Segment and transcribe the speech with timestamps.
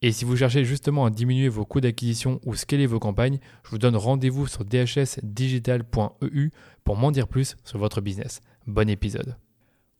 [0.00, 3.70] Et si vous cherchez justement à diminuer vos coûts d'acquisition ou scaler vos campagnes, je
[3.70, 6.50] vous donne rendez-vous sur dhsdigital.eu
[6.84, 8.40] pour m'en dire plus sur votre business.
[8.68, 9.36] Bon épisode.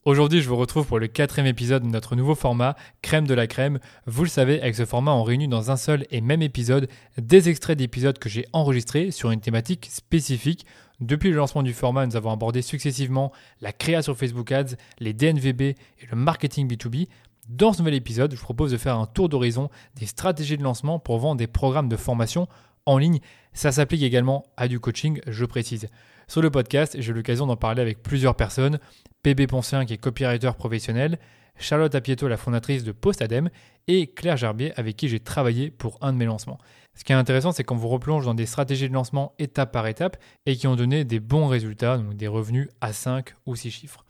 [0.04, 3.48] Aujourd'hui, je vous retrouve pour le quatrième épisode de notre nouveau format, Crème de la
[3.48, 3.80] crème.
[4.06, 6.88] Vous le savez, avec ce format, on réunit dans un seul et même épisode
[7.18, 10.64] des extraits d'épisodes que j'ai enregistrés sur une thématique spécifique.
[11.00, 15.12] Depuis le lancement du format, nous avons abordé successivement la création sur Facebook Ads, les
[15.12, 15.76] DNVB et
[16.08, 17.08] le marketing B2B.
[17.48, 20.62] Dans ce nouvel épisode, je vous propose de faire un tour d'horizon des stratégies de
[20.62, 22.46] lancement pour vendre des programmes de formation
[22.84, 23.20] en ligne.
[23.54, 25.88] Ça s'applique également à du coaching, je précise.
[26.26, 28.78] Sur le podcast, j'ai eu l'occasion d'en parler avec plusieurs personnes.
[29.22, 31.18] PB Poncien, qui est copywriter professionnel,
[31.58, 33.48] Charlotte Apieto, la fondatrice de Postadem,
[33.86, 36.58] et Claire Gerbier, avec qui j'ai travaillé pour un de mes lancements.
[36.94, 39.86] Ce qui est intéressant, c'est qu'on vous replonge dans des stratégies de lancement étape par
[39.86, 43.70] étape et qui ont donné des bons résultats, donc des revenus à 5 ou 6
[43.70, 44.04] chiffres.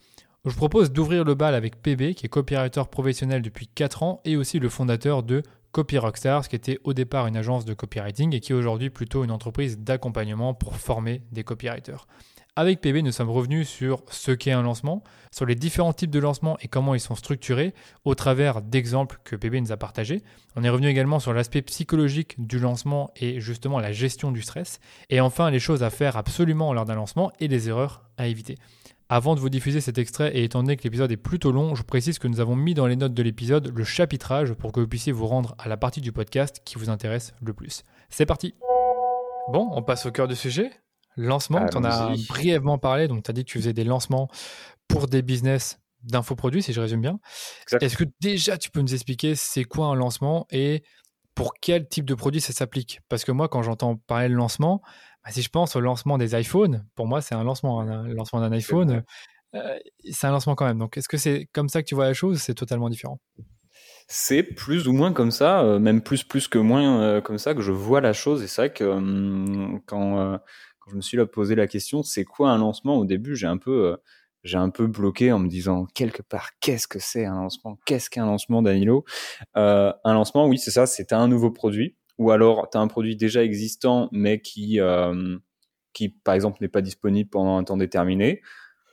[0.44, 4.36] Je propose d'ouvrir le bal avec PB, qui est copywriter professionnel depuis 4 ans et
[4.36, 8.40] aussi le fondateur de Copy Rockstars, qui était au départ une agence de copywriting et
[8.40, 12.06] qui est aujourd'hui plutôt une entreprise d'accompagnement pour former des copywriters.
[12.54, 16.18] Avec PB, nous sommes revenus sur ce qu'est un lancement, sur les différents types de
[16.18, 17.74] lancements et comment ils sont structurés
[18.04, 20.24] au travers d'exemples que PB nous a partagés.
[20.56, 24.80] On est revenu également sur l'aspect psychologique du lancement et justement la gestion du stress.
[25.10, 28.56] Et enfin, les choses à faire absolument lors d'un lancement et les erreurs à éviter.
[29.10, 31.82] Avant de vous diffuser cet extrait et étant donné que l'épisode est plutôt long, je
[31.82, 34.86] précise que nous avons mis dans les notes de l'épisode le chapitrage pour que vous
[34.86, 37.84] puissiez vous rendre à la partie du podcast qui vous intéresse le plus.
[38.10, 38.54] C'est parti
[39.50, 40.70] Bon, on passe au cœur du sujet.
[41.16, 44.28] Lancement, tu en as brièvement parlé, donc tu as dit que tu faisais des lancements
[44.88, 47.18] pour des business d'infoproduits, si je résume bien.
[47.80, 50.82] Est-ce que déjà tu peux nous expliquer c'est quoi un lancement et
[51.34, 53.00] pour quel type de produit ça s'applique?
[53.08, 54.82] Parce que moi, quand j'entends parler de lancement,
[55.28, 57.80] bah, si je pense au lancement des iPhones, pour moi, c'est un lancement.
[57.80, 59.02] Un, lancement d'un iPhone,
[59.54, 59.78] euh,
[60.10, 60.78] c'est un lancement quand même.
[60.78, 63.20] Donc, est-ce que c'est comme ça que tu vois la chose C'est totalement différent?
[64.06, 67.54] C'est plus ou moins comme ça, euh, même plus plus que moins euh, comme ça
[67.54, 68.42] que je vois la chose.
[68.42, 70.40] Et c'est vrai que hum, quand,
[70.78, 72.96] quand, je me suis là posé la question, c'est quoi un lancement?
[72.96, 73.98] Au début, j'ai un peu
[74.44, 77.78] j'ai un peu bloqué en me disant quelque part qu'est-ce que c'est un lancement?
[77.84, 79.04] Qu'est-ce qu'un lancement, Danilo?
[79.54, 80.86] Un lancement, oui, c'est ça.
[80.86, 85.38] C'est un nouveau produit ou alors tu as un produit déjà existant mais qui, euh,
[85.92, 88.42] qui par exemple n'est pas disponible pendant un temps déterminé,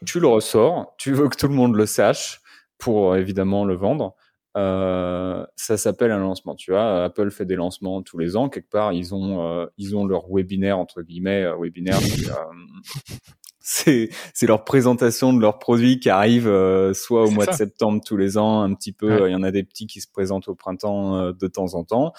[0.05, 2.41] tu le ressors, tu veux que tout le monde le sache
[2.77, 4.15] pour évidemment le vendre.
[4.57, 6.55] Euh, ça s'appelle un lancement.
[6.55, 8.47] Tu vois, Apple fait des lancements tous les ans.
[8.47, 11.99] Quelque part, ils ont euh, ils ont leur webinaire entre guillemets webinaire
[13.67, 17.99] c'est c'est leur présentation de leurs produits qui arrive euh, soit au mois de septembre
[18.05, 20.47] tous les ans un petit peu il y en a des petits qui se présentent
[20.47, 22.13] au printemps euh, de temps en temps.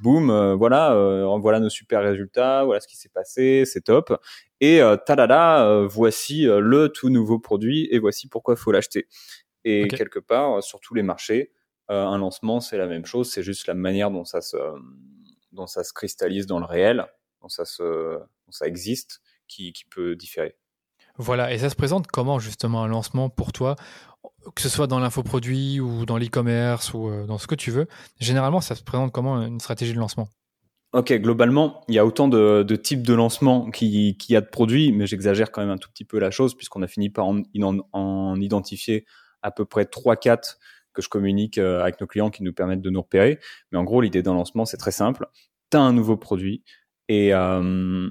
[0.00, 0.92] Boum euh, voilà
[1.40, 4.12] voilà nos super résultats voilà ce qui s'est passé c'est top.
[4.60, 9.06] Et talala voici le tout nouveau produit et voici pourquoi il faut l'acheter.
[9.64, 11.52] Et quelque part sur tous les marchés
[11.86, 14.56] un lancement c'est la même chose c'est juste la manière dont ça se
[15.52, 17.06] dont ça se cristallise dans le réel
[17.40, 20.56] dont ça se dont ça existe qui, qui peut différer
[21.18, 23.74] voilà, et ça se présente comment justement un lancement pour toi,
[24.54, 27.86] que ce soit dans l'infoproduit ou dans l'e-commerce ou euh, dans ce que tu veux?
[28.20, 30.28] Généralement, ça se présente comment une stratégie de lancement?
[30.92, 34.92] Ok, globalement, il y a autant de, types de lancements qu'il y a de produits,
[34.92, 37.42] mais j'exagère quand même un tout petit peu la chose puisqu'on a fini par en,
[37.92, 39.04] en, identifier
[39.42, 40.56] à peu près 3-4
[40.94, 43.38] que je communique euh, avec nos clients qui nous permettent de nous repérer.
[43.70, 45.26] Mais en gros, l'idée d'un lancement, c'est très simple.
[45.70, 46.62] Tu as un nouveau produit
[47.08, 48.08] et, euh,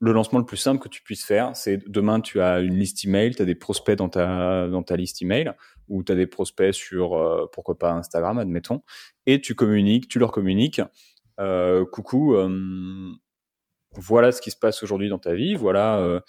[0.00, 3.04] le lancement le plus simple que tu puisses faire, c'est demain, tu as une liste
[3.04, 5.52] email, tu as des prospects dans ta, dans ta liste email,
[5.88, 8.82] ou tu as des prospects sur, euh, pourquoi pas, Instagram, admettons,
[9.26, 10.80] et tu communiques, tu leur communiques,
[11.38, 13.12] euh, coucou, euh,
[13.94, 16.22] voilà ce qui se passe aujourd'hui dans ta vie, voilà,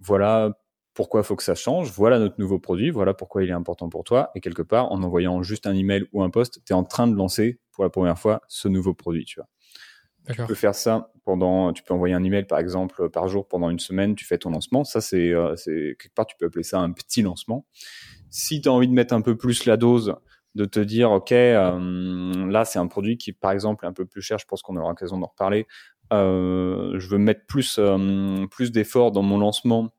[0.00, 0.58] voilà
[0.94, 3.88] pourquoi il faut que ça change, voilà notre nouveau produit, voilà pourquoi il est important
[3.88, 6.76] pour toi, et quelque part, en envoyant juste un email ou un post, tu es
[6.76, 9.48] en train de lancer pour la première fois ce nouveau produit, tu vois.
[10.28, 13.70] Tu peux faire ça pendant, tu peux envoyer un email par exemple par jour pendant
[13.70, 14.84] une semaine, tu fais ton lancement.
[14.84, 17.66] Ça, c'est, c'est quelque part, tu peux appeler ça un petit lancement.
[18.30, 20.14] Si tu as envie de mettre un peu plus la dose,
[20.54, 24.22] de te dire, OK, là, c'est un produit qui, par exemple, est un peu plus
[24.22, 25.66] cher, je pense qu'on aura l'occasion d'en reparler.
[26.10, 27.80] je veux mettre plus,
[28.50, 29.90] plus d'efforts dans mon lancement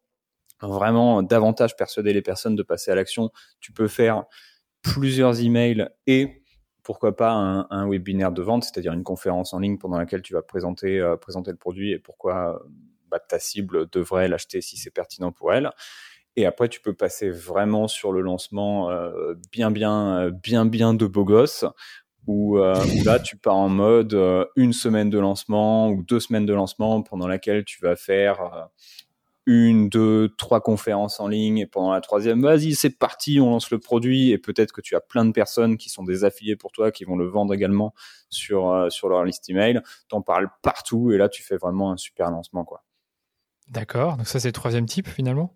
[0.68, 4.24] vraiment davantage persuader les personnes de passer à l'action, tu peux faire
[4.81, 6.43] plusieurs emails et
[6.83, 10.41] pourquoi pas un, webinaire de vente, c'est-à-dire une conférence en ligne pendant laquelle tu vas
[10.41, 12.62] présenter, euh, le produit et pourquoi
[13.09, 15.71] bah, ta cible devrait l'acheter si c'est pertinent pour elle.
[16.35, 21.06] Et après, tu peux passer vraiment sur le lancement euh, bien, bien, bien, bien de
[21.06, 21.69] beau gosse, euh,
[22.27, 22.57] où,
[23.06, 24.18] là, tu pars en mode
[24.56, 28.69] une semaine de lancement ou deux semaines de lancement pendant laquelle tu vas faire
[29.45, 33.72] une, deux, trois conférences en ligne et pendant la troisième, vas-y, c'est parti, on lance
[33.72, 36.72] le produit et peut-être que tu as plein de personnes qui sont des affiliés pour
[36.72, 37.94] toi, qui vont le vendre également
[38.30, 39.81] sur, euh, sur leur liste email.
[40.07, 42.84] T'en parles partout et là, tu fais vraiment un super lancement, quoi.
[43.68, 44.18] D'accord.
[44.18, 45.56] Donc ça, c'est le troisième type finalement?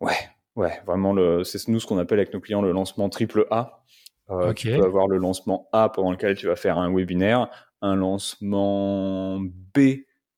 [0.00, 0.16] Ouais.
[0.56, 3.84] Ouais, vraiment, le, c'est nous ce qu'on appelle avec nos clients le lancement triple A.
[4.30, 7.48] Euh, Tu peux avoir le lancement A pendant lequel tu vas faire un webinaire,
[7.80, 9.78] un lancement B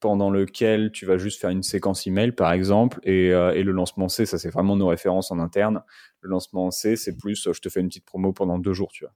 [0.00, 3.72] pendant lequel tu vas juste faire une séquence email, par exemple, et, euh, et le
[3.72, 5.82] lancement C, ça c'est vraiment nos références en interne.
[6.20, 9.04] Le lancement C, c'est plus, je te fais une petite promo pendant deux jours, tu
[9.04, 9.12] vois.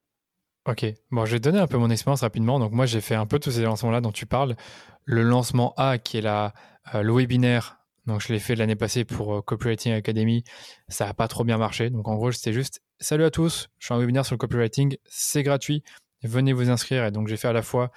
[0.67, 2.59] Ok, bon, je vais te donner un peu mon expérience rapidement.
[2.59, 4.57] Donc moi, j'ai fait un peu tous ces lancements-là dont tu parles.
[5.05, 6.55] Le lancement A, qui est la,
[6.95, 10.45] euh, le webinaire, donc je l'ai fait l'année passée pour euh, Copywriting Academy,
[10.89, 11.91] ça n'a pas trop bien marché.
[11.91, 14.97] Donc en gros, c'était juste, salut à tous, je fais un webinaire sur le copywriting,
[15.05, 15.83] c'est gratuit,
[16.25, 17.05] venez vous inscrire.
[17.05, 17.91] Et donc, j'ai fait à la fois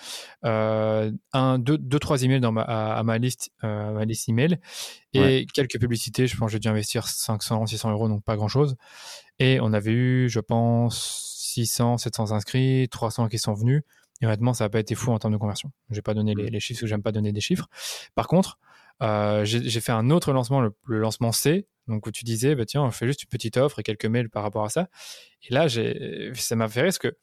[0.45, 4.59] euh, un, deux, deux, trois emails dans ma, à, ma liste, euh, ma liste email
[5.13, 6.27] et quelques publicités.
[6.27, 8.75] Je pense que j'ai dû investir 500, 600 euros, donc pas grand chose.
[9.39, 13.81] Et on avait eu, je pense, 600, 700 inscrits, 300 qui sont venus.
[14.21, 15.71] Et honnêtement, ça n'a pas été fou en termes de conversion.
[15.89, 17.67] Je vais pas donner les, les, chiffres parce que j'aime pas donner des chiffres.
[18.15, 18.59] Par contre,
[19.03, 22.83] euh, j'ai fait un autre lancement, le, lancement C, donc où tu disais, bah, tiens,
[22.83, 24.89] on fait juste une petite offre et quelques mails par rapport à ça.
[25.43, 27.15] Et là, ça m'a fait rire parce que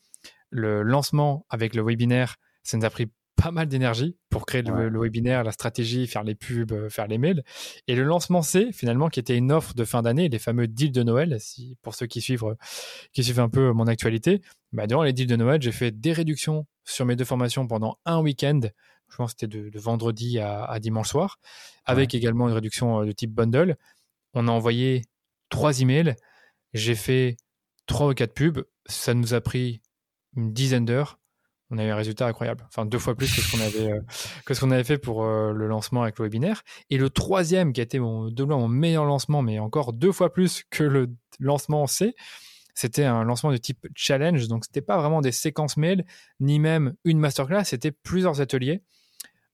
[0.54, 5.00] le lancement avec le webinaire, ça nous a pris pas mal d'énergie pour créer le,
[5.00, 7.42] webinaire, la stratégie, faire les pubs, euh, faire les mails.
[7.88, 10.92] Et le lancement C, finalement, qui était une offre de fin d'année, les fameux deals
[10.92, 12.44] de Noël, si, pour ceux qui suivent,
[13.12, 14.40] qui suivent un peu mon actualité,
[14.72, 17.98] bah, durant les deals de Noël, j'ai fait des réductions sur mes deux formations pendant
[18.04, 18.60] un week-end.
[19.08, 21.40] Je pense que c'était de, vendredi à, dimanche soir,
[21.84, 23.76] avec également une réduction euh, de type bundle.
[24.34, 25.02] On a envoyé
[25.48, 26.14] trois emails.
[26.72, 27.36] J'ai fait
[27.86, 28.62] trois ou quatre pubs.
[28.86, 29.80] Ça nous a pris
[30.36, 31.18] une dizaine d'heures,
[31.70, 32.64] on a eu un résultat incroyable.
[32.68, 36.02] Enfin, deux fois plus que ce qu'on avait, euh, avait fait pour euh, le lancement
[36.02, 36.62] avec le webinaire.
[36.90, 40.12] Et le troisième, qui a été mon, de loin mon meilleur lancement, mais encore deux
[40.12, 41.10] fois plus que le
[41.40, 42.14] lancement C,
[42.74, 44.46] c'était un lancement de type challenge.
[44.48, 46.04] Donc, c'était pas vraiment des séquences mail,
[46.40, 48.82] ni même une masterclass, c'était plusieurs ateliers.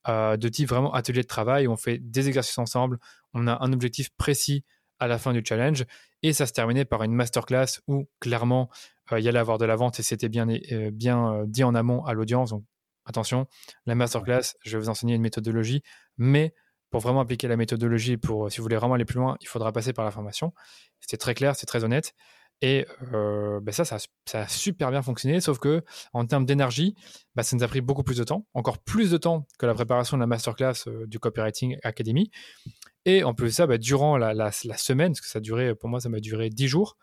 [0.08, 2.98] Euh, de type vraiment atelier de travail on fait des exercices ensemble,
[3.34, 4.64] on a un objectif précis
[4.98, 5.84] à la fin du challenge
[6.22, 8.70] et ça se terminait par une masterclass où clairement
[9.18, 11.74] il y allait avoir de la vente et c'était bien, euh, bien euh, dit en
[11.74, 12.50] amont à l'audience.
[12.50, 12.64] Donc
[13.04, 13.46] attention,
[13.86, 15.82] la masterclass, je vais vous enseigner une méthodologie,
[16.16, 16.54] mais
[16.90, 19.72] pour vraiment appliquer la méthodologie, pour si vous voulez vraiment aller plus loin, il faudra
[19.72, 20.52] passer par la formation.
[21.00, 22.14] C'était très clair, c'est très honnête.
[22.62, 23.98] Et euh, ben ça, ça,
[24.34, 25.82] a super bien fonctionné, sauf que
[26.12, 26.94] en termes d'énergie,
[27.34, 29.72] bah, ça nous a pris beaucoup plus de temps, encore plus de temps que la
[29.72, 32.30] préparation de la masterclass du Copywriting Academy.
[33.10, 35.88] Et en plus de ça, bah, durant la, la, semaine, parce que ça durait, pour
[35.88, 36.96] moi, ça m'a duré 10 jours,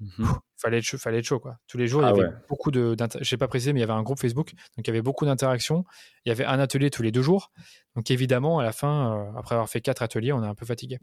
[0.00, 1.58] il mmh fallait être chaud, fallait être chaud quoi.
[1.66, 3.84] Tous les jours, il y ah avait beaucoup de, je pas préciser, mais il y
[3.84, 5.84] avait un groupe Facebook, donc il y avait beaucoup d'interactions.
[6.24, 7.50] Il y avait un atelier tous les deux jours,
[7.96, 10.64] donc évidemment, à la fin, euh, après avoir fait quatre ateliers, on est un peu
[10.64, 11.00] fatigué.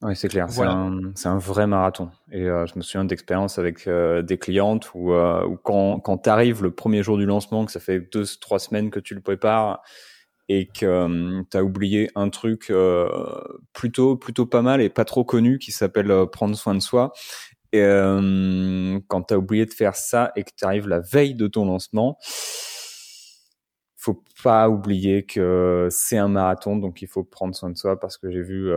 [0.00, 0.46] Oui, c'est clair.
[0.50, 2.10] C'est un, vrai marathon.
[2.32, 5.12] Et euh, je me souviens d'expériences avec euh, des clientes où,
[5.62, 8.90] quand, quand tu arrives le premier jour du lancement, que ça fait deux, trois semaines
[8.90, 9.82] que tu le prépares
[10.48, 12.72] et que tu as oublié un truc
[13.72, 17.12] plutôt, plutôt pas mal et pas trop connu qui s'appelle prendre soin de soi
[17.72, 17.80] et
[19.08, 21.64] quand tu as oublié de faire ça et que tu arrives la veille de ton
[21.64, 22.18] lancement,
[23.96, 28.18] faut pas oublier que c'est un marathon, donc il faut prendre soin de soi parce
[28.18, 28.70] que j'ai vu,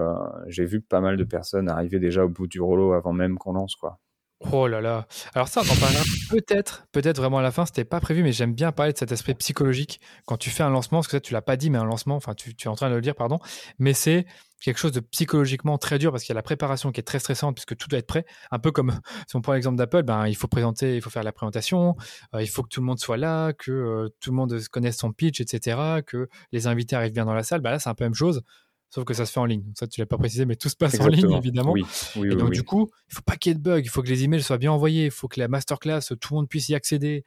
[0.47, 3.53] j'ai vu pas mal de personnes arriver déjà au bout du rouleau avant même qu'on
[3.53, 3.99] lance, quoi.
[4.39, 5.07] Oh là là.
[5.33, 8.31] Alors ça, on en parlera peut-être, peut-être vraiment à la fin, c'était pas prévu, mais
[8.31, 11.21] j'aime bien parler de cet aspect psychologique quand tu fais un lancement, parce que ça,
[11.21, 13.15] tu l'as pas dit, mais un lancement, enfin, tu, es en train de le dire,
[13.15, 13.39] pardon,
[13.79, 14.27] mais c'est
[14.61, 17.19] quelque chose de psychologiquement très dur parce qu'il y a la préparation qui est très
[17.19, 18.25] stressante puisque tout doit être prêt.
[18.51, 21.23] Un peu comme si on prend l'exemple d'Apple, ben, il faut présenter, il faut faire
[21.23, 21.95] la présentation,
[22.35, 24.97] euh, il faut que tout le monde soit là, que euh, tout le monde connaisse
[24.97, 27.61] son pitch, etc., que les invités arrivent bien dans la salle.
[27.61, 28.43] Ben là, c'est un peu la même chose
[28.89, 29.63] sauf que ça se fait en ligne.
[29.75, 31.71] ça, tu l'as pas précisé, mais tout se passe en ligne, évidemment.
[31.73, 31.83] Oui,
[32.15, 34.01] oui, et donc, du coup, il faut pas qu'il y ait de bugs, il faut
[34.01, 36.69] que les emails soient bien envoyés, il faut que la masterclass, tout le monde puisse
[36.69, 37.23] y accéder,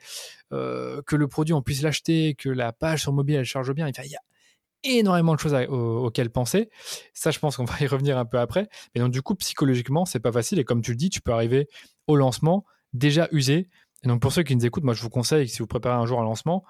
[0.53, 3.89] euh, que le produit, on puisse l'acheter, que la page sur mobile, elle charge bien.
[3.89, 4.21] il y a
[4.83, 6.71] énormément de choses auxquelles penser.
[7.13, 8.69] Ça, je pense qu'on va y revenir un peu après.
[8.95, 10.59] Mais donc, du coup, psychologiquement, c'est pas facile.
[10.59, 11.69] Et comme tu le dis, tu peux arriver
[12.07, 13.69] au lancement déjà usé.
[14.03, 16.07] Et donc, pour ceux qui nous écoutent, moi, je vous conseille, si vous préparez un
[16.07, 16.65] jour un lancement,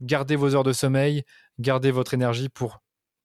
[0.00, 1.24] gardez vos heures de sommeil,
[1.58, 2.80] gardez votre énergie pour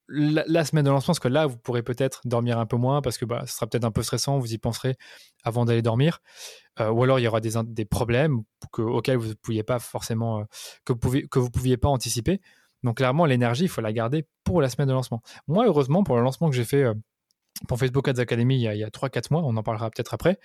[0.10, 3.18] la, semaine de lancement, parce que là, vous pourrez peut-être dormir un peu moins, parce
[3.18, 4.96] que bah, ce sera peut-être un peu stressant, vous y penserez
[5.44, 6.20] avant d'aller dormir.
[6.80, 8.42] Euh, ou alors, il y aura des, des problèmes
[8.78, 10.44] auxquels vous ne pouviez pas forcément, euh,
[10.86, 12.42] que, vous pouviez, que vous pouviez pas anticiper.
[12.84, 15.22] Donc clairement, l'énergie, il faut la garder pour la semaine de lancement.
[15.48, 16.94] Moi, heureusement, pour le lancement que j'ai fait euh,
[17.68, 20.40] pour Facebook Ads Academy il y a, a 3-4 mois, on en parlera peut-être après,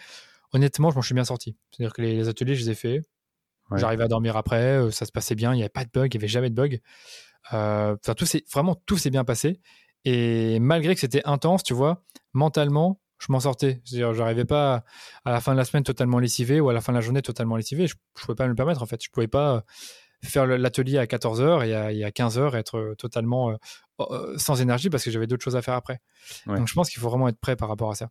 [0.53, 1.57] honnêtement, je m'en suis bien sorti.
[1.71, 3.05] C'est-à-dire que les, ateliers, je les ai faits.
[3.77, 6.19] J'arrivais à dormir après, ça se passait bien, il n'y avait pas de bug, il
[6.19, 6.83] n'y avait jamais de bug.
[7.53, 9.61] Euh, tout vraiment, tout s'est bien passé.
[10.05, 13.81] Et malgré que c'était intense, tu vois, mentalement, je m'en sortais.
[13.85, 14.85] C'est-à-dire, j'arrivais pas
[15.25, 17.23] à, la fin de la semaine totalement lessivé ou à la fin de la journée
[17.23, 17.87] totalement lessivé.
[17.87, 19.03] Je, ne pouvais pas me le permettre, en fait.
[19.03, 19.65] Je pouvais pas
[20.25, 23.57] faire l'atelier à 14h et à, 15h être euh, totalement euh,
[24.01, 26.01] euh, sans énergie parce que j'avais d'autres choses à faire après.
[26.47, 28.11] Donc je pense qu'il faut vraiment être prêt par rapport à ça.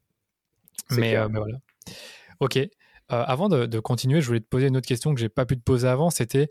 [0.91, 1.57] Mais, voilà.
[2.39, 2.59] Ok.
[3.09, 5.63] avant de, continuer, je voulais te poser une autre question que j'ai pas pu te
[5.63, 6.09] poser avant.
[6.09, 6.49] C'était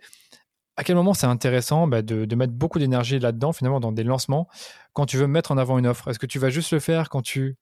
[0.77, 4.49] à quel moment c'est intéressant bah, de, mettre beaucoup d'énergie là-dedans, finalement, dans des lancements,
[4.93, 6.09] quand tu veux mettre en avant une offre?
[6.09, 7.57] Est-ce que tu vas juste le faire quand tu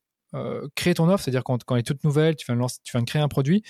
[0.76, 3.06] crées ton offre, c'est-à-dire quand, quand, elle est toute nouvelle, tu viens, tu viens de
[3.06, 3.64] créer un produit?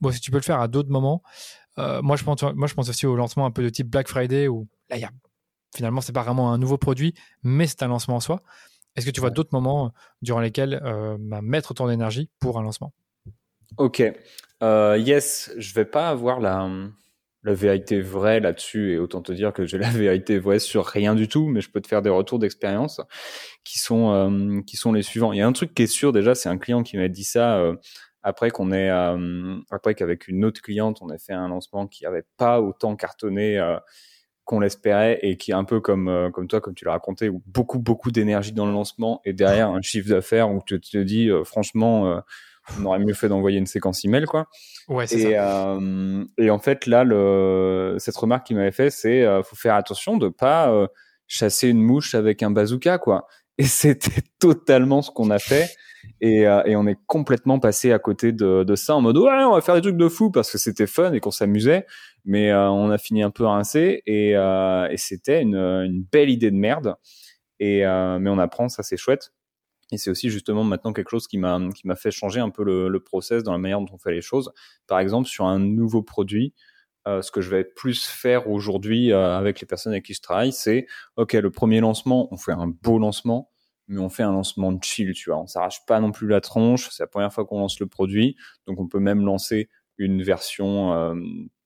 [0.00, 1.22] Bon, si tu peux le faire à d'autres moments,
[1.78, 4.08] euh, moi, je pense, moi, je pense aussi au lancement un peu de type Black
[4.08, 5.10] Friday où là, y a,
[5.74, 8.42] finalement, c'est pas vraiment un nouveau produit, mais c'est un lancement en soi.
[8.96, 12.62] Est-ce que tu vois d'autres moments durant lesquels euh, bah, mettre ton énergie pour un
[12.62, 12.92] lancement?
[13.76, 14.02] Ok.
[14.62, 16.68] Euh, yes, je vais pas avoir la,
[17.44, 21.14] la vérité vraie là-dessus et autant te dire que j'ai la vérité vraie sur rien
[21.14, 23.00] du tout, mais je peux te faire des retours d'expérience
[23.64, 25.32] qui sont qui sont les suivants.
[25.32, 27.24] Il y a un truc qui est sûr déjà, c'est un client qui m'a dit
[27.24, 27.74] ça
[28.24, 32.06] après qu'on ait, euh, après qu'avec une autre cliente, on ait fait un lancement qui
[32.06, 33.76] avait pas autant cartonné euh,
[34.44, 37.28] qu'on l'espérait et qui est un peu comme euh, comme toi, comme tu l'as raconté,
[37.28, 40.98] où beaucoup beaucoup d'énergie dans le lancement et derrière un chiffre d'affaires où tu te
[40.98, 42.22] dis franchement,
[42.78, 44.46] on aurait mieux fait d'envoyer une séquence email quoi.
[44.88, 45.78] Ouais, c'est et, ça.
[46.38, 50.28] et en fait là, le, cette remarque qu'il m'avait fait, c'est faut faire attention de
[50.28, 50.70] pas
[51.26, 53.26] chasser une mouche avec un bazooka quoi.
[53.58, 55.70] Et c'était totalement ce qu'on a fait.
[56.20, 59.44] Et, euh, et, on est complètement passé à côté de, de, ça en mode ouais,
[59.44, 61.86] on va faire des trucs de fou parce que c'était fun et qu'on s'amusait.
[62.24, 66.30] Mais euh, on a fini un peu rincé et, euh, et c'était une, une, belle
[66.30, 66.96] idée de merde.
[67.60, 69.32] Et mais on apprend, ça c'est chouette.
[69.92, 72.64] Et c'est aussi justement maintenant quelque chose qui m'a qui m'a fait changer un peu
[72.64, 74.52] le, le, process dans la manière dont on fait les choses.
[74.86, 76.54] Par exemple, sur un nouveau produit,
[77.06, 80.22] euh, ce que je vais plus faire aujourd'hui euh, avec les personnes avec qui je
[80.22, 80.86] travaille, c'est
[81.16, 83.50] ok, le premier lancement, on fait un beau lancement,
[83.88, 85.38] mais on fait un lancement de chill, tu vois.
[85.38, 86.88] On s'arrache pas non plus la tronche.
[86.90, 88.36] C'est la première fois qu'on lance le produit,
[88.66, 91.14] donc on peut même lancer une version euh,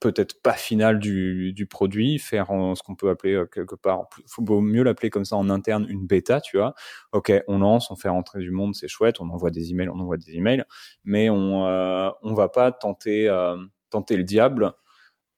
[0.00, 4.82] peut-être pas finale du, du produit, faire ce qu'on peut appeler quelque part, faut mieux
[4.82, 6.74] l'appeler comme ça en interne une bêta, tu vois.
[7.12, 9.98] Ok, on lance, on fait rentrer du monde, c'est chouette, on envoie des emails, on
[9.98, 10.64] envoie des emails,
[11.04, 11.64] mais on
[12.22, 13.28] on va pas tenter
[13.90, 14.74] tenter le diable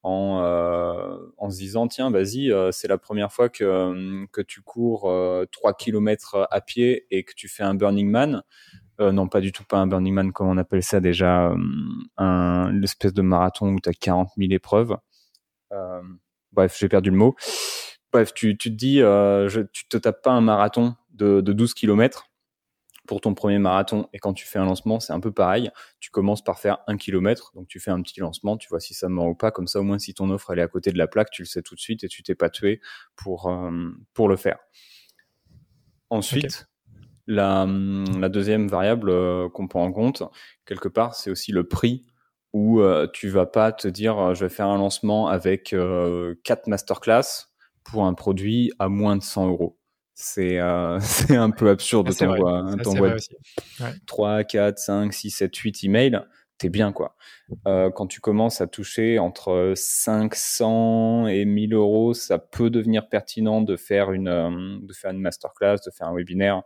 [0.03, 4.41] en, euh, en se disant tiens vas-y euh, c'est la première fois que, euh, que
[4.41, 5.13] tu cours
[5.53, 8.43] 3 km à pied et que tu fais un Burning Man
[9.01, 11.53] non pas du tout pas un Burning Man comme on appelle ça déjà
[12.17, 14.97] un espèce de marathon où tu as 40 000 épreuves
[16.53, 17.35] bref j'ai perdu le mot
[18.13, 19.03] bref tu, te dis
[19.73, 22.31] tu te tapes pas un marathon de, de 12 km
[23.11, 25.73] pour ton premier marathon et quand tu fais un lancement, c'est un peu pareil.
[25.99, 28.95] Tu commences par faire un kilomètre, donc tu fais un petit lancement, tu vois si
[28.95, 29.51] ça mord ou pas.
[29.51, 31.47] Comme ça, au moins, si ton offre est à côté de la plaque, tu le
[31.47, 32.81] sais tout de suite et tu t'es pas tué
[33.17, 34.61] pour euh, pour le faire.
[36.09, 36.70] Ensuite,
[37.31, 37.67] la,
[38.19, 40.23] la, deuxième variable euh, qu'on prend en compte
[40.67, 42.07] quelque part, c'est aussi le prix
[42.53, 45.75] où euh, tu vas pas te dire je vais faire un lancement avec
[46.45, 47.49] quatre masterclass
[47.85, 49.81] pour un produit à moins de 100 euros
[50.21, 50.99] c'est euh,
[51.31, 53.17] un peu absurde de t'envoyer
[54.07, 56.21] 3, 4, 5, 6, 7, 8 emails,
[56.59, 57.17] t'es bien quoi.
[57.67, 63.63] Euh, quand tu commences à toucher entre 500 et 1000 euros, ça peut devenir pertinent
[63.63, 66.63] de faire une, euh, de faire une masterclass, de faire un webinaire.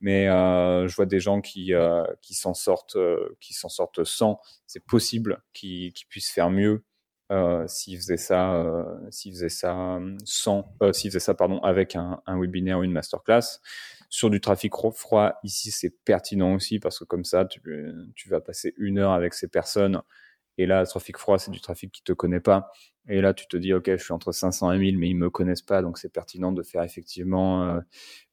[0.00, 4.04] Mais euh, je vois des gens qui, euh, qui s'en sortent, euh, qui s'en sortent
[4.04, 4.40] sans.
[4.66, 6.84] C'est possible qu'ils puissent faire mieux
[7.32, 11.96] euh, s'il faisait ça, euh, s'il faisait ça sans, euh, s'il faisait ça pardon avec
[11.96, 13.60] un, webinaire ou une masterclass.
[14.08, 17.60] Sur du trafic froid, ici c'est pertinent aussi parce que comme ça tu,
[18.14, 20.00] tu vas passer une heure avec ces personnes
[20.58, 22.70] et là le trafic froid c'est du trafic qui te connaît pas
[23.08, 25.28] et là tu te dis ok je suis entre 500 et 1000 mais ils me
[25.28, 27.80] connaissent pas donc c'est pertinent de faire effectivement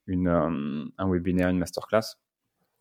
[0.07, 2.17] une un webinaire, une masterclass.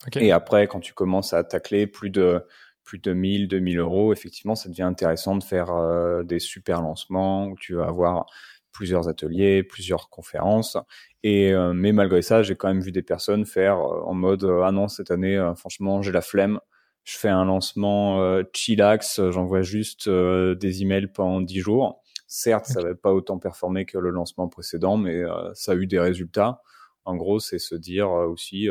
[0.07, 0.27] Okay.
[0.27, 2.45] Et après quand tu commences à tacler plus de
[2.85, 7.47] plus de 1000, 2000 euros, effectivement, ça devient intéressant de faire euh, des super lancements
[7.47, 8.27] où tu vas avoir
[8.73, 10.77] plusieurs ateliers, plusieurs conférences.
[11.23, 14.89] Et mais malgré ça, j'ai quand même vu des personnes faire en mode ah non
[14.89, 16.59] cette année, franchement, j'ai la flemme.
[17.05, 22.03] Je fais un lancement chillax, j'envoie juste des emails pendant 10 jours.
[22.27, 26.01] Certes, ça va pas autant performer que le lancement précédent, mais ça a eu des
[26.01, 26.63] résultats.
[27.05, 28.69] En gros, c'est se dire aussi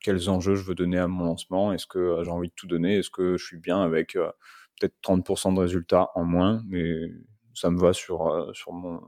[0.00, 1.72] quels enjeux je veux donner à mon lancement.
[1.72, 2.98] Est-ce que j'ai envie de tout donner?
[2.98, 7.10] Est-ce que je suis bien avec peut-être 30% de résultats en moins, mais
[7.54, 9.02] ça me va sur, sur, mon,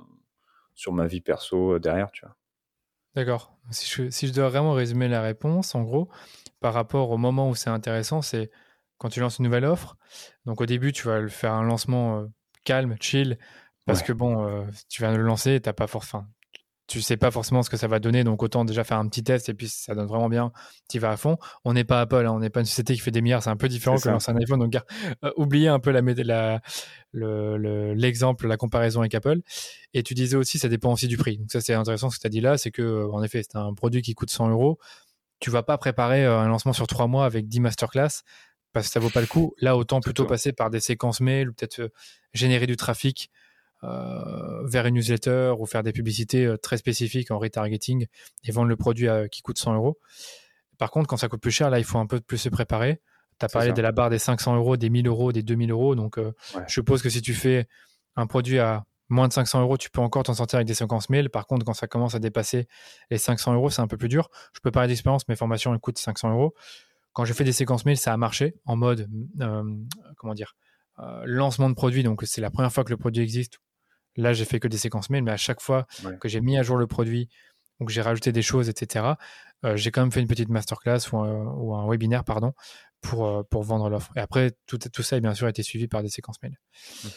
[0.75, 2.37] sur ma vie perso derrière, tu vois.
[3.15, 3.57] D'accord.
[3.71, 6.09] Si je, si je dois vraiment résumer la réponse, en gros,
[6.61, 8.51] par rapport au moment où c'est intéressant, c'est
[8.99, 9.97] quand tu lances une nouvelle offre.
[10.47, 12.27] Donc au début, tu vas faire un lancement
[12.65, 13.39] calme, chill,
[13.85, 16.27] parce que bon, tu vas le lancer, t'as pas forcément,
[16.93, 19.25] tu sais pas forcément ce que ça va donner, donc autant déjà faire un petit
[19.25, 20.53] test et puis si ça donne vraiment bien,
[20.91, 21.39] tu vas à fond.
[21.65, 23.49] On n'est pas Apple, hein, on n'est pas une société qui fait des milliards, c'est
[23.49, 24.75] un peu différent que lancer un iPhone, donc
[25.25, 26.61] euh, oubliez un peu la,
[27.95, 29.41] l'exemple, la comparaison avec Apple.
[29.95, 31.39] Et tu disais aussi, ça dépend aussi du prix.
[31.39, 33.43] Donc ça c'est intéressant ce que tu as dit là, c'est que euh, en effet,
[33.43, 34.79] c'est un produit qui coûte 100 euros.
[35.41, 38.21] Tu vas pas préparer euh, un lancement sur trois mois avec 10 masterclass
[38.75, 39.55] parce que ça vaut pas le coup.
[39.63, 41.91] Là, autant plutôt passer par des séquences mail ou peut-être
[42.35, 43.31] générer du trafic
[43.83, 48.07] vers une newsletter ou faire des publicités euh, très spécifiques en retargeting
[48.45, 49.99] et vendre le produit qui coûte 100 euros.
[50.79, 53.01] Par contre, quand ça coûte plus cher, là, il faut un peu plus se préparer.
[53.39, 55.95] Tu as parlé de la barre des 500 euros, des 1000 euros, des 2000 euros.
[55.95, 56.33] Donc, euh,
[56.67, 57.69] je suppose que si tu fais
[58.17, 61.11] un produit à moins de 500 euros, tu peux encore t'en sortir avec des séquences
[61.11, 61.29] mail.
[61.29, 62.67] Par contre, quand ça commence à dépasser
[63.11, 64.29] les 500 euros, c'est un peu plus dur.
[64.55, 66.55] Je peux parler d'expérience, mes formations, elles coûtent 500 euros.
[67.13, 69.09] Quand j'ai fait des séquences mail, ça a marché en mode,
[70.17, 70.57] comment dire,
[71.25, 72.03] lancement de produit.
[72.03, 73.59] Donc, c'est la première fois que le produit existe
[74.17, 75.87] Là, j'ai fait que des séquences mail, mais à chaque fois
[76.21, 77.29] que j'ai mis à jour le produit
[77.81, 79.15] ou que j'ai rajouté des choses, etc.,
[79.65, 82.53] euh, j'ai quand même fait une petite masterclass ou un, ou un webinaire, pardon,
[83.01, 84.13] pour, euh, pour vendre l'offre.
[84.17, 86.59] Et après, tout, tout ça, bien sûr, a été suivi par des séquences mail.
[87.05, 87.09] Mmh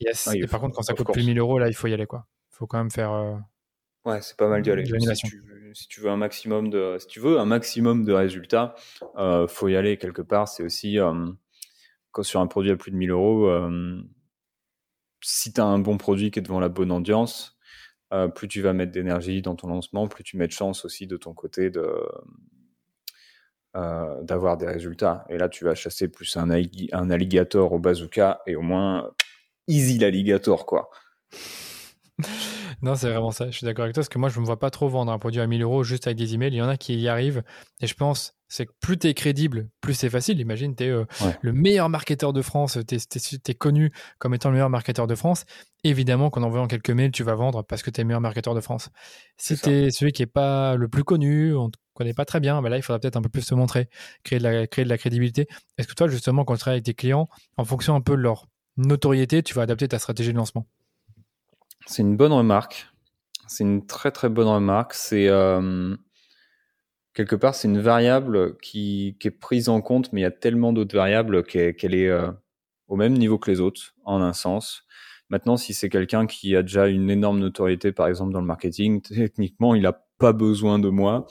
[0.00, 0.28] yes.
[0.28, 2.06] Ah, et par contre, quand ça coûte plus 1000 euros, là, il faut y aller,
[2.06, 2.26] quoi.
[2.52, 3.12] Il faut quand même faire.
[3.12, 3.36] Euh,
[4.04, 4.84] ouais, c'est pas mal d'y aller.
[4.84, 5.42] Si tu,
[5.72, 8.74] si tu, veux un maximum de, si tu veux un maximum de résultats,
[9.16, 10.48] euh, faut y aller quelque part.
[10.48, 10.98] C'est aussi
[12.12, 13.50] quand sur un produit à plus de 1000 euros
[15.24, 17.56] si tu as un bon produit qui est devant la bonne audience,
[18.12, 21.06] euh, plus tu vas mettre d'énergie dans ton lancement, plus tu mets de chance aussi
[21.06, 21.72] de ton côté
[23.76, 25.24] euh, d'avoir des résultats.
[25.30, 26.50] Et là, tu vas chasser plus un
[27.10, 29.10] alligator au bazooka et au moins
[29.66, 30.90] easy l'alligator, quoi.
[32.82, 33.50] non, c'est vraiment ça.
[33.50, 35.12] Je suis d'accord avec toi parce que moi, je ne me vois pas trop vendre
[35.12, 36.52] un produit à 1000 euros juste avec des emails.
[36.52, 37.42] Il y en a qui y arrivent
[37.80, 40.38] et je pense c'est que plus tu es crédible, plus c'est facile.
[40.38, 41.04] Imagine, tu es euh,
[41.40, 45.44] le meilleur marketeur de France, tu es, connu comme étant le meilleur marketeur de France.
[45.82, 48.54] Évidemment qu'en envoyant quelques mails, tu vas vendre parce que tu es le meilleur marketeur
[48.54, 48.90] de France.
[49.38, 52.24] Si tu es celui qui n'est pas le plus connu, on ne te connaît pas
[52.24, 53.88] très bien, bah là, il faudra peut-être un peu plus se montrer,
[54.22, 55.48] créer de la, créer de la crédibilité.
[55.76, 58.22] Est-ce que toi, justement, quand tu travailles avec tes clients, en fonction un peu de
[58.22, 60.66] leur notoriété, tu vas adapter ta stratégie de lancement?
[61.86, 62.88] C'est une bonne remarque.
[63.46, 64.94] C'est une très très bonne remarque.
[64.94, 65.28] C'est.
[65.28, 65.96] Euh,
[67.12, 70.72] quelque part, c'est une variable qui, est prise en compte, mais il y a tellement
[70.72, 72.30] d'autres variables qu'elle est euh,
[72.88, 74.84] au même niveau que les autres, en un sens.
[75.30, 79.00] Maintenant, si c'est quelqu'un qui a déjà une énorme notoriété, par exemple dans le marketing,
[79.02, 81.26] techniquement, il n'a pas besoin de moi.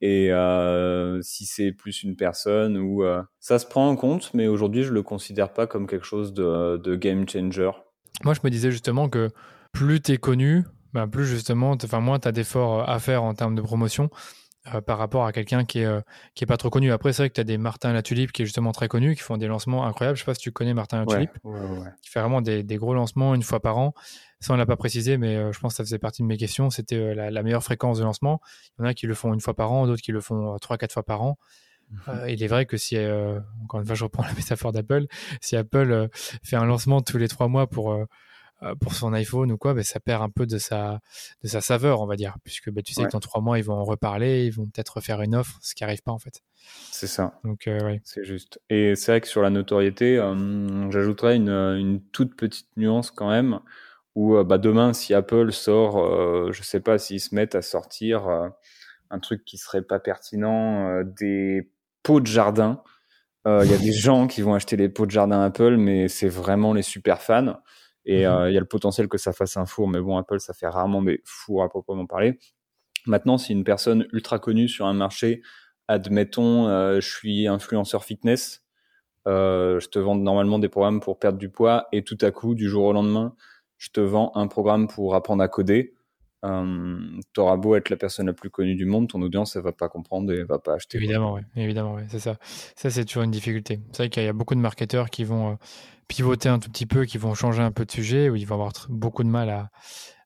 [0.00, 3.02] Et euh, si c'est plus une personne ou
[3.40, 6.94] ça se prend en compte, mais aujourd'hui, je le considère pas comme quelque chose de,
[6.94, 7.70] game changer.
[8.24, 9.30] Moi, je me disais justement que
[9.78, 13.34] plus tu es connu, ben plus justement, enfin moins tu as d'efforts à faire en
[13.34, 14.10] termes de promotion.
[14.74, 16.00] Euh, par rapport à quelqu'un qui est, euh,
[16.34, 16.90] qui est pas trop connu.
[16.92, 19.22] Après, c'est vrai que tu as des Martin Latulipe qui est justement très connu, qui
[19.22, 20.18] font des lancements incroyables.
[20.18, 21.38] Je sais pas si tu connais Martin Latulipe,
[22.02, 23.94] qui fait vraiment des, des, gros lancements une fois par an.
[24.40, 26.36] Ça, on l'a pas précisé, mais euh, je pense que ça faisait partie de mes
[26.36, 26.70] questions.
[26.70, 28.40] C'était la, meilleure fréquence de lancement.
[28.78, 30.56] Il y en a qui le font une fois par an, d'autres qui le font
[30.58, 31.38] trois, quatre fois par an.
[31.90, 32.28] Mhm.
[32.28, 32.98] il est vrai que si,
[33.64, 35.06] encore une fois, je reprends la métaphore d'Apple,
[35.40, 36.08] si Apple
[36.42, 38.04] fait un lancement tous les trois mois pour euh,
[38.80, 41.00] pour son iPhone ou quoi, ben, ça perd un peu de sa,
[41.42, 43.64] de sa saveur, on va dire, puisque ben, tu sais que dans trois mois, ils
[43.64, 46.42] vont en reparler, ils vont peut-être refaire une offre, ce qui n'arrive pas en fait.
[46.90, 47.38] C'est ça.
[47.44, 48.00] Donc, euh, ouais.
[48.04, 48.60] C'est juste.
[48.68, 53.30] Et c'est vrai que sur la notoriété, euh, j'ajouterais une, une, toute petite nuance quand
[53.30, 53.60] même,
[54.16, 58.26] où bah, demain, si Apple sort, je sais pas s'ils se mettent à sortir
[59.10, 61.70] un truc qui serait pas pertinent, des
[62.02, 62.82] pots de jardin.
[63.46, 66.28] Il y a des gens qui vont acheter les pots de jardin Apple, mais c'est
[66.28, 67.60] vraiment les super fans.
[68.08, 68.32] Et mhm.
[68.32, 70.54] euh, il y a le potentiel que ça fasse un four, mais bon, Apple, ça
[70.54, 72.38] fait rarement des fours à proprement parler.
[73.06, 75.42] Maintenant, si une personne ultra connue sur un marché,
[75.86, 78.64] admettons, euh, je suis influenceur fitness,
[79.28, 82.54] euh, je te vends normalement des programmes pour perdre du poids, et tout à coup,
[82.54, 83.34] du jour au lendemain,
[83.76, 85.94] je te vends un programme pour apprendre à coder.
[86.44, 86.98] Euh,
[87.32, 89.88] T'auras beau être la personne la plus connue du monde, ton audience, elle va pas
[89.88, 90.98] comprendre et elle va pas acheter.
[90.98, 92.36] Évidemment, oui, évidemment, oui, c'est ça.
[92.76, 93.80] Ça, c'est toujours une difficulté.
[93.92, 95.58] C'est vrai qu'il y a beaucoup de marketeurs qui vont
[96.06, 98.54] pivoter un tout petit peu, qui vont changer un peu de sujet, où ils vont
[98.54, 99.70] avoir beaucoup de mal à,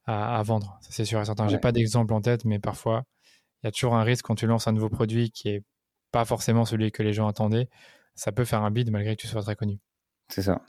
[0.06, 0.78] à, vendre.
[0.82, 1.48] C'est sûr et certain.
[1.48, 3.04] J'ai pas d'exemple en tête, mais parfois,
[3.62, 5.64] il y a toujours un risque quand tu lances un nouveau produit qui est
[6.10, 7.68] pas forcément celui que les gens attendaient.
[8.14, 9.78] Ça peut faire un bid malgré que tu sois très connu.
[10.28, 10.62] C'est ça.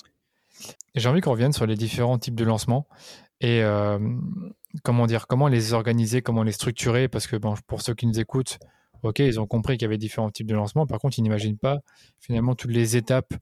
[0.95, 2.87] J'ai envie qu'on revienne sur les différents types de lancements
[3.43, 3.99] et euh,
[4.83, 8.19] comment dire, comment les organiser, comment les structurer, parce que bon, pour ceux qui nous
[8.19, 8.57] écoutent,
[9.03, 10.87] ok, ils ont compris qu'il y avait différents types de lancements.
[10.87, 11.79] Par contre, ils n'imaginent pas
[12.21, 13.33] finalement toutes les étapes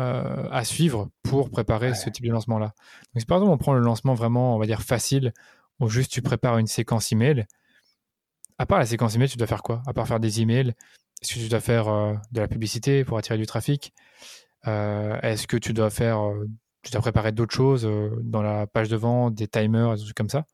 [0.00, 2.74] euh, à suivre pour préparer ce type de lancement-là.
[3.14, 5.32] Donc, si par exemple on prend le lancement vraiment, on va dire facile,
[5.78, 7.46] où juste tu prépares une séquence email.
[8.58, 9.82] À part la séquence email, tu dois faire quoi?
[9.86, 10.74] À part faire des emails,
[11.22, 13.94] est-ce que tu dois faire euh, de la publicité pour attirer du trafic?
[14.66, 16.18] Euh, Est-ce que tu dois faire,
[16.86, 17.88] tu dois préparer d'autres choses
[18.22, 20.46] dans la page de vente, des timers, des trucs comme ça?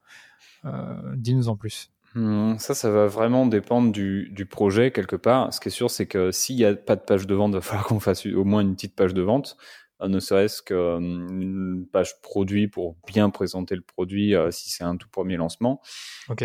[1.15, 1.93] Dis-nous en plus.
[2.15, 5.53] Hmm, ça, ça va vraiment dépendre du, du, projet quelque part.
[5.55, 7.55] Ce qui est sûr, c'est que s'il n'y a pas de page de vente, il
[7.55, 9.57] va falloir qu'on fasse au moins une petite page de vente,
[10.03, 14.97] euh, ne serait-ce qu'une page produit pour bien présenter le produit euh, si c'est un
[14.97, 15.81] tout premier lancement.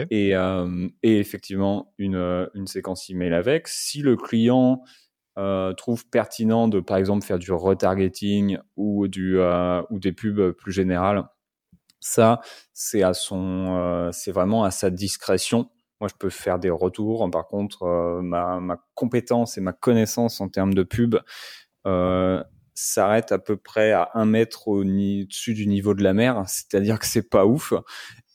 [0.10, 3.68] Et, euh, et, effectivement, une, une, séquence email avec.
[3.68, 4.82] Si le client
[5.78, 11.28] trouve pertinent de, par exemple, faire du retargeting ou, du, ou des pubs plus générales,
[12.00, 12.42] ça,
[12.74, 15.70] c'est à son, euh, c'est vraiment à sa discrétion.
[16.00, 17.30] Moi, je peux faire des retours.
[17.32, 21.16] Par contre, euh, ma, ma, compétence et ma connaissance en termes de pub
[21.88, 22.44] euh,
[22.76, 26.44] s'arrête à peu près à un mètre au-dessus du niveau de la mer.
[26.48, 27.74] C'est-à-dire que c'est pas ouf.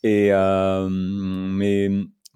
[0.02, 1.88] Et euh, mais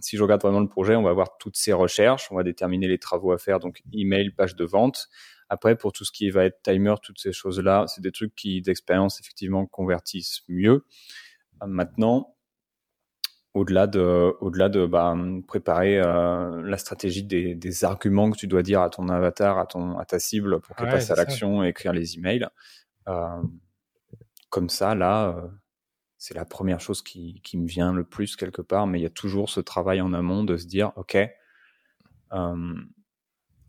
[0.06, 2.86] si je regarde vraiment le projet, on va voir toutes ces recherches, on va déterminer
[2.86, 5.08] les travaux à faire, donc email, page de vente.
[5.48, 8.62] Après, pour tout ce qui va être timer, toutes ces choses-là, c'est des trucs qui,
[8.62, 10.84] d'expérience, effectivement, convertissent mieux.
[11.66, 12.36] Maintenant,
[13.52, 15.16] au-delà de, au-delà de bah,
[15.48, 19.66] préparer euh, la stratégie des, des, arguments que tu dois dire à ton avatar, à,
[19.66, 22.46] ton, à ta cible pour qu'elle passe à l'action et écrire les emails.
[23.08, 23.42] Euh,
[24.50, 25.48] comme ça, là, euh,
[26.18, 29.06] c'est la première chose qui, qui, me vient le plus quelque part, mais il y
[29.06, 31.16] a toujours ce travail en amont de se dire, OK,
[32.32, 32.74] euh,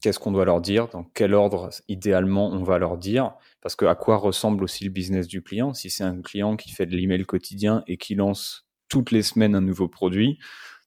[0.02, 3.86] qu'est-ce qu'on doit leur dire, dans quel ordre idéalement on va leur dire, parce que
[3.86, 5.74] à quoi ressemble aussi le business du client?
[5.74, 9.56] Si c'est un client qui fait de l'email quotidien et qui lance toutes les semaines
[9.56, 10.40] un nouveau produit,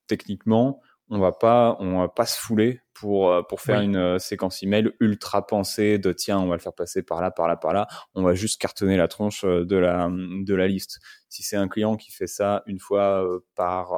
[0.07, 4.19] techniquement, on va pas, on va pas se fouler pour euh, pour faire une euh,
[4.21, 7.57] séquence email ultra pensée de tiens, on va le faire passer par là, par là,
[7.57, 7.89] par là.
[8.15, 11.01] On va juste cartonner la tronche euh, de la de la liste.
[11.29, 13.93] Si c'est un client qui fait ça une fois par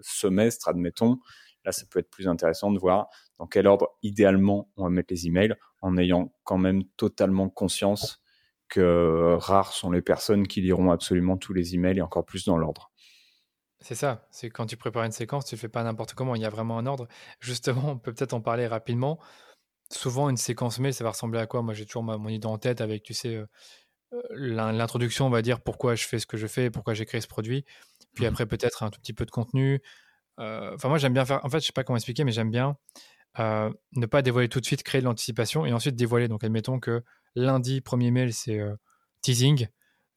[0.00, 1.18] semestre, admettons,
[1.64, 5.12] là, ça peut être plus intéressant de voir dans quel ordre idéalement on va mettre
[5.12, 8.20] les emails en ayant quand même totalement conscience
[8.68, 12.56] que rares sont les personnes qui liront absolument tous les emails et encore plus dans
[12.56, 12.91] l'ordre.
[13.82, 16.42] C'est ça, c'est quand tu prépares une séquence, tu ne fais pas n'importe comment, il
[16.42, 17.08] y a vraiment un ordre.
[17.40, 19.18] Justement, on peut peut-être en parler rapidement.
[19.90, 21.62] Souvent, une séquence mail, ça va ressembler à quoi?
[21.62, 23.46] Moi, j'ai toujours mon idée en tête avec, tu sais, euh,
[24.14, 27.20] euh, l'introduction, on va dire pourquoi je fais ce que je fais, pourquoi j'ai créé
[27.20, 27.64] ce produit.
[28.14, 29.80] Puis mmh après, peut-être un tout petit peu de contenu.
[30.38, 31.44] Euh, enfin, moi, j'aime bien faire.
[31.44, 32.76] En fait, je sais pas comment expliquer, mais j'aime bien
[33.38, 36.28] euh, ne pas dévoiler tout de suite, créer de l'anticipation et ensuite dévoiler.
[36.28, 37.02] Donc, admettons que
[37.34, 38.60] lundi, premier mail, c'est
[39.22, 39.68] teasing.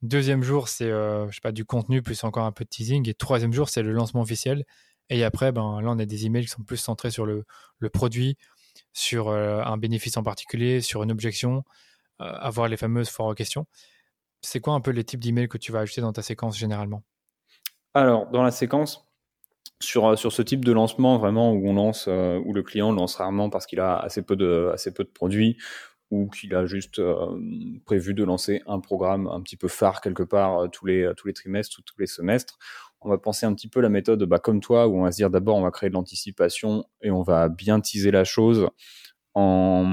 [0.01, 3.09] Deuxième jour, c'est euh, du contenu plus encore un peu de teasing.
[3.09, 4.65] Et troisième jour, c'est le lancement officiel.
[5.09, 7.45] Et après, ben là, on a des emails qui sont plus centrés sur le,
[7.93, 8.37] produit,
[8.93, 11.63] sur un bénéfice en particulier, sur une objection,
[12.17, 13.67] avoir les fameuses foires questions.
[14.41, 17.03] C'est quoi un peu les types d'emails que tu vas ajouter dans ta séquence généralement?
[17.93, 19.05] Alors, dans la séquence,
[19.81, 22.91] sur, euh, sur ce type de lancement vraiment où on lance euh, où le client
[22.91, 25.57] lance rarement parce qu'il a assez peu de assez peu de produits
[26.11, 27.37] ou qu'il a juste euh,
[27.85, 31.33] prévu de lancer un programme un petit peu phare quelque part tous les tous les
[31.33, 32.57] trimestres ou tous les semestres.
[33.01, 35.17] On va penser un petit peu la méthode bah, comme toi où on va se
[35.17, 38.67] dire d'abord on va créer de l'anticipation et on va bien teaser la chose
[39.33, 39.85] en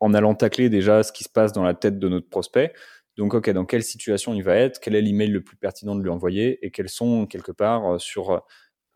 [0.00, 2.74] en allant tacler déjà ce qui se passe dans la tête de notre prospect.
[3.16, 6.02] Donc, OK, dans quelle situation il va être Quel est l'email le plus pertinent de
[6.02, 8.42] lui envoyer Et quels sont, quelque part, euh, sur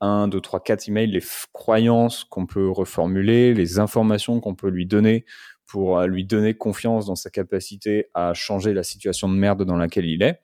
[0.01, 4.87] un, deux, trois, quatre emails, les croyances qu'on peut reformuler, les informations qu'on peut lui
[4.87, 5.25] donner
[5.67, 9.77] pour euh, lui donner confiance dans sa capacité à changer la situation de merde dans
[9.77, 10.41] laquelle il est.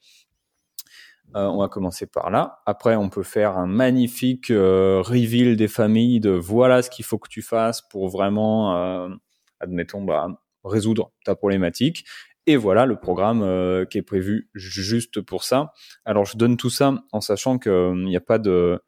[1.36, 2.62] Euh, on va commencer par là.
[2.66, 7.28] Après, on peut faire un magnifique reveal des familles de voilà ce qu'il faut que
[7.28, 9.10] tu fasses pour vraiment,
[9.58, 10.28] admettons, bah,
[10.64, 12.04] résoudre ta problématique.
[12.46, 15.72] Et voilà le programme euh, qui est prévu juste pour ça.
[16.04, 18.80] Alors je donne tout ça en sachant qu'il n'y euh, a pas de...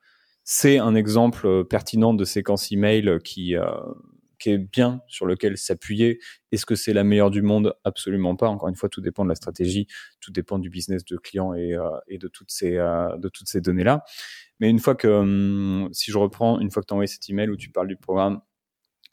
[0.49, 3.57] C'est un exemple euh, pertinent de séquence email qui,
[4.39, 6.21] qui est bien, sur lequel s'appuyer.
[6.53, 7.75] Est-ce que c'est la meilleure du monde?
[7.83, 8.47] Absolument pas.
[8.47, 9.89] Encore une fois, tout dépend de la stratégie,
[10.21, 14.05] tout dépend du business de client et, et de toutes ces, de toutes ces données-là.
[14.61, 17.29] Mais une fois que, hum, si je reprends, une fois que tu as envoyé cet
[17.29, 18.41] email où tu parles du programme,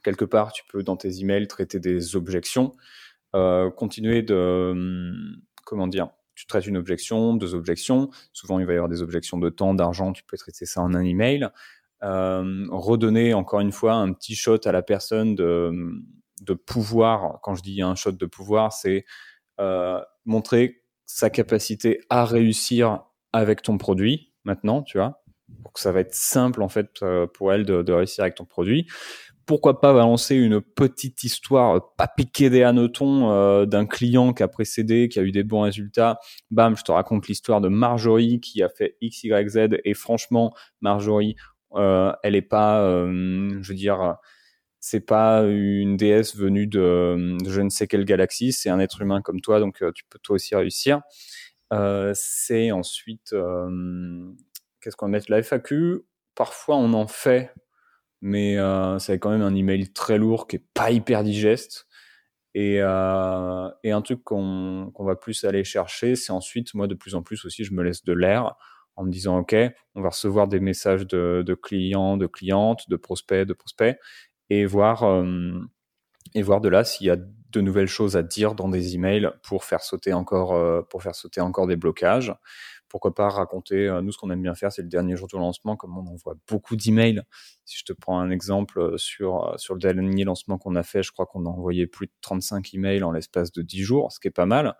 [0.03, 2.75] quelque part, tu peux dans tes emails traiter des objections.
[3.35, 8.09] Euh, continuer de hum, comment dire tu traites une objection, deux objections.
[8.31, 10.13] Souvent, il va y avoir des objections de temps, d'argent.
[10.13, 11.49] Tu peux traiter ça en un email.
[12.03, 15.71] Euh, redonner encore une fois un petit shot à la personne de,
[16.41, 17.39] de pouvoir.
[17.41, 19.05] Quand je dis un shot de pouvoir, c'est
[19.59, 25.23] euh, montrer sa capacité à réussir avec ton produit maintenant, tu vois.
[25.47, 28.45] Donc ça va être simple en fait euh, pour elle de, de réussir avec ton
[28.45, 28.87] produit
[29.45, 34.43] pourquoi pas balancer une petite histoire, euh, pas piquer des hannetons euh, d'un client qui
[34.43, 36.19] a précédé, qui a eu des bons résultats.
[36.51, 39.67] Bam, je te raconte l'histoire de Marjorie qui a fait X, Y, Z.
[39.84, 41.36] Et franchement, Marjorie,
[41.73, 44.17] euh, elle est pas, je veux dire,
[44.79, 48.51] c'est pas une déesse venue de, je ne sais quelle galaxie.
[48.51, 51.01] C'est un être humain comme toi, donc tu peux toi aussi réussir.
[52.13, 53.36] c'est ensuite,
[54.82, 55.21] qu'est-ce qu'on met?
[55.29, 56.01] La FAQ.
[56.36, 57.51] Parfois, on en fait
[58.23, 61.88] mais euh, c'est quand même un email très lourd qui est pas hyper digeste.
[62.55, 67.15] Et, euh, et un truc qu'on va plus aller chercher, c'est ensuite, moi de plus
[67.15, 68.55] en plus aussi, je me laisse de l'air
[68.95, 69.53] en me disant, OK,
[69.95, 73.97] on va recevoir des messages de, de clients, de clientes, de prospects, de prospects,
[74.49, 75.59] et voir, euh,
[76.33, 79.31] et voir de là s'il y a de nouvelles choses à dire dans des emails
[79.43, 82.33] pour faire sauter encore, euh, pour faire sauter encore des blocages
[82.93, 85.36] pourquoi pas raconter, euh, nous ce qu'on aime bien faire, c'est le dernier jour du
[85.36, 87.23] lancement, comme on envoie beaucoup d'emails.
[87.65, 90.84] Si je te prends un exemple euh, sur, euh, sur le dernier lancement qu'on a
[90.84, 94.12] fait, je crois qu'on a envoyé plus de 35 emails en l'espace de 10 jours,
[94.12, 94.75] ce qui est pas mal.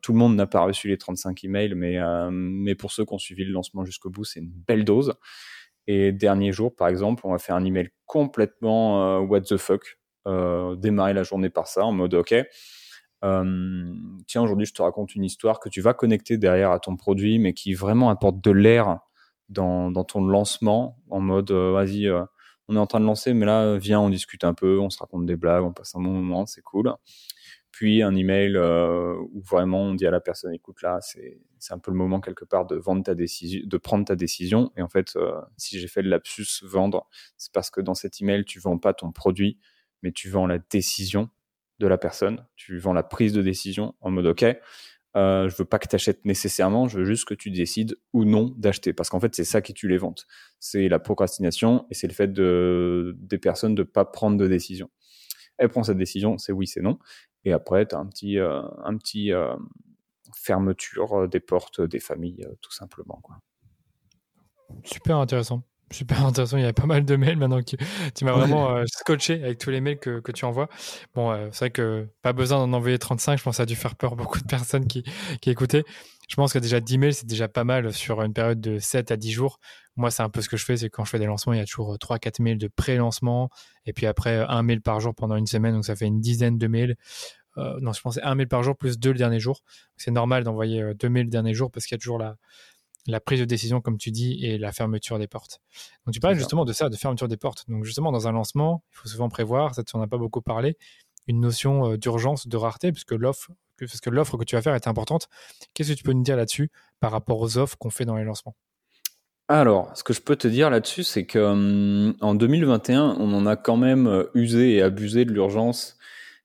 [0.00, 1.98] tout le monde n'a pas reçu les 35 emails, mais,
[2.30, 5.12] mais pour ceux qui ont suivi le lancement jusqu'au bout, c'est une belle dose.
[5.86, 11.12] Et dernier jour, par exemple, on va faire un email complètement what the fuck, démarrer
[11.12, 12.34] la journée par ça, en mode OK,
[13.24, 13.94] euh,
[14.26, 17.38] tiens, aujourd'hui, je te raconte une histoire que tu vas connecter derrière à ton produit,
[17.38, 19.00] mais qui vraiment apporte de l'air
[19.48, 22.24] dans, ton lancement, en mode, euh, vas-y, euh,
[22.68, 24.98] on est en train de lancer, mais là, viens, on discute un peu, on se
[24.98, 26.92] raconte des blagues, on passe un bon moment, c'est cool.
[27.70, 31.90] Puis un email où vraiment on dit à la personne, écoute, là, c'est un peu
[31.90, 34.70] le moment quelque part de vendre ta décision, de prendre ta décision.
[34.76, 35.18] Et en fait,
[35.56, 38.94] si j'ai fait le lapsus vendre, c'est parce que dans cet email, tu vends pas
[38.94, 39.58] ton produit,
[40.02, 41.30] mais tu vends la décision
[41.84, 42.44] de la personne.
[42.56, 44.44] Tu vends la prise de décision en mode OK.
[45.16, 48.24] Euh, je veux pas que tu achètes nécessairement, je veux juste que tu décides ou
[48.24, 48.92] non d'acheter.
[48.92, 50.26] Parce qu'en fait, c'est ça qui tue les ventes.
[50.58, 54.90] C'est la procrastination et c'est le fait de, des personnes de pas prendre de décision.
[55.56, 56.98] Elle prend cette décision, c'est oui, c'est non.
[57.44, 59.54] Et après, tu as un petit, euh, un petit euh,
[60.34, 63.20] fermeture des portes des familles, tout simplement.
[63.22, 63.36] Quoi.
[64.82, 65.62] Super intéressant.
[65.94, 67.76] Super intéressant, il y avait pas mal de mails maintenant que
[68.16, 70.68] tu, m'as vraiment euh, scotché avec tous les mails que, que tu envoies.
[71.14, 73.66] Bon, euh, c'est vrai que pas besoin d'en envoyer 35, je pense que ça a
[73.66, 75.04] dû faire peur beaucoup de personnes qui,
[75.40, 75.84] qui écoutaient.
[76.28, 79.12] Je pense que déjà 10 mails, c'est déjà pas mal sur une période de 7
[79.12, 79.60] à 10 jours.
[79.94, 81.60] Moi, c'est un peu ce que je fais, c'est quand je fais des lancements, il
[81.60, 83.48] y a toujours 3-4 euh, mails de pré-lancement,
[83.86, 86.58] et puis après un mail par jour pendant une semaine, donc ça fait une dizaine
[86.58, 86.96] de mails.
[87.56, 89.62] non, je pensais un mail par jour plus deux le dernier jour.
[89.96, 92.34] C'est normal d'envoyer deux mails le dernier jour parce qu'il y a toujours la,
[93.06, 95.60] la prise de décision, comme tu dis, et la fermeture des portes.
[96.06, 97.64] Donc tu parles justement de ça, de fermeture des portes.
[97.68, 100.76] Donc justement, dans un lancement, il faut souvent prévoir, ça on n'a pas beaucoup parlé,
[101.26, 104.74] une notion euh, d'urgence, de rareté, puisque l'offre, parce que l'offre que tu vas faire
[104.74, 105.28] est importante.
[105.74, 108.24] Qu'est-ce que tu peux nous dire là-dessus par rapport aux offres qu'on fait dans les
[108.24, 108.54] lancements?
[109.48, 113.44] Alors, ce que je peux te dire là-dessus, c'est que hum, en 2021, on en
[113.46, 115.98] a quand même euh, usé et abusé de l'urgence,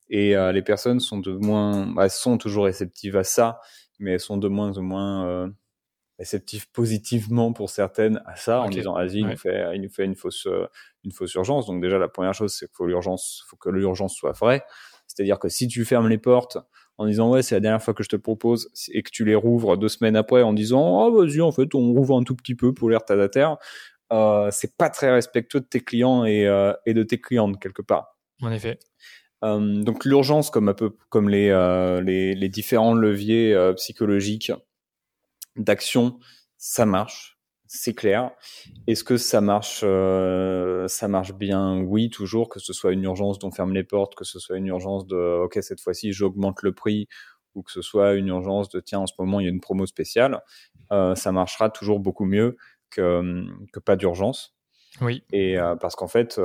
[0.10, 3.62] et euh, les personnes sont de moins, bah, elles sont toujours réceptives à ça,
[4.00, 5.52] mais elles sont de moins en moins
[6.20, 10.04] réceptif positivement pour certaines à ça, en disant vas-y, il, nous fait, il nous fait
[10.04, 10.68] une fausse, euh,
[11.06, 11.66] une fausse urgence.
[11.66, 14.64] Donc déjà, la première chose, c'est qu'il faut l'urgence, faut que l'urgence soit vraie.
[15.08, 16.58] C'est-à-dire que si tu fermes les portes
[16.98, 19.34] en disant ouais, c'est la dernière fois que je te propose, et que tu les
[19.34, 22.56] rouvres deux semaines après en disant oh vas-y, en fait, on rouvre un tout petit
[22.56, 23.58] peu pour l'air terre,
[24.12, 27.82] euh, c'est pas très respectueux de tes clients et, euh, et de tes clientes quelque
[27.82, 28.18] part.
[28.42, 28.78] En effet.
[29.46, 31.50] Euh, donc l'urgence, comme un peu comme les,
[32.04, 34.52] les, les différents leviers psychologiques
[35.60, 36.20] d'action,
[36.58, 38.32] ça marche, c'est clair.
[38.88, 41.80] Est-ce que ça marche, euh, ça marche bien?
[41.82, 42.50] Oui, toujours.
[42.50, 45.44] Que ce soit une urgence dont ferme les portes, que ce soit une urgence de
[45.44, 47.08] OK cette fois-ci j'augmente le prix,
[47.54, 49.62] ou que ce soit une urgence de tiens en ce moment il y a une
[49.62, 50.42] promo spéciale,
[50.92, 52.58] euh, ça marchera toujours beaucoup mieux
[52.90, 54.58] que, que pas d'urgence.
[55.02, 55.24] Oui.
[55.32, 56.42] Et euh, parce qu'en fait,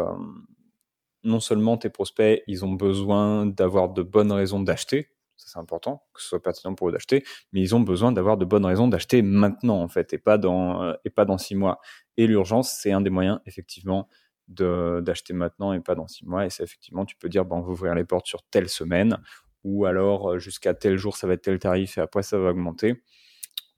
[1.25, 6.21] non seulement tes prospects, ils ont besoin d'avoir de bonnes raisons d'acheter, c'est important, que
[6.21, 9.23] ce soit pertinent pour eux d'acheter, mais ils ont besoin d'avoir de bonnes raisons d'acheter
[9.23, 11.81] maintenant, en fait, et pas dans, euh, et pas dans six mois.
[12.17, 14.09] Et l'urgence, c'est un des moyens, effectivement,
[14.49, 16.47] de, d'acheter maintenant et pas dans six mois.
[16.47, 19.19] Et c'est effectivement, tu peux dire, bon, on va ouvrir les portes sur telle semaine,
[19.65, 22.51] ou alors euh, jusqu'à tel jour, ça va être tel tarif et après, ça va
[22.51, 23.03] augmenter.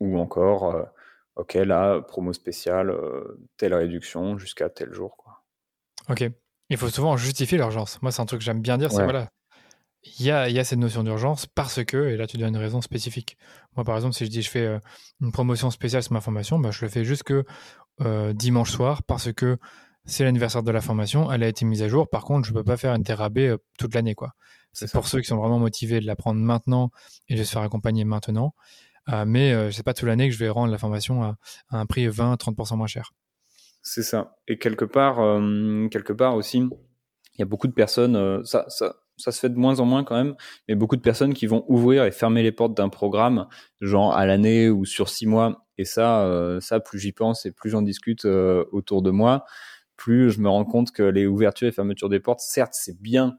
[0.01, 0.83] Ou encore, euh,
[1.37, 2.95] ok, là, promo spéciale,
[3.57, 5.43] telle réduction jusqu'à tel jour, quoi.
[6.09, 6.25] Ok.
[6.69, 8.03] Il faut souvent justifier l'urgence.
[8.03, 9.29] Moi, c'est un truc que j'aime bien dire, c'est voilà,
[10.19, 12.61] il y a, y a, cette notion d'urgence parce que, et là tu donnes une
[12.61, 13.37] raison spécifique.
[13.77, 14.81] Moi par exemple, si je dis je fais
[15.21, 17.35] une promotion spéciale sur ma formation, bah, je le fais jusque
[18.35, 19.59] dimanche soir parce que
[20.07, 22.09] c'est l'anniversaire de la formation, elle a été mise à jour.
[22.09, 24.15] Par contre, je ne peux pas faire une thérapie toute l'année.
[24.15, 24.35] quoi.
[24.73, 26.91] C'est pour ceux qui sont vraiment motivés de l'apprendre maintenant
[27.29, 28.55] et de se faire accompagner maintenant.
[29.27, 31.37] mais euh, c'est pas toute l'année que je vais rendre la formation à,
[31.71, 33.13] à un prix 20-30% moins cher.
[33.81, 34.37] C'est ça.
[34.49, 38.67] Et quelque part, euh, quelque part aussi, il y a beaucoup de personnes, euh, ça,
[38.69, 40.35] ça, ça se fait de moins en moins quand même,
[40.69, 43.47] mais beaucoup de personnes qui vont ouvrir et fermer les portes d'un programme,
[43.81, 45.67] genre à l'année ou sur six mois.
[45.79, 49.45] Et ça, euh, ça, plus j'y pense et plus j'en discute autour de moi,
[49.97, 53.39] plus je me rends compte que les ouvertures et fermetures des portes, certes, c'est bien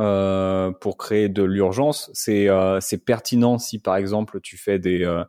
[0.00, 2.10] euh, pour créer de l'urgence.
[2.14, 5.24] C'est euh, pertinent si par exemple tu fais des euh,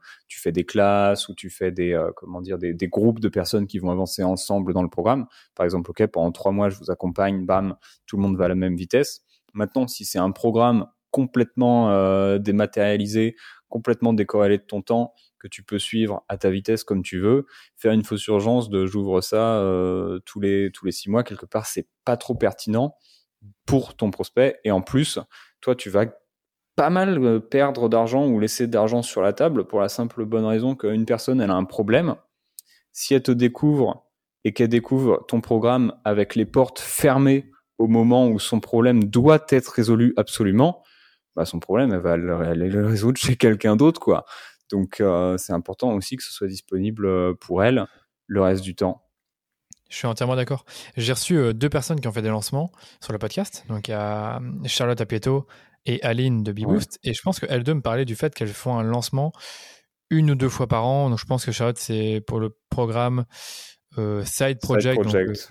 [0.67, 4.83] classes ou tu fais euh, des, des, groupes de personnes qui vont avancer ensemble dans
[4.83, 5.27] le programme.
[5.55, 7.75] Par exemple, ok pendant trois mois je vous accompagne, bam,
[8.07, 9.21] tout le monde va à la même vitesse.
[9.55, 13.35] Maintenant, si c'est un programme complètement dématérialisé,
[13.69, 15.13] complètement décorrélé de ton temps,
[15.45, 17.45] que tu peux suivre à ta vitesse comme tu veux.
[17.75, 21.45] Faire une fausse urgence de j'ouvre ça euh, tous les tous les six mois quelque
[21.45, 22.95] part, c'est pas trop pertinent
[23.67, 24.59] pour ton prospect.
[24.63, 25.19] Et en plus,
[25.61, 26.05] toi, tu vas
[26.75, 30.45] pas mal euh, perdre d'argent ou laisser d'argent sur la table pour la simple bonne
[30.45, 32.15] raison qu'une personne, elle a un problème.
[32.91, 34.09] Si elle te découvre
[34.45, 39.45] et qu'elle découvre ton programme avec les portes fermées au moment où son problème doit
[39.49, 40.83] être résolu absolument,
[41.35, 44.25] bah son problème, elle va le, résoudre chez quelqu'un d'autre, quoi.
[44.71, 47.85] Donc, euh, c'est important aussi que ce soit disponible euh, pour elle
[48.27, 49.03] le reste du temps.
[49.89, 50.65] Je suis entièrement d'accord.
[50.97, 53.63] J'ai reçu euh, deux personnes qui ont fait des lancements sur le podcast.
[53.69, 55.45] Donc, il y a Charlotte Apieto
[55.85, 56.99] et Aline de BeBoost.
[57.03, 59.31] Et je pense qu'elles deux me parlaient du fait qu'elles font un lancement
[60.09, 61.09] une ou deux fois par an.
[61.11, 63.25] Donc, je pense que Charlotte, c'est pour le programme
[63.97, 65.01] euh, Side Project.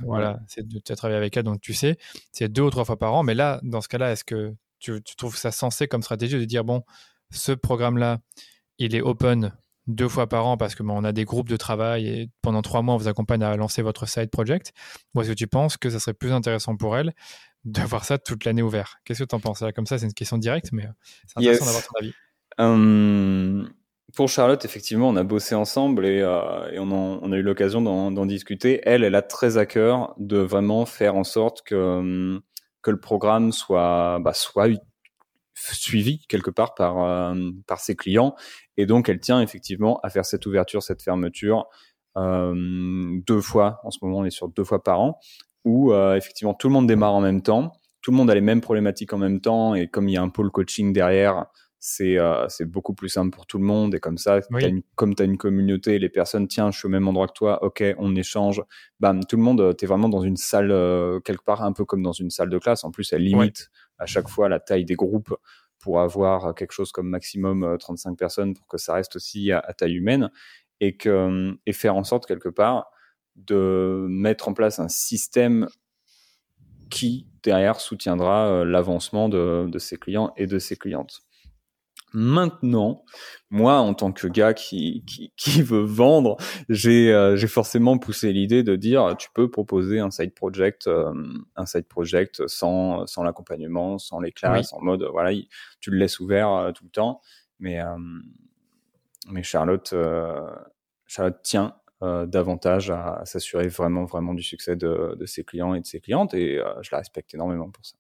[0.00, 1.96] voilà, c'est tu as travaillé avec elle, donc tu sais.
[2.33, 3.22] C'est deux ou trois fois par an.
[3.22, 6.44] Mais là, dans ce cas-là, est-ce que tu, tu trouves ça sensé comme stratégie de
[6.44, 6.83] dire, bon,
[7.30, 8.18] ce programme-là,
[8.78, 9.52] il est open
[9.87, 12.83] deux fois par an parce que on a des groupes de travail et pendant trois
[12.83, 14.72] mois on vous accompagne à lancer votre side project?
[15.14, 17.12] Ou est-ce que tu penses que ça serait plus intéressant pour elle
[17.64, 18.96] d'avoir ça toute l'année ouvert?
[19.04, 20.92] Qu'est-ce que tu en penses Comme ça, c'est une question directe, mais euh,
[21.26, 22.12] c'est intéressant d'avoir ton avis.
[22.59, 23.70] Hum,
[24.14, 28.81] pour Charlotte, effectivement, on a bossé ensemble et, euh, on, a eu l'occasion d'en discuter.
[28.85, 32.40] Elle, elle a très à cœur de vraiment faire en sorte que, hum,
[32.83, 34.68] que le programme soit, bah, soit
[35.55, 38.35] suivi quelque part par, euh, par ses clients.
[38.77, 41.66] Et donc, elle tient effectivement à faire cette ouverture, cette fermeture
[42.16, 42.55] euh,
[43.27, 43.81] deux fois.
[43.85, 45.18] En ce moment, on est sur deux fois par an,
[45.64, 47.72] où euh, effectivement tout le monde démarre en même temps,
[48.03, 50.22] tout le monde a les mêmes problématiques en même temps, et comme il y a
[50.22, 51.46] un pôle coaching derrière,
[51.87, 53.94] c'est euh, c'est beaucoup plus simple pour tout le monde.
[53.94, 56.90] Et comme ça, une, comme tu as une communauté, les personnes, tiens, je suis au
[56.90, 58.62] même endroit que toi, ok, on échange.
[59.01, 60.68] Bam, tout le monde, tu es vraiment dans une salle,
[61.25, 62.85] quelque part, un peu comme dans une salle de classe.
[62.85, 65.35] En plus, elle limite à chaque fois la taille des groupes
[65.79, 69.61] pour avoir quelque chose comme maximum 35 euh, personnes pour que ça reste aussi à,
[69.77, 70.31] taille humaine
[70.81, 72.90] et, que, euh, et faire en sorte quelque part
[73.37, 75.68] de mettre en place un système
[76.88, 81.24] qui derrière soutiendra euh, l'avancement de, de ses clients et de ses clientes.
[82.16, 83.05] Maintenant,
[83.50, 86.37] moi, en tant que gars qui, qui, qui veut vendre,
[86.68, 91.12] j'ai euh, j'ai forcément poussé l'idée de dire tu peux proposer un side project, euh,
[91.57, 95.37] un side project sans sans l'accompagnement, sans les classes, en mode voilà,
[95.81, 97.20] tu le laisses ouvert euh, tout le temps.
[97.59, 97.81] Mais
[99.29, 99.94] mais Charlotte
[101.07, 105.87] Charlotte tient davantage à, s'assurer vraiment vraiment du succès de, de ses clients et de
[105.87, 107.96] ses clientes et je la respecte énormément pour ça.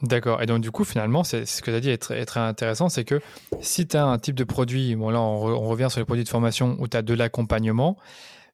[0.00, 0.42] D'accord.
[0.42, 3.04] Et donc, du coup, finalement, c'est ce que tu as dit est très, intéressant, c'est
[3.04, 3.20] que
[3.60, 6.28] si tu as un type de produit, bon là, on, revient sur les produits de
[6.28, 7.96] formation où tu as de l'accompagnement,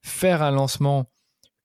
[0.03, 1.11] faire un lancement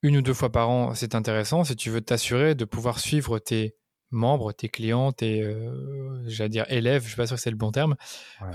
[0.02, 3.40] une ou deux fois par an, c'est intéressant si tu veux t'assurer de pouvoir suivre
[3.40, 3.76] tes
[4.12, 7.50] membres, tes clients, tes, euh, j'allais dire élèves, je ne suis pas sûr que c'est
[7.50, 7.96] le bon terme,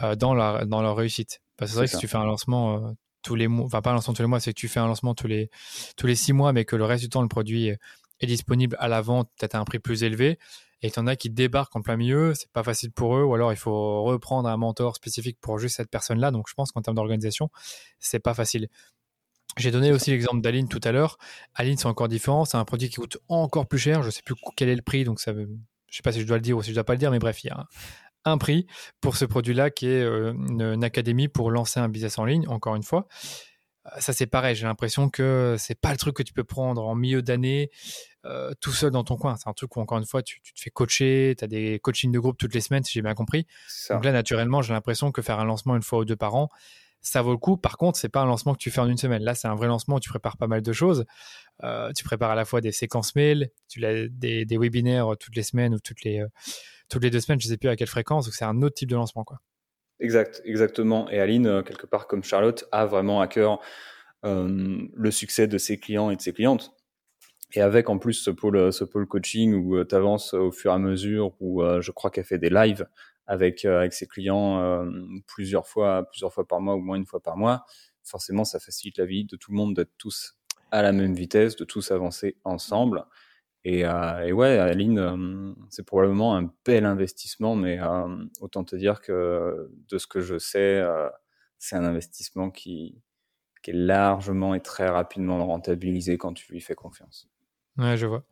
[0.03, 1.41] euh, dans, leur, dans leur réussite.
[1.57, 2.91] Parce que c'est vrai que si tu fais un lancement euh,
[3.23, 4.87] tous les mois, enfin pas un lancement tous les mois, c'est que tu fais un
[4.87, 5.51] lancement tous les,
[5.97, 7.69] tous les six mois, mais que le reste du temps, le produit
[8.21, 10.39] est disponible à la vente, peut-être à un prix plus élevé,
[10.83, 13.35] et tu en as qui débarquent en plein milieu, c'est pas facile pour eux, ou
[13.35, 16.31] alors il faut reprendre un mentor spécifique pour juste cette personne-là.
[16.31, 17.51] Donc je pense qu'en termes d'organisation,
[17.99, 18.69] c'est pas facile.
[19.57, 21.19] J'ai donné aussi l'exemple d'Aline tout à l'heure.
[21.55, 22.45] Aline, c'est encore différent.
[22.45, 24.03] C'est un produit qui coûte encore plus cher.
[24.05, 26.37] Je sais plus quel est le prix, donc ça, je sais pas si je dois
[26.37, 27.67] le dire ou si je dois pas le dire, mais bref, il y a
[28.25, 28.67] un, prix
[29.01, 32.47] pour ce produit-là qui est euh, une, académie pour lancer un business en ligne.
[32.49, 33.09] Encore une fois,
[33.99, 34.55] ça c'est pareil.
[34.55, 37.71] J'ai l'impression que c'est pas le truc que tu peux prendre en milieu d'année
[38.25, 39.37] euh, tout seul dans ton coin.
[39.37, 42.13] C'est un truc où, encore une fois, tu, te fais coacher, tu as des coachings
[42.13, 43.47] de groupe toutes les semaines, si j'ai bien compris.
[43.91, 46.49] Donc là, naturellement, j'ai l'impression que faire un lancement une fois ou deux par an,
[47.01, 47.57] ça vaut le coup.
[47.57, 49.23] Par contre, c'est pas un lancement que tu fais en une semaine.
[49.23, 51.05] Là, c'est un vrai lancement où tu prépares pas mal de choses.
[51.65, 55.43] Euh, tu prépares à la fois des séquences mail, tu as des, webinaires toutes les
[55.43, 56.29] semaines ou toutes les, euh,
[56.89, 58.89] toutes les deux semaines, je sais plus à quelle fréquence, donc c'est un autre type
[58.89, 59.41] de lancement, quoi.
[60.01, 61.09] Exact, exactement.
[61.11, 63.61] Et Aline, quelque part comme Charlotte, a vraiment à cœur
[64.23, 66.73] le succès de ses clients et de ses clientes.
[67.55, 70.75] Et avec en plus ce pôle, ce pôle coaching où tu avances au fur et
[70.75, 72.87] à mesure, où je crois qu'elle fait des lives
[73.27, 74.85] avec, avec ses clients
[75.27, 77.65] plusieurs fois, plusieurs fois par mois ou moins une fois par mois,
[78.05, 80.37] forcément ça facilite la vie de tout le monde d'être tous
[80.71, 83.05] à la même vitesse, de tous avancer ensemble.
[83.65, 88.77] Et, euh, et ouais, Aline, euh, c'est probablement un bel investissement, mais euh, autant te
[88.77, 90.83] dire que de ce que je sais,
[91.59, 93.03] c'est un investissement qui,
[93.63, 97.29] qui est largement et très rapidement rentabilisé quand tu lui fais confiance.
[97.77, 98.25] Ouais, je vois.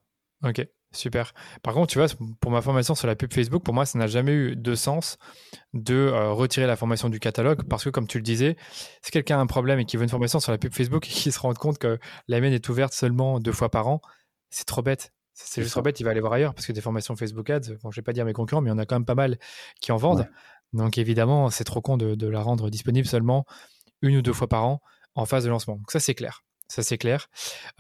[0.45, 1.33] Ok, super.
[1.63, 2.09] Par contre, tu vois,
[2.41, 5.19] pour ma formation sur la pub Facebook, pour moi, ça n'a jamais eu de sens
[5.73, 8.57] de retirer la formation du catalogue parce que, comme tu le disais,
[9.03, 11.11] si quelqu'un a un problème et qu'il veut une formation sur la pub Facebook et
[11.11, 11.99] qu'il se rend compte que
[12.29, 14.01] la mienne est ouverte seulement deux fois par an,
[14.51, 15.13] c'est trop bête.
[15.39, 17.75] C'est juste trop bête, il va aller voir ailleurs parce que des formations Facebook Ads,
[17.83, 19.15] bon, je vais pas dire mes concurrents, mais il y en a quand même pas
[19.15, 19.39] mal
[19.81, 20.27] qui en vendent.
[20.73, 23.45] Donc évidemment, c'est trop con de, la rendre disponible seulement
[24.01, 24.81] une ou deux fois par an
[25.15, 25.77] en phase de lancement.
[25.77, 26.43] Donc ça, c'est clair.
[26.69, 27.29] Ça, c'est clair.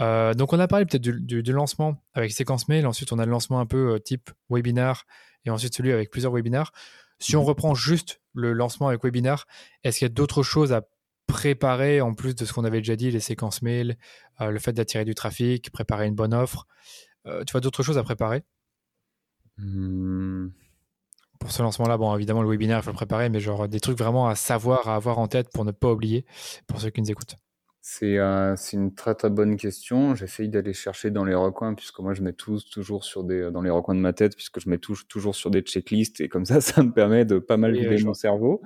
[0.00, 2.86] Euh, donc on a parlé peut-être du, lancement avec séquence mail.
[2.86, 5.04] Ensuite, on a le lancement un peu euh, type webinar
[5.44, 6.72] et ensuite celui avec plusieurs webinars.
[7.18, 9.46] Si on mmh reprend juste le lancement avec webinar,
[9.82, 10.82] est-ce qu'il y a d'autres choses à
[11.26, 13.96] préparer en plus de ce qu'on avait déjà dit, les séquences mail,
[14.40, 16.66] euh, le fait d'attirer du trafic, préparer une bonne offre?
[17.26, 18.42] Euh, tu vois d'autres choses à préparer?
[19.58, 20.48] Mmh.
[21.40, 23.98] Pour ce lancement-là, bon, évidemment, le webinaire, il faut le préparer, mais genre des trucs
[23.98, 26.24] vraiment à savoir, à avoir en tête pour ne pas oublier,
[26.66, 27.36] pour ceux qui nous écoutent.
[27.88, 30.16] C'est euh, une très très bonne question.
[30.16, 33.62] Failli d'aller chercher dans les recoins, puisque moi je mets tous toujours sur des, dans
[33.62, 36.46] les recoins de ma tête, puisque je mets tout, toujours sur des checklists, et comme
[36.46, 38.60] ça, ça me permet de pas mal vider mon cerveau.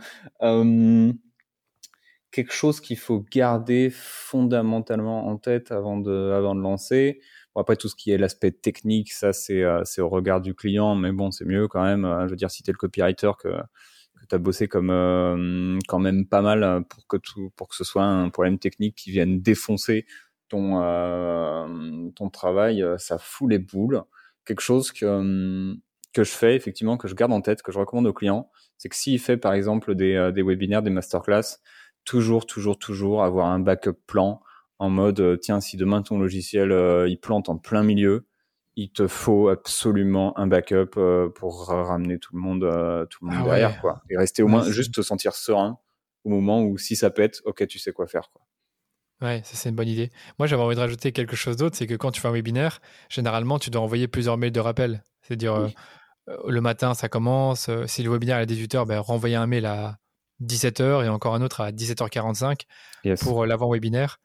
[2.31, 7.21] quelque chose qu'il faut garder fondamentalement en tête avant de, avant de lancer,
[7.57, 11.13] après, tout ce qui est l'aspect technique, ça, c'est euh, au regard du client, mais
[11.13, 12.05] bon, c'est mieux quand même.
[12.05, 14.91] Euh, je veux dire, si tu es le copywriter, que, que tu as bossé comme
[14.91, 18.95] euh, quand même pas mal pour que, tout, pour que ce soit un problème technique
[18.97, 20.07] qui vienne défoncer
[20.49, 20.81] ton,
[22.17, 24.03] ton travail, ça fout les boules.
[24.45, 25.75] Quelque chose que,
[26.13, 28.89] que je fais, effectivement, que je garde en tête, que je recommande aux clients, c'est
[28.89, 31.59] que s'il fait, par exemple, des, des webinaires, des masterclass,
[32.05, 34.43] toujours, toujours, toujours avoir un backup plan
[34.81, 38.27] en mode euh, tiens si demain ton logiciel euh, il plante en plein milieu
[38.77, 42.61] il te faut absolument un backup euh, pour ramener tout le monde
[43.11, 45.79] tout le monde ah derrière quoi et rester au moins juste te sentir serein
[46.25, 48.43] au moment où si ça pète ok tu sais quoi faire quoi
[49.23, 50.11] Ouais, ça c'est une bonne idée.
[50.39, 52.81] Moi, j'avais envie de rajouter quelque chose d'autre, c'est que quand tu fais un webinaire,
[53.11, 55.05] généralement, tu dois envoyer plusieurs mails de rappel.
[55.21, 55.69] C'est-à-dire,
[56.27, 57.69] le matin, ça commence.
[57.85, 59.99] si le webinaire est à 18h, ben, renvoyer un mail à
[60.43, 62.63] 17h et encore un autre à 17h45
[63.21, 64.19] pour l'avant-webinaire.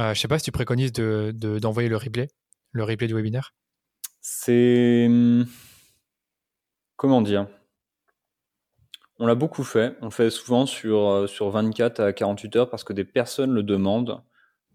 [0.00, 2.28] Euh, je sais pas si tu préconises d'envoyer de, le replay,
[2.72, 3.54] le replay du webinaire.
[4.20, 5.06] C'est.
[5.08, 5.44] Hmm,
[6.96, 7.48] comment dire?
[9.18, 9.96] On l'a beaucoup fait.
[10.00, 13.64] On fait souvent sur, euh, sur 24 à 48 heures parce que des personnes le
[13.64, 14.22] demandent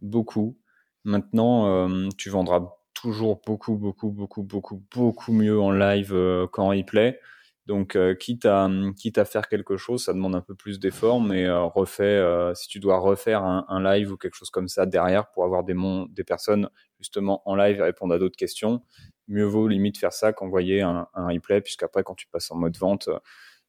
[0.01, 0.57] beaucoup.
[1.05, 6.13] Maintenant, euh, tu vendras toujours beaucoup, beaucoup, beaucoup, beaucoup, beaucoup mieux en live
[6.51, 7.19] qu'en replay.
[7.65, 11.21] Donc, euh, quitte, à, quitte à faire quelque chose, ça demande un peu plus d'efforts,
[11.21, 14.67] mais euh, refait, euh, si tu dois refaire un, un, live ou quelque chose comme
[14.67, 15.75] ça derrière pour avoir des,
[16.09, 18.81] des personnes justement en live et répondre à d'autres questions,
[19.29, 22.75] mieux vaut limite faire ça qu'envoyer un, un replay, puisqu'après, quand tu passes en mode
[22.75, 23.07] vente,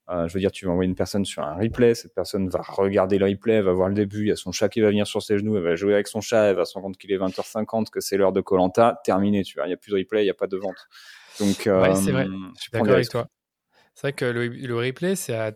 [0.09, 3.17] je veux dire, tu vas envoyer une personne sur un replay, cette personne va regarder
[3.17, 5.07] le replay, elle va voir le début, il y a son chat qui va venir
[5.07, 7.13] sur ses genoux, elle va jouer avec son chat, elle va se rendre compte qu'il
[7.13, 9.99] est 20h50, que c'est l'heure de Colanta, terminé, tu vois, il n'y a plus de
[9.99, 10.89] replay, il n'y a pas de vente.
[11.39, 12.27] Donc, ouais, c'est vrai,
[12.57, 13.29] je suis d'accord avec toi.
[13.95, 15.53] C'est vrai que le, replay, c'est à,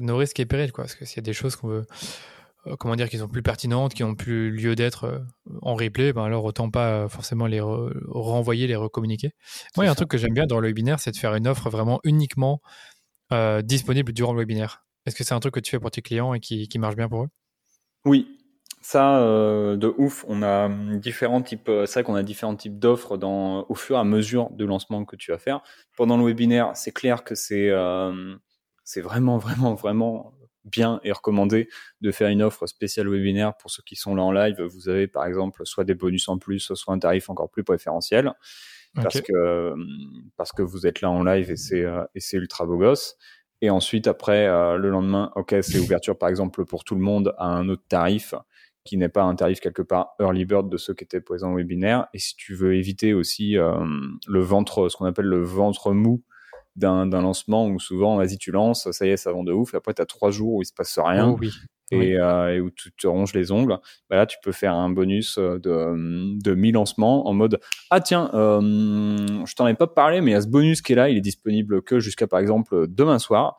[0.00, 0.84] nos risques et périls, quoi.
[0.84, 1.86] Parce que s'il y a des choses qu'on veut,
[2.66, 5.18] euh, comment dire, qui sont plus pertinentes, qui ont plus lieu d'être euh,
[5.62, 9.32] en replay, ben alors autant pas euh, forcément les renvoyer, les recommuniquer.
[9.76, 11.34] Moi, il y a un truc que j'aime bien dans le webinaire, c'est de faire
[11.34, 12.60] une offre vraiment uniquement
[13.64, 14.84] disponible durant le webinaire.
[15.06, 16.94] Est-ce que c'est un truc que tu fais pour tes clients et qui, qui marche
[16.94, 17.28] bien pour eux?
[18.04, 18.28] Oui,
[18.84, 20.68] ça, de ouf, on a
[20.98, 21.70] différents types.
[21.86, 25.04] C'est vrai qu'on a différents types d'offres dans au fur et à mesure de lancement
[25.04, 25.62] que tu vas faire.
[25.96, 27.72] Pendant le webinaire, c'est clair que c'est
[28.84, 31.68] c'est vraiment vraiment vraiment bien et recommandé
[32.00, 34.60] de faire une offre spéciale webinaire pour ceux qui sont là en live.
[34.60, 38.32] Vous avez par exemple soit des bonus en plus, soit un tarif encore plus préférentiel
[38.94, 39.74] parce que
[40.36, 43.16] parce que vous êtes là en live et c'est et c'est ultra beau gosse.
[43.60, 47.46] Et ensuite après le lendemain, ok, c'est ouverture par exemple pour tout le monde à
[47.46, 48.34] un autre tarif
[48.84, 51.56] qui n'est pas un tarif quelque part early bird de ceux qui étaient présents au
[51.56, 52.06] webinaire.
[52.12, 53.74] Et si tu veux éviter aussi euh,
[54.26, 56.22] le ventre, ce qu'on appelle le ventre mou
[56.76, 59.74] d'un lancement où souvent, vas-y, tu lances, ça y est, ça vend de ouf.
[59.74, 61.28] Et après, tu as trois jours où il se passe rien.
[61.28, 61.50] Oh oui.
[61.92, 63.78] et, euh, où tu te ronges les ongles,
[64.10, 67.60] bah là tu peux faire un bonus de, de mi-lancement en mode
[67.90, 70.96] ah tiens, je t'en ai pas parlé, mais il y a ce bonus qui est
[70.96, 73.58] là, il est disponible que jusqu'à par exemple demain soir.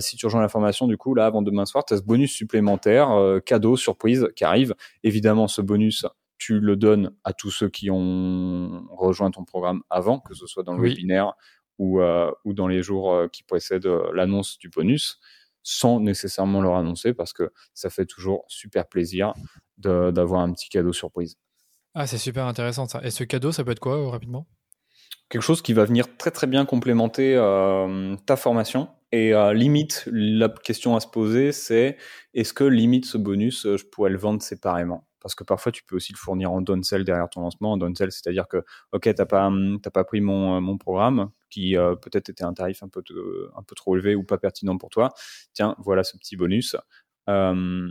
[0.00, 3.10] Si tu rejoins l'information, du coup, là, avant demain soir, tu as ce bonus supplémentaire,
[3.44, 4.74] cadeau, surprise, qui arrive.
[5.02, 6.06] Évidemment, ce bonus,
[6.38, 10.62] tu le donnes à tous ceux qui ont rejoint ton programme avant, que ce soit
[10.62, 11.34] dans le webinaire
[11.78, 15.18] ou, euh, ou dans les jours euh, qui précèdent euh, l'annonce du bonus,
[15.62, 19.32] sans nécessairement leur annoncer, parce que ça fait toujours super plaisir
[19.78, 21.36] d'avoir un petit cadeau surprise.
[21.94, 23.00] Ah, c'est super intéressant ça.
[23.04, 24.46] Et ce cadeau, ça peut être quoi rapidement?
[25.28, 27.34] Quelque chose qui va venir très très bien complémenter
[28.26, 28.88] ta formation.
[29.10, 31.96] Et limite, la question à se poser, c'est
[32.34, 35.08] est-ce que limite ce bonus, je pourrais le vendre séparément?
[35.20, 37.72] Parce que parfois tu peux aussi le fournir en downsell derrière ton lancement.
[37.72, 38.62] En downsell, c'est-à-dire que,
[38.92, 39.50] ok, t'as pas,
[39.92, 43.02] pas pris mon, mon programme qui euh, peut-être était un tarif un peu,
[43.56, 45.14] un peu trop élevé ou pas pertinent pour toi.
[45.54, 46.76] Tiens, voilà ce petit bonus.
[47.30, 47.88] Euh,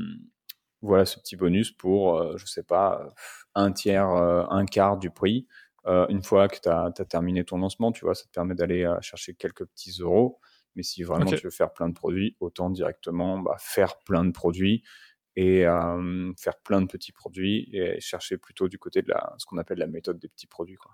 [0.82, 3.08] voilà ce petit bonus pour, euh, je sais pas,
[3.56, 5.48] un tiers, un quart du prix.
[5.86, 9.34] Une fois que tu as, terminé ton lancement, tu vois, ça te permet d'aller chercher
[9.34, 10.40] quelques petits euros.
[10.76, 14.32] Mais si vraiment tu veux faire plein de produits, autant directement bah, faire plein de
[14.32, 14.84] produits
[15.36, 19.46] et euh, faire plein de petits produits et chercher plutôt du côté de la, ce
[19.46, 20.76] qu'on appelle la méthode des petits produits.
[20.76, 20.92] Quoi.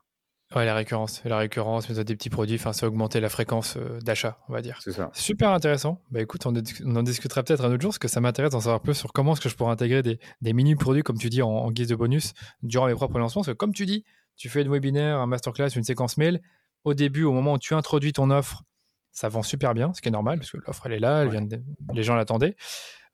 [0.55, 3.99] Ouais, la récurrence, la récurrence, méthode des petits produits, enfin, c'est augmenter la fréquence euh,
[3.99, 4.79] d'achat, on va dire.
[4.81, 5.11] C'est ça.
[5.13, 6.01] Super intéressant.
[6.09, 8.81] Bah écoute, on, en discutera peut-être un autre jour, parce que ça m'intéresse d'en savoir
[8.81, 11.69] plus sur comment est-ce que je pourrais intégrer des, des mini-produits, comme tu dis, en,
[11.71, 12.33] guise de bonus
[12.63, 13.41] durant mes propres lancements.
[13.41, 14.05] Parce que comme tu dis,
[14.39, 16.41] tu fais une webinaire, un masterclass, une séquence mail.
[16.85, 18.63] Au début, au moment où tu introduis ton offre,
[19.11, 21.29] ça vend super bien, ce qui est normal, parce que l'offre, elle est là, elle
[21.29, 21.45] vient
[21.93, 22.55] les gens l'attendaient.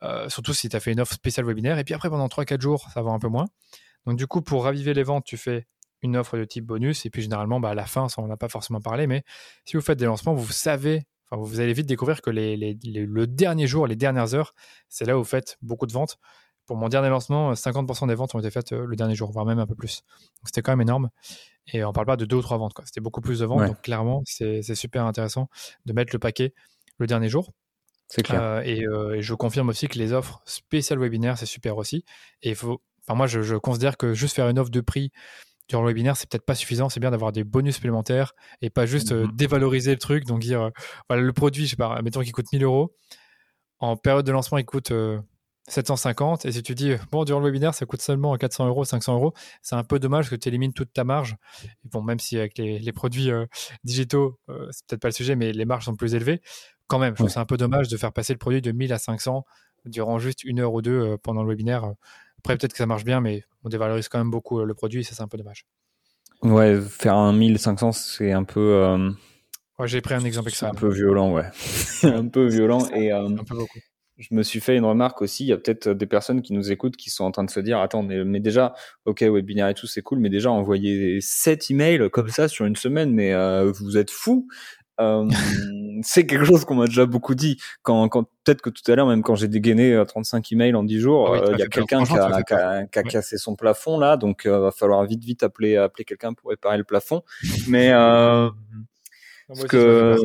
[0.03, 1.79] Euh, surtout si tu as fait une offre spéciale webinaire.
[1.79, 3.47] Et puis après, pendant 3-4 jours, ça va un peu moins.
[4.05, 5.65] Donc du coup, pour raviver les ventes, tu fais
[6.03, 7.07] une offre de type bonus.
[7.07, 9.23] Et puis généralement, bah, à la fin, ça on n'a pas forcément parlé, mais
[9.63, 13.25] si vous faites des lancements, vous savez, enfin, vous allez vite découvrir que les, le
[13.25, 14.53] dernier jour, les dernières heures,
[14.89, 16.19] c'est là où vous faites beaucoup de ventes.
[16.65, 19.45] Pour mon dernier lancement, 50% des ventes ont été faites euh, le dernier jour, voire
[19.45, 20.01] même un peu plus.
[20.37, 21.09] Donc c'était quand même énorme.
[21.73, 23.65] Et on parle pas de deux ou trois ventes, C'était beaucoup plus de ventes.
[23.67, 25.49] Donc clairement, c'est super intéressant
[25.85, 26.53] de mettre le paquet
[26.97, 27.51] le dernier jour.
[28.07, 28.41] C'est clair.
[28.41, 32.05] Euh, euh, et, je confirme aussi que les offres spéciales webinaires, c'est super aussi.
[32.41, 35.11] Et il faut, enfin, moi, je, considère que juste faire une offre de prix
[35.67, 36.89] durant le webinaire, c'est peut-être pas suffisant.
[36.89, 40.25] C'est bien d'avoir des bonus supplémentaires et pas juste euh, mmh dévaloriser le truc.
[40.25, 40.71] Donc dire,
[41.09, 42.95] voilà, le produit, je sais pas, mettons qu'il coûte 1000 euros.
[43.79, 44.93] En période de lancement, il coûte
[45.67, 46.45] 750.
[46.45, 49.33] Et si tu dis, bon, durant le webinaire, ça coûte seulement 400 euros, 500 euros,
[49.61, 51.35] c'est un peu dommage que tu élimines toute ta marge.
[51.85, 53.29] bon, même si avec les, produits
[53.83, 56.41] digitaux, c'est peut-être pas le sujet, mais les marges sont plus élevées
[56.87, 58.93] quand même, je trouve c'est un peu dommage de faire passer le produit de 1000
[58.93, 59.45] à 500
[59.85, 61.93] durant juste une heure ou deux euh, pendant le webinaire.
[62.39, 65.01] Après, peut-être que ça marche bien, mais on dévalorise quand même beaucoup euh, le produit
[65.01, 65.65] et ça, c'est un peu dommage.
[66.43, 68.59] Ouais, faire un 1500, c'est un peu.
[68.59, 69.11] Euh,
[69.79, 70.69] ouais, j'ai pris un exemple avec ça.
[70.73, 71.49] Un peu violent, ouais.
[72.03, 72.87] un peu violent.
[72.93, 73.79] Et un peu beaucoup.
[74.17, 75.43] Je me suis fait une remarque aussi.
[75.43, 77.59] Il y a peut-être des personnes qui nous écoutent qui sont en train de se
[77.59, 78.73] dire Attends, mais, déjà,
[79.05, 82.75] ok, webinaire et tout, c'est cool, mais déjà, envoyer 7 emails comme ça sur une
[82.75, 83.33] semaine, mais
[83.71, 84.47] vous êtes fous.
[84.99, 85.27] Euh,
[86.03, 87.57] c'est quelque chose qu'on m'a déjà beaucoup dit.
[87.83, 90.83] Quand, quand peut-être que tout à l'heure, même quand j'ai dégainé 35 euh, emails en
[90.83, 94.45] 10 jours, ah euh, il y a quelqu'un qui a, cassé son plafond là, donc
[94.45, 97.23] euh, va falloir vite vite appeler appeler quelqu'un pour réparer le plafond.
[97.67, 97.91] Mais
[99.51, 100.17] euh, ce que,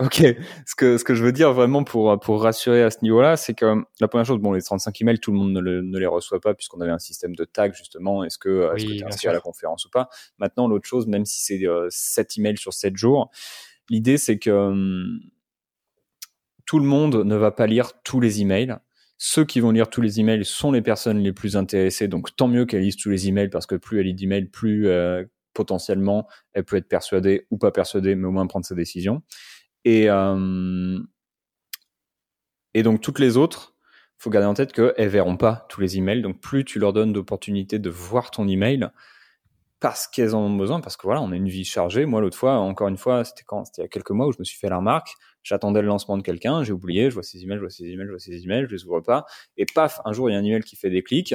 [0.00, 3.36] ok, ce que ce que je veux dire vraiment pour pour rassurer à ce niveau-là,
[3.36, 6.06] c'est que la première chose, bon, les 35 emails, tout le monde ne, ne les
[6.06, 8.24] reçoit pas puisqu'on avait un système de tag justement.
[8.24, 10.08] Est-ce que est-ce que tu es inscrit à la conférence ou pas?
[10.38, 11.60] Maintenant, l'autre chose, même si c'est
[11.90, 13.30] 7 emails sur 7 jours
[13.90, 15.20] L'idée, c'est que hum,
[16.66, 18.76] tout le monde ne va pas lire tous les emails.
[19.18, 22.08] Ceux qui vont lire tous les emails sont les personnes les plus intéressées.
[22.08, 24.88] Donc, tant mieux qu'elles lisent tous les emails parce que plus elle lit d'emails, plus
[24.88, 29.22] euh, potentiellement elle peut être persuadée ou pas persuadée, mais au moins prendre sa décision.
[29.84, 31.06] Et, hum,
[32.74, 33.74] et donc, toutes les autres,
[34.18, 36.22] faut garder en tête qu'elles verront pas tous les emails.
[36.22, 38.88] Donc, plus tu leur donnes d'opportunités de voir ton email,
[39.80, 42.06] parce qu'elles en ont besoin, parce que voilà, on a une vie chargée.
[42.06, 44.32] Moi, l'autre fois, encore une fois, c'était quand C'était il y a quelques mois où
[44.32, 45.08] je me suis fait la remarque.
[45.42, 48.06] J'attendais le lancement de quelqu'un, j'ai oublié, je vois ces emails, je vois ces emails,
[48.06, 49.26] je vois ces emails, je les ouvre pas.
[49.56, 51.34] Et paf, un jour, il y a un email qui fait des clics.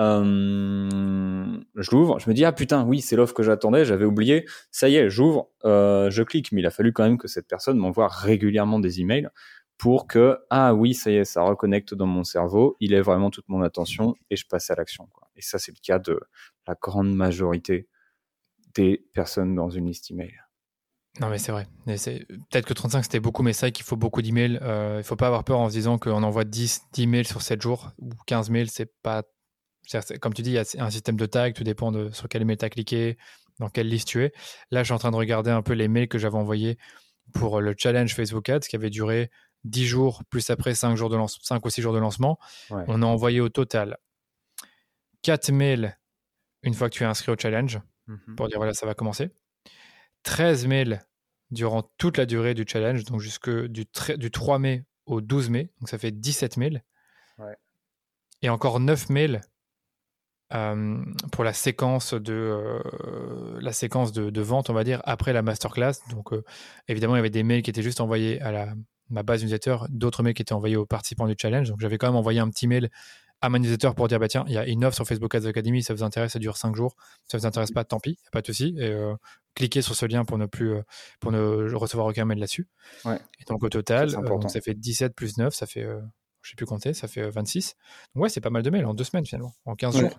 [0.00, 4.46] Euh, je l'ouvre, je me dis ah putain oui c'est l'offre que j'attendais, j'avais oublié.
[4.70, 7.46] Ça y est, j'ouvre, euh, je clique, mais il a fallu quand même que cette
[7.46, 9.28] personne m'envoie régulièrement des emails
[9.78, 13.30] pour que ah oui ça y est, ça reconnecte dans mon cerveau, il est vraiment
[13.30, 15.08] toute mon attention et je passe à l'action.
[15.36, 16.20] Et ça c'est le cas de
[16.66, 17.88] la grande majorité
[18.74, 20.32] des personnes dans une liste email.
[21.20, 21.66] Non, mais c'est vrai.
[21.84, 24.58] Peut-être que 35, c'était beaucoup, mais c'est vrai qu'il faut beaucoup d'emails.
[24.62, 27.26] Euh, il ne faut pas avoir peur en se disant qu'on envoie 10, 10 mails
[27.26, 28.70] sur 7 jours ou 15 mails.
[28.70, 29.22] C'est pas.
[30.20, 32.42] Comme tu dis, il y a un système de tag, tout dépend de sur quel
[32.42, 33.18] email tu as cliqué,
[33.58, 34.32] dans quelle liste tu es.
[34.70, 36.78] Là, je suis en train de regarder un peu les mails que j'avais envoyés
[37.34, 39.30] pour le challenge Facebook Ads qui avait duré
[39.64, 42.38] 10 jours, plus après 5, jours de lance 5 ou 6 jours de lancement,
[42.70, 43.98] on a envoyé au total
[45.22, 45.96] 4 mails
[46.62, 48.36] une fois que tu es inscrit au challenge, mhm.
[48.36, 49.30] pour dire voilà, ça va commencer.
[50.24, 51.04] 13 mails
[51.50, 53.84] durant toute la durée du challenge, donc jusque du,
[54.16, 56.82] du 3 mai au 12 mai, donc ça fait 17 mails.
[58.44, 59.40] Et encore 9 mails
[60.54, 60.98] euh,
[61.30, 65.94] pour la séquence de euh, la séquence de, vente, on va dire, après la masterclass.
[66.10, 66.44] Donc euh,
[66.88, 68.74] évidemment, il y avait des mails qui étaient juste envoyés à la,
[69.08, 71.70] ma base newsletter, d'autres mails qui étaient envoyés aux participants du challenge.
[71.70, 72.90] Donc j'avais quand même envoyé un petit mail
[73.40, 75.46] à ma newsletter pour dire bah tiens, il y a une offre sur Facebook Ads
[75.46, 76.96] Academy, ça vous intéresse, ça dure 5 jours.
[77.28, 78.76] Ça vous intéresse pas, tant pis, pas de souci.
[78.78, 78.94] Et
[79.54, 80.74] cliquez sur ce lien pour ne plus
[81.18, 82.68] pour ne recevoir aucun mail là-dessus.
[83.06, 84.10] Et donc au total,
[84.48, 85.86] ça fait 17 plus 9, ça fait
[86.42, 87.74] je sais plus compter, ça fait 26.
[88.14, 90.10] Donc ouais, c'est pas mal de mails en deux semaines finalement, en 15 jours.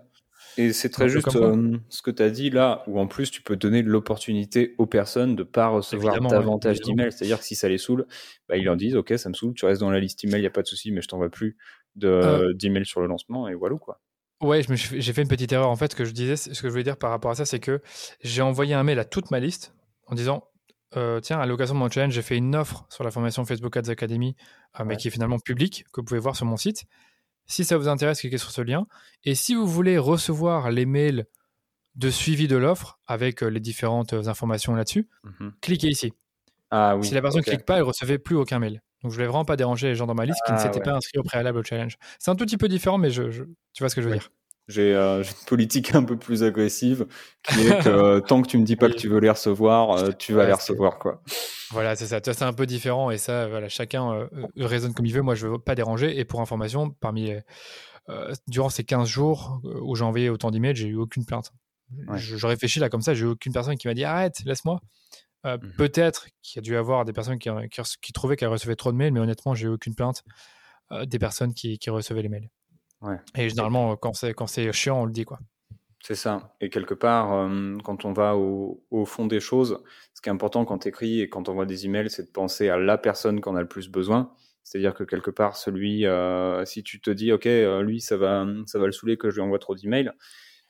[0.58, 3.56] Et c'est très juste ce que tu as dit là, où en plus tu peux
[3.56, 7.12] donner l'opportunité aux personnes de ne pas recevoir davantage d'emails.
[7.12, 8.06] C'est-à-dire que si ça les saoule,
[8.47, 10.43] bah, ils leur disent Ok, ça me saoule, tu restes dans la liste email, il
[10.43, 11.58] n'y a pas de souci, mais je t'envoie plus
[12.04, 12.54] euh.
[12.54, 13.99] d'emails sur le lancement, et voilà quoi.
[14.41, 15.70] Ouais, j'ai fait une petite erreur.
[15.70, 17.45] En fait, ce que je disais, ce que je voulais dire par rapport à ça,
[17.45, 17.82] c'est que
[18.22, 19.74] j'ai envoyé un mail à toute ma liste
[20.08, 20.49] en disant
[20.97, 23.76] euh, Tiens, à l'occasion de mon challenge, j'ai fait une offre sur la formation Facebook
[23.78, 24.36] Ads Academy,
[24.80, 26.84] euh, mais qui est finalement publique, que vous pouvez voir sur mon site.
[27.46, 28.88] Si ça vous intéresse, cliquez sur ce lien.
[29.24, 31.26] Et si vous voulez recevoir les mails
[31.96, 35.54] de suivi de l'offre avec euh, les différentes euh, informations là-dessus, mhm.
[35.62, 36.14] cliquez ici.
[36.72, 38.82] Ah, oui, si la personne ne clique pas, elle ne recevait plus aucun mail.
[39.04, 40.80] Donc je voulais vraiment pas déranger les gens dans ma liste qui ne ah, s'étaient
[40.80, 41.98] pas inscrits au préalable au challenge.
[42.18, 43.24] C'est un tout petit peu différent, mais je,
[43.74, 44.32] tu vois ce que je veux dire.
[44.70, 47.05] Euh, j'ai une politique un peu plus agressive
[47.43, 49.91] qui est que euh, tant que tu me dis pas que tu veux les recevoir,
[49.91, 51.22] euh, tu vas les recevoir quoi.
[51.72, 52.20] Voilà, c'est ça.
[52.24, 55.22] C'est un peu différent et ça, voilà, chacun raisonne comme il veut.
[55.22, 56.18] Moi, je veux pas déranger.
[56.18, 57.32] Et pour information, parmi
[58.47, 61.51] durant ces 15 jours où j'ai envoyé autant d'emails, j'ai eu aucune plainte.
[62.16, 64.80] Je, réfléchis là comme ça, j'ai eu aucune personne qui m'a dit arrête, laisse-moi.
[65.45, 67.49] Mmh peut-être qu'il y a dû avoir des personnes qui,
[68.01, 70.24] qui, trouvaient qu'elles recevaient trop de mails, mais honnêtement, j'ai eu aucune plainte
[71.05, 72.49] des personnes qui, qui recevaient les mails.
[73.36, 75.26] Et généralement, quand c'est, quand c'est chiant, on le dit.
[75.26, 75.39] quoi.
[76.04, 76.54] C'est ça.
[76.60, 79.82] Et quelque part, euh, quand on va au, fond des choses,
[80.14, 82.32] ce qui est important quand tu écris et quand on voit des emails, c'est de
[82.32, 84.34] penser à la personne qu'on a le plus besoin.
[84.64, 88.45] C'est-à-dire que quelque part, celui, euh, si tu te dis, OK, euh, lui, ça va,
[88.66, 90.12] ça va le saouler que je lui envoie trop d'emails,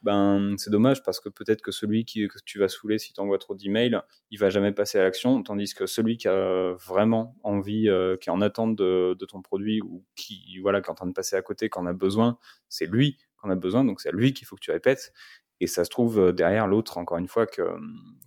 [0.03, 3.21] ben c'est dommage parce que peut-être que celui qui, que tu vas saouler si tu
[3.21, 3.99] envoies trop d'emails,
[4.31, 8.29] il va jamais passer à l'action, tandis que celui qui a vraiment envie, euh, qui
[8.29, 11.37] est en attente de, ton produit ou qui voilà qui est en train de passer
[11.37, 12.37] à côté, qu'en a besoin,
[12.67, 15.13] c'est lui qu'on a besoin, donc c'est à lui qu'il faut que tu répètes.
[15.61, 17.61] Et ça se trouve euh, derrière l'autre, encore une fois, que,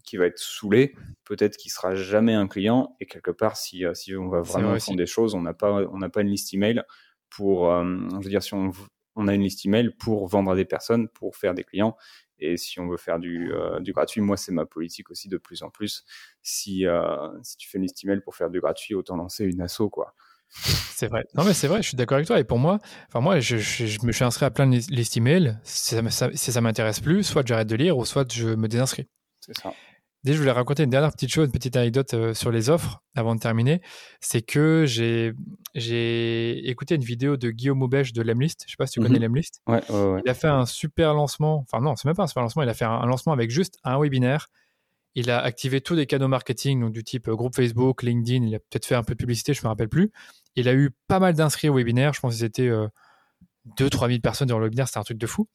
[0.05, 2.97] qui va être saoulé, peut-être qu'il sera jamais un client.
[3.01, 5.72] Et quelque part, si, euh, si on va vraiment fond des choses, on n'a pas,
[5.93, 6.83] on n'a pas une liste email
[7.29, 8.70] pour, je veux dire, si on
[9.17, 11.97] on a une liste email pour vendre à des personnes, pour faire des clients.
[12.39, 15.62] Et si on veut faire du, euh, gratuit, moi, c'est ma politique aussi de plus
[15.62, 16.05] en plus.
[16.43, 19.61] Si, euh, si tu fais une liste email pour faire du gratuit, autant lancer une
[19.62, 20.14] asso, quoi.
[20.49, 21.25] C'est vrai.
[21.35, 22.39] Non, mais c'est vrai, je suis d'accord avec toi.
[22.39, 23.57] Et pour moi, enfin, moi, je,
[24.07, 25.59] me suis inscrit à plein de listes email.
[25.64, 29.09] Si ça, si ça m'intéresse plus, soit j'arrête de lire, ou soit je me désinscris.
[29.41, 29.73] C'est ça.
[30.27, 33.01] Déjà, je voulais raconter une dernière petite chose, une petite anecdote euh, sur les offres
[33.14, 33.81] avant de terminer.
[34.20, 35.35] C'est que j'ai,
[35.77, 38.64] j'ai écouté une vidéo de Guillaume Aubèche de Lemlist.
[38.66, 39.27] Je sais pas si tu connais mhm.
[39.27, 39.62] Lemlist.
[39.68, 41.59] Ouais, ouais, Il a fait un super lancement.
[41.59, 42.64] Enfin, non, c'est même pas un super lancement.
[42.64, 44.49] Il a fait un, lancement avec juste un webinaire.
[45.14, 48.47] Il a activé tous les canaux marketing, donc du type euh, groupe Facebook, LinkedIn.
[48.47, 50.11] Il a peut-être fait un peu de publicité, je me rappelle plus.
[50.57, 52.14] Il a eu pas mal d'inscrits au webinaire.
[52.14, 52.89] Je pense que c'était euh,
[53.79, 54.89] 2-3 000 personnes dans le webinaire.
[54.89, 55.47] C'était un truc de fou.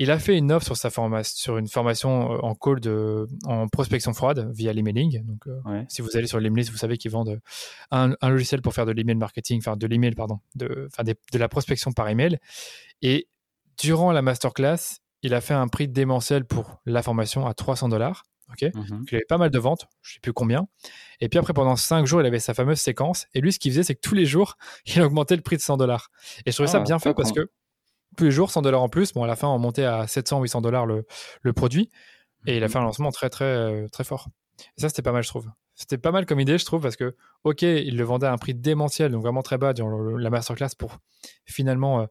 [0.00, 3.26] Il a fait une offre sur sa formation, sur une formation euh, en call de,
[3.44, 5.24] en prospection froide via l'emailing.
[5.24, 7.40] Donc, euh, si vous allez sur l'email, vous savez qu'ils vendent
[7.90, 11.48] un, logiciel pour faire de l'email marketing, enfin de l'email, pardon, de, enfin de la
[11.48, 12.38] prospection par email.
[13.02, 13.28] Et
[13.76, 18.24] durant la masterclass, il a fait un prix démentiel pour la formation à 300 dollars.
[18.50, 19.04] Ok, mhm.
[19.10, 20.68] il avait pas mal de ventes, je sais plus combien.
[21.20, 23.26] Et puis après, pendant 5 jours, il avait sa fameuse séquence.
[23.34, 25.62] Et lui, ce qu'il faisait, c'est que tous les jours, il augmentait le prix de
[25.62, 26.10] 100 dollars.
[26.46, 27.50] Et je trouvais ça ah, bien fait parce que
[28.16, 29.12] tous les jours, 100 dollars en plus.
[29.12, 31.06] Bon, à la fin, on montait à 700, 800 dollars le,
[31.42, 31.90] le, produit.
[32.46, 32.72] Et il a mhm.
[32.72, 34.28] fait un lancement très, très, euh, très fort.
[34.76, 35.48] Et ça, c'était pas mal, je trouve.
[35.74, 38.38] C'était pas mal comme idée, je trouve, parce que, OK, il le vendait à un
[38.38, 40.98] prix démentiel, donc vraiment très bas durant la masterclass pour
[41.46, 42.06] finalement euh,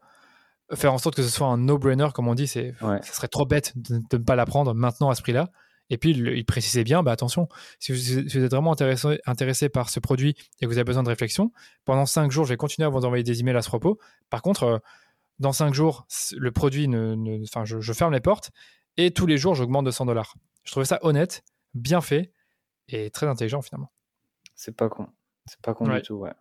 [0.76, 2.48] faire en sorte que ce soit un no-brainer, comme on dit.
[2.48, 5.50] C'est, Ça serait trop bête de, ne pas l'apprendre maintenant à ce prix-là.
[5.90, 7.48] Et puis, il, précisait bien, bah, attention,
[7.80, 11.08] si vous, êtes vraiment intéressé, intéressé, par ce produit et que vous avez besoin de
[11.08, 11.54] réflexion,
[11.86, 13.98] pendant 5 jours, je vais continuer à vous envoyer des emails à ce propos.
[14.30, 14.78] Par contre, euh,
[15.40, 17.44] dans 5 jours, le produit ne.
[17.44, 18.52] Enfin, je, ferme les portes
[18.98, 20.36] et tous les jours, j'augmente de 100 dollars.
[20.64, 22.32] Je trouvais ça honnête, bien fait
[22.88, 23.92] et très intelligent finalement.
[24.56, 25.08] C'est pas con.
[25.46, 26.34] C'est pas con du tout, ouais.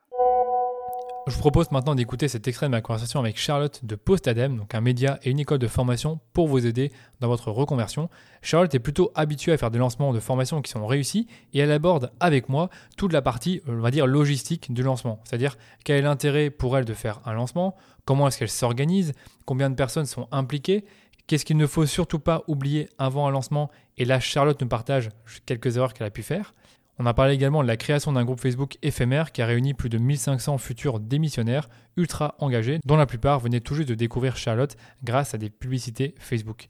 [1.28, 4.76] Je vous propose maintenant d'écouter cet extrait de ma conversation avec Charlotte de Postadem, donc
[4.76, 8.08] un média et une école de formation pour vous aider dans votre reconversion.
[8.42, 11.72] Charlotte est plutôt habituée à faire des lancements de formation qui sont réussis et elle
[11.72, 15.20] aborde avec moi toute la partie, on va dire, logistique du lancement.
[15.24, 17.74] C'est-à-dire quel est l'intérêt pour elle de faire un lancement,
[18.04, 19.12] comment est-ce qu'elle s'organise,
[19.46, 20.84] combien de personnes sont impliquées,
[21.26, 23.68] qu'est-ce qu'il ne faut surtout pas oublier avant un lancement?
[23.98, 25.08] Et là, Charlotte nous partage
[25.44, 26.54] quelques erreurs qu'elle a pu faire.
[26.98, 29.90] On a parlé également de la création d'un groupe Facebook éphémère qui a réuni plus
[29.90, 31.68] de 1500 futurs démissionnaires
[31.98, 36.14] ultra engagés, dont la plupart venaient tout juste de découvrir Charlotte grâce à des publicités
[36.18, 36.68] Facebook.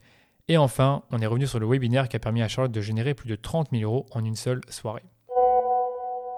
[0.49, 3.15] Et enfin, on est revenu sur le webinaire qui a permis à Charlotte de générer
[3.15, 5.05] plus de 30 000 euros en une seule soirée.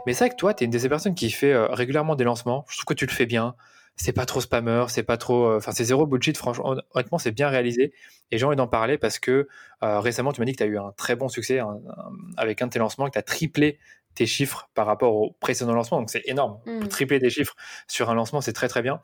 [0.07, 2.14] Mais c'est vrai que toi, tu es une de ces personnes qui fait euh, régulièrement
[2.14, 2.66] des lancements.
[2.68, 3.55] Je trouve que tu le fais bien.
[4.01, 5.47] C'est pas trop spammer, c'est pas trop.
[5.47, 6.37] Euh, enfin, c'est zéro bullshit.
[6.37, 7.93] Franchement, honnêtement, c'est bien réalisé.
[8.31, 9.49] Et j'ai envie d'en parler parce que
[9.83, 11.61] euh, récemment, tu m'as dit que tu as eu un très bon succès
[12.37, 13.79] avec un de tes lancements, que tu as triplé
[14.15, 15.99] tes chiffres par rapport au précédent lancement.
[15.99, 16.61] Donc, c'est énorme.
[16.67, 16.89] Mmh.
[16.89, 17.57] tripler des chiffres
[17.89, 19.03] sur un lancement, c'est très, très bien.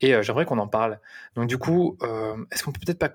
[0.00, 0.98] Et j'aimerais qu'on en parle.
[1.36, 1.96] Donc, du coup,
[2.50, 3.08] est-ce qu'on peut peut-être pas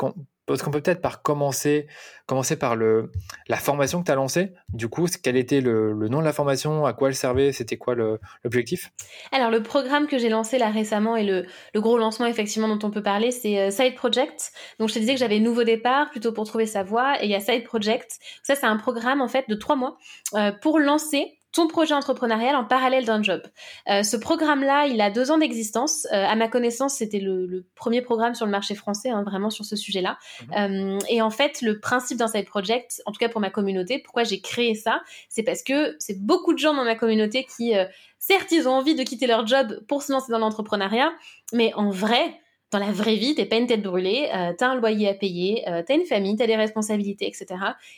[0.47, 1.87] parce qu'on peut peut-être par commencer,
[2.25, 3.11] commencer par le,
[3.47, 4.53] la formation que tu as lancée?
[4.69, 6.85] Du coup, quel était le, nom de la formation?
[6.85, 7.51] À quoi elle servait?
[7.51, 8.91] C'était quoi l'objectif?
[9.31, 12.87] Alors, le programme que j'ai lancé là récemment et le, le, gros lancement effectivement dont
[12.87, 14.53] on peut parler, c'est euh, Side Project.
[14.79, 17.21] Donc, je te disais que j'avais Nouveau Départ plutôt pour trouver sa voie.
[17.21, 18.17] Et il y a Side Project.
[18.41, 19.97] Ça, c'est un programme en fait de trois mois
[20.33, 23.41] euh, pour lancer ton projet entrepreneurial en parallèle d'un job.
[23.89, 26.05] Euh, ce programme-là, il a deux ans d'existence.
[26.13, 29.65] Euh, à ma connaissance, c'était le, premier programme sur le marché français, hein, vraiment sur
[29.65, 30.19] ce sujet-là.
[30.49, 30.97] Mhm.
[30.97, 33.97] Euh, et en fait, le principe d'un side project, en tout cas pour ma communauté,
[33.97, 37.73] pourquoi j'ai créé ça, c'est parce que c'est beaucoup de gens dans ma communauté qui,
[38.19, 41.11] certes, ils ont envie de quitter leur job pour se lancer dans l'entrepreneuriat,
[41.53, 42.39] mais en vrai,
[42.71, 45.63] dans la vraie vie, t'es pas une tête brûlée, euh, t'as un loyer à payer,
[45.69, 47.47] euh, t'as une famille, t'as des responsabilités, etc.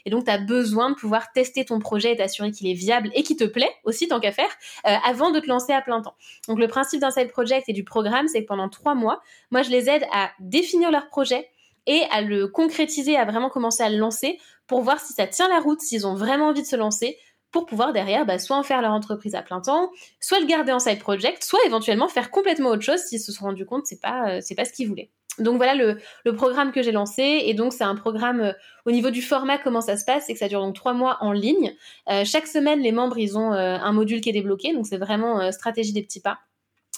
[0.06, 3.24] Et donc t'as besoin de pouvoir tester ton projet et t'assurer qu'il est viable et
[3.24, 4.50] qu'il te plaît aussi tant qu'à faire
[4.88, 6.16] euh, avant de te lancer à plein temps.
[6.48, 9.64] Donc le principe d'un side project et du programme, c'est que pendant trois mois, moi
[9.64, 11.50] je les aide à définir leur projet
[11.88, 15.50] et à le concrétiser, à vraiment commencer à le lancer pour voir si ça tient
[15.50, 17.18] la route, s'ils ont vraiment envie de se lancer,
[17.52, 20.72] pour pouvoir derrière bah, soit en faire leur entreprise à plein temps, soit le garder
[20.72, 23.90] en side project, soit éventuellement faire complètement autre chose s'ils se sont rendus compte que
[23.90, 25.10] c'est pas euh, pas ce qu'ils voulaient.
[25.40, 28.54] Donc voilà le, le programme que j'ai lancé et donc c'est un programme euh,
[28.86, 31.18] au niveau du format comment ça se passe c'est que ça dure donc trois mois
[31.22, 31.74] en ligne.
[32.10, 35.52] Euh, chaque semaine les membres ils ont un module qui est débloqué donc c'est vraiment
[35.52, 36.40] stratégie des petits pas.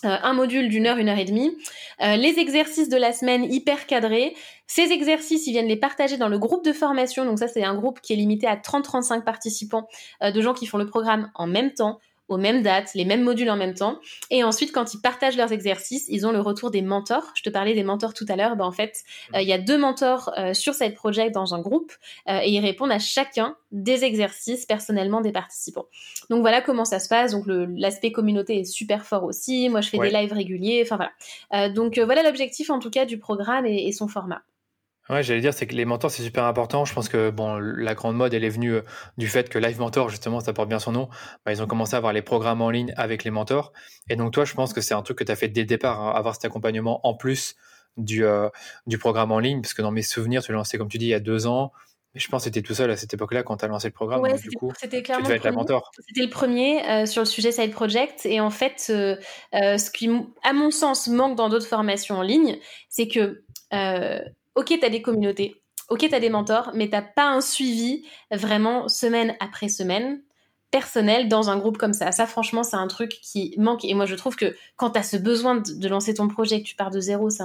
[0.06, 1.56] Euh, un module d'une heure, une heure et demie,
[2.02, 4.36] euh, les exercices de la semaine hyper cadrés.
[4.66, 7.24] Ces exercices, ils viennent les partager dans le groupe de formation.
[7.24, 9.88] Donc ça, c'est un groupe qui est limité à 30-35 participants
[10.24, 12.00] euh, de gens qui font le programme en même temps
[12.32, 14.00] aux mêmes dates, les mêmes modules en même temps.
[14.30, 17.26] Et ensuite, quand ils partagent leurs exercices, ils ont le retour des mentors.
[17.36, 18.56] Je te parlais des mentors tout à l'heure.
[18.56, 19.04] Ben, en fait,
[19.36, 21.92] euh, il y a deux mentors euh, sur cette project dans un groupe
[22.30, 25.88] euh, et ils répondent à chacun des exercices personnellement des participants.
[26.30, 27.34] Donc voilà comment ça se passe.
[27.34, 29.68] Donc l'aspect communauté est super fort aussi.
[29.68, 30.84] Moi, je fais des lives réguliers.
[30.86, 30.98] Enfin
[31.52, 31.70] voilà.
[31.70, 34.42] donc voilà l'objectif en tout cas du programme et son format.
[35.12, 36.86] Ouais, j'allais dire, c'est que les mentors, c'est super important.
[36.86, 38.82] Je pense que bon, la grande mode, elle est venue euh,
[39.18, 41.10] du fait que Live Mentor, justement, ça porte bien son nom.
[41.46, 43.74] Bah, ils ont commencé à avoir les programmes en ligne avec les mentors.
[44.10, 45.68] Et donc, toi, je pense que c'est un truc que tu as fait dès le
[45.68, 47.58] départ, hein, avoir cet accompagnement en plus
[47.98, 48.48] du, euh,
[48.88, 49.62] du programme en ligne.
[49.62, 51.46] Parce que dans mes souvenirs, tu l'as lancé, comme tu dis, il y a deux
[51.46, 51.74] ans.
[52.14, 53.94] Mais je pense que c'était tout seul à cette époque-là quand tu as lancé le
[53.94, 54.22] programme.
[54.22, 54.36] Ouais,
[54.80, 55.92] c'était clairement tu devais être la mentor.
[56.08, 58.26] C'était le premier euh, sur le sujet Side Project.
[58.26, 60.10] Et en fait, ce qui,
[60.44, 63.44] à mon sens, manque dans d'autres formations en ligne, c'est que
[64.56, 68.06] ok, tu as des communautés, ok, tu as des mentors, mais t'as pas un suivi
[68.32, 70.22] vraiment semaine après semaine
[70.72, 72.12] personnel dans un groupe comme ça.
[72.12, 73.84] Ça, franchement, c'est un truc qui manque.
[73.86, 76.68] Et moi, je trouve que quand tu as ce besoin de, lancer ton projet, que
[76.68, 77.44] tu pars de zéro, c'est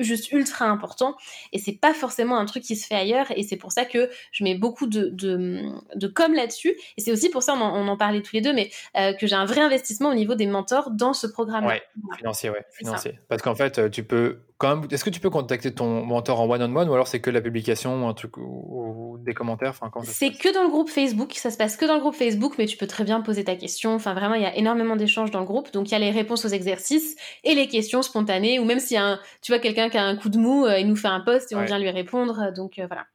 [0.00, 1.16] juste ultra important.
[1.52, 3.26] Et c'est pas forcément un truc qui se fait ailleurs.
[3.36, 6.76] Et c'est pour ça que je mets beaucoup de, de, com là-dessus.
[6.96, 9.36] Et c'est aussi pour ça on en, parlait tous les deux mais euh, que j'ai
[9.36, 11.82] un vrai investissement au niveau des mentors dans ce programme ouais,
[12.16, 13.18] financier ouais financier.
[13.28, 14.40] Parce qu'en fait euh, tu peux
[14.90, 18.04] est-ce que tu peux contacter ton mentor en one-on-one ou alors c'est que la publication
[18.04, 21.58] ou un truc ou, des commentaires enfin, C'est que dans le groupe Facebook, ça se
[21.58, 23.94] passe que dans le groupe Facebook, mais tu peux très bien poser ta question.
[23.94, 25.72] Enfin, vraiment, il y a énormément d'échanges dans le groupe.
[25.72, 28.96] Donc, il y a les réponses aux exercices et les questions spontanées, ou même si
[28.96, 31.20] un, tu vois quelqu'un qui a un coup de mou, euh, il nous fait un
[31.20, 32.52] post et on vient lui répondre.
[32.54, 33.06] Donc, euh, voilà.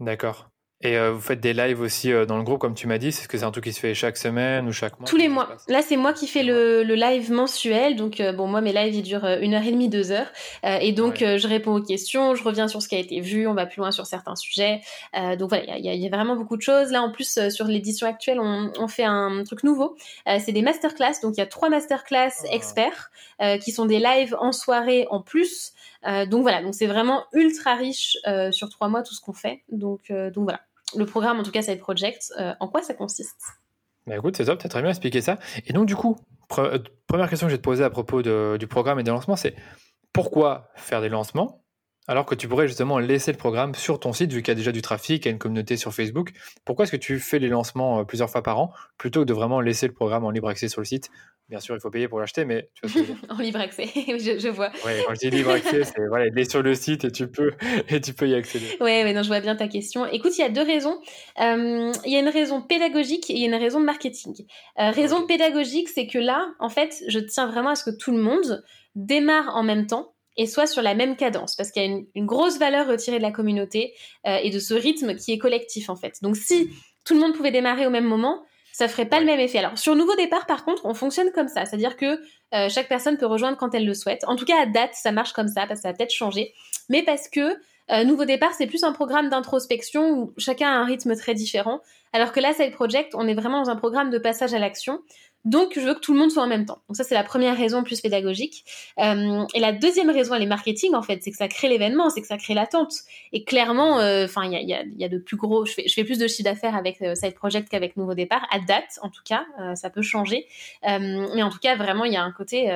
[0.00, 0.50] D'accord.
[0.80, 3.08] Et euh, vous faites des lives aussi euh, dans le groupe, comme tu m'as dit.
[3.08, 5.26] Est-ce que c'est un truc qui se fait chaque semaine ou chaque mois Tous les
[5.26, 5.48] mois.
[5.66, 7.96] Là, c'est moi qui fais le, le, live mensuel.
[7.96, 10.30] Donc, euh, bon, moi, mes lives, ils durent une heure et demie, deux heures.
[10.62, 13.54] et donc, je réponds aux questions, je reviens sur ce qui a été vu, on
[13.54, 14.80] va plus loin sur certains sujets.
[15.38, 16.92] donc, voilà, il y, y, a vraiment beaucoup de choses.
[16.92, 19.96] Là, en plus, sur l'édition actuelle, on, on, fait un truc nouveau.
[20.26, 21.20] c'est des masterclass.
[21.22, 22.54] Donc, il y a trois masterclass ah.
[22.54, 23.10] experts
[23.60, 25.72] qui sont des lives en soirée en plus.
[26.04, 26.62] donc, voilà.
[26.62, 28.16] Donc, c'est vraiment ultra riche
[28.52, 29.62] sur trois mois, tout ce qu'on fait.
[29.70, 30.60] Donc, donc voilà
[30.96, 33.36] le programme, en tout cas Side Project, euh, en quoi ça consiste
[34.08, 35.38] bah écoute, c'est top, tu as très bien expliqué ça.
[35.66, 36.16] Et donc, du coup,
[36.48, 39.54] première question que je vais te poser à propos du programme et des lancements, c'est
[40.14, 41.62] pourquoi faire des lancements?
[42.08, 44.54] Alors que tu pourrais justement laisser le programme sur ton site vu qu'il y a
[44.56, 46.32] déjà du trafic, il y a une communauté sur Facebook.
[46.64, 49.60] Pourquoi est-ce que tu fais les lancements plusieurs fois par an plutôt que de vraiment
[49.60, 51.10] laisser le programme en libre accès sur le site?
[51.48, 54.70] Bien sûr, il faut payer pour l'acheter, mais tu vois En libre accès, je, vois.
[54.84, 57.26] Oui, quand je dis libre accès, c'est voilà, il est sur le site et tu
[57.26, 57.52] peux,
[57.88, 58.66] et tu peux y accéder.
[58.80, 60.04] Oui, ouais, non, je vois bien ta question.
[60.06, 61.00] Écoute, il y a deux raisons.
[61.40, 64.34] Euh, il y a une raison pédagogique et il y a une raison de marketing.
[64.78, 68.12] Euh, raison pédagogique, c'est que là, en fait, je tiens vraiment à ce que tout
[68.12, 68.62] le monde
[68.94, 72.26] démarre en même temps et soit sur la même cadence, parce qu'il y a une,
[72.26, 73.92] grosse valeur retirée de la communauté
[74.26, 76.14] euh, et de ce rythme qui est collectif en fait.
[76.22, 76.70] Donc si
[77.04, 79.58] tout le monde pouvait démarrer au même moment, ça ferait pas le même effet.
[79.58, 82.20] Alors sur nouveau départ, par contre, on fonctionne comme ça, c'est-à-dire que
[82.54, 84.24] euh, chaque personne peut rejoindre quand elle le souhaite.
[84.26, 86.54] En tout cas à date, ça marche comme ça, parce que ça va peut-être changer,
[86.88, 87.56] mais parce que
[87.90, 91.80] euh, nouveau départ, c'est plus un programme d'introspection où chacun a un rythme très différent,
[92.12, 95.00] alors que là, Side Project, on est vraiment dans un programme de passage à l'action.
[95.44, 96.82] Donc, je veux que tout le monde soit en même temps.
[96.88, 98.64] Donc, ça, c'est la première raison plus pédagogique.
[98.98, 101.22] Euh, et la deuxième raison, elle est marketing, en fait.
[101.22, 102.92] C'est que ça crée l'événement, c'est que ça crée l'attente.
[103.32, 105.64] Et clairement, euh, enfin, il y a, y a, de plus gros.
[105.64, 108.46] Je fais, je fais plus de chiffre d'affaires avec euh, Side Project qu'avec Nouveau Départ,
[108.50, 109.44] à date, en tout cas.
[109.74, 110.46] ça peut changer.
[110.82, 112.70] mais en tout cas, vraiment, il y a un côté.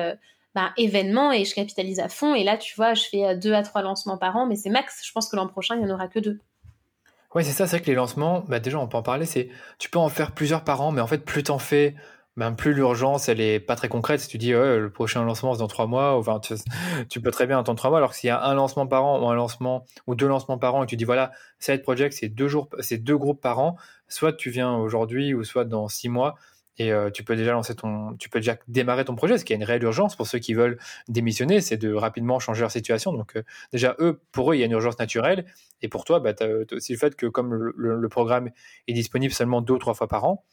[0.55, 2.35] Bah, événement et je capitalise à fond.
[2.35, 5.01] Et là, tu vois, je fais deux à trois lancements par an, mais c'est max.
[5.03, 6.39] Je pense que l'an prochain, il n'y en aura que deux.
[7.33, 9.49] Oui, c'est ça, c'est vrai que les lancements, bah déjà, on peut en parler, c'est
[9.79, 11.95] tu peux en faire plusieurs par an, mais en fait, plus t'en fais,
[12.35, 14.19] même plus l'urgence, elle est pas très concrète.
[14.19, 16.19] Si tu dis, le prochain lancement, c'est dans trois mois,
[17.09, 17.99] tu, peux très bien attendre trois mois.
[17.99, 20.57] Alors que s'il y a un lancement par an ou un lancement ou deux lancements
[20.57, 23.59] par an et tu dis, voilà, Side Project, c'est deux jours, c'est deux groupes par
[23.59, 23.77] an.
[24.07, 26.35] Soit tu viens aujourd'hui ou soit dans six mois
[26.79, 29.37] et euh, tu peux déjà lancer ton, tu peux déjà démarrer ton projet.
[29.37, 32.61] Ce qui est une réelle urgence pour ceux qui veulent démissionner, c'est de rapidement changer
[32.61, 33.13] leur situation.
[33.13, 35.45] Donc, euh, déjà, eux, pour eux, il y a une urgence naturelle.
[35.83, 38.49] Et pour toi, bah, as aussi le fait que comme le programme
[38.87, 40.43] est disponible seulement deux ou trois fois par an,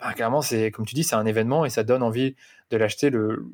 [0.00, 2.36] bah, clairement, c'est comme tu dis, c'est un événement et ça donne envie
[2.70, 3.46] de l'acheter le,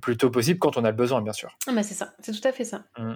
[0.00, 1.56] plus tôt possible quand on a le besoin, bien sûr.
[1.66, 2.84] Ah bah c'est ça, c'est tout à fait ça.
[2.98, 3.14] Mmh.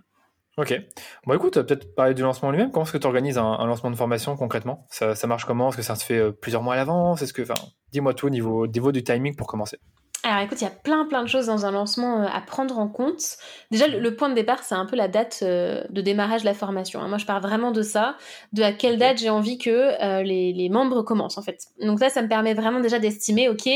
[0.59, 0.78] Ok.
[1.26, 2.70] Bon, écoute, peut-être parler du lancement lui-même.
[2.70, 4.86] Comment est-ce que tu organises un, lancement de formation concrètement?
[4.90, 5.70] Ça, ça, marche comment?
[5.70, 7.22] Est-ce que ça se fait euh, plusieurs mois à l'avance?
[7.22, 7.55] Est-ce que, enfin,
[7.90, 9.78] dis-moi tout au niveau, niveau du timing pour commencer.
[10.25, 12.79] Alors écoute, il y a plein plein de choses dans un lancement euh, à prendre
[12.79, 13.39] en compte.
[13.73, 16.55] Déjà, le, point de départ, c'est un peu la date euh, de démarrage de la
[16.55, 17.01] formation.
[17.01, 17.09] Hein.
[17.09, 18.16] Moi, je pars vraiment de ça,
[18.53, 21.64] de à quelle date j'ai envie que euh, les, membres commencent en fait.
[21.81, 23.68] Donc là, ça me permet vraiment déjà d'estimer, ok,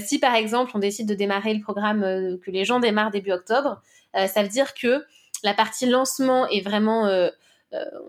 [0.00, 2.00] si par exemple on décide de démarrer le programme,
[2.44, 3.80] que les gens démarrent début octobre,
[4.14, 5.04] ça veut dire que
[5.44, 7.08] la partie lancement est vraiment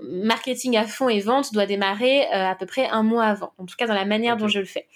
[0.01, 3.53] marketing à fond et vente doit démarrer à peu près un mois avant.
[3.59, 4.88] En tout cas, dans la manière dont je le fais.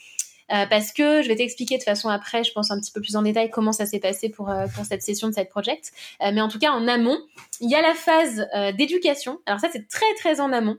[0.52, 3.16] Euh, parce que je vais t'expliquer de façon après, je pense un petit peu plus
[3.16, 5.92] en détail comment ça s'est passé pour, euh, pour cette session de Side Project.
[6.22, 7.18] Euh, mais en tout cas, en amont,
[7.62, 8.48] il y a la phase
[8.78, 9.40] d'éducation.
[9.46, 10.78] Alors ça, c'est très très en amont.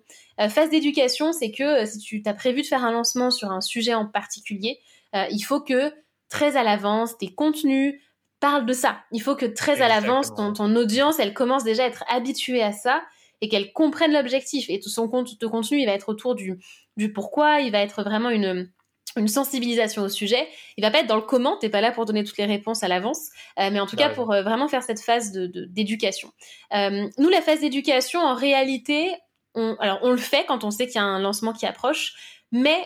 [0.49, 3.95] phase d'éducation, c'est que si tu as prévu de faire un lancement sur un sujet
[3.95, 4.79] en particulier,
[5.15, 5.93] il faut que
[6.29, 8.01] très à l'avance, tes contenus
[8.41, 8.99] parlent de ça.
[9.13, 12.63] Il faut que très à l'avance, ton, ton audience, elle commence déjà à être habituée
[12.63, 13.03] à ça
[13.41, 14.67] et qu'elle comprenne l'objectif.
[14.69, 16.59] Et tout son compte, ton contenu, il va être autour du,
[16.97, 18.71] du pourquoi, il va être vraiment une
[19.17, 20.49] une sensibilisation au sujet.
[20.77, 22.83] Il va pas être dans le comment, t'es pas là pour donner toutes les réponses
[22.83, 26.33] à l'avance, euh, mais en tout cas pour euh, vraiment faire cette phase de d'éducation.
[26.73, 29.13] Euh, nous, la phase d'éducation, en réalité,
[29.55, 32.15] on, alors on le fait quand on sait qu'il y a un lancement qui approche,
[32.53, 32.79] mais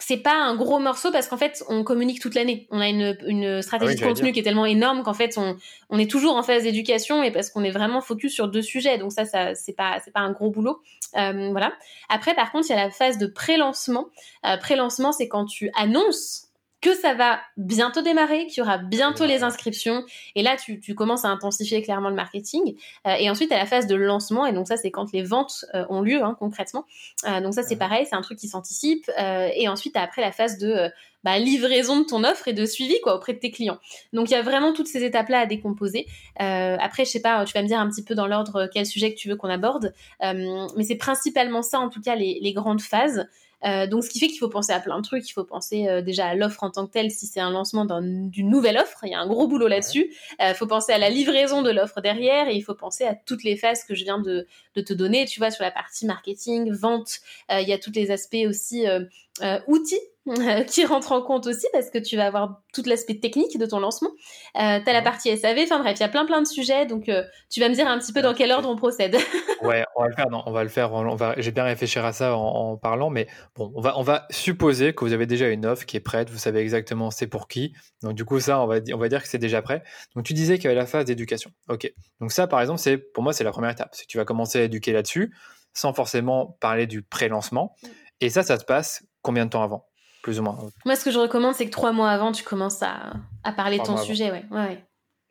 [0.00, 2.66] c'est pas un gros morceau parce qu'en fait on communique toute l'année.
[2.70, 5.56] On a une, une stratégie ah de contenu qui est tellement énorme qu'en fait on,
[5.90, 8.98] on est toujours en phase d'éducation et parce qu'on est vraiment focus sur deux sujets.
[8.98, 10.80] Donc ça, ça c'est pas c'est pas un gros boulot.
[11.16, 11.72] Euh, voilà.
[12.08, 14.08] Après par contre il y a la phase de pré-lancement.
[14.46, 16.49] Euh, pré-lancement c'est quand tu annonces
[16.80, 20.02] que ça va bientôt démarrer, qu'il y aura bientôt les inscriptions.
[20.34, 22.74] Et là, tu, tu, commences à intensifier clairement le marketing.
[23.06, 25.66] Euh, et ensuite, à la phase de lancement, et donc ça, c'est quand les ventes
[25.74, 26.86] euh, ont lieu hein, concrètement.
[27.28, 29.10] Euh, donc ça, c'est pareil, c'est un truc qui s'anticipe.
[29.18, 30.90] et ensuite, après la phase de
[31.22, 33.78] bah, livraison de ton offre et de suivi quoi auprès de tes clients.
[34.12, 36.06] Donc il y a vraiment toutes ces étapes-là à décomposer.
[36.36, 39.12] après, je sais pas, tu vas me dire un petit peu dans l'ordre quel sujet
[39.12, 42.80] que tu veux qu'on aborde, mais c'est principalement ça, en tout cas, les, les grandes
[42.80, 43.26] phases.
[43.64, 45.28] Euh, donc, ce qui fait qu'il faut penser à plein de trucs.
[45.28, 47.84] Il faut penser euh, déjà à l'offre en tant que telle, si c'est un lancement
[47.84, 49.00] d'une nouvelle offre.
[49.04, 50.12] Il y a un gros boulot là-dessus.
[50.38, 53.14] Il euh, faut penser à la livraison de l'offre derrière et il faut penser à
[53.14, 55.26] toutes les phases que je viens de, de te donner.
[55.26, 58.84] Tu vois, sur la partie marketing, vente, il y a tous les aspects aussi
[59.66, 60.00] outils
[60.66, 63.80] qui rentre en compte aussi parce que tu vas avoir tout l'aspect technique de ton
[63.80, 64.10] lancement.
[64.56, 66.86] Euh, tu as la partie SAV, enfin bref, il y a plein plein de sujets,
[66.86, 69.16] donc euh, tu vas me dire un petit peu dans quel ordre on procède.
[69.62, 72.12] ouais, on va le faire, on va le faire, on va, j'ai bien réfléchir à
[72.12, 73.26] ça en, parlant, mais
[73.56, 76.30] bon, on va, on va supposer que vous avez déjà une offre qui est prête,
[76.30, 77.72] vous savez exactement c'est pour qui,
[78.02, 79.82] donc du coup ça, on va, on va dire que c'est déjà prêt.
[80.14, 81.92] Donc tu disais qu'il y avait la phase d'éducation, ok.
[82.20, 84.24] Donc ça par exemple, c'est pour moi c'est la première étape, c'est que tu vas
[84.24, 85.34] commencer à éduquer là-dessus,
[85.72, 87.86] sans forcément parler du pré-lancement, mm.
[88.20, 89.89] et ça, ça se passe combien de temps avant?
[90.22, 90.58] Plus ou moins.
[90.84, 93.12] Moi, ce que je recommande, c'est que trois mois avant, tu commences à,
[93.44, 94.30] à parler de ton sujet.
[94.30, 94.44] Ouais.
[94.50, 94.84] Ouais,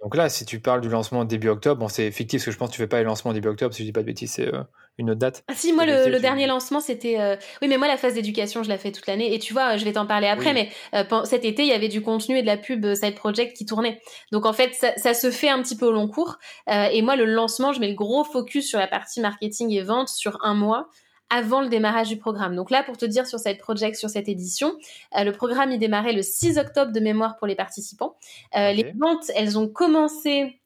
[0.04, 2.58] Donc là, si tu parles du lancement début octobre, bon, c'est fictif parce que je
[2.58, 4.34] pense que tu fais pas les lancements début octobre, si je dis pas de bêtises,
[4.34, 4.64] c'est euh,
[4.98, 5.44] une autre date.
[5.48, 7.20] Ah si, moi, le, dernier lancement, c'était...
[7.20, 9.34] Euh, oui, mais moi, la phase d'éducation, je la fais toute l'année.
[9.34, 11.88] Et tu vois, je vais t'en parler après, mais euh, cet été, il y avait
[11.88, 14.02] du contenu et de la pub Side Project qui tournait.
[14.32, 16.38] Donc, en fait, ça, ça se fait un petit peu au long cours.
[16.68, 20.10] et moi, le lancement, je mets le gros focus sur la partie marketing et vente
[20.10, 20.90] sur un mois
[21.30, 22.56] avant le démarrage du programme.
[22.56, 24.74] Donc là, pour te dire sur cette project, sur cette édition,
[25.16, 28.16] euh, le programme y démarrait le 6 octobre de mémoire pour les participants.
[28.56, 30.60] Euh, Les ventes, elles ont commencé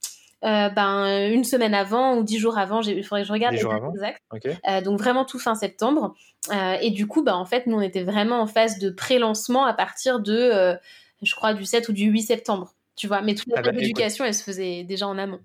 [0.44, 2.82] euh, ben, une semaine avant ou dix jours avant.
[2.82, 4.22] Il faudrait que je regarde les exact.
[4.68, 6.16] Euh, donc vraiment tout fin septembre.
[6.52, 9.66] Euh, et du coup, ben, en fait, nous, on était vraiment en phase de pré-lancement
[9.66, 10.78] à partir de,
[11.22, 12.74] je crois, du 7 ou du 8 septembre.
[12.96, 15.40] Tu vois, mais toute la ah bah, éducation, elle se faisait déjà en amont.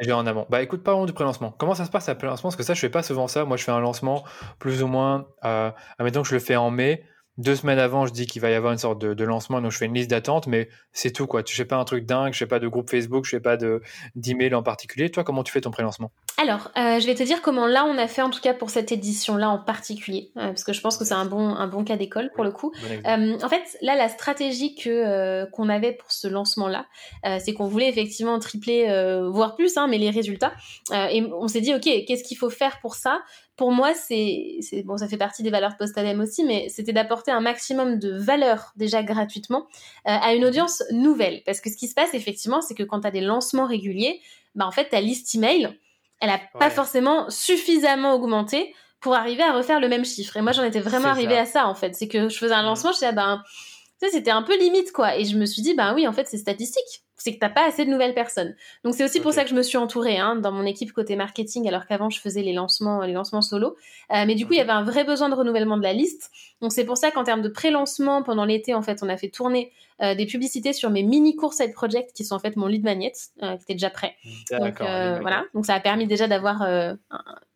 [0.00, 0.46] Déjà en amont.
[0.50, 1.52] Bah écoute, parlons du pré-lancement.
[1.56, 2.48] Comment ça se passe à pré-lancement?
[2.50, 3.44] Parce que ça, je fais pas souvent ça.
[3.44, 4.24] Moi, je fais un lancement
[4.58, 7.04] plus ou moins, euh, admettons que je le fais en mai.
[7.36, 9.78] Deux semaines avant, je dis qu'il va y avoir une sorte de, lancement, donc je
[9.78, 11.42] fais une liste d'attente, mais c'est tout quoi.
[11.42, 13.56] Tu fais pas un truc dingue, je fais pas de groupe Facebook, je fais pas
[13.56, 13.82] de
[14.14, 15.10] d'email en particulier.
[15.10, 16.12] Toi, comment tu fais ton pré-lancement?
[16.40, 18.70] Alors, euh, je vais te dire comment là on a fait en tout cas pour
[18.70, 21.82] cette édition-là en particulier, euh, parce que je pense que c'est un bon un bon
[21.82, 22.72] cas d'école pour le coup.
[22.90, 26.86] Euh, en fait, là la stratégie que qu'on avait pour ce lancement-là,
[27.40, 28.86] c'est qu'on voulait effectivement tripler,
[29.28, 30.52] voire plus, hein, mais les résultats.
[30.92, 33.22] et on s'est dit ok, qu'est-ce qu'il faut faire pour ça?
[33.56, 37.40] Pour moi, c'est bon, ça fait partie des valeurs post-ADEME aussi, mais c'était d'apporter un
[37.40, 39.66] maximum de valeur déjà gratuitement
[40.08, 41.42] euh, à une audience nouvelle.
[41.46, 44.20] Parce que ce qui se passe effectivement, c'est que quand tu as des lancements réguliers,
[44.56, 45.78] bah en fait ta liste email,
[46.20, 50.36] elle a pas forcément suffisamment augmenté pour arriver à refaire le même chiffre.
[50.36, 51.94] Et moi, j'en étais vraiment arrivé à ça en fait.
[51.94, 53.42] C'est que je faisais un lancement, je disais ah ben,
[54.00, 55.16] c'était un peu limite quoi.
[55.16, 57.66] Et je me suis dit ben oui, en fait, c'est statistique c'est que t'as pas
[57.66, 58.54] assez de nouvelles personnes.
[58.84, 61.16] Donc c'est aussi pour ça que je me suis entourée hein, dans mon équipe côté
[61.16, 63.76] marketing, alors qu'avant je faisais les lancements, les lancements solo.
[64.12, 66.30] Euh, mais du coup, il y avait un vrai besoin de renouvellement de la liste.
[66.60, 69.28] Donc c'est pour ça qu'en termes de pré-lancement, pendant l'été, en fait, on a fait
[69.28, 72.66] tourner euh, des publicités sur mes mini courses side project qui sont en fait mon
[72.66, 73.12] lead magnet,
[73.42, 74.14] euh, qui était déjà prêt.
[74.50, 75.44] Donc voilà.
[75.54, 76.66] Donc ça a permis déjà d'avoir.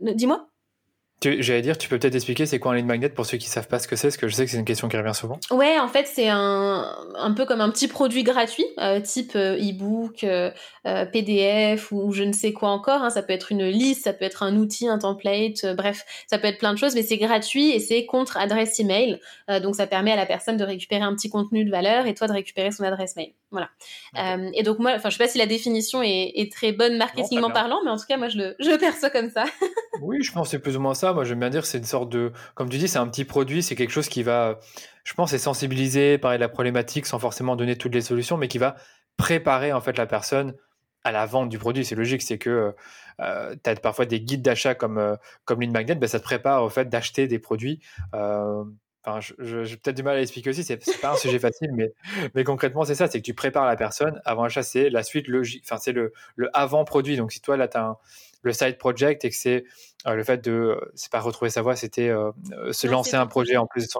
[0.01, 0.49] Dis-moi.
[1.21, 3.67] J'allais dire, tu peux peut-être expliquer c'est quoi un lead magnet pour ceux qui savent
[3.67, 5.41] pas ce que c'est, parce que je sais que c'est une question qui revient souvent.
[5.51, 9.57] Ouais, en fait, c'est un, un peu comme un petit produit gratuit, euh, type euh,
[9.57, 10.51] e-book, euh,
[10.85, 13.03] PDF ou, je ne sais quoi encore.
[13.03, 13.11] Hein.
[13.11, 16.47] Ça peut être une liste, ça peut être un outil, un template, bref, ça peut
[16.47, 19.19] être plein de choses, mais c'est gratuit et c'est contre adresse email.
[19.63, 22.29] donc ça permet à la personne de récupérer un petit contenu de valeur et toi
[22.29, 23.33] de récupérer son adresse mail.
[23.51, 23.71] Voilà.
[24.55, 27.51] et donc moi, enfin, je sais pas si la définition est, est très bonne marketingment
[27.51, 29.45] parlant, mais en tout cas, moi, je le, je le perçois comme ça.
[30.03, 31.85] oui, je pense que c'est plus ou moins ça moi j'aime bien dire c'est une
[31.85, 34.59] sorte de, comme tu dis, c'est un petit produit, c'est quelque chose qui va,
[35.05, 38.49] je pense, est sensibiliser, parler de la problématique sans forcément donner toutes les solutions, mais
[38.49, 38.77] qui va
[39.17, 40.55] préparer en fait la personne
[41.05, 41.85] à la vente du produit.
[41.85, 42.75] C'est logique, c'est que
[43.21, 46.25] euh, tu as parfois des guides d'achat comme, euh, comme Lean Magnet, ben, ça te
[46.25, 47.81] prépare au fait d'acheter des produits.
[48.15, 48.65] Euh,
[49.05, 51.93] Enfin, j'ai peut-être du mal à l'expliquer aussi, c'est pas un sujet facile, mais,
[52.35, 55.29] mais concrètement, c'est ça, c'est que tu prépares la personne avant l'achat, c'est la suite
[55.29, 57.17] logique, enfin, c'est le, le avant-produit.
[57.17, 57.97] Donc, si toi, là, tu as
[58.43, 59.65] le side project et que c'est
[60.07, 63.27] euh, le fait de, c'est pas retrouver sa voix, c'était euh, euh, se lancer un
[63.27, 63.91] projet en plus de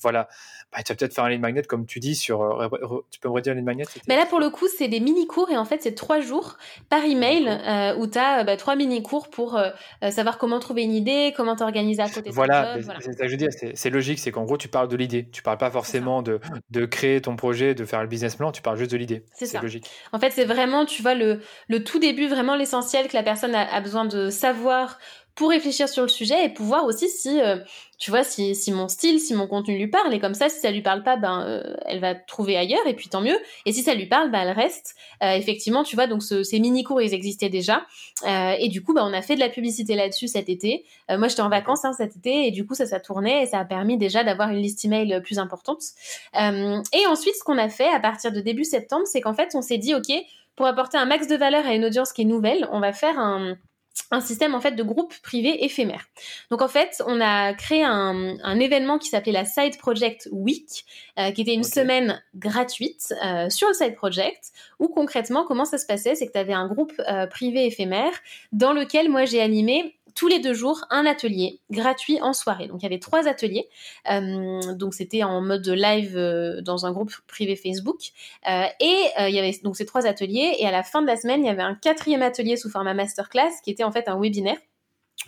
[0.00, 0.28] voilà,
[0.72, 2.42] bah, tu vas peut-être faire un lead magnet comme tu dis sur.
[2.42, 2.68] Euh,
[3.10, 5.26] tu peux me redire un lead magnet Mais là pour le coup c'est des mini
[5.26, 6.56] cours et en fait c'est trois jours
[6.88, 9.70] par email euh, où tu as bah, trois mini cours pour euh,
[10.10, 12.30] savoir comment trouver une idée, comment t'organiser à côté.
[12.30, 13.48] Voilà, c'est ça que je dire.
[13.74, 15.28] C'est logique, c'est qu'en gros tu parles de l'idée.
[15.32, 16.40] Tu parles pas forcément de,
[16.70, 18.52] de créer ton projet, de faire le business plan.
[18.52, 19.24] Tu parles juste de l'idée.
[19.32, 19.88] C'est logique.
[20.12, 23.54] En fait c'est vraiment tu vois le le tout début vraiment l'essentiel que la personne
[23.54, 24.98] a, a besoin de savoir
[25.38, 27.58] pour réfléchir sur le sujet et pouvoir aussi si euh,
[27.96, 30.12] tu vois si, si mon style si mon contenu lui parle.
[30.12, 32.94] Et comme ça si ça lui parle pas ben euh, elle va trouver ailleurs et
[32.94, 33.38] puis tant mieux.
[33.64, 34.96] Et si ça lui parle ben elle reste.
[35.22, 37.86] Euh, effectivement tu vois donc ces mini cours ils existaient déjà.
[38.26, 40.84] Et du coup ben on a fait de la publicité là-dessus cet été.
[41.08, 43.60] Moi j'étais en vacances hein, cet été et du coup ça ça tournait et ça
[43.60, 45.82] a permis déjà d'avoir une liste email plus importante.
[46.34, 49.62] Et ensuite ce qu'on a fait à partir de début septembre c'est qu'en fait on
[49.62, 50.12] s'est dit ok
[50.56, 53.20] pour apporter un max de valeur à une audience qui est nouvelle on va faire
[53.20, 53.56] un
[54.10, 56.06] un système en fait de groupe privé éphémère.
[56.50, 60.84] Donc en fait, on a créé un, un événement qui s'appelait la Side Project Week,
[61.18, 65.78] euh, qui était une semaine gratuite euh, sur le Side Project, où concrètement comment ça
[65.78, 68.12] se passait, c'est que tu avais un groupe euh, privé éphémère
[68.52, 72.68] dans lequel moi j'ai animé tous les deux jours un atelier gratuit en soirée.
[72.68, 73.68] Donc il y avait trois ateliers.
[74.10, 78.00] Euh, donc c'était en mode live euh, dans un groupe privé Facebook.
[78.48, 80.56] Euh, et il y avait donc ces trois ateliers.
[80.58, 82.94] Et à la fin de la semaine, il y avait un quatrième atelier sous format
[82.94, 84.58] masterclass qui était en fait un webinaire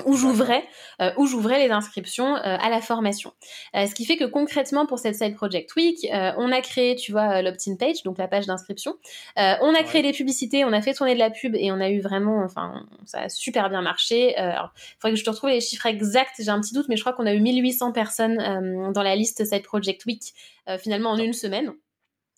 [0.07, 0.65] où j'ouvrais
[1.01, 3.33] euh, où j'ouvrais les inscriptions euh, à la formation.
[3.75, 7.13] Euh, ce qui fait que concrètement pour cette side project week, on a créé, tu
[7.13, 8.97] vois, l'opt-in page, donc la page d'inscription.
[9.37, 11.91] on a créé des publicités, on a fait tourner de la pub et on a
[11.91, 14.37] eu vraiment, enfin, ça a super bien marché.
[14.37, 16.37] alors, il faudrait que je te retrouve les chiffres exacts.
[16.39, 19.45] J'ai un petit doute, mais je crois qu'on a eu 1800 personnes dans la liste
[19.45, 20.35] side project week
[20.79, 21.73] finalement en une semaine.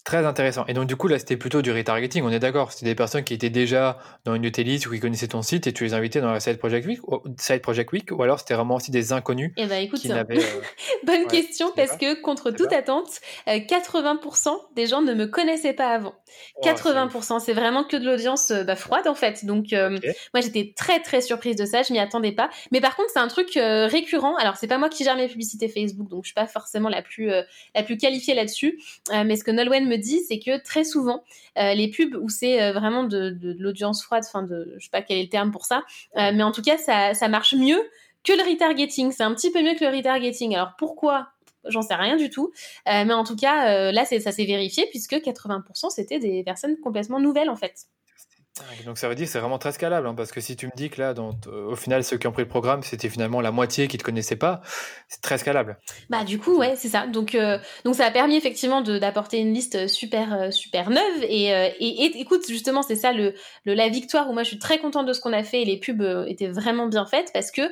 [0.04, 0.64] Très intéressant.
[0.66, 2.72] Et donc, du coup, là, c'était plutôt du retargeting, on est d'accord.
[2.72, 5.72] C'était des personnes qui étaient déjà dans une utilise ou qui connaissaient ton site et
[5.72, 8.54] tu les invitais dans la Side Project Week, ou, Side Project Week, ou alors c'était
[8.54, 9.52] vraiment aussi des inconnus.
[9.56, 10.24] Eh ben, écoute, qui euh,
[11.04, 15.90] bonne question parce que contre toute attente, 80% euh, des gens ne me connaissaient pas
[15.90, 16.14] avant.
[16.64, 19.44] 80%, c'est vraiment que de l'audience euh, bah, froide en fait.
[19.44, 21.82] Donc, moi, j'étais très très surprise de ça.
[21.84, 22.50] Je m'y attendais pas.
[22.72, 24.34] Mais par contre, c'est un truc récurrent.
[24.36, 27.02] Alors, c'est pas moi qui gère mes publicités Facebook, donc je suis pas forcément la
[27.02, 27.30] plus
[27.74, 28.80] la plus qualifiée là-dessus.
[29.12, 31.22] mais ce que Nolwenn me dit, c'est que très souvent,
[31.58, 35.02] euh, les pubs où c'est euh, vraiment de, l'audience froide, enfin de, je sais pas
[35.02, 35.82] quel est le terme pour ça,
[36.16, 37.80] euh, mais en tout cas, ça, marche mieux
[38.24, 39.12] que le retargeting.
[39.12, 40.54] C'est un petit peu mieux que le retargeting.
[40.54, 41.28] Alors pourquoi?
[41.64, 42.52] J'en sais rien du tout.
[42.86, 47.50] mais en tout cas, là, ça s'est vérifié puisque 80% c'était des personnes complètement nouvelles
[47.50, 47.86] en fait.
[48.84, 50.72] Donc ça veut dire que c'est vraiment très scalable, hein, parce que si tu me
[50.76, 51.14] dis que là,
[51.48, 54.04] au final, ceux qui ont pris le programme, c'était finalement la moitié qui ne te
[54.04, 54.60] connaissaient pas,
[55.08, 55.78] c'est très scalable.
[56.10, 57.06] Bah du coup, ouais, c'est ça.
[57.06, 61.22] Donc, euh, donc ça a permis effectivement d'apporter une liste super, euh, super neuve.
[61.22, 63.34] Et, euh, et, écoute, justement, c'est ça le,
[63.64, 65.64] le, la victoire où moi je suis très contente de ce qu'on a fait et
[65.64, 67.62] les pubs étaient vraiment bien faites parce que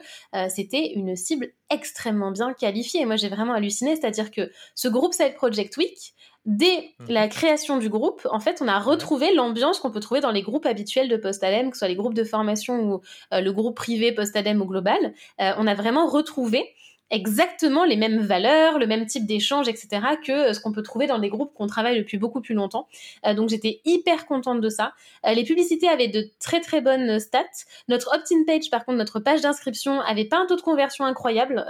[0.49, 3.03] c'était une cible extrêmement bien qualifiée.
[3.03, 6.15] Et moi j'ai vraiment halluciné, c'est-à-dire que ce groupe Side Project Week,
[6.47, 7.05] dès mmh.
[7.09, 10.43] la création du groupe, en fait, on a retrouvé l'ambiance qu'on peut trouver dans les
[10.43, 13.01] groupes habituels de Postadem, que ce soit les groupes de formation ou
[13.35, 15.13] euh, le groupe privé Postadem ou global.
[15.41, 16.75] Euh, on a vraiment retrouvé
[17.13, 19.89] exactement les mêmes valeurs, le même type d'échange, etc.,
[20.25, 22.87] que euh, ce qu'on peut trouver dans des groupes qu'on travaille depuis beaucoup plus longtemps.
[23.35, 24.93] donc j'étais hyper contente de ça.
[25.27, 27.45] les publicités avaient de très très bonnes stats.
[27.89, 31.67] Notre opt-in page, par contre, notre page d'inscription, avait pas un taux de conversion incroyable,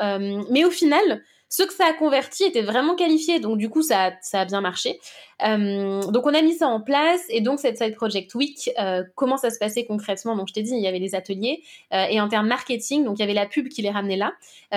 [0.51, 4.12] mais au final, ceux que ça a converti étaient vraiment qualifiés, donc du coup ça,
[4.22, 4.98] ça a bien marché.
[5.47, 9.05] Euh, donc on a mis ça en place et donc cette Side Project Week, euh,
[9.14, 10.36] comment ça se passait concrètement?
[10.36, 11.62] Donc je t'ai dit, il y avait des ateliers
[11.93, 14.32] euh, et en termes marketing, donc il y avait la pub qui les ramenait là.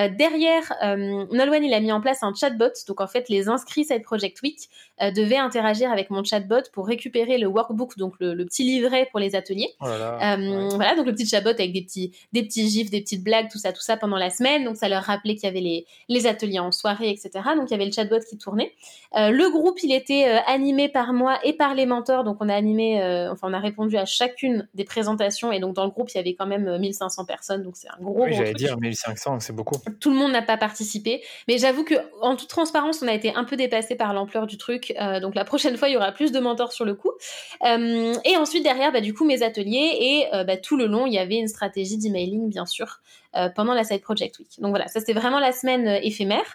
[0.09, 4.03] derrière, Nolwenn il a mis en place un chatbot, donc en fait les inscrits Side
[4.03, 9.07] Project Week devaient interagir avec mon chatbot pour récupérer le workbook, donc le, petit livret
[9.11, 9.69] pour les ateliers.
[9.81, 13.49] Oh voilà, donc le petit chatbot avec des petits, des petits gifs, des petites blagues,
[13.51, 14.63] tout ça, tout ça pendant la semaine.
[14.63, 17.31] Donc ça leur rappelait qu'il y avait les, les ateliers en soirée, etc.
[17.55, 18.73] Donc il y avait le chatbot qui tournait.
[19.15, 22.23] le groupe il était animé par moi et par les mentors.
[22.23, 25.75] Donc on a animé, euh, enfin on a répondu à chacune des présentations et donc
[25.75, 28.23] dans le groupe il y avait quand même 1500 euh, personnes, donc c'est un gros.
[28.23, 29.75] Oui, j'allais dire 1500, c'est beaucoup.
[29.99, 33.33] Tout le monde n'a pas participé, mais j'avoue que en toute transparence on a été
[33.35, 34.93] un peu dépassé par l'ampleur du truc.
[35.01, 37.11] Euh, donc la prochaine fois il y aura plus de mentors sur le coup.
[37.63, 41.19] et ensuite derrière bah, du coup mes ateliers et bah, tout le long il y
[41.19, 42.99] avait une stratégie d'emailing bien sûr.
[43.35, 44.59] Euh, pendant la Side Project Week.
[44.59, 46.45] Donc voilà, ça c'était vraiment la semaine euh, éphémère.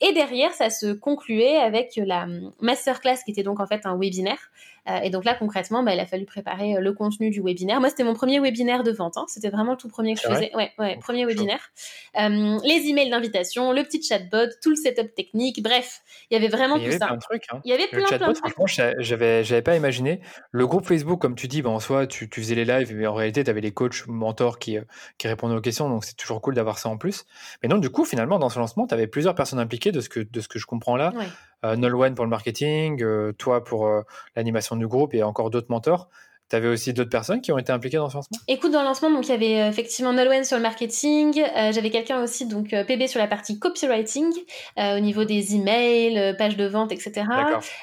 [0.00, 3.96] Et derrière, ça se concluait avec la hum, masterclass qui était donc en fait un
[3.98, 7.42] webinaire euh, et donc là, concrètement, bah, il a fallu préparer euh, le contenu du
[7.42, 7.80] webinaire.
[7.80, 9.16] Moi, c'était mon premier webinaire de vente.
[9.16, 9.24] Hein.
[9.28, 10.50] C'était vraiment le tout premier que je faisais.
[10.54, 11.60] Ouais, ouais, premier webinaire.
[12.18, 15.62] Euh, les emails d'invitation, le petit chatbot, tout le setup technique.
[15.62, 16.86] Bref, il y avait vraiment tout ça.
[16.86, 17.44] Il y avait plein de trucs.
[17.52, 17.60] Hein.
[17.64, 18.66] Il y avait plein, le chatbot, franchement,
[18.98, 20.20] j'avais, j'avais pas imaginé.
[20.52, 23.06] Le groupe Facebook, comme tu dis, bah, en soi, tu, tu faisais les lives, mais
[23.06, 24.78] en réalité, tu avais les coachs, mentors qui,
[25.18, 25.88] qui répondaient aux questions.
[25.88, 27.26] Donc, c'est toujours cool d'avoir ça en plus.
[27.62, 30.08] Mais donc, du coup, finalement, dans ce lancement, tu avais plusieurs personnes impliquées de ce
[30.08, 31.12] que, de ce que je comprends là.
[31.14, 31.26] Ouais
[31.64, 34.02] euh, Nolwenn pour le marketing, euh, toi pour euh,
[34.36, 36.08] l'animation du groupe et encore d'autres mentors.
[36.50, 38.38] Tu avais aussi d'autres personnes qui ont été impliquées dans ce lancement?
[38.48, 42.22] Écoute, dans le lancement, donc il y avait effectivement Nolwenn sur le marketing, j'avais quelqu'un
[42.22, 44.32] aussi, donc PB sur la partie copywriting,
[44.78, 47.26] au niveau des emails, pages de vente, etc.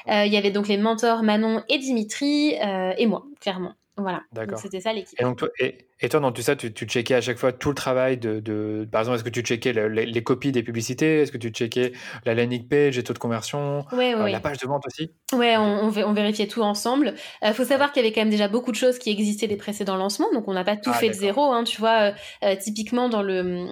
[0.08, 2.54] Il y avait donc les mentors Manon et Dimitri,
[2.98, 3.74] et moi, clairement.
[3.98, 4.22] Voilà.
[4.32, 4.58] D'accord.
[4.58, 5.18] C'était ça l'équipe.
[5.18, 7.70] Et, donc, et, et, toi, dans tout ça, tu, tu, checkais à chaque fois tout
[7.70, 8.40] le travail de.
[8.40, 11.22] de par exemple, est-ce que tu checkais les, copies des publicités?
[11.22, 11.92] Est-ce que tu checkais
[12.24, 13.84] la landing page, les taux de conversion?
[13.92, 15.10] Ouais, ouais, La page de vente aussi?
[15.32, 17.14] Ouais, on, on, vérifiait tout ensemble.
[17.42, 19.46] Il euh, faut savoir qu'il y avait quand même déjà beaucoup de choses qui existaient
[19.46, 21.52] des précédents lancements, donc on n'a pas tout ah, fait de zéro.
[21.52, 22.12] Hein, tu vois, euh,
[22.44, 23.66] euh, typiquement dans, le,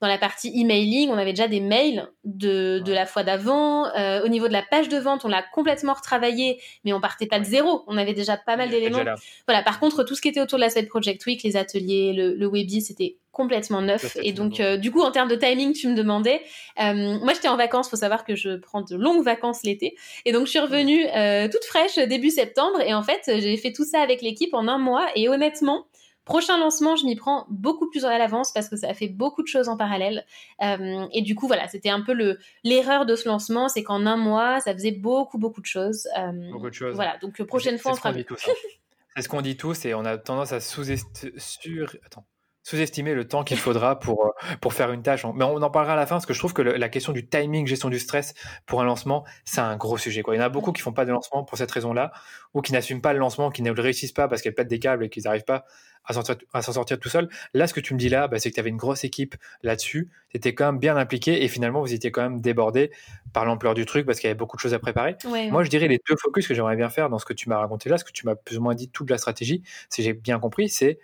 [0.00, 3.86] dans la partie emailing, on avait déjà des mails de, de la fois d'avant.
[4.22, 7.40] au niveau de la page de vente, on l'a complètement retravaillé, mais on partait pas
[7.40, 7.84] de zéro.
[7.86, 9.04] On avait déjà pas mal d'éléments.
[9.46, 11.69] Voilà, par contre, tout ce qui était autour de la Side Project Week, les ateliers,
[11.78, 14.16] le, le Webi, c'était complètement neuf.
[14.22, 16.42] Et donc, euh, du coup, en termes de timing, tu me demandais.
[16.80, 17.88] Euh, moi, j'étais en vacances.
[17.88, 19.96] Faut savoir que je prends de longues vacances l'été.
[20.24, 22.80] Et donc, je suis revenue euh, toute fraîche début septembre.
[22.80, 25.06] Et en fait, j'ai fait tout ça avec l'équipe en un mois.
[25.14, 25.86] Et honnêtement,
[26.24, 29.42] prochain lancement, je m'y prends beaucoup plus à l'avance parce que ça a fait beaucoup
[29.42, 30.26] de choses en parallèle.
[30.60, 34.16] et du coup, voilà, c'était un peu le l'erreur de ce lancement, c'est qu'en un
[34.16, 36.08] mois, ça faisait beaucoup, beaucoup de choses.
[36.52, 36.94] beaucoup de choses.
[36.94, 38.12] Voilà, donc prochaine fois, on fera
[39.16, 41.86] C'est ce qu'on dit tous et on a tendance à sous-estimer.
[42.04, 42.26] Attends.
[42.62, 44.30] Sous-estimer le temps qu'il faudra pour, euh,
[44.60, 45.24] pour faire une tâche.
[45.34, 47.26] Mais on en parlera à la fin parce que je trouve que la question du
[47.26, 48.34] timing, gestion du stress
[48.66, 50.22] pour un lancement, c'est un gros sujet.
[50.22, 50.34] Quoi.
[50.34, 52.12] Il y en a beaucoup qui font pas de lancement pour cette raison-là
[52.54, 54.78] ou qui n'assument pas le lancement, qui ne le réussissent pas parce qu'elles pètent des
[54.78, 55.64] câbles et qu'ils n'arrivent pas
[56.04, 57.28] à s'en sortir, sortir, tout seul.
[57.54, 59.36] Là, ce que tu me dis là, bah, c'est que tu avais une grosse équipe
[59.62, 60.08] là-dessus.
[60.30, 62.90] Tu étais quand même bien impliqué et finalement, vous étiez quand même débordé
[63.32, 65.16] par l'ampleur du truc parce qu'il y avait beaucoup de choses à préparer.
[65.50, 67.58] Moi, je dirais les deux focus que j'aimerais bien faire dans ce que tu m'as
[67.58, 70.14] raconté là, ce que tu m'as plus ou moins dit toute la stratégie, si j'ai
[70.14, 70.98] bien compris, c'est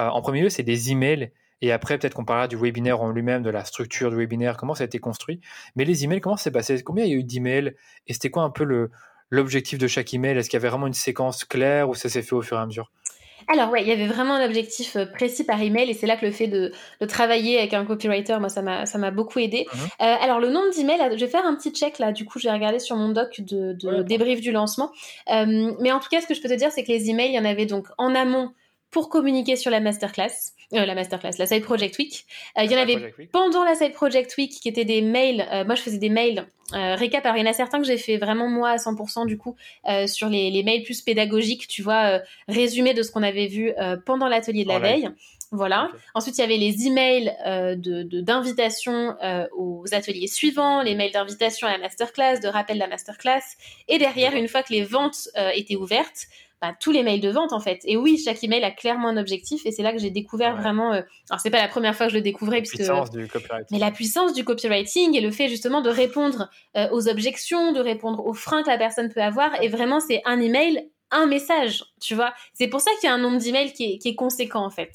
[0.00, 1.30] euh, en premier lieu, c'est des emails
[1.62, 4.74] et après, peut-être qu'on parlera du webinaire en lui-même, de la structure du webinaire, comment
[4.74, 5.40] ça a été construit.
[5.76, 6.82] Mais les emails, comment ça s'est passé?
[6.82, 7.74] Combien il y a eu d'emails?
[8.06, 8.90] Et c'était quoi un peu le,
[9.28, 10.38] l'objectif de chaque email?
[10.38, 12.60] Est-ce qu'il y avait vraiment une séquence claire ou ça s'est fait au fur et
[12.60, 12.90] à mesure?
[13.48, 16.16] Alors ouais, il y avait vraiment un objectif euh, précis par email et c'est là
[16.16, 16.72] que le fait de,
[17.08, 19.66] travailler avec un copywriter, moi ça m'a ça m'a beaucoup aidé.
[19.72, 19.80] Mhm.
[19.80, 22.12] Euh, alors le nombre d'emails, je vais faire un petit check là.
[22.12, 24.92] Du coup, je vais regarder sur mon doc de, de débrief du lancement.
[25.32, 27.30] Euh, mais en tout cas, ce que je peux te dire, c'est que les emails,
[27.30, 28.52] il y en avait donc en amont
[28.90, 32.24] pour communiquer sur la masterclass, euh, la masterclass, la Side Project Week.
[32.58, 35.46] Euh, il y en avait pendant la Side Project Week qui étaient des mails.
[35.52, 37.26] Euh, moi, je faisais des mails récap.
[37.26, 39.56] Alors, il y en a certains que j'ai fait vraiment moi à 100% du coup
[40.06, 43.72] sur les, les, mails plus pédagogiques, tu vois, résumé de ce qu'on avait vu
[44.06, 45.10] pendant l'atelier de la veille.
[45.52, 45.90] Voilà.
[46.14, 49.16] Ensuite, il y avait les emails de d'invitation
[49.56, 53.42] aux ateliers suivants, les mails d'invitation à la masterclass, de rappel de la masterclass.
[53.88, 56.26] Et derrière, une fois que les ventes étaient ouvertes,
[56.60, 57.80] bah, tous les mails de vente en fait.
[57.84, 60.92] Et oui, chaque email a clairement un objectif et c'est là que j'ai découvert vraiment.
[60.92, 61.00] Euh...
[61.30, 63.66] Alors c'est pas la première fois que je le découvrais la puissance du copywriting.
[63.70, 67.80] Mais la puissance du copywriting et le fait justement de répondre euh, aux objections, de
[67.80, 69.62] répondre aux freins que la personne peut avoir.
[69.62, 71.82] Et vraiment, c'est un email, un message.
[71.98, 72.34] Tu vois.
[72.52, 74.90] C'est pour ça qu'il y a un nombre d'emails qui est conséquent en fait.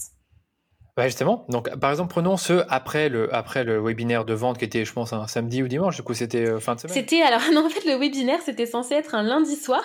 [0.98, 4.64] Bah justement, donc par exemple, prenons ceux après le, après le webinaire de vente qui
[4.64, 6.94] était, je pense, un samedi ou dimanche, du coup c'était euh, fin de semaine.
[6.94, 9.84] C'était, alors non, en fait, le webinaire c'était censé être un lundi soir.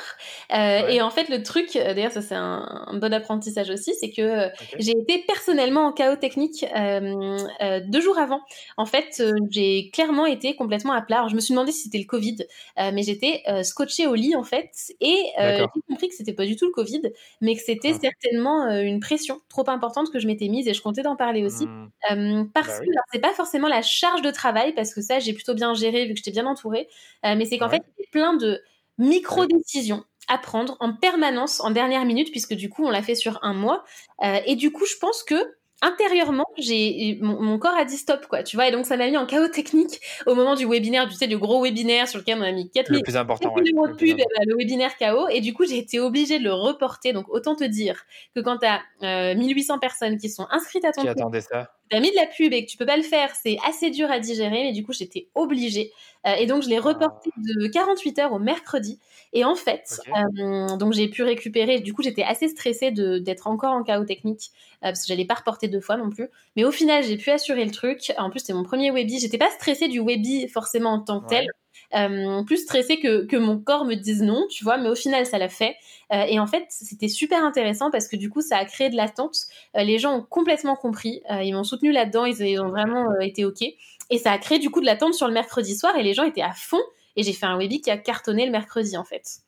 [0.54, 4.12] Euh, Et en fait, le truc, euh, d'ailleurs, ça c'est un, bon apprentissage aussi, c'est
[4.12, 6.64] que euh, j'ai été personnellement en chaos technique
[7.88, 8.40] deux jours avant.
[8.76, 9.20] En fait,
[9.50, 11.16] j'ai clairement été complètement à plat.
[11.18, 12.36] Alors, je me suis demandé si c'était le Covid,
[12.76, 14.70] mais j'étais scotché au lit en fait.
[15.00, 17.02] Et j'ai compris que c'était pas du tout le Covid,
[17.40, 17.98] mais que c'était ah.
[18.00, 21.66] certainement une pression trop importante que je m'étais mise et je comptais d'en parler aussi.
[21.66, 21.90] Mmh.
[22.10, 25.32] Euh, parce bah que c'est pas forcément la charge de travail, parce que ça, j'ai
[25.32, 26.88] plutôt bien géré vu que j'étais bien entourée.
[27.24, 28.62] Euh, mais c'est qu'en fait, il y a plein de
[28.98, 33.38] micro-décisions à prendre en permanence en dernière minute, puisque du coup, on l'a fait sur
[33.42, 33.84] un mois.
[34.22, 35.34] Euh, et du coup, je pense que
[35.82, 39.16] intérieurement, j'ai mon, corps a dit stop quoi, tu vois, et donc ça m'a mis
[39.16, 42.42] en chaos technique au moment du webinaire, tu sais, le gros webinaire sur lequel on
[42.42, 45.64] a mis 4 le plus important, ouais, le, pub, le, webinaire chaos, et du coup
[45.66, 47.12] j'ai été obligée de le reporter.
[47.12, 48.04] Donc autant te dire
[48.34, 52.00] que quand tu as 1800 personnes qui sont inscrites à ton qui attendaient ça, as
[52.00, 54.18] mis de la pub et que tu peux pas le faire, c'est assez dur à
[54.18, 55.92] digérer, mais du coup j'étais obligée,
[56.26, 56.82] euh, et donc je l'ai ah.
[56.82, 58.98] reporté de 48 heures au mercredi.
[59.32, 61.80] Et en fait, euh, donc j'ai pu récupérer.
[61.80, 64.50] Du coup, j'étais assez stressée d'être encore en chaos technique
[64.82, 66.28] euh, parce que j'allais pas reporter deux fois non plus.
[66.56, 68.12] Mais au final, j'ai pu assurer le truc.
[68.18, 69.20] En plus, c'était mon premier webi.
[69.20, 71.46] J'étais pas stressée du webi forcément en tant que tel.
[71.94, 75.26] Euh, plus stressée que, que mon corps me dise non, tu vois, mais au final,
[75.26, 75.76] ça l'a fait.
[76.12, 78.96] Euh, et en fait, c'était super intéressant parce que du coup, ça a créé de
[78.96, 79.36] l'attente.
[79.76, 81.22] Euh, les gens ont complètement compris.
[81.30, 82.24] Euh, ils m'ont soutenu là-dedans.
[82.24, 83.62] Ils, ils, ont vraiment été OK.
[84.10, 86.24] Et ça a créé du coup de l'attente sur le mercredi soir et les gens
[86.24, 86.80] étaient à fond.
[87.16, 89.40] Et j'ai fait un webi qui a cartonné le mercredi, en fait.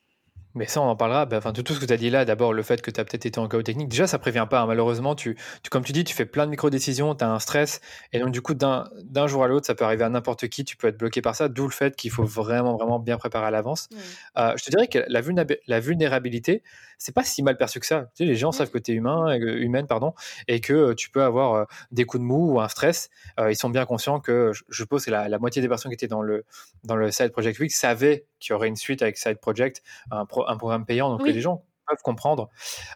[0.54, 1.24] Mais ça, on en parlera.
[1.26, 3.04] Bah, enfin, tout ce que tu as dit là, d'abord, le fait que tu as
[3.04, 4.60] peut-être été en chaos technique, déjà, ça prévient pas.
[4.60, 4.66] Hein.
[4.66, 7.80] Malheureusement, tu, tu, comme tu dis, tu fais plein de micro-décisions, tu as un stress.
[8.12, 10.64] Et donc, du coup, d'un jour à l'autre, ça peut arriver à n'importe qui.
[10.64, 11.48] Tu peux être bloqué par ça.
[11.48, 13.88] D'où le fait qu'il faut vraiment, vraiment bien préparer à l'avance.
[14.36, 15.22] Euh, je te dirais que la,
[15.66, 16.62] la vulnérabilité,
[16.98, 18.10] c'est pas si mal perçu que ça.
[18.14, 20.14] Tu sais, les gens savent que tu es humain, euh, humaine, pardon,
[20.48, 23.10] et que euh, tu peux avoir des coups de mou ou un stress.
[23.48, 25.94] ils sont bien conscients que, je, je suppose que la, la, moitié des personnes qui
[25.94, 26.44] étaient dans le,
[26.84, 30.20] dans le Side Project Week savaient qu'il y aurait une suite avec Side Project, un,
[30.20, 31.08] un programme payant.
[31.10, 32.48] Donc, les gens peuvent comprendre.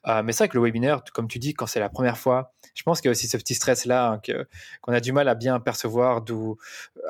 [0.07, 2.53] Euh, mais c'est vrai que le webinaire, comme tu dis, quand c'est la première fois,
[2.75, 4.21] je pense qu'il y a aussi ce petit stress-là hein,
[4.83, 6.57] qu'on a du mal à bien percevoir, d'où,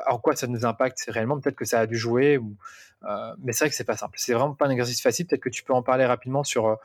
[0.07, 1.39] en quoi ça nous impacte réellement.
[1.39, 2.55] Peut-être que ça a dû jouer, ou,
[3.03, 4.17] euh, mais c'est vrai que c'est pas simple.
[4.17, 5.27] C'est vraiment pas un exercice facile.
[5.27, 6.75] Peut-être que tu peux en parler rapidement sur euh,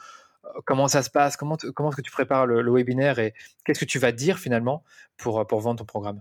[0.64, 3.34] comment ça se passe, comment, comment est-ce que tu prépares le, le webinaire et
[3.64, 4.82] qu'est-ce que tu vas dire finalement
[5.16, 6.20] pour, pour vendre ton programme?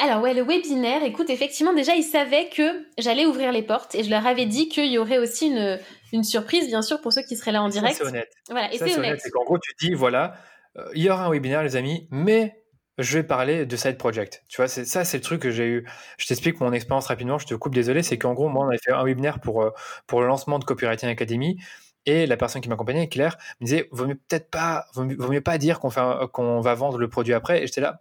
[0.00, 4.04] Alors ouais, le webinaire, écoute, effectivement, déjà, ils savaient que j'allais ouvrir les portes et
[4.04, 5.78] je leur avais dit qu'il y aurait aussi une,
[6.12, 7.96] une surprise, bien sûr, pour ceux qui seraient là en direct.
[7.96, 8.30] C'est honnête.
[8.48, 9.20] Voilà, et c'est honnête.
[9.22, 10.34] C'est qu'en gros, tu dis, voilà,
[10.76, 12.62] euh, il y aura un webinaire, les amis, mais
[12.98, 14.44] je vais parler de side project.
[14.48, 15.88] Tu vois, c'est ça, c'est le truc que j'ai eu.
[16.18, 17.38] Je t'explique mon expérience rapidement.
[17.38, 18.02] Je te coupe, désolé.
[18.02, 19.70] C'est qu'en gros, moi, on avait fait un webinaire pour euh,
[20.06, 21.58] pour le lancement de Copywriting Academy.
[22.06, 25.58] Et la personne qui m'accompagnait, Claire, me disait, vaut mieux peut-être pas, vaut mieux, pas
[25.58, 26.00] dire qu'on fait,
[26.32, 27.62] qu'on va vendre le produit après.
[27.62, 28.00] Et j'étais là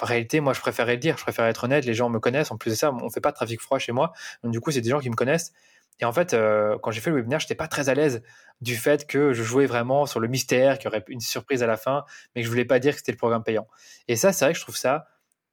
[0.00, 2.50] en réalité, moi, je préférais le dire, je préfère être honnête, les gens me connaissent.
[2.50, 4.12] En plus de ça, on fait pas de trafic froid chez moi.
[4.42, 5.52] Donc, du coup, c'est des gens qui me connaissent.
[6.00, 6.36] Et en fait,
[6.82, 8.22] quand j'ai fait le webinaire, j'étais pas très à l'aise
[8.60, 11.66] du fait que je jouais vraiment sur le mystère, qu'il y aurait une surprise à
[11.66, 12.04] la fin,
[12.34, 13.66] mais que je voulais pas dire que c'était le programme payant.
[14.06, 15.06] Et ça, c'est vrai que je trouve ça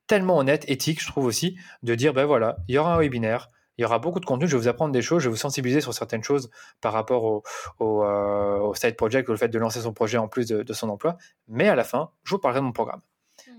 [0.08, 3.50] tellement honnête, éthique, je trouve aussi, de dire, ben voilà, il y aura un webinaire,
[3.78, 5.38] il y aura beaucoup de contenu, je vais vous apprendre des choses, je vais vous
[5.38, 6.50] sensibiliser sur certaines choses
[6.80, 7.44] par rapport au,
[7.80, 11.18] au, euh, side project, au fait de lancer son projet en plus de, son emploi,
[11.48, 13.02] mais à la fin, je vous parlerai de mon programme.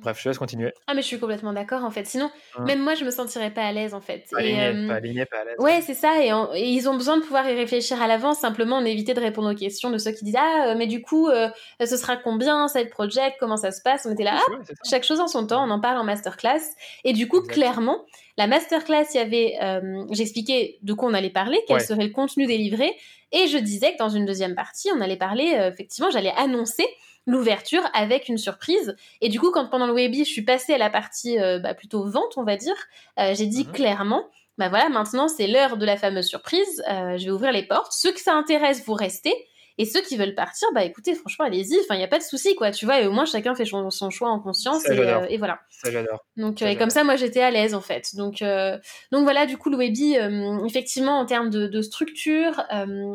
[0.07, 0.73] Bref, je te laisse continuer.
[0.87, 2.07] Ah, mais je suis complètement d'accord en fait.
[2.07, 2.65] Sinon, mm.
[2.65, 4.25] même moi, je me sentirais pas à l'aise en fait.
[4.31, 5.57] Pas aligné, pas, aligné, pas à l'aise.
[5.59, 6.23] Ouais, c'est ça.
[6.23, 6.31] Et,
[6.63, 9.57] ils ont besoin de pouvoir y réfléchir à l'avance, simplement en éviter de répondre aux
[9.57, 11.49] questions de ceux qui disent Ah, euh, mais du coup, euh,
[11.81, 14.07] ce sera combien side project Comment ça se passe?
[14.07, 14.53] On était là, ah,
[14.89, 16.63] chaque chose en son temps, on en parle en masterclass.
[17.03, 18.05] Et du coup, clairement,
[18.39, 22.13] la masterclass, il y avait, euh, j'expliquais de quoi on allait parler, quel serait le
[22.13, 22.95] contenu délivré.
[23.33, 26.87] Et je disais que dans une deuxième partie, on allait parler, effectivement, j'allais annoncer
[27.27, 28.97] l'ouverture avec une surprise.
[29.21, 31.75] Et du coup, quand pendant le webi, je suis passée à la partie euh, bah,
[31.75, 32.77] plutôt vente, on va dire,
[33.19, 33.73] euh, j'ai dit mhm.
[33.73, 34.29] clairement,
[34.59, 37.93] bah voilà, maintenant c'est l'heure de la fameuse surprise, euh, je vais ouvrir les portes.
[37.93, 39.35] Ceux que ça intéresse, vous restez.
[39.79, 41.79] Et ceux qui veulent partir, bah écoutez, franchement, allez-y.
[41.81, 42.71] Enfin, il n'y a pas de souci, quoi.
[42.71, 44.89] Tu vois, et au moins chacun fait son, choix en conscience.
[44.89, 45.61] et, euh, et, voilà.
[45.69, 46.25] Ça, j'adore.
[46.37, 48.17] Donc, euh, et comme ça, moi, j'étais à l'aise, en fait.
[48.17, 48.79] Donc, euh,
[49.13, 50.17] donc voilà, du coup, le Webi,
[50.65, 52.63] effectivement, en termes de, de structure,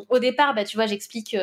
[0.10, 1.36] au départ, bah, tu vois, j'explique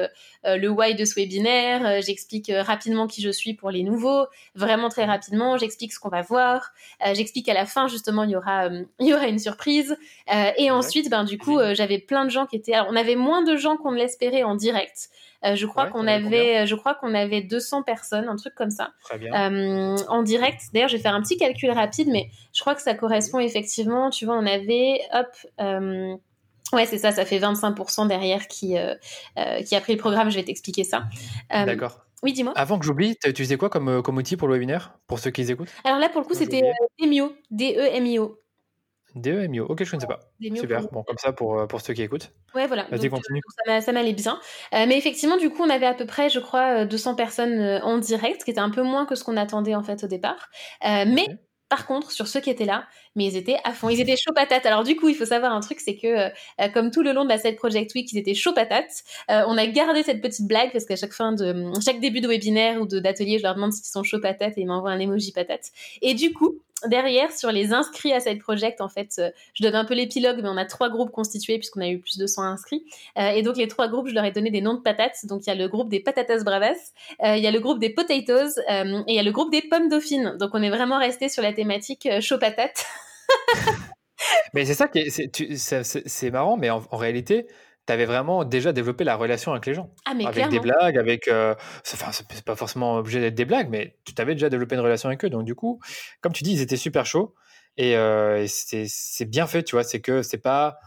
[0.45, 5.05] le why de ce webinaire, j'explique rapidement qui je suis pour les nouveaux, vraiment très
[5.05, 5.57] rapidement.
[5.59, 6.73] J'explique ce qu'on va voir.
[7.13, 8.69] j'explique à la fin, justement, il y aura,
[9.01, 9.97] il y aura une surprise.
[10.29, 12.79] et ensuite, ben, du coup, j'avais plein de gens qui étaient.
[12.89, 15.08] on avait moins de gens qu'on ne l'espérait en direct.
[15.45, 18.91] Euh, je crois qu'on avait, je crois qu'on avait 200 personnes, un truc comme ça,
[19.13, 20.63] euh, en direct.
[20.73, 24.11] D'ailleurs, je vais faire un petit calcul rapide, mais je crois que ça correspond effectivement.
[24.11, 25.29] Tu vois, on avait, hop.
[25.61, 26.17] Euh,
[26.73, 28.77] ouais, c'est ça, ça fait 25% derrière qui,
[29.67, 30.31] qui a pris le programme.
[30.31, 31.05] Je vais t'expliquer ça.
[31.51, 32.05] D'accord.
[32.25, 32.53] Oui, dis-moi.
[32.57, 35.43] Avant que j'oublie, tu utilisé quoi comme, comme outil pour le webinaire, pour ceux qui
[35.43, 35.73] les écoutent?
[35.85, 36.63] Alors là, pour le coup, c'était
[37.01, 38.41] Demio, D-E-M-I-O.
[39.15, 40.21] DEMIO, ok, je ne sais pas.
[40.55, 42.33] Super, bon, comme ça pour, euh, pour ceux qui écoutent.
[42.55, 42.85] Ouais, voilà.
[42.91, 43.41] Vas-y, euh, continue.
[43.81, 44.41] ça m'allait bien.
[44.75, 47.99] Euh, mais effectivement, du coup, on avait à peu près, je crois, 200 personnes en
[47.99, 50.51] direct, ce qui était un peu moins que ce qu'on attendait en fait au départ.
[50.83, 51.27] mais
[51.69, 52.87] par contre, sur ceux qui étaient là,
[53.19, 54.65] mais ils étaient à fond, ils étaient chaud patates.
[54.65, 56.31] Alors du coup, il faut savoir un truc, c'est que
[56.73, 59.05] comme tout le long de la Side Project Week, ils étaient chaud patates.
[59.29, 62.81] on a gardé cette petite blague parce qu'à chaque fin de chaque début de webinaire
[62.81, 65.71] ou d'atelier, je leur demande s'ils sont chaud patates et ils m'envoient un emoji patate.
[66.01, 69.75] Et du coup, derrière, sur les inscrits à Side Project, en fait, euh, je donne
[69.75, 72.43] un peu l'épilogue, mais on a trois groupes constitués puisqu'on a eu plus de 100
[72.43, 72.85] inscrits.
[73.19, 75.27] Euh, et donc, les trois groupes, je leur ai donné des noms de patates.
[75.27, 76.93] Donc, il y a le groupe des patatas bravas,
[77.25, 79.63] euh, il y a le groupe des potatoes et il y a le groupe des
[79.63, 80.37] pommes dauphines.
[80.39, 82.87] Donc, on est vraiment resté sur la thématique chaud patate.
[84.55, 87.47] mais c'est ça qui est, c'est marrant, mais en réalité,
[87.89, 89.91] tu avais vraiment déjà développé la relation avec les gens.
[90.05, 91.27] Ah, avec des blagues, avec.
[91.27, 91.55] Euh,
[91.95, 95.09] enfin, c'est pas forcément obligé d'être des blagues, mais tu t'avais déjà développé une relation
[95.09, 95.31] avec eux.
[95.31, 95.81] Donc, du coup,
[96.21, 97.35] comme tu dis, ils étaient super chauds.
[97.79, 99.85] Et, euh, et c'est bien fait, tu vois.
[99.85, 100.79] C'est que c'est pas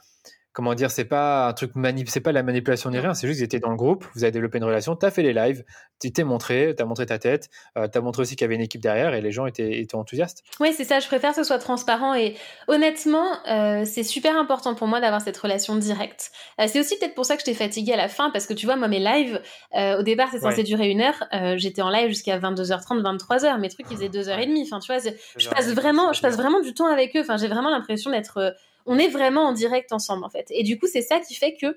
[0.54, 3.40] comment dire, c'est pas un truc manip, c'est pas la manipulation ni rien, c'est juste
[3.40, 5.64] que étaient dans le groupe, vous avez développé une relation, tu as fait les lives,
[6.02, 8.48] tu t'es montré, tu as montré ta tête, euh, tu as montré aussi qu'il y
[8.48, 10.44] avait une équipe derrière et les gens étaient, étaient enthousiastes.
[10.60, 12.36] Oui, c'est ça, je préfère que ce soit transparent et
[12.68, 16.32] honnêtement, euh, c'est super important pour moi d'avoir cette relation directe.
[16.60, 18.66] Euh, c'est aussi peut-être pour ça que j'étais fatiguée à la fin parce que tu
[18.66, 19.42] vois, moi, mes lives,
[19.74, 21.24] au départ, c'est censé durer une heure,
[21.58, 24.80] j'étais en live jusqu'à 22h30, 23h, mes trucs, ils faisaient deux heures et demie, enfin,
[24.80, 25.02] tu vois,
[25.38, 28.54] je passe vraiment, je passe vraiment du temps avec eux, enfin, j'ai vraiment l'impression d'être
[28.86, 30.48] on est vraiment en direct ensemble en fait.
[30.50, 31.68] Et du coup, c'est ça qui fait que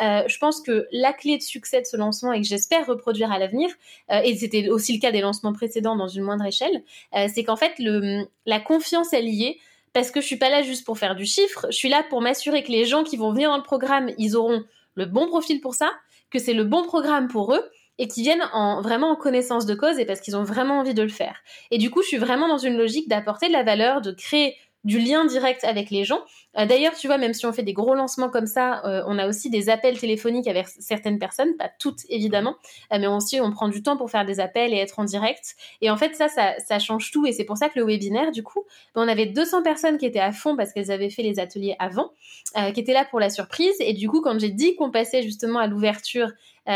[0.00, 3.32] euh, je pense que la clé de succès de ce lancement et que j'espère reproduire
[3.32, 3.70] à l'avenir,
[4.10, 6.82] euh, et c'était aussi le cas des lancements précédents dans une moindre échelle,
[7.14, 9.58] euh, c'est qu'en fait le, la confiance est liée
[9.92, 12.20] parce que je suis pas là juste pour faire du chiffre, je suis là pour
[12.20, 14.64] m'assurer que les gens qui vont venir dans le programme, ils auront
[14.94, 15.90] le bon profil pour ça,
[16.30, 19.74] que c'est le bon programme pour eux et qui viennent en vraiment en connaissance de
[19.74, 21.36] cause et parce qu'ils ont vraiment envie de le faire.
[21.70, 24.56] Et du coup, je suis vraiment dans une logique d'apporter de la valeur, de créer
[24.84, 26.20] du lien direct avec les gens.
[26.58, 29.18] Euh, d'ailleurs, tu vois, même si on fait des gros lancements comme ça, euh, on
[29.18, 32.56] a aussi des appels téléphoniques avec certaines personnes, pas toutes évidemment,
[32.92, 35.54] euh, mais aussi on prend du temps pour faire des appels et être en direct.
[35.80, 37.26] Et en fait, ça, ça, change tout.
[37.26, 40.06] Et c'est pour ça que le webinaire, du coup, ben, on avait 200 personnes qui
[40.06, 42.10] étaient à fond parce qu'elles avaient fait les ateliers avant,
[42.74, 43.74] qui étaient là pour la surprise.
[43.80, 46.30] Et du coup, quand j'ai dit qu'on passait justement à l'ouverture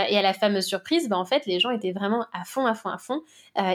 [0.09, 2.75] et à la fameuse surprise, ben, en fait, les gens étaient vraiment à fond, à
[2.75, 3.23] fond, à fond.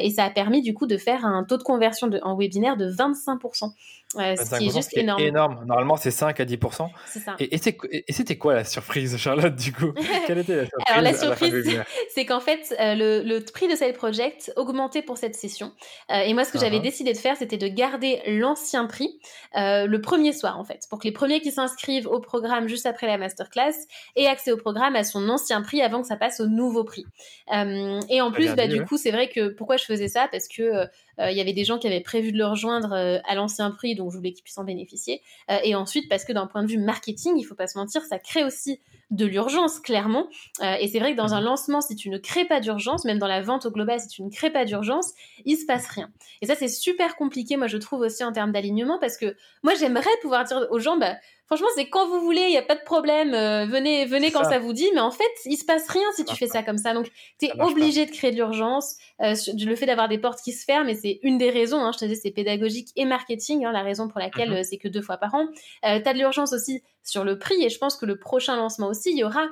[0.01, 2.77] et ça a permis du coup de faire un taux de conversion de, en webinaire
[2.77, 3.71] de 25%.
[4.15, 5.21] Ouais, ce qui est juste énorme.
[5.21, 5.65] énorme.
[5.65, 6.89] Normalement, c'est 5 à 10%.
[7.05, 7.35] C'est ça.
[7.39, 9.93] Et, et c'était quoi la surprise, Charlotte, du coup?
[10.27, 11.81] Quelle était la surprise Alors, la surprise,
[12.15, 15.73] c'est qu'en fait, euh, le, le, prix de Side Project augmentait pour cette session.
[16.09, 16.81] Euh, et moi, ce que j'avais uh-huh.
[16.81, 19.19] décidé de faire, c'était de garder l'ancien prix
[19.55, 22.87] euh, le premier soir, en fait, pour que les premiers qui s'inscrivent au programme juste
[22.87, 23.75] après la masterclass
[24.15, 27.05] aient accès au programme à son ancien prix avant que ça passe au nouveau prix.
[27.51, 30.27] et en plus, bah, du coup, c'est vrai que pourquoi je faisais ça?
[30.31, 30.85] Parce que
[31.19, 34.11] il y avait des gens qui avaient prévu de le rejoindre à l'ancien prix, donc
[34.11, 35.21] je voulais qu'ils puissent en bénéficier.
[35.63, 38.19] et ensuite, parce que d'un point de vue marketing, il faut pas se mentir, ça
[38.19, 38.79] crée aussi
[39.11, 40.27] de l'urgence, clairement.
[40.61, 41.45] et c'est vrai que dans un mhm.
[41.45, 44.23] lancement, si tu ne crées pas d'urgence, même dans la vente au global, si tu
[44.23, 45.13] ne crées pas d'urgence,
[45.45, 46.11] il se passe rien.
[46.41, 49.73] Et ça, c'est super compliqué, moi, je trouve aussi en termes d'alignement, parce que moi,
[49.75, 51.15] j'aimerais pouvoir dire aux gens, bah,
[51.49, 54.43] franchement, c'est quand vous voulez, il n'y a pas de problème, euh, venez, venez quand
[54.43, 54.59] ça.
[54.59, 56.93] vous dit, mais en fait, il se passe rien si tu fais ça comme ça.
[56.93, 57.09] Donc,
[57.39, 58.97] tu es obligé de créer de l'urgence.
[59.21, 61.91] Euh, le fait d'avoir des portes qui se ferment, et c'est une des raisons, hein,
[61.91, 64.57] je te dis, c'est pédagogique et marketing, hein, la raison pour laquelle mhm.
[64.57, 65.47] euh, c'est que deux fois par an.
[65.85, 68.55] Euh, tu as de l'urgence aussi sur le prix, et je pense que le prochain
[68.55, 69.47] lancement aussi, il y aura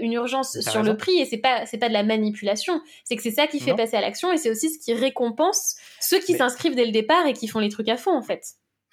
[0.00, 3.22] une urgence sur le prix, et c'est pas, c'est pas de la manipulation, c'est que
[3.22, 6.34] c'est ça qui fait passer à l'action, et c'est aussi ce qui récompense ceux qui
[6.34, 8.44] s'inscrivent dès le départ et qui font les trucs à fond, en fait.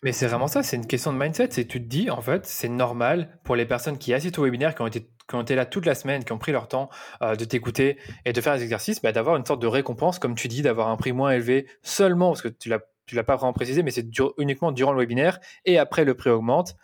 [0.04, 1.50] Mais c'est vraiment ça, c'est une question de mindset.
[1.52, 4.76] C'est tu te dis, en fait, c'est normal pour les personnes qui assistent au webinaire,
[4.76, 6.90] qui ont été, qui ont été là toute la semaine, qui ont pris leur temps
[7.22, 10.36] euh, de t'écouter et de faire les exercices, bah, d'avoir une sorte de récompense, comme
[10.36, 13.36] tu dis, d'avoir un prix moins élevé seulement, parce que tu l'as, tu l'as pas
[13.36, 14.08] vraiment précisé, mais c'est
[14.38, 16.76] uniquement durant le webinaire et après le prix augmente.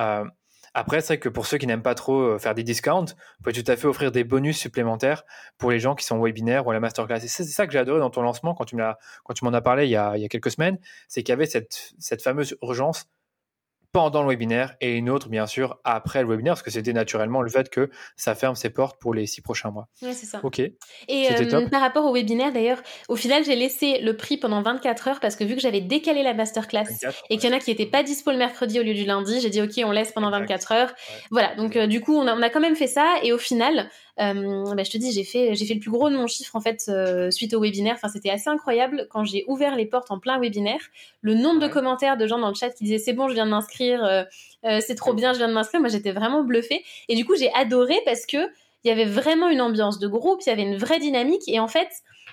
[0.00, 0.24] Euh,
[0.74, 3.42] après, c'est vrai que pour ceux qui n'aiment pas trop euh, faire des discounts, vous
[3.42, 5.24] pouvez tout à fait offrir des bonus supplémentaires
[5.58, 7.16] pour les gens qui sont webinaires ou à la masterclass.
[7.16, 9.90] Et c'est ça que j'ai adoré dans ton lancement quand tu m'en as parlé il
[9.90, 10.78] y a, il y a quelques semaines,
[11.08, 13.06] c'est qu'il y avait cette fameuse urgence
[13.92, 17.42] pendant le webinaire et une autre, bien sûr, après le webinaire, parce que c'était naturellement
[17.42, 19.88] le fait que ça ferme ses portes pour les six prochains mois.
[20.00, 20.40] Oui, c'est ça.
[20.42, 20.60] OK.
[20.60, 20.72] Et
[21.08, 25.20] euh, par rapport au webinaire, d'ailleurs, au final, j'ai laissé le prix pendant 24 heures
[25.20, 26.84] parce que vu que j'avais décalé la masterclass
[27.28, 29.40] et qu'il y en a qui n'étaient pas dispo le mercredi au lieu du lundi,
[29.40, 30.94] j'ai dit OK, on laisse pendant 24 heures.
[31.30, 33.38] Voilà, donc euh, du coup, on a, on a, quand même fait ça et au
[33.38, 33.90] final,
[34.20, 36.54] euh, bah, je te dis, j'ai fait, j'ai fait le plus gros de mon chiffre
[36.54, 37.94] en fait euh, suite au webinaire.
[37.94, 40.80] Enfin, c'était assez incroyable quand j'ai ouvert les portes en plein webinaire.
[41.22, 43.46] Le nombre de commentaires de gens dans le chat qui disaient c'est bon, je viens
[43.46, 45.80] de m'inscrire, euh, c'est trop bien, je viens de m'inscrire.
[45.80, 46.84] Moi, j'étais vraiment bluffée.
[47.08, 48.48] Et du coup, j'ai adoré parce que
[48.84, 51.42] il y avait vraiment une ambiance de groupe, il y avait une vraie dynamique.
[51.46, 51.88] Et en fait,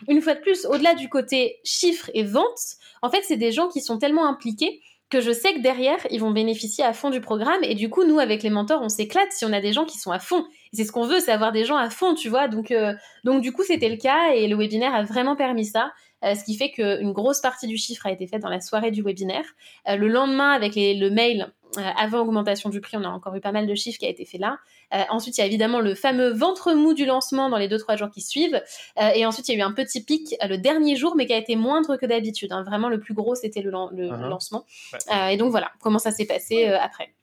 [0.08, 2.60] une fois de plus, au-delà du côté chiffres et vente,
[3.02, 6.20] en fait, c'est des gens qui sont tellement impliqués que je sais que derrière, ils
[6.20, 7.64] vont bénéficier à fond du programme.
[7.64, 9.98] Et du coup, nous, avec les mentors, on s'éclate si on a des gens qui
[9.98, 10.46] sont à fond.
[10.72, 12.48] C'est ce qu'on veut, c'est avoir des gens à fond, tu vois.
[12.48, 15.92] Donc, euh, donc du coup, c'était le cas et le webinaire a vraiment permis ça.
[16.24, 18.92] Euh, ce qui fait qu'une grosse partie du chiffre a été faite dans la soirée
[18.92, 19.46] du webinaire.
[19.88, 21.52] Euh, le lendemain, avec le mail,
[21.98, 24.26] avant augmentation du prix, on a encore eu pas mal de chiffres qui a été
[24.26, 24.60] fait là.
[25.10, 27.96] Ensuite, il y a évidemment le fameux ventre mou du lancement dans les deux trois
[27.96, 28.62] jours qui suivent.
[28.98, 31.38] et ensuite, il y a eu un petit pic le dernier jour, mais qui a
[31.38, 32.52] été moindre que d'habitude.
[32.52, 32.64] Hein.
[32.64, 34.28] Vraiment, le plus gros, c'était le, uh-huh.
[34.28, 34.66] lancement.
[35.30, 37.14] et donc voilà, comment ça s'est passé après.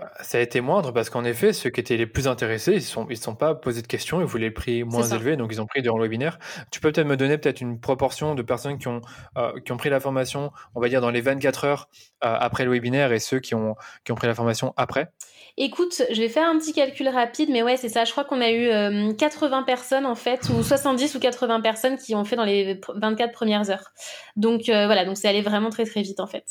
[0.00, 2.76] Bah, ça a été moindre parce qu'en effet, ceux qui étaient les plus intéressés, ils
[2.76, 5.50] ne sont, ils sont pas posés de questions, ils voulaient le prix moins élevé, donc
[5.52, 6.38] ils ont pris durant le webinaire.
[6.70, 9.02] Tu peux peut-être me donner peut-être une proportion de personnes qui ont,
[9.36, 11.90] euh, qui ont pris la formation, on va dire dans les 24 heures
[12.24, 15.12] euh, après le webinaire et ceux qui ont, qui ont pris la formation après?
[15.62, 18.04] Écoute, je vais faire un petit calcul rapide, mais ouais, c'est ça.
[18.04, 21.98] Je crois qu'on a eu 80 euh, personnes en fait, ou 70 ou 80 personnes
[21.98, 23.92] qui ont fait dans les 24 premières heures.
[24.36, 26.44] Donc voilà, donc c'est allé vraiment très très vite en fait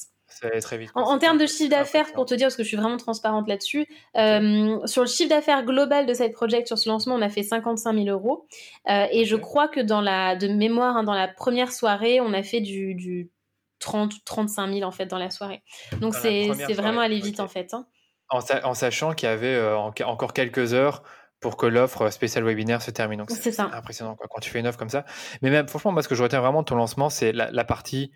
[0.62, 0.92] très vite.
[0.96, 3.88] En, termes de chiffre d'affaires, pour te dire, parce que je suis vraiment transparente là-dessus,
[4.18, 7.44] euh, sur le chiffre d'affaires global de cette project, sur ce lancement, on a fait
[7.44, 8.48] 55 000 euros.
[8.90, 12.34] Euh, et je crois que dans la, de mémoire, hein, dans la première soirée, on
[12.34, 13.30] a fait du, du
[13.80, 15.62] 30 35 000 en fait dans la soirée.
[16.02, 17.74] Donc c'est vraiment allé vite en fait.
[17.74, 17.86] Hein.
[18.30, 21.04] En, sachant qu'il y avait euh, encore quelques heures
[21.40, 23.20] pour que l'offre spéciale webinaire se termine.
[23.20, 25.06] Donc c'est impressionnant quoi, quand tu fais une offre comme ça.
[25.42, 27.64] Mais même franchement, moi ce que je retiens vraiment de ton lancement, c'est la, la,
[27.64, 28.12] partie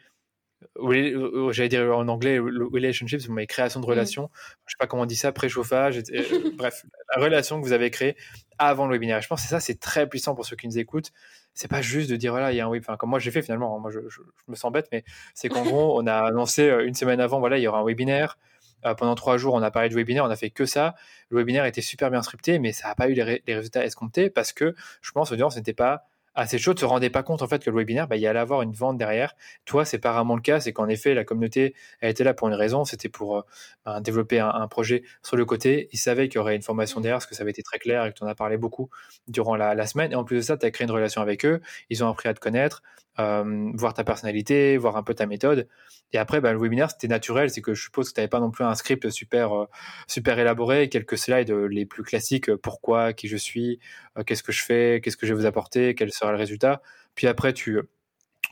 [1.52, 3.90] j'allais dire en anglais relationships, mais création de mm.
[3.90, 4.30] relations.
[4.65, 5.98] Je sais pas comment on dit ça, préchauffage.
[5.98, 6.85] Euh, bref,
[7.15, 8.15] la relation que vous avez créée
[8.57, 9.22] avant le webinaire.
[9.22, 11.11] Je pense que ça, c'est très puissant pour ceux qui nous écoutent.
[11.53, 12.84] C'est pas juste de dire voilà, il y a un web.
[12.85, 13.80] Enfin, comme moi j'ai fait finalement.
[13.80, 13.99] Moi, je,
[14.48, 15.03] me sens bête, mais
[15.34, 17.85] c'est qu'en gros, on a annoncé euh, une semaine avant, voilà, il y aura un
[17.85, 18.38] webinaire.
[18.85, 20.95] Euh, pendant trois jours, on a parlé de webinaire, on a fait que ça.
[21.30, 24.30] Le webinaire était super bien scripté, mais ça n'a pas eu les, les, résultats escomptés
[24.30, 27.64] parce que je pense, l'audience n'était pas assez chaude se rendait pas compte en fait
[27.64, 29.35] que le webinaire, bah, il y allait avoir une vente derrière.
[29.65, 32.47] Toi, c'est pas vraiment le cas, c'est qu'en effet, la communauté, elle était là pour
[32.47, 33.41] une raison, c'était pour euh,
[33.85, 35.89] bah, développer un, projet sur le côté.
[35.91, 37.03] Ils savaient qu'il y aurait une formation mmh.
[37.03, 38.89] derrière, parce que ça avait été très clair et que tu en as parlé beaucoup
[39.27, 40.11] durant la, semaine.
[40.11, 42.30] Et en plus de ça, tu as créé une relation avec eux, ils ont appris
[42.30, 42.81] à te connaître,
[43.19, 45.68] euh, voir ta personnalité, voir un peu ta méthode.
[46.11, 48.40] Et après, bah, le webinaire, c'était naturel, c'est que je suppose que tu n'avais pas
[48.40, 49.65] non plus un script super, euh,
[50.07, 53.80] super élaboré, quelques slides les plus classiques, pourquoi, qui je suis,
[54.26, 56.81] qu'est-ce que je fais, qu'est-ce que je vais vous apporter, quel sera le résultat.
[57.15, 57.80] Puis après, tu,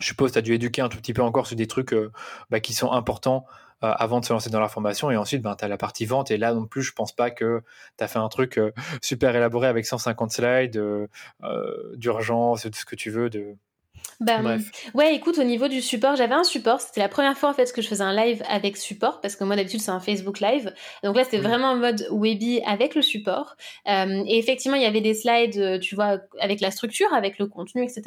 [0.02, 2.12] je suppose, tu as dû éduquer un tout petit peu encore sur des trucs euh,
[2.50, 3.46] bah, qui sont importants
[3.84, 5.12] euh, avant de se lancer dans la formation.
[5.12, 6.32] Et ensuite, ben, tu as la partie vente.
[6.32, 7.62] Et là non plus, je pense pas que
[7.98, 8.72] tu as fait un truc euh,
[9.02, 10.82] super élaboré avec 150 slides,
[11.96, 13.30] d'urgence, de ce que tu veux.
[14.22, 14.72] Bah, Bref.
[14.94, 16.80] Ouais, écoute, au niveau du support, j'avais un support.
[16.80, 19.44] C'était la première fois en fait que je faisais un live avec support parce que
[19.44, 20.72] moi d'habitude c'est un Facebook live.
[21.04, 23.56] Donc là c'était vraiment en mode webi avec le support.
[23.90, 27.40] Euh, et effectivement il y avait des slides, euh, tu vois, avec la structure, avec
[27.40, 28.04] le contenu, etc.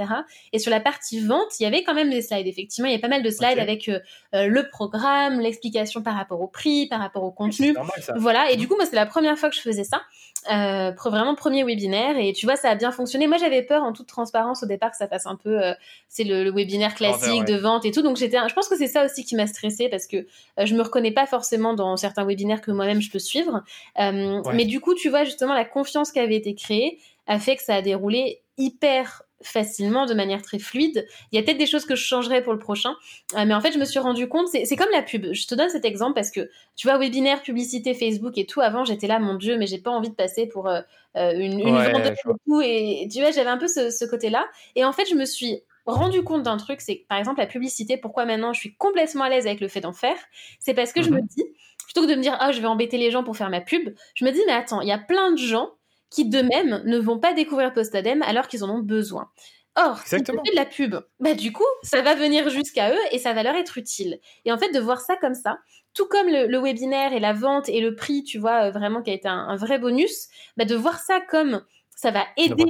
[0.52, 2.46] Et sur la partie vente, il y avait quand même des slides.
[2.46, 3.98] Effectivement, il y a pas mal de slides avec euh,
[4.32, 7.74] le programme, l'explication par rapport au prix, par rapport au contenu.
[8.16, 8.52] Voilà.
[8.52, 10.02] Et du coup moi c'est la première fois que je faisais ça.
[10.46, 13.26] Vraiment premier webinaire et tu vois ça a bien fonctionné.
[13.26, 15.60] Moi j'avais peur en toute transparence au départ que ça fasse un peu
[16.08, 18.02] c'est le, webinaire classique de vente et tout.
[18.02, 20.16] Donc j'étais, je pense que c'est ça aussi qui m'a stressé parce que
[20.58, 23.62] euh, je me reconnais pas forcément dans certains webinaires que moi-même je peux suivre.
[23.98, 27.56] Euh, mais du coup, tu vois justement la confiance qui avait été créée a fait
[27.56, 31.06] que ça a déroulé hyper facilement, de manière très fluide.
[31.30, 32.94] Il y a peut-être des choses que je changerais pour le prochain,
[33.36, 35.32] euh, mais en fait, je me suis rendu compte, c'est comme la pub.
[35.32, 38.84] Je te donne cet exemple parce que, tu vois, webinaire, publicité, Facebook et tout, avant,
[38.84, 40.68] j'étais là, mon Dieu, mais j'ai pas envie de passer pour
[41.14, 42.60] une, une vente de tout.
[42.62, 44.46] Et tu vois, j'avais un peu ce, ce côté-là.
[44.74, 47.46] Et en fait, je me suis rendu compte d'un truc, c'est que par exemple la
[47.46, 50.16] publicité, pourquoi maintenant je suis complètement à l'aise avec le fait d'en faire,
[50.58, 51.26] c'est parce que je me mhm.
[51.26, 51.44] dis,
[51.84, 53.94] plutôt que de me dire, ah, je vais embêter les gens pour faire ma pub,
[54.14, 55.70] je me dis, mais attends, il y a plein de gens
[56.10, 59.28] qui d'eux-mêmes ne vont pas découvrir Postadem alors qu'ils en ont besoin.
[59.76, 63.00] Or, si tu fais de la pub, bah du coup, ça va venir jusqu'à eux
[63.10, 64.20] et ça va leur être utile.
[64.44, 65.58] Et en fait, de voir ça comme ça,
[65.94, 69.10] tout comme le, webinaire et la vente et le prix, tu vois, euh, vraiment qui
[69.10, 72.64] a été un, vrai bonus, bah de voir ça comme ça va aider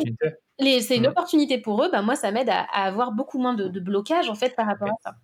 [0.59, 1.07] c'est une mmh.
[1.07, 4.55] opportunité pour eux, bah moi ça m'aide à, avoir beaucoup moins de, blocage en fait
[4.55, 5.15] par rapport à ça.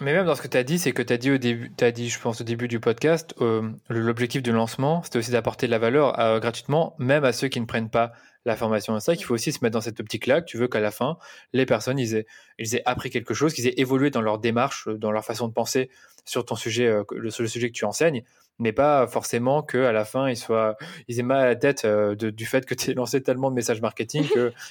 [0.00, 1.72] Mais même dans ce que tu as dit, c'est que tu as dit au début,
[1.80, 5.66] as dit, je pense au début du podcast, euh, l'objectif du lancement, c'était aussi d'apporter
[5.66, 8.12] de la valeur euh, gratuitement, même à ceux qui ne prennent pas
[8.44, 8.98] la formation.
[9.00, 10.90] C'est ça qu'il faut aussi se mettre dans cette optique-là, que tu veux qu'à la
[10.90, 11.16] fin,
[11.54, 12.26] les personnes, ils aient,
[12.58, 15.54] ils aient appris quelque chose, qu'ils aient évolué dans leur démarche, dans leur façon de
[15.54, 15.88] penser
[16.26, 18.22] sur ton sujet, euh, sur le sujet que tu enseignes
[18.58, 20.76] mais pas forcément que à la fin ils soient
[21.08, 23.54] ils aient mal à la tête euh, du fait que tu aies lancé tellement de
[23.54, 24.26] messages marketing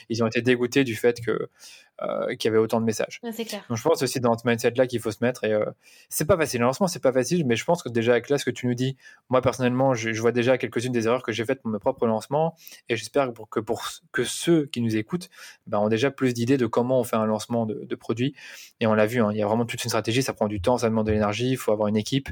[0.10, 1.50] qu'ils ont été dégoûtés du fait que
[2.02, 3.22] euh, qu'il y avait autant de messages.
[3.22, 3.64] clair.
[3.70, 5.64] Donc je pense aussi dans ce mindset là qu'il faut se mettre et euh,
[6.10, 6.60] c'est pas facile.
[6.60, 8.68] Le lancement c'est pas facile, mais je pense que déjà avec là ce que tu
[8.68, 8.98] nous dis,
[9.30, 12.54] moi personnellement je, vois déjà quelques-unes des erreurs que j'ai faites pour mes propres lancements
[12.90, 13.82] et j'espère que pour
[14.12, 15.30] que ceux qui nous écoutent
[15.68, 18.36] ben, ont déjà plus d'idées de comment on fait un lancement de, de produit
[18.82, 20.60] et on l'a vu, hein, il y a vraiment toute une stratégie, ça prend du
[20.60, 22.28] temps, ça demande de l'énergie, il faut avoir une équipe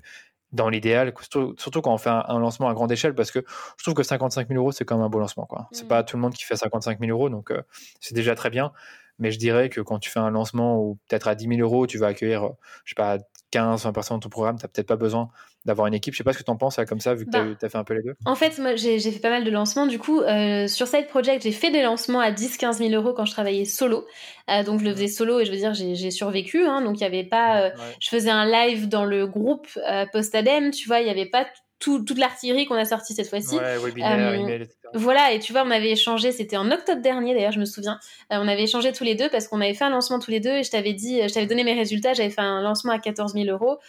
[0.54, 1.14] dans l'idéal,
[1.58, 3.44] surtout, quand on fait un, lancement à grande échelle, parce que
[3.78, 5.48] je trouve que 55 000 euros, c'est quand même un beau lancement.
[5.72, 5.88] Ce C'est mmh.
[5.88, 7.64] pas tout le monde qui fait 55 000 euros, donc euh,
[8.00, 8.72] c'est déjà très bien.
[9.20, 11.88] Mais je dirais que quand tu fais un lancement où peut-être à 10 000 euros,
[11.88, 12.50] tu vas accueillir,
[12.84, 13.18] je sais pas,
[13.54, 15.30] 15, 20 personnes de ton programme, tu n'as peut-être pas besoin
[15.64, 16.16] d'avoir une équipe.
[16.16, 17.70] Je sais pas ce que tu en penses comme ça, vu que tu as, bah,
[17.70, 18.16] fait un peu les deux.
[18.26, 19.86] En fait, moi, j'ai fait pas mal de lancements.
[19.86, 23.14] Du coup, euh, sur Side Project, j'ai fait des lancements à 10, 15 000 euros
[23.14, 24.08] quand je travaillais solo.
[24.50, 26.66] Euh, donc, je le faisais solo et je veux dire, j'ai survécu.
[26.66, 27.62] Hein, donc, il y avait pas.
[27.62, 27.70] Euh,
[28.00, 29.68] je faisais un live dans le groupe
[30.12, 31.46] Postadem, tu vois, il y avait pas
[31.84, 33.56] toute l'artillerie qu'on a sortie cette fois-ci.
[33.56, 34.76] Ouais, webinaire, email, etc.
[34.94, 38.00] Voilà, et tu vois, on avait échangé, c'était en octobre dernier d'ailleurs, je me souviens.
[38.30, 40.58] on avait échangé tous les deux parce qu'on avait fait un lancement tous les deux
[40.58, 43.34] et je t'avais dit, je t'avais donné mes résultats, j'avais fait un lancement à 14
[43.34, 43.80] 000 euros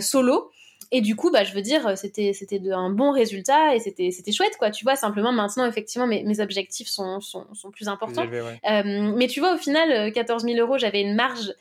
[0.00, 0.50] solo.
[0.90, 4.32] Et du coup, bah, je veux dire, c'était c'était un bon résultat et c'était c'était
[4.32, 4.70] chouette, quoi.
[4.70, 8.26] Tu vois, simplement maintenant, effectivement, mes, mes objectifs sont, sont, sont plus importants.
[8.30, 11.54] euh, mais tu vois, au final, 14 euh, 000 euros, j'avais une marge euh,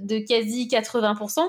[0.00, 1.40] de quasi 80%.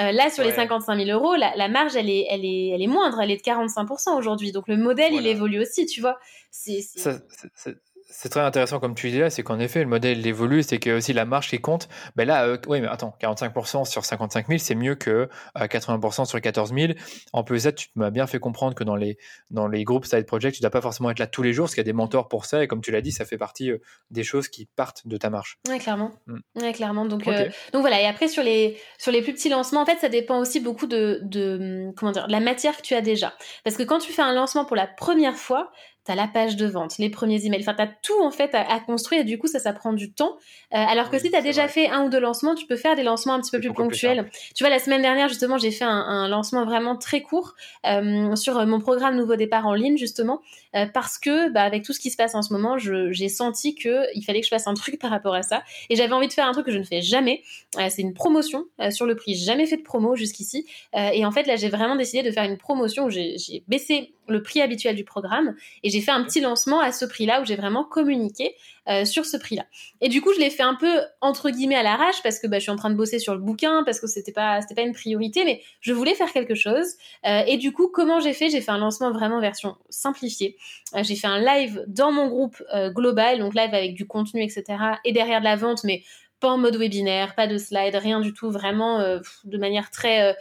[0.00, 2.82] Euh, là, sur les 55 000 euros, la, la, marge, elle est, elle, est, elle
[2.82, 4.52] est moindre, elle est de 45% aujourd'hui.
[4.52, 6.18] Donc le modèle, il évolue aussi, tu vois.
[6.50, 7.76] C'est c'est
[8.10, 11.12] très intéressant comme tu dis là, c'est qu'en effet, le modèle évolue, c'est que aussi
[11.12, 11.88] la marge qui compte.
[12.16, 16.24] Ben là, euh, oui, mais attends, 45% sur 55 000, c'est mieux que 80% euh,
[16.24, 16.92] sur 14 000.
[17.32, 19.18] En plus ça, tu m'as bien fait comprendre que dans les,
[19.50, 21.64] dans les groupes side project, tu ne dois pas forcément être là tous les jours,
[21.64, 23.38] parce qu'il y a des mentors pour ça, et comme tu l'as dit, ça fait
[23.38, 23.78] partie euh,
[24.10, 25.58] des choses qui partent de ta marge.
[25.68, 26.12] Oui, clairement.
[26.26, 26.38] Mm.
[26.56, 27.04] Ouais, clairement.
[27.04, 30.08] Donc, donc voilà, et après, sur les, sur les plus petits lancements, en fait, ça
[30.08, 33.34] dépend aussi beaucoup de, de, comment dire, de la matière que tu as déjà.
[33.64, 35.70] Parce que quand tu fais un lancement pour la première fois,
[36.06, 38.80] tu la page de vente, les premiers emails, enfin tu as tout en fait à,
[38.80, 40.36] construire et du coup ça ça prend du temps.
[40.74, 42.96] Euh, alors que si tu as déjà fait un ou deux lancements, tu peux faire
[42.96, 44.28] des lancements un petit peu plus ponctuels.
[44.54, 47.54] tu vois la semaine dernière justement, j'ai fait un, lancement vraiment très court
[47.86, 50.40] euh, sur mon programme Nouveau départ en ligne justement
[50.74, 53.74] euh, parce que bah, avec tout ce qui se passe en ce moment, j'ai senti
[53.74, 56.28] que il fallait que je fasse un truc par rapport à ça et j'avais envie
[56.28, 57.42] de faire un truc que je ne fais jamais,
[57.88, 59.34] c'est une promotion sur le prix.
[59.34, 62.44] J'ai jamais fait de promo jusqu'ici et en fait là, j'ai vraiment décidé de faire
[62.44, 63.36] une promotion où j'ai
[63.68, 67.40] baissé le prix habituel du programme et j'ai fait un petit lancement à ce prix-là
[67.40, 68.54] où j'ai vraiment communiqué
[68.88, 69.66] euh, sur ce prix-là.
[70.00, 72.58] Et du coup, je l'ai fait un peu entre guillemets à l'arrache parce que bah,
[72.58, 74.82] je suis en train de bosser sur le bouquin parce que c'était pas c'était pas
[74.82, 76.86] une priorité, mais je voulais faire quelque chose.
[77.26, 78.48] Euh, et du coup, comment j'ai fait?
[78.48, 80.56] J'ai fait un lancement vraiment version simplifiée.
[80.94, 82.62] Euh, j'ai fait un live dans mon groupe
[82.94, 84.64] global, donc live avec du contenu, etc.
[85.04, 86.02] Et derrière de la vente, mais
[86.40, 89.00] pas en mode webinaire, pas de slide, rien du tout, vraiment
[89.44, 90.36] de manière très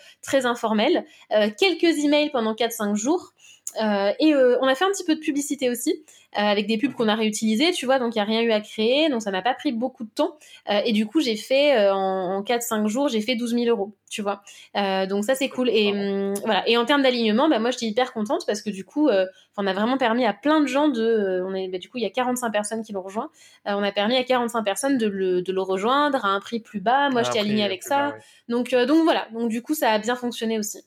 [0.46, 1.06] informelle.
[1.30, 3.34] quelques emails pendant 4-5 jours.
[3.82, 6.04] Euh, et euh, on a fait un petit peu de publicité aussi.
[6.38, 8.62] Avec des pubs qu'on a réutilisées, tu vois, donc il n'y a rien eu à
[8.62, 10.38] créer, donc ça m'a pas pris beaucoup de temps.
[10.86, 14.22] et du coup, j'ai fait en, en 4-5 jours, j'ai fait 12 000 euros, tu
[14.22, 14.44] vois.
[14.76, 15.70] donc ça, c'est cool.
[15.70, 16.68] Et hum, voilà.
[16.68, 19.10] Et en termes d'alignement, bah, moi, j'étais hyper contente parce que du coup,
[19.58, 21.44] on a vraiment permis à plein de gens de.
[21.46, 23.30] on est, bah, du coup, il y a 45 personnes qui l'ont rejoint.
[23.66, 26.80] on a permis à 45 personnes de le, de le rejoindre à un prix plus
[26.80, 27.10] bas.
[27.10, 28.16] Moi, j'étais alignée avec ça.
[28.48, 29.28] Donc, donc voilà.
[29.34, 30.84] Donc du coup, ça a bien fonctionné aussi.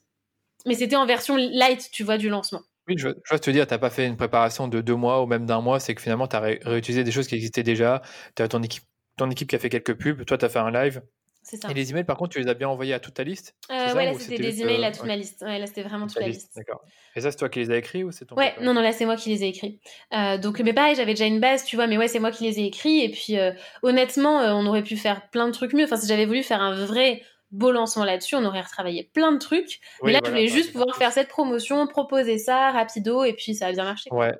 [0.67, 2.63] Mais c'était en version light, tu vois, du lancement.
[2.89, 5.27] Oui, je, je te dire, tu n'as pas fait une préparation de deux mois ou
[5.27, 8.03] même d'un mois, c'est que finalement, tu as réutilisé des choses qui existaient déjà.
[8.35, 8.85] Tu as ton équipe,
[9.17, 11.03] ton équipe qui a fait quelques pubs, toi, tu as fait un live.
[11.43, 11.71] C'est ça.
[11.71, 13.95] Et les emails, par contre, tu les as bien envoyés à toute ta liste euh,
[13.95, 15.43] Ouais, là, c'était des emails à toute ma liste.
[15.43, 16.53] Ouais, là, c'était vraiment toute, la liste.
[16.55, 16.83] D'accord.
[17.17, 18.93] Et ça, c'est toi qui les as écrits ou c'est ton Ouais, non, non, là,
[18.93, 19.81] c'est moi qui les ai écrits.
[20.13, 22.45] Euh, donc, mais pareil, j'avais déjà une base, tu vois, mais ouais, c'est moi qui
[22.45, 23.01] les ai écrits.
[23.01, 23.53] Et puis, euh,
[23.83, 25.85] honnêtement, on aurait pu faire plein de trucs mieux.
[25.85, 29.39] Enfin, si j'avais voulu faire un vrai beau lancement là-dessus, on aurait retravaillé plein de
[29.39, 29.81] trucs.
[30.03, 33.67] mais là, je voulais juste pouvoir faire cette promotion, proposer ça rapido, et puis ça
[33.67, 34.11] a bien marché.
[34.13, 34.35] Ouais.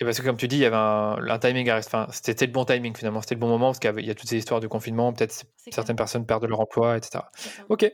[0.00, 2.64] Et parce que comme tu dis, il y avait un, timing enfin, c'était le bon
[2.64, 5.12] timing finalement, c'était le bon moment parce qu'il y, a toutes ces histoires de confinement,
[5.12, 7.22] peut-être certaines personnes perdent leur emploi, etc.
[7.68, 7.88] Ok.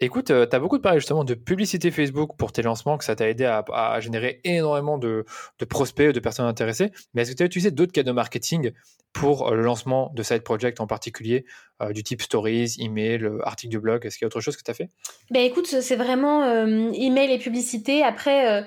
[0.00, 3.04] Écoute, euh, tu as beaucoup de parler justement de publicité Facebook pour tes lancements, que
[3.04, 5.24] ça t'a aidé à, générer énormément de,
[5.68, 6.92] prospects, de personnes intéressées.
[7.14, 8.70] Mais est-ce que tu as utilisé d'autres cas de marketing
[9.12, 11.46] pour euh, le lancement de Side Project en particulier,
[11.82, 14.06] euh, du type stories, email, article de blog?
[14.06, 14.90] Est-ce qu'il y a autre chose que tu as fait?
[15.32, 16.44] Ben Écoute, c'est vraiment
[16.92, 18.04] email et publicité.
[18.04, 18.64] Après,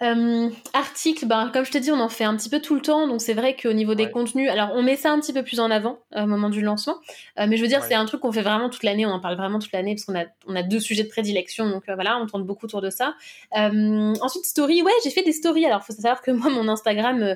[0.00, 2.80] euh, articles, ben, comme je te dis, on en fait un petit peu tout le
[2.80, 5.42] temps, donc c'est vrai qu'au niveau des contenus, alors on met ça un petit peu
[5.42, 6.98] plus en avant euh, au moment du lancement,
[7.38, 9.20] euh, mais je veux dire, c'est un truc qu'on fait vraiment toute l'année, on en
[9.20, 12.18] parle vraiment toute l'année parce qu'on a, on a deux sujets de prédilection, donc voilà,
[12.18, 13.14] on tourne beaucoup autour de ça.
[13.52, 17.34] ensuite, story, ouais, j'ai fait des stories, alors faut savoir que moi, mon Instagram,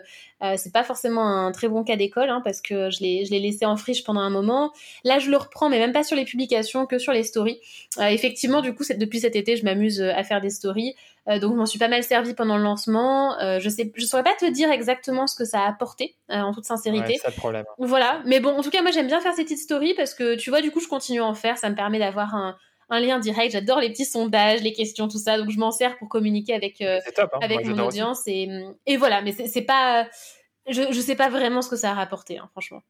[0.57, 3.41] c'est pas forcément un très bon cas d'école, hein, parce que je l'ai, je l'ai
[3.41, 4.73] laissé en friche pendant un moment.
[5.05, 7.61] Là, je le reprends, mais même pas sur les publications, que sur les stories.
[8.01, 10.95] effectivement, du coup, depuis cet été, je m'amuse à faire des stories.
[11.29, 13.39] Euh, donc je m'en suis pas mal servi pendant le lancement.
[13.41, 16.41] Euh, je sais, je saurais pas te dire exactement ce que ça a apporté euh,
[16.41, 17.21] en toute sincérité.
[17.25, 17.65] Ouais, problème.
[17.79, 20.35] Voilà, mais bon, en tout cas moi j'aime bien faire ces petites stories parce que
[20.35, 22.57] tu vois du coup je continue à en faire, ça me permet d'avoir un,
[22.93, 23.53] un lien direct.
[23.53, 25.39] J'adore les petits sondages, les questions, tout ça.
[25.39, 26.79] Donc je m'en sers pour communiquer avec
[27.15, 27.39] top, hein.
[27.43, 28.49] avec mon audience et,
[28.87, 29.23] et voilà.
[29.23, 30.09] Mais c'est pas,
[30.69, 32.83] je je sais pas vraiment ce que ça a rapporté, hein, franchement.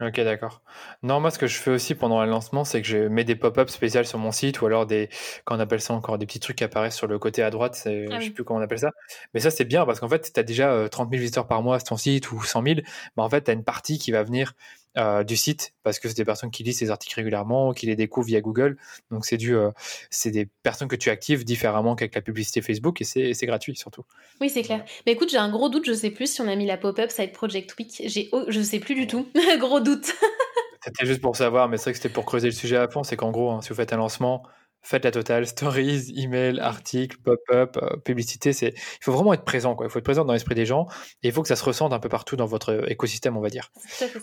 [0.00, 0.62] Ok, d'accord.
[1.02, 3.36] Non, moi, ce que je fais aussi pendant le lancement, c'est que je mets des
[3.36, 5.10] pop-ups spéciales sur mon site ou alors des,
[5.44, 7.78] quand on appelle ça encore, des petits trucs qui apparaissent sur le côté à droite.
[7.84, 8.92] Ah je sais plus comment on appelle ça.
[9.34, 11.62] Mais ça, c'est bien parce qu'en fait, tu as déjà 30 euh, 000 visiteurs par
[11.62, 12.80] mois sur ton site ou 100 000.
[13.16, 14.54] Mais en fait, tu as une partie qui va venir
[14.98, 17.94] euh, du site parce que c'est des personnes qui lisent ces articles régulièrement, qui les
[17.94, 18.76] découvrent via Google.
[19.10, 19.70] Donc c'est du, euh,
[20.10, 24.04] c'est des personnes que tu actives différemment qu'avec la publicité Facebook et c'est gratuit surtout.
[24.40, 24.84] Oui, c'est clair.
[25.06, 25.86] Mais écoute, j'ai un gros doute.
[25.86, 28.02] Je sais plus si on a mis la pop-up Side Project Week.
[28.04, 29.28] J'ai, je sais plus du tout.
[29.60, 30.12] gros doute.
[30.84, 33.04] c'était juste pour savoir, mais c'est vrai que c'était pour creuser le sujet à fond.
[33.04, 34.42] C'est qu'en gros, hein, si vous faites un lancement,
[34.82, 38.52] faites la totale, stories, email, articles, pop-up, euh, publicité.
[38.52, 39.86] C'est, il faut vraiment être présent, quoi.
[39.86, 40.86] Il faut être présent dans l'esprit des gens
[41.22, 43.50] et il faut que ça se ressente un peu partout dans votre écosystème, on va
[43.50, 43.70] dire.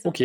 [0.03, 0.23] Ok.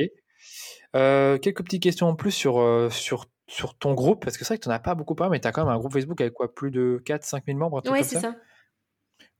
[0.94, 4.54] Euh, quelques petites questions en plus sur, euh, sur, sur ton groupe, parce que c'est
[4.54, 5.92] vrai que tu n'en as pas beaucoup parlé, mais tu as quand même un groupe
[5.92, 8.34] Facebook avec quoi Plus de 4-5 000 membres Oui, c'est ça.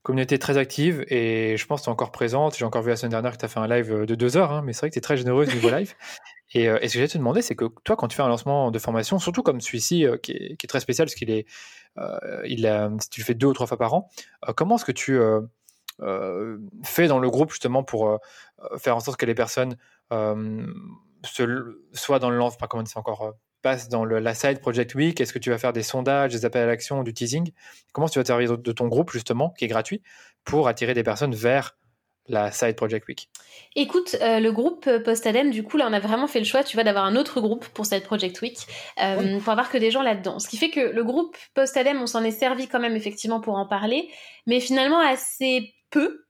[0.01, 2.57] Communauté très active et je pense que tu es encore présente.
[2.57, 4.35] J'ai encore vu la semaine dernière que tu as fait un live euh, de 2
[4.35, 5.93] heures, hein, mais c'est vrai que tu es très généreuse niveau live.
[6.55, 8.77] Et, ce que j'allais te demander, c'est que toi, quand tu fais un lancement de
[8.79, 11.47] formation, surtout comme celui-ci, qui, est, qui, est, très spécial, parce qu'il est,
[12.45, 14.07] il a, tu le fais deux ou trois fois par an,
[14.55, 15.19] comment est-ce que tu
[16.83, 18.19] fais dans le groupe justement pour
[18.77, 19.77] faire en sorte que les personnes
[21.23, 23.31] soit dans le lance, pas comment c'est encore, euh,
[23.61, 26.45] passe dans le, la side project week Est-ce que tu vas faire des sondages, des
[26.45, 27.51] appels à l'action, du teasing?
[27.93, 30.01] Comment tu vas servir de ton groupe justement, qui est gratuit,
[30.43, 31.75] pour attirer des personnes vers
[32.27, 33.29] la Side Project Week?
[33.75, 36.77] Écoute, euh, le groupe Post-Adem, du coup, là, on a vraiment fait le choix, tu
[36.77, 38.57] vois, d'avoir un autre groupe pour Side Project Week,
[39.01, 40.39] euh, pour avoir que des gens là-dedans.
[40.39, 43.55] Ce qui fait que le groupe Post-Adem, on s'en est servi quand même, effectivement, pour
[43.55, 44.09] en parler,
[44.45, 45.73] mais finalement assez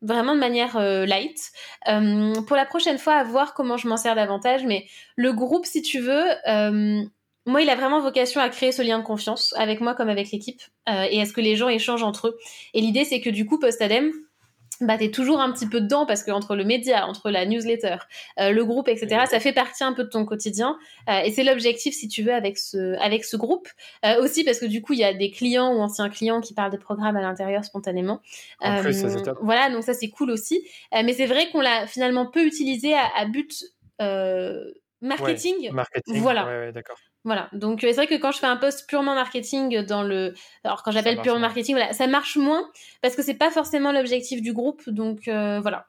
[0.02, 1.52] vraiment de manière euh, light.
[1.88, 4.64] Euh, pour la prochaine fois, à voir comment je m'en sers davantage.
[4.66, 4.86] Mais
[5.16, 7.02] le groupe, si tu veux, euh,
[7.46, 10.32] moi, il a vraiment vocation à créer ce lien de confiance avec moi comme avec
[10.32, 12.38] l'équipe et à ce que les gens échangent entre eux.
[12.74, 14.14] Et l'idée, c'est que du coup, post-adem,
[14.82, 17.98] bah, t'es toujours un petit peu dedans parce que entre le média, entre la newsletter,
[18.40, 20.78] euh, le groupe, etc., ça fait partie un peu de ton quotidien.
[21.10, 23.68] Euh, et c'est l'objectif, si tu veux, avec ce, avec ce groupe.
[24.06, 26.54] Euh, aussi parce que du coup, il y a des clients ou anciens clients qui
[26.54, 28.22] parlent des programmes à l'intérieur spontanément.
[29.42, 30.68] voilà, donc ça, c'est cool aussi.
[30.92, 33.64] mais c'est vrai qu'on l'a finalement peu utilisé à, à but
[35.02, 35.72] marketing.
[35.72, 36.18] marketing.
[36.18, 36.72] Voilà.
[36.72, 36.98] d'accord.
[37.26, 40.34] Voilà, donc c'est vrai que quand je fais un post purement marketing dans le,
[40.64, 42.70] alors quand j'appelle purement marketing, voilà, ça marche moins
[43.02, 45.88] parce que c'est pas forcément l'objectif du groupe, donc euh, voilà.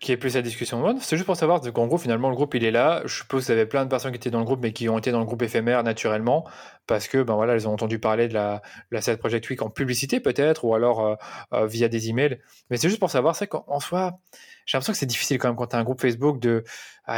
[0.00, 0.98] qui est plus la discussion.
[1.00, 3.02] C'est juste pour savoir qu'en gros, finalement, le groupe, il est là.
[3.06, 4.88] Je suppose que vous avez plein de personnes qui étaient dans le groupe, mais qui
[4.88, 6.46] ont été dans le groupe éphémère naturellement,
[6.86, 8.60] parce que, ben voilà, elles ont entendu parler de la,
[8.90, 11.14] la Set Project Week en publicité, peut-être, ou alors euh,
[11.54, 12.38] euh, via des emails.
[12.70, 14.18] Mais c'est juste pour savoir, c'est qu'en soi,
[14.66, 16.64] j'ai l'impression que c'est difficile quand même quand tu as un groupe Facebook de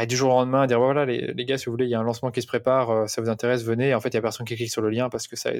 [0.05, 1.99] du jour au lendemain dire voilà les, les, gars si vous voulez il y a
[1.99, 3.95] un lancement qui se prépare euh, ça vous intéresse venez.
[3.95, 5.51] En fait il y a personne qui clique sur le lien parce que ça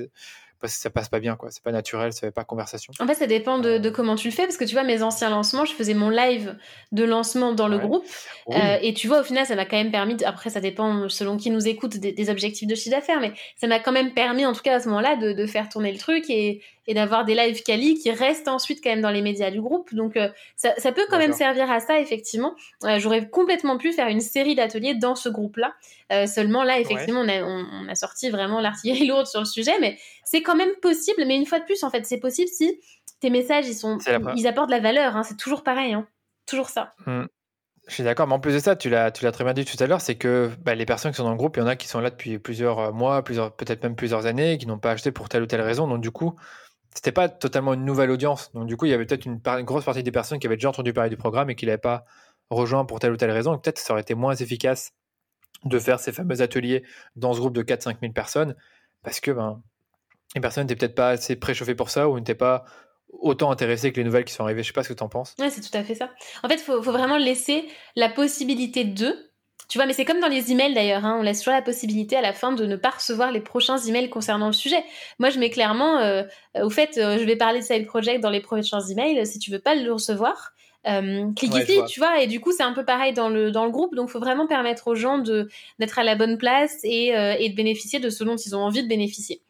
[0.60, 1.50] parce que ça passe pas bien quoi.
[1.50, 2.92] C'est pas naturel ça fait pas conversation.
[3.00, 5.02] En fait ça dépend de, de, comment tu le fais parce que tu vois mes
[5.02, 6.58] anciens lancements je faisais mon live
[6.92, 8.06] de lancement dans le groupe
[8.50, 11.38] euh, et tu vois au final ça m'a quand même permis après ça dépend selon
[11.38, 14.46] qui nous écoute des, des objectifs de chiffre d'affaires mais ça m'a quand même permis
[14.46, 16.94] en tout cas à ce moment là de, de faire tourner le truc et, et
[16.94, 20.18] d'avoir des lives quali qui restent ensuite quand même dans les médias du groupe donc
[20.18, 24.08] euh, ça, ça, peut quand même servir à ça effectivement euh, j'aurais complètement pu faire
[24.08, 25.74] une série d'ateliers dans ce groupe-là.
[26.12, 29.74] Euh, seulement là, effectivement, on, a, on, a, sorti vraiment l'artillerie lourde sur le sujet,
[29.82, 31.24] mais c'est quand même possible.
[31.26, 32.80] Mais une fois de plus, en fait, c'est possible si
[33.20, 33.98] tes messages, ils, sont,
[34.36, 35.16] ils apportent de la valeur.
[35.16, 36.08] Hein, c'est toujours pareil, hein.
[36.46, 36.94] toujours ça.
[37.06, 37.24] Mmh.
[37.88, 39.64] Je suis d'accord, mais en plus de ça, tu l'as, tu l'as très bien dit
[39.64, 41.64] tout à l'heure, c'est que bah, les personnes qui sont dans le groupe, il y
[41.64, 44.78] en a qui sont là depuis plusieurs mois, plusieurs, peut-être même plusieurs années, qui n'ont
[44.78, 45.88] pas acheté pour telle ou telle raison.
[45.88, 46.36] Donc du coup,
[46.94, 48.52] c'était pas totalement une nouvelle audience.
[48.54, 50.70] Donc du coup, il y avait peut-être une, grosse partie des personnes qui avaient déjà
[50.70, 52.06] entendu parler du programme et qui n'avaient pas
[52.50, 53.58] rejoint pour telle ou telle raison.
[53.58, 54.94] Peut-être ça aurait été moins efficace
[55.64, 56.84] de faire ces fameux ateliers
[57.16, 58.56] dans ce groupe de 4-5 000 personnes
[59.04, 59.62] parce que ben,
[60.36, 62.66] les personnes n'étaient peut-être pas assez préchauffées pour ça ou n'étaient pas
[63.10, 64.64] autant intéressées que les nouvelles qui sont arrivées.
[64.64, 65.36] Je sais pas ce que tu en penses.
[65.40, 66.10] Ouais, c'est tout à fait ça.
[66.44, 69.27] En fait, il faut, faut, vraiment laisser la possibilité de.
[69.68, 72.16] Tu vois, mais c'est comme dans les emails d'ailleurs, hein, on laisse toujours la possibilité
[72.16, 74.84] à la fin de ne pas recevoir les prochains emails concernant le sujet.
[75.20, 76.24] Moi, je mets clairement, euh,
[76.62, 79.26] au fait, euh, je vais parler de Side Project dans les prochains emails.
[79.26, 80.54] Si tu veux pas le recevoir,
[80.88, 83.66] euh, clique ici, tu vois, et du coup c'est un peu pareil dans le, dans
[83.66, 85.50] le groupe, donc il faut vraiment permettre aux gens de
[85.80, 88.62] d'être à la bonne place et, euh, et, de bénéficier de ce dont ils ont
[88.62, 89.42] envie de bénéficier.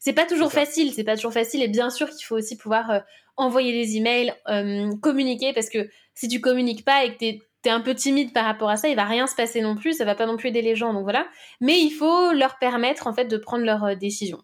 [0.00, 2.90] C'est pas toujours facile, c'est pas toujours facile, et bien sûr qu'il faut aussi pouvoir
[2.90, 2.98] euh,
[3.36, 7.42] envoyer des emails, euh, communiquer, parce que si tu communiques pas et que t'es es
[7.66, 10.04] un peu timide par rapport à ça, il va rien se passer non plus, ça
[10.04, 11.26] va pas non plus aider les gens, donc voilà.
[11.60, 14.40] Mais il faut leur permettre en fait de prendre leurs décisions.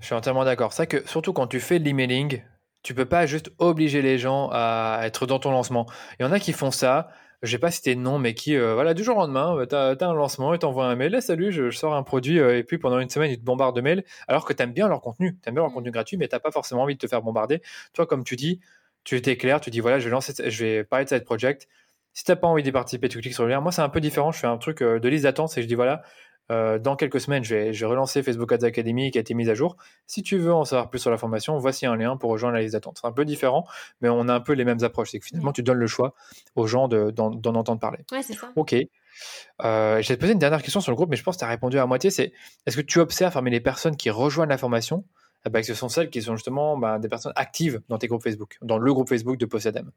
[0.00, 0.72] Je suis entièrement d'accord.
[0.72, 2.42] C'est que surtout quand tu fais l'emailing,
[2.82, 5.86] tu peux pas juste obliger les gens à être dans ton lancement.
[6.18, 7.08] Il y en a qui font ça.
[7.42, 9.66] Je sais pas si c'était non, mais qui, euh, voilà, du jour au lendemain, euh,
[9.66, 11.14] tu as, un lancement et t'envoies un mail.
[11.16, 13.74] Eh, salut, je, sors un produit euh, et puis pendant une semaine, ils te bombardent
[13.74, 15.38] de mails alors que tu aimes bien leur contenu.
[15.42, 15.74] Tu aimes bien leur mmh.
[15.74, 17.60] contenu gratuit, mais t'as pas forcément envie de te faire bombarder.
[17.94, 18.60] Toi, comme tu dis,
[19.04, 21.68] tu étais clair, tu dis voilà, je vais lancer, je vais parler de cette project.
[22.14, 23.60] Si t'as pas envie d'y participer, tu cliques sur le lien.
[23.60, 24.32] Moi, c'est un peu différent.
[24.32, 26.02] Je fais un truc de liste d'attente et je dis voilà,
[26.50, 29.54] euh, dans quelques semaines, je vais, relancer Facebook Ads Academy qui a été mise à
[29.54, 29.76] jour.
[30.06, 32.62] Si tu veux en savoir plus sur la formation, voici un lien pour rejoindre la
[32.62, 32.98] liste d'attente.
[33.00, 33.66] C'est un peu différent,
[34.00, 35.10] mais on a un peu les mêmes approches.
[35.10, 36.14] C'est que finalement, tu donnes le choix
[36.56, 38.00] aux gens d'en entendre parler.
[38.10, 38.52] Ouais, c'est ça.
[38.56, 38.74] Ok.
[38.74, 41.40] Euh, je vais te poser une dernière question sur le groupe, mais je pense que
[41.40, 42.10] tu as répondu à moitié.
[42.10, 42.32] C'est
[42.66, 45.04] est-ce que tu observes parmi les personnes qui rejoignent la formation
[45.44, 48.06] eh ben, que ce sont celles qui sont justement ben, des personnes actives dans tes
[48.06, 49.90] groupes Facebook, dans le groupe Facebook de Possedem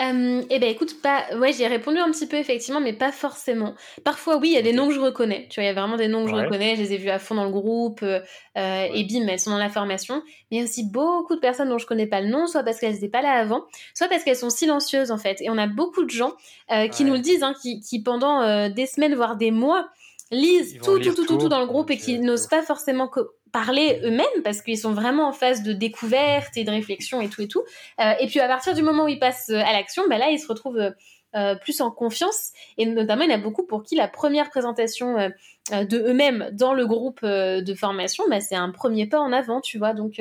[0.00, 3.74] euh, eh ben écoute, pas, ouais, j'ai répondu un petit peu effectivement, mais pas forcément.
[4.04, 5.46] Parfois, oui, il y a des noms que je reconnais.
[5.50, 6.76] Tu vois, il y a vraiment des noms que je reconnais.
[6.76, 8.20] Je les ai vus à fond dans le groupe euh,
[8.58, 10.22] euh, et bim, elles sont dans la formation.
[10.50, 12.62] Mais il y a aussi beaucoup de personnes dont je connais pas le nom, soit
[12.62, 13.64] parce qu'elles n'étaient pas là avant,
[13.94, 15.40] soit parce qu'elles sont silencieuses en fait.
[15.40, 16.32] Et on a beaucoup de gens
[16.72, 19.88] euh, qui nous le disent, hein, qui, qui pendant des semaines voire des mois
[20.30, 23.08] lisent tout, tout, tout, tout, tout, dans le groupe et qui n'osent pas forcément
[23.52, 27.42] parler eux-mêmes parce qu'ils sont vraiment en phase de découverte et de réflexion et tout
[27.42, 27.62] et tout.
[28.00, 30.30] Euh, et puis à partir du moment où ils passent euh, à l'action, bah là
[30.30, 30.92] ils se retrouvent
[31.34, 34.50] euh, plus en confiance et notamment il y en a beaucoup pour qui la première
[34.50, 35.30] présentation
[35.70, 39.78] de eux-mêmes dans le groupe de formation, bah, c'est un premier pas en avant, tu
[39.78, 39.94] vois.
[39.94, 40.20] Donc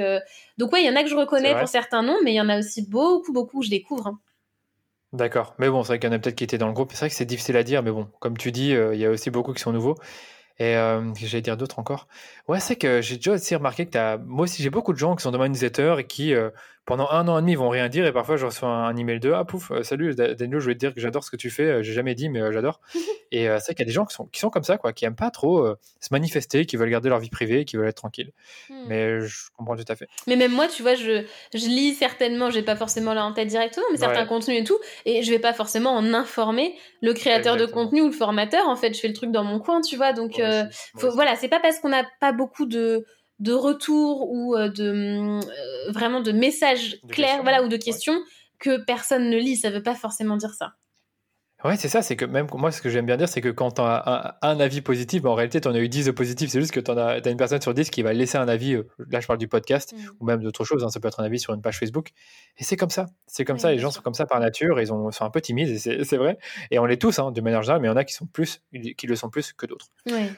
[0.58, 2.41] donc ouais, il y en a que je reconnais pour certains noms, mais il y
[2.41, 4.08] en a aussi beaucoup beaucoup que je découvre.
[4.08, 4.20] Hein.
[5.12, 6.91] D'accord, mais bon, c'est vrai qu'il y en a peut-être qui étaient dans le groupe.
[6.94, 9.10] C'est vrai que c'est difficile à dire, mais bon, comme tu dis, il y a
[9.10, 9.98] aussi beaucoup qui sont nouveaux.
[10.61, 12.07] Et euh, j'allais dire d'autres encore?
[12.47, 14.17] Ouais, c'est que j'ai déjà aussi remarqué que as...
[14.19, 16.51] moi aussi j'ai beaucoup de gens qui sont dans mon newsletter et qui euh,
[16.91, 19.22] pendant un an et demi ils vont rien dire et parfois je reçois un, email
[19.22, 21.49] de ah pouf euh, salut Daniel je vais te dire que j'adore ce que tu
[21.49, 22.81] fais euh, j'ai jamais dit mais j'adore
[23.31, 25.05] et c'est qu'il y a des gens qui sont, qui sont comme ça quoi qui
[25.05, 25.65] aiment pas trop
[26.01, 28.34] se manifester qui veulent garder leur vie privée qui veulent être tranquilles.
[28.69, 28.84] Hmm.
[28.89, 30.09] mais je comprends tout à fait.
[30.27, 31.23] Mais même moi tu vois je,
[31.53, 34.77] je lis certainement j'ai pas forcément là en tête directement mais certains contenus et tout
[35.05, 38.76] et je vais pas forcément en informer le créateur de contenu ou le formateur en
[38.76, 40.41] fait je fais le truc dans mon coin tu vois donc
[40.97, 43.05] faut, voilà c'est pas parce qu'on n'a pas beaucoup de
[43.41, 48.18] de retour ou euh, de euh, vraiment de messages clairs voilà ou de questions
[48.59, 49.57] que personne ne lit.
[49.57, 50.73] Ça veut pas forcément dire ça.
[51.63, 53.72] Ouais, c'est ça, c'est que même moi, ce que j'aime bien dire, c'est que quand
[53.72, 56.59] tu as un, avis positif, en réalité, tu en as eu 10 de positifs, c'est
[56.59, 58.88] juste que tu as, as, une personne sur 10 qui va laisser un avis, euh,
[59.11, 59.97] là je parle du podcast, mm.
[60.19, 62.09] ou même d'autres choses, hein, ça peut être un avis sur une page Facebook,
[62.57, 64.91] et c'est comme ça, c'est comme ça, les gens sont comme ça par nature, ils
[64.91, 66.39] ont, sont un peu timides, c'est vrai,
[66.72, 68.26] et on l'est tous, hein, de manière générale, mais il y en a qui, sont
[68.26, 68.63] plus,
[68.97, 69.89] qui le sont plus que d'autres.
[70.07, 70.31] Ouais.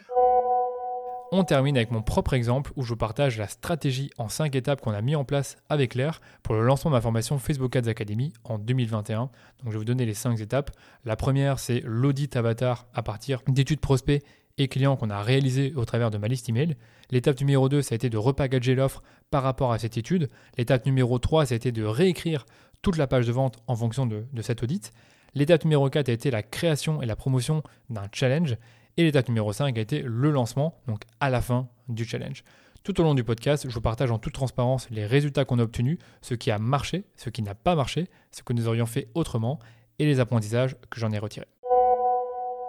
[1.36, 4.82] On termine avec mon propre exemple où je vous partage la stratégie en 5 étapes
[4.82, 7.88] qu'on a mis en place avec l'air pour le lancement de ma formation Facebook Ads
[7.88, 9.18] Academy en 2021.
[9.22, 9.32] Donc
[9.66, 10.70] je vais vous donner les 5 étapes.
[11.06, 14.24] La première, c'est l'audit avatar à partir d'études prospects
[14.60, 16.78] et clients qu'on a réalisés au travers de ma liste email.
[17.10, 19.02] L'étape numéro 2, ça a été de repackager l'offre
[19.32, 20.30] par rapport à cette étude.
[20.60, 22.46] L'étape numéro 3, ça a été de réécrire
[22.84, 24.94] toute la page de vente en fonction de, de cet audit.
[25.34, 28.56] L'étape numéro 4 a été la création et la promotion d'un challenge.
[28.96, 32.44] Et l'étape numéro 5 a été le lancement, donc à la fin du challenge.
[32.84, 35.64] Tout au long du podcast, je vous partage en toute transparence les résultats qu'on a
[35.64, 39.08] obtenus, ce qui a marché, ce qui n'a pas marché, ce que nous aurions fait
[39.16, 39.58] autrement
[39.98, 41.48] et les apprentissages que j'en ai retirés.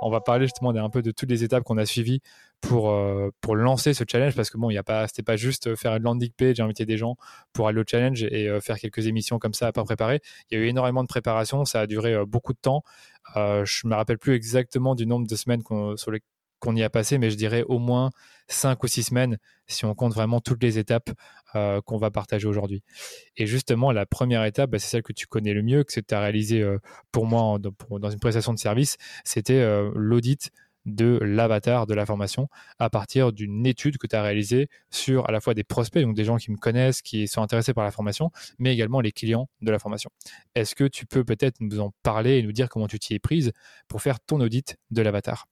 [0.02, 2.20] On va parler justement un peu de toutes les étapes qu'on a suivies
[2.60, 6.02] pour, euh, lancer ce challenge parce que bon, il pas, c'était pas juste faire une
[6.02, 7.16] landing page, inviter des gens
[7.52, 10.20] pour aller au challenge et euh, faire quelques émissions comme ça à pas préparer.
[10.50, 12.82] Il y a eu énormément de préparation, ça a duré euh, beaucoup de temps.
[13.34, 17.36] je me rappelle plus exactement du nombre de semaines qu'on y a passé, mais je
[17.36, 18.10] dirais au moins
[18.48, 21.10] 5 ou 6 semaines si on compte vraiment toutes les étapes
[21.84, 22.82] qu'on va partager aujourd'hui.
[23.36, 26.14] Et justement, la première étape, bah, c'est celle que tu connais le mieux, que tu
[26.14, 26.64] as réalisé
[27.12, 29.64] pour moi dans une prestation de service, c'était
[29.94, 30.50] l'audit
[30.86, 32.48] de l'avatar de la formation
[32.78, 36.14] à partir d'une étude que tu as réalisée sur à la fois des prospects, donc
[36.14, 39.48] des gens qui me connaissent, qui sont intéressés par la formation, mais également les clients
[39.62, 40.10] de la formation.
[40.54, 43.18] Est-ce que tu peux peut-être nous en parler et nous dire comment tu t'y es
[43.18, 43.52] prise
[43.88, 45.46] pour faire ton audit de l'avatar?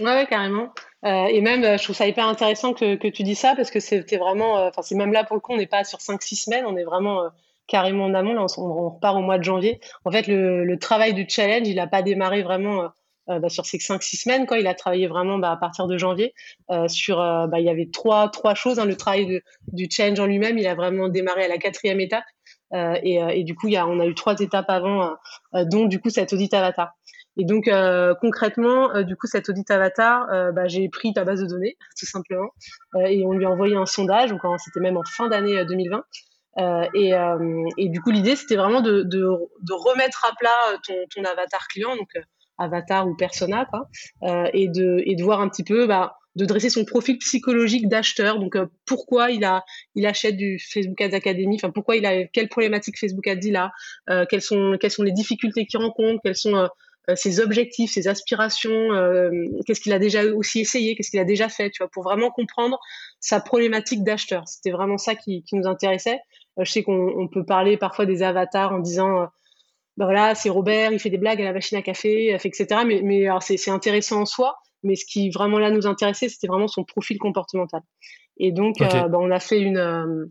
[0.00, 0.72] Ouais, carrément.
[1.04, 3.80] Euh, et même, euh, je trouve ça hyper intéressant que, tu dis ça parce que
[3.80, 6.44] c'était vraiment, euh, enfin, c'est même là pour le coup, on n'est pas sur 5-6
[6.44, 7.28] semaines, on est vraiment
[7.66, 8.32] carrément en amont.
[8.32, 9.80] Là, on, repart au mois de janvier.
[10.04, 12.90] En fait, le, travail du challenge, il n'a pas démarré vraiment
[13.26, 14.46] bah, sur ces 5-6 semaines.
[14.46, 14.58] Quoi.
[14.58, 16.34] Il a travaillé vraiment bah, à partir de janvier.
[16.88, 18.78] sur, bah, il y avait trois, trois choses.
[18.78, 18.84] Hein.
[18.84, 22.24] Le travail du challenge en lui-même, il a vraiment démarré à la quatrième étape.
[22.74, 25.14] Et, du coup, y a, on a eu trois étapes avant,
[25.52, 26.94] dont du coup cet audit avatar.
[27.36, 31.24] Et donc euh, concrètement, euh, du coup, cet audit avatar, euh, bah, j'ai pris ta
[31.24, 32.50] base de données tout simplement
[33.06, 34.30] et on lui a envoyé un sondage.
[34.30, 36.04] Donc c'était même en fin d'année 2020.
[36.94, 37.12] Et,
[37.78, 41.66] et, du coup, l'idée c'était vraiment de, de, de, remettre à plat ton, ton avatar
[41.68, 42.10] client, donc
[42.58, 43.88] avatar ou persona, quoi,
[44.52, 45.86] et de et de voir un petit peu.
[45.86, 48.38] Bah, de dresser son profil psychologique d'acheteur.
[48.38, 48.56] Donc
[48.86, 49.64] pourquoi il a
[49.94, 53.56] il achète du Facebook Ads Academy, enfin pourquoi il a quelle problématique Facebook Ads il
[53.56, 53.70] a,
[54.10, 56.66] euh, quelles sont quelles sont les difficultés qu'il rencontre, quelles sont euh,
[57.14, 59.30] ses objectifs, ses aspirations, euh,
[59.66, 62.30] qu'est-ce qu'il a déjà aussi essayé, qu'est-ce qu'il a déjà fait, tu vois, pour vraiment
[62.30, 62.78] comprendre
[63.20, 64.46] sa problématique d'acheteur.
[64.46, 66.20] C'était vraiment ça qui, qui nous intéressait.
[66.58, 69.26] Euh, je sais qu'on peut parler parfois des avatars en disant,
[69.96, 72.66] ben voilà, c'est Robert, il fait des blagues à la machine à café, etc.
[72.86, 74.56] Mais, mais c'est intéressant en soi.
[74.84, 77.82] Mais ce qui vraiment là nous intéressait, c'était vraiment son profil comportemental.
[78.38, 80.28] Et donc, ben, on a fait une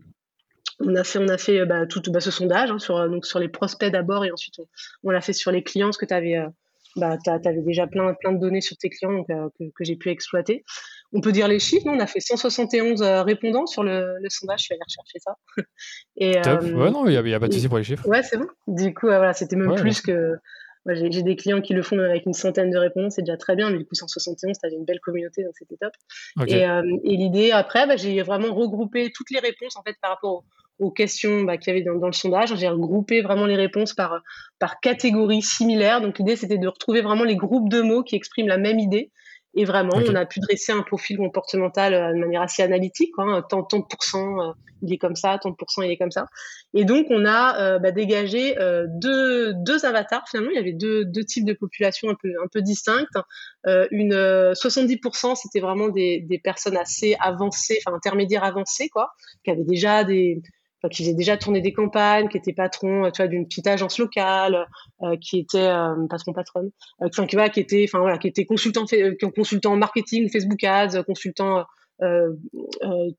[0.80, 3.38] on a fait, on a fait bah, tout, bah, ce sondage hein, sur, donc sur
[3.38, 4.60] les prospects d'abord et ensuite
[5.04, 6.36] on, l'a fait sur les clients, ce que tu avais,
[6.96, 9.96] bah, tu avais déjà plein, plein de données sur tes clients euh, que, que j'ai
[9.96, 10.64] pu exploiter.
[11.12, 14.60] On peut dire les chiffres, on a fait 171 euh, répondants sur le, le, sondage,
[14.60, 15.36] je suis allée rechercher ça.
[16.16, 16.62] Et, Top.
[16.62, 18.06] Euh, ouais, non, il n'y a, pas de souci pour les chiffres.
[18.06, 18.46] Ouais, c'est bon.
[18.66, 20.34] Du coup, voilà, c'était même plus que.
[20.86, 23.70] j'ai des clients qui le font avec une centaine de répondants, c'est déjà très bien,
[23.70, 25.92] mais du coup 171, tu avais une belle communauté, donc c'était top.
[26.46, 30.44] Et, et l'idée après, bah, j'ai vraiment regroupé toutes les réponses en fait par rapport
[30.82, 32.54] aux questions bah, qu'il y avait dans, le sondage.
[32.56, 34.20] J'ai regroupé vraiment les réponses par,
[34.58, 36.00] par catégorie similaire.
[36.00, 39.10] Donc l'idée, c'était de retrouver vraiment les groupes de mots qui expriment la même idée.
[39.54, 43.12] Et vraiment, on a pu dresser un profil comportemental euh, de manière assez analytique.
[43.18, 43.42] Hein.
[43.50, 46.10] Tant, tant de pourcents, euh, il est comme ça, tant de pourcents, il est comme
[46.10, 46.26] ça.
[46.72, 48.56] Et donc, on a euh, bah, dégagé
[48.88, 50.26] deux, deux avatars.
[50.28, 53.18] Finalement, il y avait deux, deux types de populations un peu, un peu distinctes.
[53.66, 59.12] une 70%, c'était vraiment des, des personnes assez avancées, enfin intermédiaires avancées, quoi,
[59.44, 60.42] qui avaient déjà des
[60.88, 64.66] qui faisait déjà tourner des campagnes, qui était patron, tu vois, d'une petite agence locale,
[65.02, 66.70] euh, qui était euh, patron patronne,
[67.02, 68.84] euh, enfin qui, qui était, enfin voilà, qui était consultant,
[69.34, 71.64] consultant marketing, Facebook Ads, consultant
[72.02, 72.32] euh,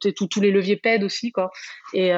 [0.02, 1.52] tous les leviers PED aussi quoi.
[1.94, 2.12] Et,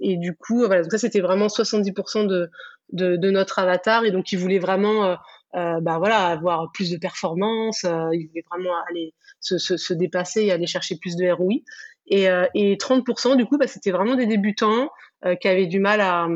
[0.00, 2.50] et du coup, voilà, donc ça c'était vraiment 70% de,
[2.92, 5.16] de, de notre avatar et donc il voulait vraiment
[5.56, 9.94] euh, bah voilà, avoir plus de performance, euh, il voulait vraiment aller se, se, se,
[9.94, 11.60] dépasser et aller chercher plus de ROI.
[12.06, 14.90] Et, euh, et 30%, du coup, bah, c'était vraiment des débutants
[15.24, 16.28] euh, qui avaient du mal à,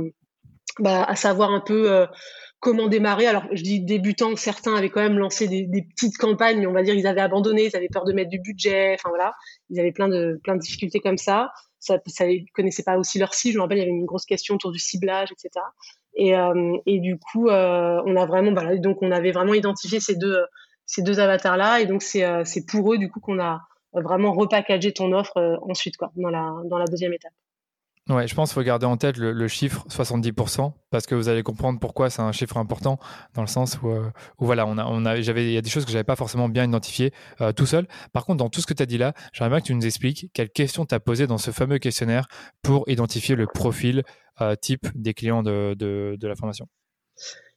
[0.79, 2.07] bah, savoir un peu euh,
[2.61, 3.27] comment démarrer.
[3.27, 6.83] Alors, je dis débutants, certains avaient quand même lancé des, petites campagnes, mais on va
[6.83, 9.33] dire ils avaient abandonné, ils avaient peur de mettre du budget, enfin voilà,
[9.71, 11.51] ils avaient plein de, plein de difficultés comme ça.
[11.81, 13.53] Ça, ils connaissaient pas aussi leur cible.
[13.53, 15.65] Je me rappelle, il y avait une grosse question autour du ciblage, etc.
[16.15, 20.39] Et, euh, du coup, euh, on a vraiment, donc on avait vraiment identifié ces deux,
[20.87, 23.61] ces deux avatars là, et donc c'est pour eux du coup qu'on a
[23.93, 27.33] vraiment repackagé ton offre ensuite, quoi, dans la, dans la deuxième étape.
[28.09, 31.43] Ouais, je pense qu'il faut garder en tête le, chiffre 70% parce que vous allez
[31.43, 32.99] comprendre pourquoi c'est un chiffre important
[33.35, 35.69] dans le sens où, euh, voilà, on a, on a, j'avais, il y a des
[35.69, 37.13] choses que j'avais pas forcément bien identifiées
[37.43, 37.87] euh, tout seul.
[38.15, 39.85] Par contre, dans tout ce que tu as dit là, j'aimerais bien que tu nous
[39.85, 42.29] expliques quelles questions tu as posées dans ce fameux questionnaire
[42.63, 44.05] pour identifier le profil
[44.41, 46.67] euh, type des clients de, de, de la formation.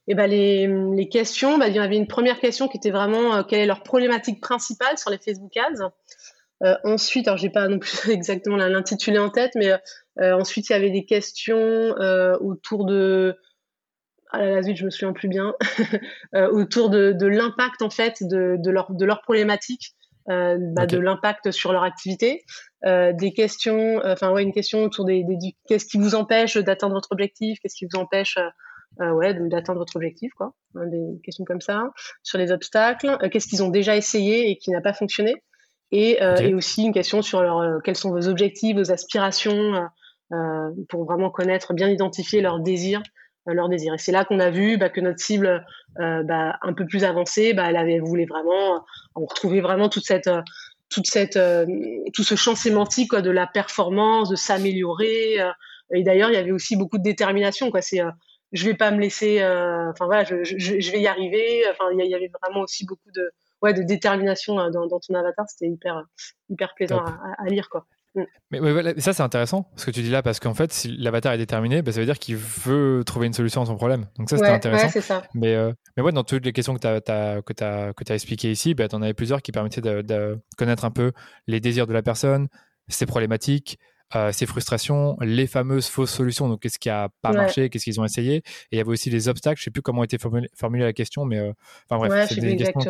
[0.06, 2.90] Et eh ben les, les questions, bah, il y avait une première question qui était
[2.90, 5.92] vraiment quelle est leur problématique principale sur les Facebook Ads?
[6.64, 10.72] Euh, ensuite, alors j'ai pas non plus exactement l'intitulé en tête, mais euh, ensuite il
[10.72, 13.36] y avait des questions euh, autour de
[14.34, 15.54] ah là là, zut, je me souviens plus bien,
[16.52, 19.94] autour de, de l'impact en fait de, de, leur, de leur problématique,
[20.30, 22.42] euh, bah, de l'impact sur leur activité,
[22.86, 25.36] euh, des questions, enfin ouais, une question autour des, des,
[25.68, 28.38] qu'est-ce qui vous empêche d'atteindre votre objectif, qu'est-ce qui vous empêche
[29.00, 31.90] ouais, d'atteindre votre objectif, quoi, hein, des questions comme ça,
[32.22, 35.34] sur les obstacles, qu'est-ce qu'ils ont déjà essayé et qui n'a pas fonctionné,
[35.92, 39.88] et, euh, et, aussi une question sur leur, euh, quels sont vos objectifs, vos aspirations,
[40.32, 43.02] euh, pour vraiment connaître, bien identifier leurs désirs,
[43.46, 43.94] leurs désirs.
[43.94, 45.64] Et c'est là qu'on a vu bah, que notre cible
[45.98, 48.82] bah, un peu plus avancée, bah, elle avait voulu vraiment,
[49.14, 50.30] on retrouvait vraiment toute cette
[50.88, 51.38] toute cette
[52.14, 55.38] tout ce champ sémantique quoi, de la performance, de s'améliorer.
[55.92, 57.70] et d'ailleurs, il y avait aussi beaucoup de détermination.
[57.70, 57.82] Quoi.
[57.82, 58.00] C'est
[58.52, 59.42] je vais pas me laisser.
[59.42, 61.64] Enfin voilà, je, je, je, vais y arriver.
[61.72, 63.32] Enfin, il y, avait vraiment aussi beaucoup de
[63.62, 65.48] ouais, de détermination euh, dans, ton avatar.
[65.48, 66.04] C'était hyper,
[66.48, 67.86] hyper plaisant à, lire, quoi.
[68.14, 68.22] Mm.
[68.50, 71.32] Mais ouais, ça c'est intéressant ce que tu dis là parce qu'en fait si l'avatar
[71.32, 74.06] est déterminé, bah, ça veut dire qu'il veut trouver une solution à son problème.
[74.18, 74.94] Donc ça c'était intéressant.
[74.94, 75.22] Ouais, ça.
[75.32, 78.50] Mais, euh, mais ouais, dans toutes les questions que tu as, as, que as expliquées
[78.50, 81.12] ici, bah, tu en avais plusieurs qui permettaient de, de, connaître un peu
[81.46, 82.48] les désirs de la personne,
[82.88, 83.78] ses problématiques,
[84.14, 86.48] euh, ces frustrations, les fameuses fausses solutions.
[86.48, 88.36] Donc, qu'est-ce qui a pas marché, qu'est-ce qu'ils ont essayé?
[88.36, 89.58] Et il y avait aussi les obstacles.
[89.58, 91.52] Je sais plus comment était formulée, la question, mais euh,
[91.88, 92.80] enfin bref, c'est des questions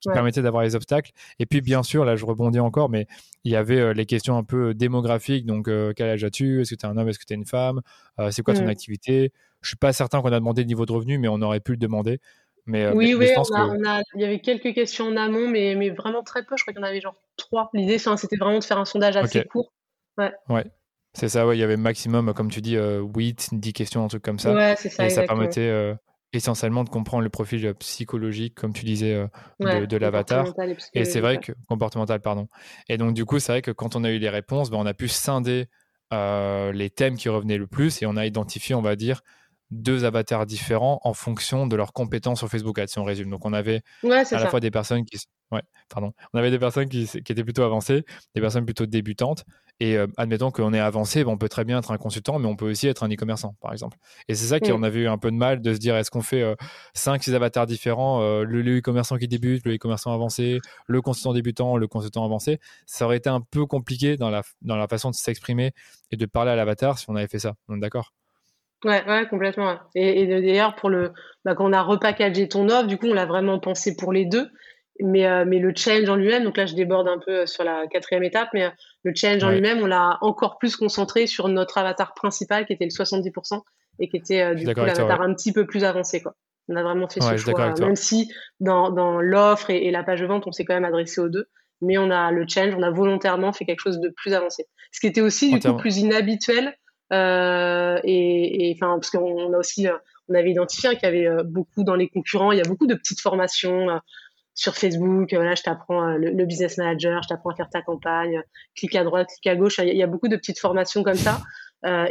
[0.00, 1.10] qui, permettaient d'avoir les obstacles.
[1.38, 3.06] Et puis, bien sûr, là, je rebondis encore, mais
[3.44, 5.44] il y avait euh, les questions un peu démographiques.
[5.44, 6.62] Donc, quel âge as-tu?
[6.62, 7.08] Est-ce que tu es un homme?
[7.08, 7.80] Est-ce que tu es une femme?
[8.30, 8.68] C'est quoi ton mmh.
[8.68, 9.32] activité?
[9.60, 11.72] Je suis pas certain qu'on a demandé le niveau de revenu, mais on aurait pu
[11.72, 12.20] le demander.
[12.64, 13.28] Mais, oui, oui,
[14.14, 16.56] il y avait quelques questions en amont, mais, mais vraiment très peu.
[16.56, 17.70] Je crois qu'il y en avait genre trois.
[17.74, 19.70] L'idée, c'était vraiment de faire un sondage assez court
[20.18, 20.32] Ouais.
[20.48, 20.64] ouais.
[21.16, 21.56] C'est ça, ouais.
[21.56, 24.52] Il y avait maximum, comme tu dis, 8, euh, 10 questions, un truc comme ça.
[24.52, 25.06] Ouais, c'est ça.
[25.06, 25.94] Et ça permettait euh,
[26.34, 29.26] essentiellement de comprendre le profil euh, psychologique, comme tu disais,
[29.60, 30.46] de, l'avatar.
[30.92, 31.52] Et, c'est vrai que.
[31.68, 32.48] Comportemental, pardon.
[32.90, 34.84] Et donc, du coup, c'est vrai que quand on a eu les réponses, ben, on
[34.84, 35.68] a pu scinder
[36.12, 39.22] les thèmes qui revenaient le plus et on a identifié, on va dire,
[39.70, 43.30] deux avatars différents en fonction de leurs compétences sur Facebook Ads, si on résume.
[43.30, 45.16] Donc, on avait à la fois des personnes qui,
[45.50, 49.44] ouais, pardon, on avait des personnes qui, qui, étaient plutôt avancées, des personnes plutôt débutantes.
[49.78, 52.46] Et euh, admettons qu'on est avancé, ben, on peut très bien être un consultant, mais
[52.46, 53.98] on peut aussi être un e-commerçant, par exemple.
[54.28, 56.10] Et c'est ça qui en avait eu un peu de mal de se dire est-ce
[56.10, 56.42] qu'on fait
[56.94, 61.34] 5 euh, 6 avatars différents, euh, le, e-commerçant qui débute, le e-commerçant avancé, le consultant
[61.34, 62.58] débutant, le consultant avancé?
[62.86, 65.72] Ça aurait été un peu compliqué dans la, dans la façon de s'exprimer
[66.10, 67.54] et de parler à l'avatar si on avait fait ça.
[67.68, 68.12] On est d'accord?
[68.84, 69.78] Ouais, ouais, complètement.
[69.94, 71.12] Et, d'ailleurs, pour le,
[71.44, 74.26] bah, quand on a repackagé ton offre, du coup, on l'a vraiment pensé pour les
[74.26, 74.48] deux.
[75.00, 77.86] Mais, euh, mais le challenge en lui-même, donc là, je déborde un peu sur la
[77.86, 78.70] quatrième étape, mais euh,
[79.04, 82.84] le challenge en lui-même, on l'a encore plus concentré sur notre avatar principal, qui était
[82.84, 83.60] le 70%,
[83.98, 86.34] et qui était euh, du coup l'avatar un petit peu plus avancé, quoi.
[86.68, 88.28] On a vraiment fait ce choix, même si
[88.58, 91.46] dans, dans l'offre et, la page de vente, on s'est quand même adressé aux deux,
[91.80, 94.64] mais on a le challenge, on a volontairement fait quelque chose de plus avancé.
[94.90, 96.74] Ce qui était aussi du coup plus inhabituel
[97.12, 99.96] euh, et, enfin parce qu'on a aussi euh,
[100.28, 102.88] on avait identifié qu'il y avait euh, beaucoup dans les concurrents il y a beaucoup
[102.88, 104.00] de petites formations
[104.56, 108.42] sur Facebook voilà je t'apprends le, business manager je t'apprends à faire ta campagne
[108.74, 111.40] clic à droite clic à gauche il y, a beaucoup de petites formations comme ça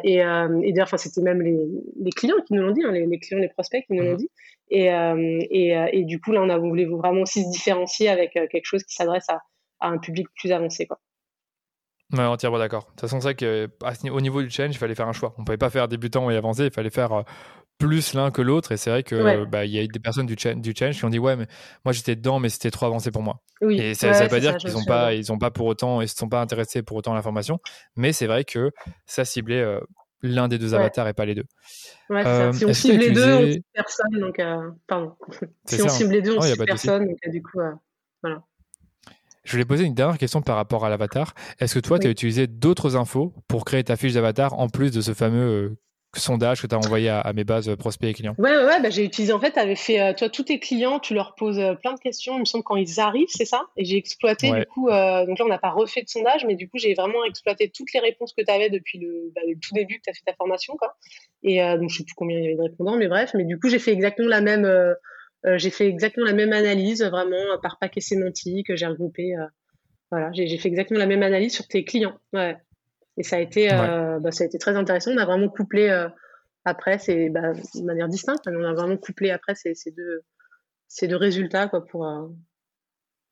[0.03, 1.59] et, et d'ailleurs c'était même les,
[1.99, 4.13] les, clients qui nous l'ont dit hein, les, les, clients les prospects qui nous l'ont
[4.13, 4.17] mmh.
[4.17, 4.30] dit
[4.69, 8.65] et, et, et, du coup là on a voulu vraiment aussi se différencier avec quelque
[8.65, 9.41] chose qui s'adresse à,
[9.81, 10.99] à un public plus avancé quoi
[12.13, 12.84] Ouais, entièrement d'accord.
[12.84, 13.69] De toute façon, c'est vrai
[14.09, 15.34] qu'au niveau du challenge, il fallait faire un choix.
[15.38, 17.23] On ne pouvait pas faire débutant et avancé, il fallait faire euh,
[17.77, 18.72] plus l'un que l'autre.
[18.72, 21.10] Et c'est vrai que bah, il y a des personnes du, du challenge qui ont
[21.10, 21.47] dit Ouais, mais
[21.84, 23.41] moi j'étais dedans, mais c'était trop avancé pour moi.
[23.69, 26.10] Et ça ne veut pas dire qu'ils n'ont pas, ils ont pas pour autant, ils
[26.10, 27.60] se sont pas intéressés pour autant à l'information.
[27.95, 28.72] Mais c'est vrai que
[29.06, 29.80] ça ciblait euh,
[30.22, 31.45] l'un des deux avatars et pas les deux.
[32.11, 34.19] Euh, si on cible les deux, on cible personne.
[34.19, 34.41] Donc,
[34.88, 35.15] pardon.
[35.65, 37.07] si on cible les deux, on cible personne.
[37.07, 37.60] Donc, du coup,
[38.22, 38.41] voilà.
[39.45, 41.35] Je voulais poser une dernière question par rapport à l'avatar.
[41.60, 44.91] Est-ce que toi, tu as utilisé d'autres infos pour créer ta fiche d'avatar en plus
[44.91, 45.77] de ce fameux euh,
[46.18, 48.90] sondage que tu as envoyé à, mes bases euh, prospects et clients Ouais, ouais, bah,
[48.90, 49.34] j'ai utilisé.
[49.34, 52.00] En fait, tu avais fait, euh, toi, tous tes clients, tu leur poses plein de
[52.00, 53.68] questions, il me semble, quand ils arrivent, c'est ça?
[53.78, 56.70] Et j'ai exploité, du coup, donc là, on n'a pas refait de sondage, mais du
[56.70, 59.74] coup, j'ai vraiment exploité toutes les réponses que tu avais depuis le, bah, le, tout
[59.74, 60.96] début que tu as fait ta formation, quoi.
[61.44, 63.60] Et donc, je sais plus combien il y avait de répondants, mais bref, mais du
[63.60, 64.96] coup, j'ai fait exactement la même
[65.46, 68.76] euh, j'ai fait exactement la même analyse, vraiment par paquet sémantique.
[68.76, 69.46] J'ai regroupé, euh,
[70.12, 72.18] voilà, j'ai fait exactement la même analyse sur tes clients.
[72.34, 72.58] Ouais.
[73.18, 75.12] Et ça a été, bah, ça a été très intéressant.
[75.12, 75.90] On a vraiment couplé
[76.66, 80.24] après, c'est bah, de manière distincte, on a vraiment couplé après ces, ces deux,
[80.88, 82.06] ces deux résultats quoi, pour,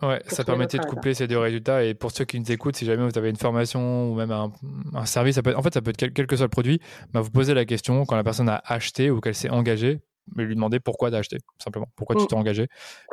[0.03, 1.83] Ouais, ça permettait de coupler ces deux résultats.
[1.83, 4.51] Et pour ceux qui nous écoutent, si jamais vous avez une formation ou même un,
[4.93, 6.81] un service, ça peut en fait, ça peut être quel, que soit le produit,
[7.13, 10.01] bah, vous posez la question quand la personne a acheté ou qu'elle s'est engagée,
[10.35, 11.87] mais lui demander pourquoi tu as acheté, simplement.
[11.95, 12.27] Pourquoi tu mm.
[12.27, 12.67] t'es engagé?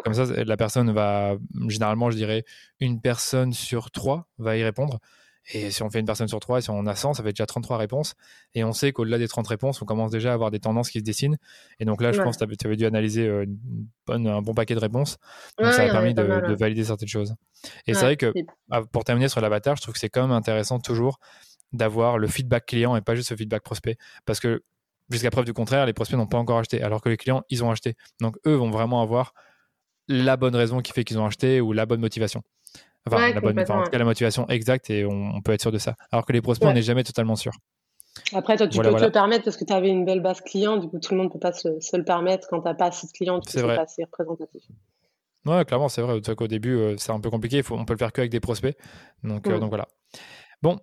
[0.04, 1.36] Comme ça, la personne va,
[1.68, 2.44] généralement, je dirais,
[2.80, 4.98] une personne sur trois va y répondre.
[5.52, 7.46] Et si on fait une personne sur trois, si on a 100, ça fait déjà
[7.46, 8.14] 33 réponses.
[8.54, 10.98] Et on sait qu'au-delà des 30 réponses, on commence déjà à avoir des tendances qui
[10.98, 11.38] se dessinent.
[11.78, 14.54] Et donc là, je pense que tu avais dû analyser euh, une bonne, un bon
[14.54, 15.18] paquet de réponses.
[15.58, 16.22] Donc ça a permis de,
[16.54, 17.34] valider certaines choses.
[17.86, 18.32] Et c'est vrai que
[18.70, 21.18] ah, pour terminer sur l'avatar, je trouve que c'est quand même intéressant toujours
[21.72, 23.96] d'avoir le feedback client et pas juste le feedback prospect.
[24.26, 24.62] Parce que
[25.10, 27.64] jusqu'à preuve du contraire, les prospects n'ont pas encore acheté, alors que les clients, ils
[27.64, 27.96] ont acheté.
[28.20, 29.34] Donc eux vont vraiment avoir
[30.08, 32.42] la bonne raison qui fait qu'ils ont acheté ou la bonne motivation.
[33.06, 35.78] Enfin, la bonne, en tout cas, la motivation exacte et on, peut être sûr de
[35.78, 35.94] ça.
[36.12, 37.52] Alors que les prospects, on n'est jamais totalement sûr.
[38.34, 40.76] Après, toi, tu peux te le permettre parce que tu avais une belle base client.
[40.76, 42.86] Du coup, tout le monde ne peut pas se, le permettre quand tu n'as pas
[42.86, 43.40] assez de clients.
[43.46, 44.62] C'est pas assez représentatif.
[45.46, 46.20] Ouais, clairement, c'est vrai.
[46.38, 47.62] Au début, euh, c'est un peu compliqué.
[47.62, 48.76] Faut, on peut le faire qu'avec des prospects.
[49.22, 49.88] Donc, euh, donc voilà.
[50.60, 50.78] Bon,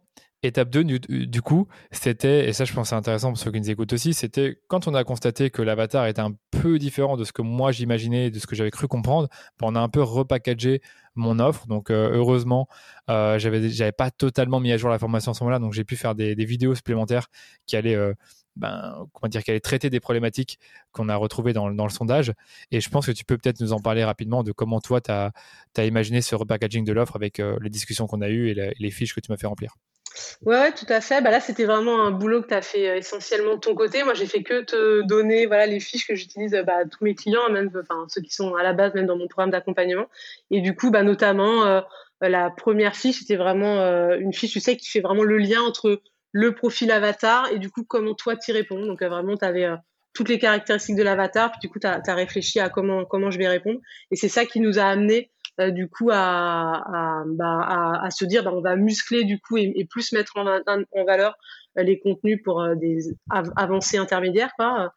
[0.48, 3.70] Étape 2, du, coup, c'était, et ça je pense c'est intéressant pour ceux qui nous
[3.70, 7.32] écoutent aussi, c'était quand on a constaté que l'avatar était un peu différent de ce
[7.32, 9.28] que moi j'imaginais, de ce que j'avais cru comprendre,
[9.60, 10.82] ben, on a un peu repackagé
[11.18, 11.68] mon offre.
[11.68, 12.68] Donc euh, heureusement,
[13.10, 15.96] euh, j'avais, pas totalement mis à jour la formation à ce moment-là, donc j'ai pu
[15.96, 17.28] faire des, vidéos supplémentaires
[17.66, 18.14] qui allaient euh,
[18.56, 20.60] ben, comment dire, qu'elle traiter des problématiques
[20.92, 22.34] qu'on a retrouvées dans, le sondage.
[22.72, 25.12] Et je pense que tu peux peut-être nous en parler rapidement de comment toi, tu
[25.12, 25.32] as,
[25.86, 29.20] imaginé ce repackaging de l'offre avec les discussions qu'on a eues et, les fiches que
[29.20, 29.76] tu m'as fait remplir.
[30.46, 31.22] Ouais, tout à fait.
[31.22, 34.04] Bah là, c'était vraiment un boulot que tu as fait euh, essentiellement de ton côté.
[34.04, 37.16] Moi, j'ai fait que te donner voilà, les fiches que j'utilise bah, à tous mes
[37.16, 37.72] clients, même
[38.08, 40.08] ceux qui sont à la base, même dans mon programme d'accompagnement.
[40.52, 41.82] Et du coup, bah, notamment, euh,
[42.22, 45.62] la première fiche, c'était vraiment euh, une fiche, tu sais, qui fait vraiment le lien
[45.62, 48.86] entre le profil avatar et du coup, comment toi t'y réponds.
[48.86, 49.68] Donc, vraiment, tu avais
[50.14, 53.38] toutes les caractéristiques de l'avatar, puis du coup, tu as, réfléchi à comment, comment je
[53.38, 53.80] vais répondre.
[54.10, 58.26] Et c'est ça qui nous a amené euh, du coup à, à, bah, à, se
[58.26, 61.36] dire bah, on va muscler du coup et, plus mettre en, en, valeur
[61.80, 63.16] euh, les contenus pour euh, des
[63.56, 64.94] avancées intermédiaires quoi,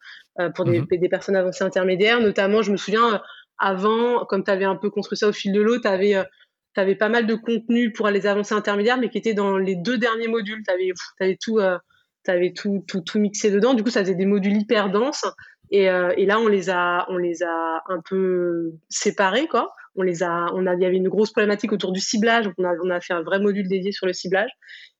[0.54, 0.86] pour des, mhm.
[0.90, 2.20] des, personnes avancées intermédiaires.
[2.20, 3.22] Notamment je me souviens
[3.56, 6.22] avant comme tu avais un peu construit ça au fil de l'eau tu avais
[6.74, 9.76] tu avais pas mal de contenus pour les avancées intermédiaires mais qui étaient dans les
[9.76, 10.62] deux derniers modules.
[10.66, 11.58] Tu avais, avais tout
[12.28, 13.72] avais tout, tout, tout mixé dedans.
[13.72, 15.24] Du coup ça faisait des modules hyper denses.
[15.72, 20.22] Et, et, là, on les a, on les a un peu séparés, quoi on les
[20.22, 22.74] a, on a, il y avait une grosse problématique autour du ciblage, donc on a,
[22.84, 24.50] on a fait un vrai module dédié sur le ciblage,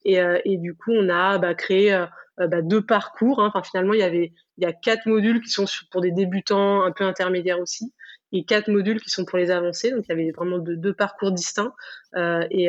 [0.05, 2.07] et, euh, et du coup on a bah, créé euh,
[2.39, 3.41] bah, deux parcours.
[3.41, 3.53] Hein.
[3.55, 6.83] Enfin finalement il y avait, il y a quatre modules qui sont pour des débutants,
[6.83, 7.93] un peu intermédiaires aussi,
[8.33, 9.91] et quatre modules qui sont pour les avancés.
[9.91, 11.75] Donc il y avait vraiment deux, deux parcours distincts.
[12.17, 12.69] Euh, et,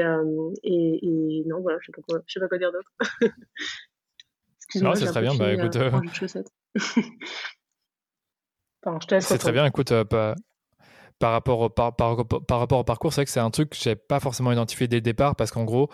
[0.63, 2.91] et, et, non voilà, je sais pas quoi, je sais pas quoi dire d'autre.
[4.59, 4.95] Excuse-moi.
[4.95, 5.35] c'est très bien.
[5.35, 5.77] Bah écoute.
[9.19, 9.65] c'est très bien.
[9.65, 10.35] Écoute, pas
[11.21, 13.75] par rapport au, par, par, rapport au parcours, c'est vrai que c'est un truc que
[13.77, 15.87] je n'avais pas forcément identifié dès le départ parce qu'en gros,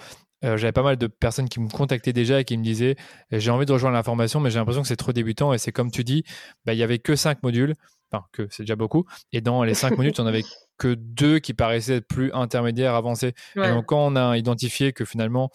[0.46, 2.96] euh, j'avais pas mal de personnes qui me contactaient déjà et qui me disaient
[3.32, 5.52] j'ai envie de rejoindre l'information, mais j'ai l'impression que c'est trop débutant.
[5.52, 6.24] Et c'est comme tu dis,
[6.66, 7.76] bah, il y avait que cinq modules,
[8.10, 9.04] enfin que c'est déjà beaucoup.
[9.34, 10.44] Et dans les cinq modules, tu n'en avais
[10.78, 13.34] que deux qui paraissaient être plus intermédiaires, avancés.
[13.58, 15.50] Et donc quand on a identifié que finalement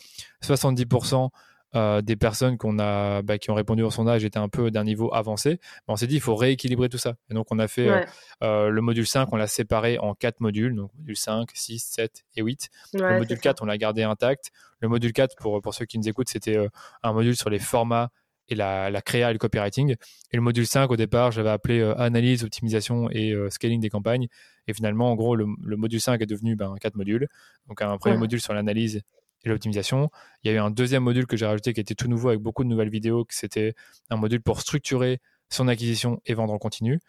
[0.44, 1.30] 70%
[1.74, 4.84] euh, des personnes qu'on a, bah, qui ont répondu au sondage étaient un peu d'un
[4.84, 5.58] niveau avancé,
[5.88, 7.14] on s'est dit il faut rééquilibrer tout ça.
[7.30, 8.00] Et donc on a fait euh,
[8.42, 12.24] euh, le module 5, on l'a séparé en quatre modules, donc module 5, 6, 7
[12.36, 12.68] et 8.
[12.92, 14.50] le module 4, on l'a gardé intact.
[14.80, 16.58] Le module 4, pour, pour ceux qui nous écoutent, c'était
[17.02, 18.10] un module sur les formats
[18.48, 19.92] et la, la, créa et le copywriting.
[20.32, 24.26] Et le module 5, au départ, j'avais appelé analyse, optimisation et scaling des campagnes.
[24.66, 27.28] Et finalement, en gros, le, module 5 est devenu ben, 4 modules.
[27.68, 29.02] Donc un premier module sur l'analyse
[29.44, 30.10] et l'optimisation.
[30.42, 32.40] Il y a eu un deuxième module que j'ai rajouté qui était tout nouveau avec
[32.40, 33.74] beaucoup de nouvelles vidéos, que c'était
[34.10, 35.20] un module pour structurer
[35.50, 37.00] son acquisition et vendre en continu.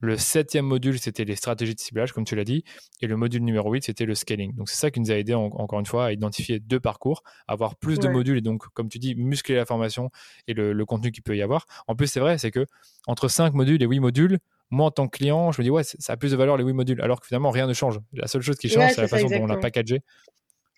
[0.00, 2.64] Le septième module, c'était les stratégies de ciblage, comme tu l'as dit.
[3.00, 4.54] Et le module numéro 8, c'était le scaling.
[4.54, 7.76] Donc, c'est ça qui nous a aidé, encore une fois, à identifier deux parcours, avoir
[7.76, 10.10] plus de modules et donc, comme tu dis, muscler la formation
[10.48, 11.66] et le, contenu qu'il peut y avoir.
[11.86, 12.66] En plus, c'est vrai, c'est que
[13.06, 14.38] entre 5 modules et 8 modules,
[14.70, 16.64] moi, en tant que client, je me dis, ouais, ça a plus de valeur les
[16.64, 17.98] 8 modules, alors que finalement, rien ne change.
[18.12, 20.02] La seule chose qui change, c'est la façon dont on l'a packagé.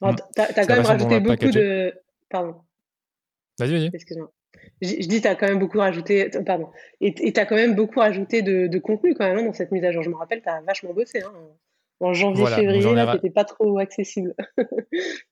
[0.00, 0.14] Mm.
[0.34, 1.94] Tu as, quand même rajouté beaucoup de.
[2.30, 2.56] Pardon.
[3.58, 3.90] Vas-y, vas-y.
[3.92, 4.30] Excuse-moi.
[4.80, 6.30] Je, dis, tu as quand même beaucoup rajouté.
[6.46, 6.68] Pardon.
[7.00, 9.84] Et tu as quand même beaucoup rajouté de, contenu quand même hein, dans cette mise
[9.84, 10.02] à jour.
[10.02, 11.22] Je me rappelle, tu as vachement bossé.
[11.22, 11.32] Hein.
[12.00, 14.34] En janvier, février, là, tu pas trop accessible.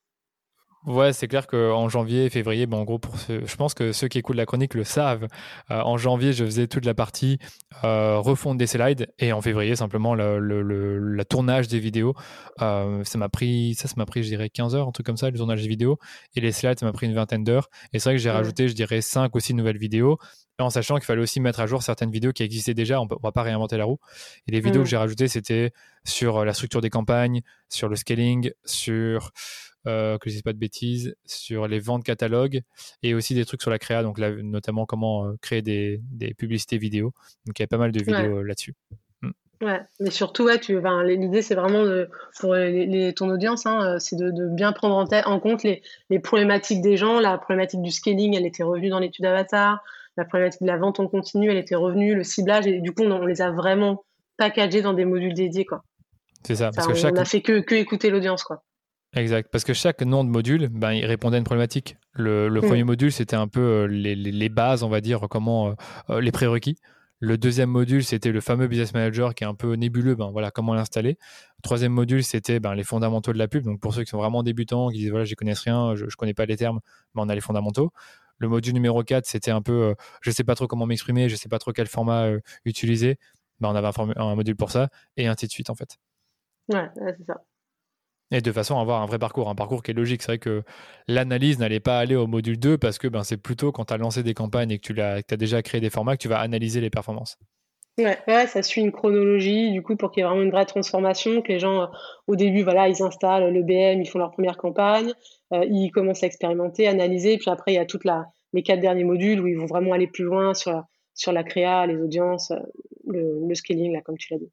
[0.86, 4.18] Ouais, c'est clair qu'en janvier, février, bon, en gros, pour je pense que ceux qui
[4.18, 5.26] écoutent la chronique le savent.
[5.72, 7.38] Euh, en janvier, je faisais toute la partie
[7.82, 12.14] euh, refonte des slides et en février, simplement le, le, tournage des vidéos.
[12.62, 15.16] Euh, ça m'a pris, ça, ça m'a pris, je dirais, 15 heures, un truc comme
[15.16, 15.98] ça, le tournage des vidéos.
[16.36, 17.68] Et les slides, ça m'a pris une vingtaine d'heures.
[17.92, 20.18] Et c'est vrai que j'ai rajouté, je dirais, 5 ou 6 nouvelles vidéos
[20.58, 23.10] en sachant qu'il fallait aussi mettre à jour certaines vidéos qui existaient déjà, on ne
[23.22, 23.98] va pas réinventer la roue.
[24.46, 25.72] Et les vidéos que j'ai rajoutées, c'était
[26.04, 29.32] sur la structure des campagnes, sur le scaling, sur
[29.86, 32.62] euh, que je ne dise pas de bêtises, sur les ventes catalogues
[33.02, 36.00] et aussi des trucs sur la créa, donc notamment comment euh, créer des,
[36.36, 37.12] publicités vidéo.
[37.46, 38.74] Donc il y a pas mal de vidéos euh, là-dessus.
[39.22, 39.30] Mm.
[39.62, 42.10] Ouais, mais surtout, ouais, tu, l'idée c'est vraiment de,
[42.40, 46.82] pour les, ton audience, hein, c'est de, bien prendre en, en compte les, les, problématiques
[46.82, 47.20] des gens.
[47.20, 49.82] La problématique du scaling, elle était revenue dans l'étude Avatar.
[50.16, 52.14] La problématique de la vente en continu, elle était revenue.
[52.14, 54.04] Le ciblage, et du coup, on, les a vraiment
[54.36, 55.84] packagés dans des modules dédiés, quoi.
[56.42, 57.14] C'est ça, parce que chaque...
[57.14, 58.62] On a fait que, que écouter l'audience, quoi.
[59.14, 61.96] Exact, parce que chaque nom de module, ben, il répondait à une problématique.
[62.12, 62.60] Le, mm.
[62.60, 65.74] premier module, c'était un peu euh, les, bases, on va dire, comment euh,
[66.10, 66.76] euh, les prérequis.
[67.18, 70.50] Le deuxième module, c'était le fameux business manager qui est un peu nébuleux, ben voilà,
[70.50, 71.16] comment l'installer.
[71.58, 73.64] Le troisième module, c'était ben, les fondamentaux de la pub.
[73.64, 76.10] Donc pour ceux qui sont vraiment débutants, qui disent voilà, je connais rien, je, ne
[76.10, 76.80] connais pas les termes,
[77.14, 77.90] ben, on a les fondamentaux.
[78.38, 81.48] Le module numéro 4, c'était un peu je sais pas trop comment m'exprimer, je sais
[81.48, 82.32] pas trop quel format
[82.66, 83.16] utiliser.
[83.60, 85.96] Ben, on avait un, un, module pour ça, et ainsi de suite en fait.
[86.68, 87.40] Ouais, c'est ça
[88.30, 90.22] et de façon à avoir un vrai parcours, un parcours qui est logique.
[90.22, 90.62] C'est vrai que
[91.08, 93.98] l'analyse n'allait pas aller au module 2 parce que ben, c'est plutôt quand tu as
[93.98, 96.80] lancé des campagnes et que tu as, déjà créé des formats que tu vas analyser
[96.80, 97.38] les performances.
[97.98, 100.66] Ouais, ouais, ça suit une chronologie, du coup, pour qu'il y ait vraiment une vraie
[100.66, 101.86] transformation, que les gens, euh,
[102.26, 105.14] au début, voilà, ils installent le BM, ils font leur première campagne,
[105.54, 108.04] euh, ils commencent à expérimenter, analyser, puis après, il y a toutes
[108.52, 111.86] les quatre derniers modules où ils vont vraiment aller plus loin sur la, sur créa,
[111.86, 112.58] les audiences, euh,
[113.06, 114.50] le, le scaling, là, comme tu l'as dit.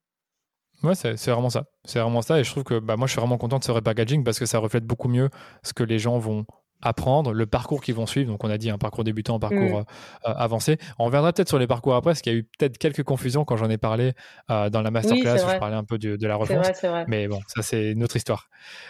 [0.83, 1.65] Ouais, c'est vraiment ça.
[1.85, 2.39] C'est vraiment ça.
[2.39, 4.45] Et je trouve que bah, moi, je suis vraiment content de ce repackaging parce que
[4.45, 5.29] ça reflète beaucoup mieux
[5.63, 6.45] ce que les gens vont
[6.83, 8.29] apprendre, le parcours qu'ils vont suivre.
[8.29, 9.75] Donc, on a dit un parcours débutant, un parcours mm.
[9.75, 10.77] euh, euh, avancé.
[10.99, 13.45] On reviendra peut-être sur les parcours après, parce qu'il y a eu peut-être quelques confusions
[13.45, 14.13] quand j'en ai parlé
[14.51, 16.65] euh, dans la masterclass où je parlais un peu de, la refonte.
[17.07, 18.49] Mais bon, ça, c'est une autre histoire.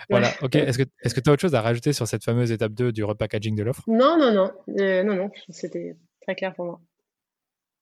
[0.09, 0.29] Voilà.
[0.41, 0.55] OK.
[0.55, 3.55] Est-ce que tu as autre chose à rajouter sur cette fameuse étape 2 du repackaging
[3.55, 3.83] de l'offre?
[3.87, 4.51] Non, non, non.
[4.67, 5.29] non, non.
[5.49, 6.79] C'était très clair pour moi.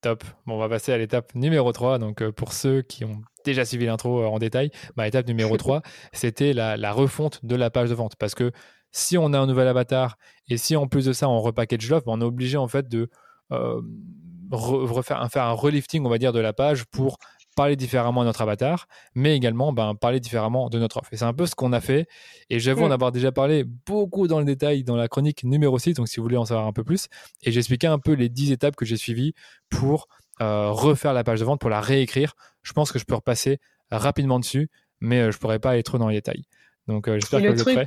[0.01, 0.23] Top.
[0.47, 1.99] Bon, on va passer à l'étape numéro 3.
[1.99, 5.81] Donc, pour ceux qui ont déjà suivi l'intro euh, en détail, ma étape numéro 3,
[6.13, 8.15] c'était la, refonte de la page de vente.
[8.15, 8.51] Parce que
[8.91, 10.17] si on a un nouvel avatar
[10.49, 12.89] et si en plus de ça on repackage l'offre, ben, on est obligé en fait
[12.89, 13.09] de
[13.51, 13.81] euh,
[14.51, 17.17] refaire, faire un relifting, on va dire, de la page pour
[17.55, 21.09] parler différemment de notre avatar, mais également ben, parler différemment de notre offre.
[21.11, 22.07] Et c'est un peu ce qu'on a fait.
[22.49, 25.93] Et j'avoue en avoir déjà parlé beaucoup dans le détail dans la chronique numéro 6,
[25.95, 27.07] donc si vous voulez en savoir un peu plus.
[27.43, 29.33] Et j'expliquais un peu les 10 étapes que j'ai suivies
[29.69, 30.07] pour
[30.41, 32.33] euh, refaire la page de vente, pour la réécrire.
[32.63, 33.59] Je pense que je peux repasser
[33.91, 34.69] rapidement dessus,
[34.99, 36.43] mais euh, je pourrais pas aller trop dans les détails.
[36.87, 37.77] Donc euh, j'espère que le truc,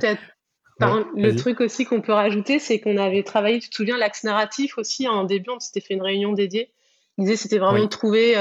[1.15, 4.77] le truc aussi qu'on peut rajouter, c'est qu'on avait travaillé, tu te souviens, l'axe narratif
[4.77, 6.71] aussi en début, on s'était fait une réunion dédiée.
[7.17, 8.35] Il disait c'était vraiment de trouver,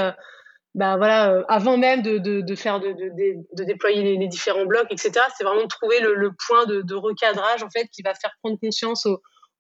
[0.75, 5.13] bah voilà, avant même de, de, faire de, de, déployer les, différents blocs, etc.
[5.37, 9.07] C'est vraiment de trouver le, point de, recadrage en fait qui va faire prendre conscience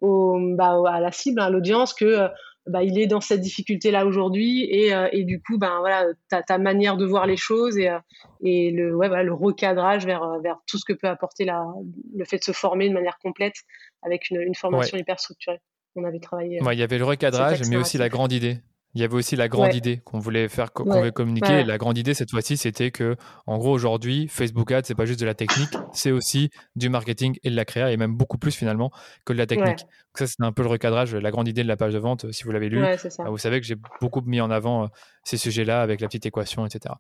[0.01, 2.29] au, bah, à la cible, à l'audience que
[2.67, 6.07] bah, il est dans cette difficulté là aujourd'hui et, euh, et, du coup ben voilà
[6.31, 7.99] ta, ta manière de voir les choses et, euh,
[8.43, 11.67] et le ouais, voilà, le recadrage vers euh, vers tout ce que peut apporter la,
[12.17, 13.55] le fait de se former de manière complète
[14.01, 15.61] avec une, une formation hyper structurée.
[15.95, 18.59] On avait travaillé il y avait le recadrage mais aussi la grande idée
[18.95, 21.65] il y avait aussi la grande idée qu'on voulait faire, qu'on voulait communiquer.
[21.65, 23.17] la grande idée cette fois-ci, c'était que,
[23.47, 27.37] en gros, aujourd'hui, Facebook Ads, c'est pas juste de la technique, c'est aussi du marketing
[27.43, 28.91] et de la créa, et même beaucoup plus finalement
[29.25, 29.81] que de la technique.
[29.81, 32.31] Donc ça, c'est un peu le recadrage, la grande idée de la page de vente.
[32.31, 34.87] Si vous l'avez lu, bah, vous savez que j'ai beaucoup mis en avant euh,
[35.25, 36.95] ces sujets-là avec la petite équation, etc.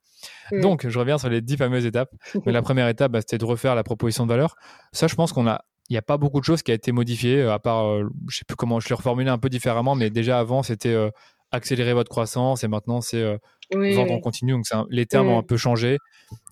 [0.50, 0.60] Mm.
[0.60, 2.10] Donc, je reviens sur les dix fameuses étapes.
[2.44, 4.56] Mais la première étape, bah, c'était de refaire la proposition de valeur.
[4.92, 6.92] Ça, je pense qu'on a il n'y a pas beaucoup de choses qui a été
[6.92, 10.08] modifiées, à part, euh, je sais plus comment, je l'ai reformulé un peu différemment, mais
[10.08, 11.10] déjà avant, c'était euh,
[11.54, 13.38] accélérer votre croissance et maintenant c'est euh,
[13.72, 14.52] vendre en continu.
[14.52, 15.98] Donc les termes ont un peu changé.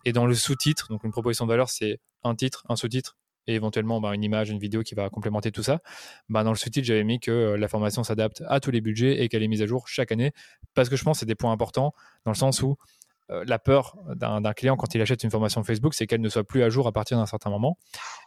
[0.04, 3.16] Et dans le sous-titre, donc une proposition de valeur, c'est un titre, un sous-titre
[3.48, 5.80] et éventuellement bah, une image, une vidéo qui va complémenter tout ça.
[6.28, 9.22] Bah, dans le sous-titre, j'avais mis que euh, la formation s'adapte à tous les budgets
[9.22, 10.32] et qu'elle est mise à jour chaque année
[10.74, 11.92] parce que je pense que c'est des points importants
[12.24, 12.76] dans le sens où
[13.30, 16.44] euh, la peur d'un client quand il achète une formation Facebook, c'est qu'elle ne soit
[16.44, 17.76] plus à jour à partir d'un certain moment.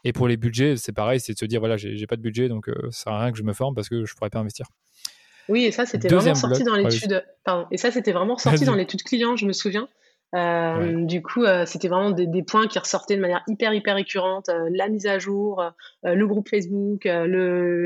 [0.03, 2.49] Et pour les budgets, c'est pareil, c'est de se dire voilà, j'ai pas de budget,
[2.49, 4.68] donc ça sert à rien que je me forme parce que je pourrais pas investir.
[5.49, 7.23] Oui, et ça, c'était vraiment sorti dans l'étude.
[7.72, 9.88] Et ça, c'était vraiment sorti dans l'étude client, je me souviens.
[10.34, 14.49] Euh, du coup, euh, c'était vraiment des, points qui ressortaient de manière hyper, hyper récurrente.
[14.49, 15.63] Euh, la mise à jour,
[16.03, 17.85] le groupe Facebook, le,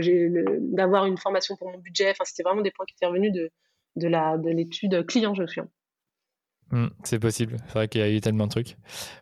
[0.73, 2.11] d'avoir une formation pour mon budget.
[2.11, 3.51] Enfin, c'était vraiment des points qui étaient revenus de,
[3.97, 5.69] de, la, de l'étude client, je me souviens.
[6.71, 7.57] Hmm, c'est possible.
[7.67, 8.77] C'est vrai qu'il y a eu tellement de trucs.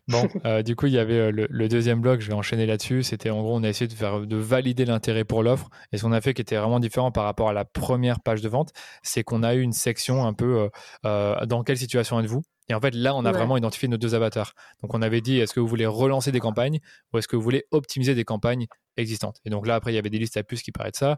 [0.06, 3.02] Bon, euh, du coup, il y avait euh, le, deuxième bloc, je vais enchaîner là-dessus.
[3.02, 5.70] C'était en gros, on a essayé de, faire, de valider l'intérêt pour l'offre.
[5.92, 8.42] Et ce qu'on a fait qui était vraiment différent par rapport à la première page
[8.42, 8.72] de vente,
[9.02, 10.68] c'est qu'on a eu une section un peu
[11.06, 12.42] euh, dans quelle situation êtes-vous?
[12.70, 14.52] Et en fait, là, on a vraiment identifié nos deux avatars.
[14.82, 16.80] Donc, on avait dit, est-ce que vous voulez relancer des campagnes
[17.12, 18.66] ou est-ce que vous voulez optimiser des campagnes
[18.98, 19.40] existantes?
[19.46, 21.16] Et donc là, après, il y avait des listes à plus qui parlaient de ça.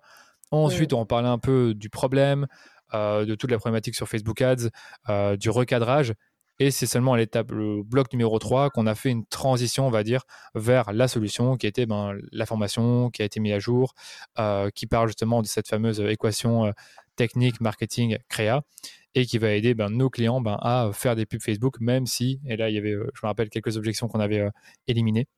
[0.53, 2.47] Ensuite, on parlait un peu du problème,
[2.93, 4.69] de toute la problématique sur Facebook Ads,
[5.09, 6.15] euh, du recadrage.
[6.59, 9.91] Et c'est seulement à l'étape, le bloc numéro 3, qu'on a fait une transition, on
[9.91, 13.59] va dire, vers la solution qui était ben, la formation qui a été mise à
[13.59, 13.95] jour,
[14.39, 16.71] euh, qui parle justement de cette fameuse équation
[17.17, 18.63] technique, marketing, créa,
[19.15, 22.41] et qui va aider ben, nos clients ben, à faire des pubs Facebook, même si,
[22.45, 24.47] et là, il y avait, je me rappelle, quelques objections qu'on avait
[24.87, 25.29] éliminées.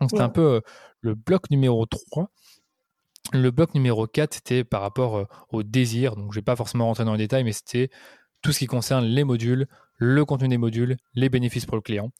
[0.00, 0.60] Donc, c'était un peu
[1.00, 2.28] le bloc numéro 3.
[3.32, 6.14] Le bloc numéro 4, c'était par rapport euh, au désir.
[6.16, 7.90] Donc, je ne vais pas forcément rentrer dans les détails, mais c'était
[8.42, 12.10] tout ce qui concerne les modules, le contenu des modules, les bénéfices pour le client.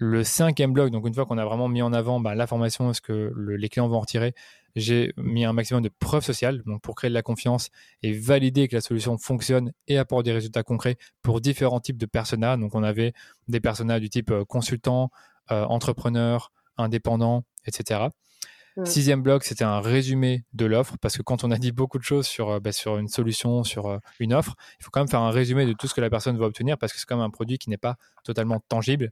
[0.00, 2.92] Le cinquième bloc, donc une fois qu'on a vraiment mis en avant bah, la formation,
[2.92, 4.32] ce que les clients vont en retirer,
[4.76, 7.70] j'ai mis un maximum de preuves sociales pour créer de la confiance
[8.04, 12.06] et valider que la solution fonctionne et apporte des résultats concrets pour différents types de
[12.06, 12.56] personas.
[12.56, 13.12] Donc on avait
[13.48, 15.10] des personas du type euh, consultant,
[15.50, 18.06] euh, entrepreneur, indépendant, etc.
[18.84, 22.04] Sixième bloc, c'était un résumé de l'offre, parce que quand on a dit beaucoup de
[22.04, 25.08] choses sur, euh, bah, sur une solution, sur euh, une offre, il faut quand même
[25.08, 27.16] faire un résumé de tout ce que la personne va obtenir, parce que c'est quand
[27.16, 29.10] même un produit qui n'est pas totalement tangible.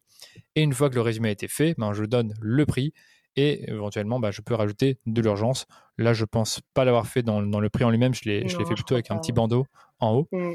[0.54, 2.92] Et une fois que le résumé a été fait, ben, je donne le prix
[3.34, 5.66] et éventuellement, ben, je peux rajouter de l'urgence.
[5.98, 8.94] Là, je pense pas l'avoir fait dans, le prix en lui-même, je l'ai fait plutôt
[8.94, 9.66] avec un petit bandeau
[9.98, 10.28] en haut.
[10.32, 10.54] Mm.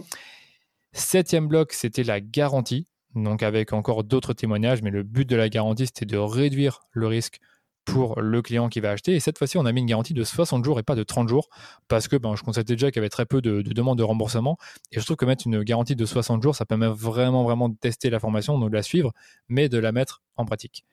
[0.94, 5.50] Septième bloc, c'était la garantie, donc avec encore d'autres témoignages, mais le but de la
[5.50, 7.40] garantie, c'était de réduire le risque
[7.86, 9.16] pour le client qui va acheter.
[9.16, 11.28] Et cette fois-ci, on a mis une garantie de 60 jours et pas de 30
[11.28, 11.50] jours
[11.88, 14.58] parce que ben, je constatais déjà qu'il y avait très peu de, demandes de remboursement.
[14.92, 17.76] Et je trouve que mettre une garantie de 60 jours, ça permet vraiment, vraiment de
[17.76, 19.14] tester la formation, de la suivre,
[19.50, 20.86] mais de la mettre en pratique.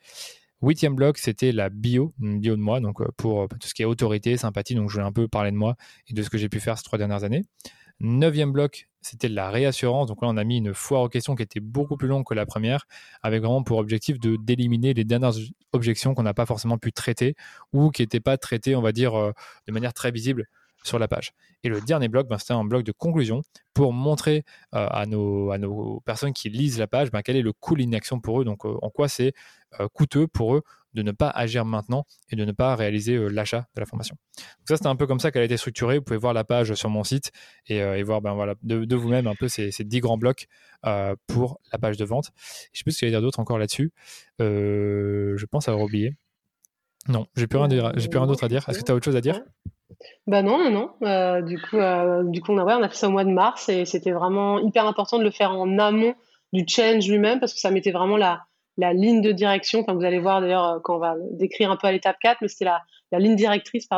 [0.60, 3.84] Huitième bloc, c'était la bio, bio de moi, donc euh, pour tout ce qui est
[3.84, 4.74] autorité, sympathie.
[4.74, 5.76] Donc je vais un peu parler de moi
[6.08, 7.44] et de ce que j'ai pu faire ces trois dernières années.
[8.00, 10.06] Neuvième bloc, c'était la réassurance.
[10.06, 12.34] Donc là, on a mis une foire aux questions qui était beaucoup plus longue que
[12.34, 12.86] la première,
[13.22, 15.32] avec vraiment pour objectif d'éliminer les dernières
[15.72, 17.34] objections qu'on n'a pas forcément pu traiter
[17.72, 19.32] ou qui n'étaient pas traitées, on va dire, euh,
[19.66, 20.46] de manière très visible
[20.84, 21.32] sur la page.
[21.64, 23.42] Et le dernier bloc, ben, c'était un bloc de conclusion
[23.74, 24.44] pour montrer
[24.74, 27.74] euh, à, nos, à nos personnes qui lisent la page ben, quel est le coût
[27.74, 29.32] de l'inaction pour eux, donc euh, en quoi c'est
[29.92, 30.62] coûteux pour eux
[30.94, 34.16] de ne pas agir maintenant et de ne pas réaliser euh, l'achat de la formation.
[34.36, 35.98] Donc ça, c'était un peu comme ça qu'elle a été structurée.
[35.98, 37.30] Vous pouvez voir la page sur mon site
[37.66, 40.46] et, euh, voir ben, voilà, de, vous-même un peu ces, ces 10 grands blocs
[40.86, 42.30] euh, pour la page de vente.
[42.36, 43.92] Je ne sais plus ce qu'il y a d'autre encore là-dessus.
[44.38, 46.16] je pense avoir oublié.
[47.06, 48.68] Non, j'ai plus rien, j'ai plus rien d'autre à dire.
[48.68, 49.40] Est-ce que tu as autre chose à dire?
[50.26, 51.40] Bah non, non, non.
[51.42, 51.76] du coup,
[52.30, 55.18] du coup on, a, fait ça au mois de mars et c'était vraiment hyper important
[55.18, 56.14] de le faire en amont
[56.52, 58.44] du change lui-même parce que ça mettait vraiment la,
[58.76, 59.80] ligne de direction.
[59.80, 62.38] Enfin, vous allez voir d'ailleurs euh, quand on va décrire un peu à l'étape 4,
[62.42, 63.88] mais c'était la, ligne directrice,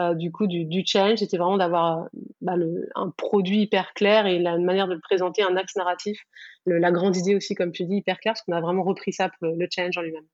[0.00, 1.18] euh, du coup du, challenge.
[1.18, 2.06] C'était vraiment d'avoir euh,
[2.40, 2.54] bah,
[2.94, 6.18] un produit hyper clair et la manière de le présenter, un axe narratif.
[6.66, 9.28] la grande idée aussi, comme tu dis, hyper clair, parce qu'on a vraiment repris ça
[9.28, 10.26] pour le, challenge en lui-même.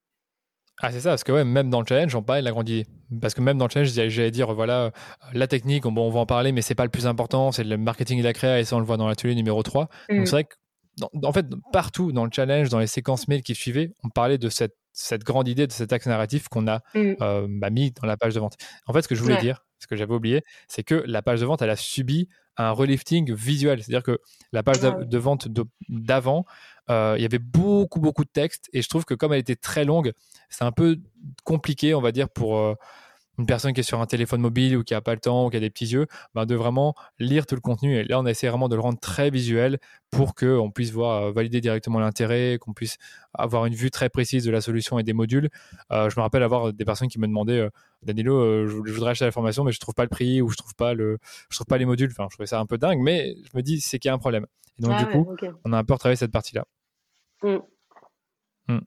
[0.81, 2.67] Ah, c'est ça, parce que ouais, même dans le challenge, on parlait de la grande
[2.67, 2.85] idée.
[3.21, 4.91] Parce que même dans le challenge, j'allais dire, voilà,
[5.33, 7.77] la technique, bon, on va en parler, mais c'est pas le plus important, c'est le
[7.77, 9.89] marketing et la créa, et ça, on le voit dans l'atelier numéro 3.
[10.09, 10.25] Donc, mm.
[10.25, 10.55] c'est vrai que
[11.23, 14.49] en fait, partout dans le challenge, dans les séquences mail qui suivaient, on parlait de
[14.49, 17.13] cette, cette grande idée, de cet axe narratif qu'on a mm.
[17.21, 18.55] euh, bah, mis dans la page de vente.
[18.87, 21.39] En fait, ce que je voulais dire, ce que j'avais oublié, c'est que la page
[21.41, 22.27] de vente, elle a subi
[22.57, 23.81] un relifting visuel.
[23.81, 24.19] C'est-à-dire que
[24.51, 25.47] la page de, vente
[25.89, 26.45] d'avant,
[26.91, 28.69] euh, il y avait beaucoup, beaucoup de texte.
[28.73, 30.11] Et je trouve que comme elle était très longue,
[30.49, 30.97] c'est un peu
[31.43, 32.75] compliqué, on va dire, pour, euh,
[33.37, 35.49] une personne qui est sur un téléphone mobile ou qui a pas le temps ou
[35.49, 36.05] qui a des petits yeux,
[36.35, 37.95] ben de vraiment lire tout le contenu.
[37.95, 39.79] Et là, on essaie vraiment de le rendre très visuel
[40.11, 42.97] pour qu'on puisse voir, euh, valider directement l'intérêt, qu'on puisse
[43.33, 45.49] avoir une vue très précise de la solution et des modules.
[45.89, 47.67] Je me rappelle avoir des personnes qui me demandaient,
[48.03, 50.75] Danilo, je, voudrais acheter la formation, mais je trouve pas le prix ou je trouve
[50.75, 51.17] pas le,
[51.49, 52.09] je trouve pas les modules.
[52.11, 54.13] Enfin, je trouvais ça un peu dingue, mais je me dis c'est qu'il y a
[54.13, 54.45] un problème.
[54.77, 56.65] Et donc ah du coup, on a un peu retravaillé cette partie-là.
[57.43, 57.57] Mm.
[58.67, 58.79] Mm.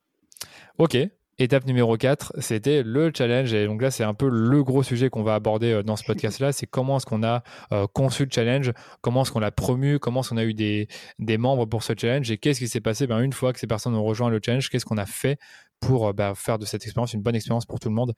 [0.78, 0.96] Ok,
[1.38, 3.52] Étape numéro 4, c'était le challenge.
[3.54, 6.04] Et donc là, c'est un peu le gros sujet qu'on va aborder euh, dans ce
[6.04, 6.52] podcast-là.
[6.52, 10.20] C'est comment est-ce qu'on a euh, conçu le challenge, comment est-ce qu'on l'a promu, comment
[10.20, 12.30] est-ce qu'on a eu des, membres pour ce challenge?
[12.30, 13.08] Et qu'est-ce qui s'est passé?
[13.08, 15.38] Ben, une fois que ces personnes ont rejoint le challenge, qu'est-ce qu'on a fait
[15.80, 18.14] pour euh, ben, faire de cette expérience une bonne expérience pour tout le monde?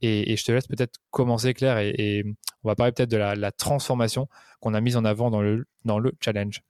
[0.00, 2.24] Et, je te laisse peut-être commencer, Claire, et,
[2.62, 4.28] on va parler peut-être de la, transformation
[4.60, 6.62] qu'on a mise en avant dans le challenge.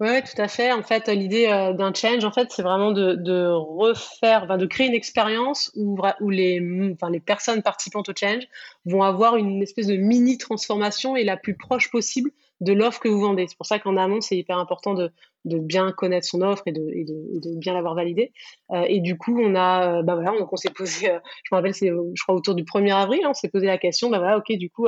[0.00, 0.72] Oui, tout à fait.
[0.72, 4.94] En fait, l'idée euh, d'un change, en fait, c'est vraiment de, refaire, de créer une
[4.94, 5.98] expérience où,
[6.30, 6.62] les,
[6.94, 8.44] enfin, les personnes participantes au change
[8.84, 12.30] vont avoir une espèce de mini transformation et la plus proche possible
[12.60, 13.46] de l'offre que vous vendez.
[13.48, 15.10] C'est pour ça qu'en amont, c'est hyper important de,
[15.44, 18.32] de bien connaître son offre et de, bien l'avoir validée.
[18.70, 21.48] Euh, et du coup, on a, euh, bah voilà, donc on s'est posé, euh, je
[21.54, 24.10] me rappelle, c'est, je crois autour du 1er avril, hein, on s'est posé la question,
[24.10, 24.86] bah voilà, ok, du coup,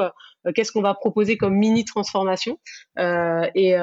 [0.54, 2.58] qu'est-ce qu'on va proposer comme mini transformation?
[2.98, 3.76] Et,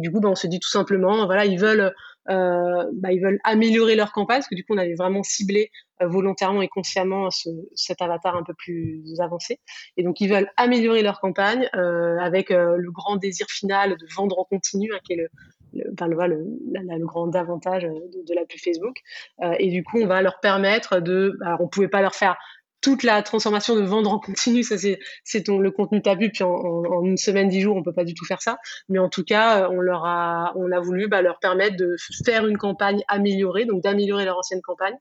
[0.00, 1.92] du coup, bah, on se dit tout simplement, voilà, ils veulent
[2.26, 5.70] bah, ils veulent améliorer leur campagne, parce que du coup, on avait vraiment ciblé
[6.00, 9.60] volontairement et consciemment ce, cet avatar un peu plus avancé.
[9.96, 14.44] Et donc, ils veulent améliorer leur campagne avec le grand désir final de vendre en
[14.44, 15.28] continu, hein, qui est le,
[15.72, 18.98] le, le, grand avantage de, de la Facebook.
[19.42, 21.38] Euh, et du coup, on va leur permettre de.
[21.44, 22.36] Alors, on pouvait pas leur faire
[22.82, 24.98] toute la transformation de vendre en continu, ça c'est
[25.48, 26.32] le contenu de ta pub.
[26.32, 28.58] Puis en, une semaine, dix jours, on peut pas du tout faire ça.
[28.88, 31.94] Mais en tout cas, on leur a on a voulu bah, leur permettre de
[32.26, 34.96] faire une campagne améliorée, donc d'améliorer leur ancienne campagne.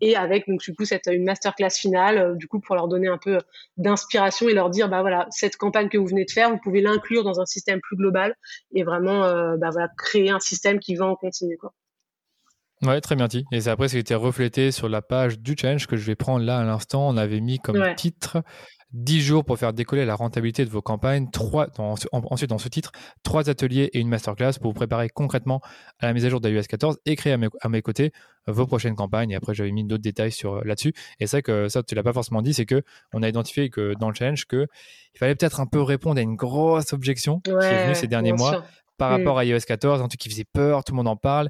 [0.00, 3.08] Et avec donc du coup cette une masterclass finale, euh, du coup pour leur donner
[3.08, 3.38] un peu
[3.76, 6.80] d'inspiration et leur dire bah voilà cette campagne que vous venez de faire, vous pouvez
[6.80, 8.34] l'inclure dans un système plus global
[8.74, 11.72] et vraiment euh, bah voilà créer un système qui va en continu quoi.
[12.82, 13.44] Ouais, très bien dit.
[13.50, 16.58] Et c'est après, c'était reflété sur la page du challenge que je vais prendre là
[16.58, 17.08] à l'instant.
[17.08, 18.42] On avait mis comme titre
[18.94, 21.28] 10 jours pour faire décoller la rentabilité de vos campagnes.
[21.30, 21.66] Trois,
[22.12, 22.92] ensuite, dans ce titre,
[23.24, 25.60] trois ateliers et une masterclass pour vous préparer concrètement
[25.98, 28.12] à la mise à jour d'iOS 14 et créer à mes, côtés
[28.46, 29.32] vos prochaines campagnes.
[29.32, 30.94] Et après, j'avais mis d'autres détails sur là-dessus.
[31.18, 33.94] Et c'est que ça, tu l'as pas forcément dit, c'est que on a identifié que
[33.98, 34.66] dans le challenge que
[35.14, 38.32] il fallait peut-être un peu répondre à une grosse objection qui est venue ces derniers
[38.32, 38.64] mois
[38.96, 39.14] par mm.
[39.14, 41.48] rapport à iOS 14, un truc qui faisait peur, tout le monde en parle.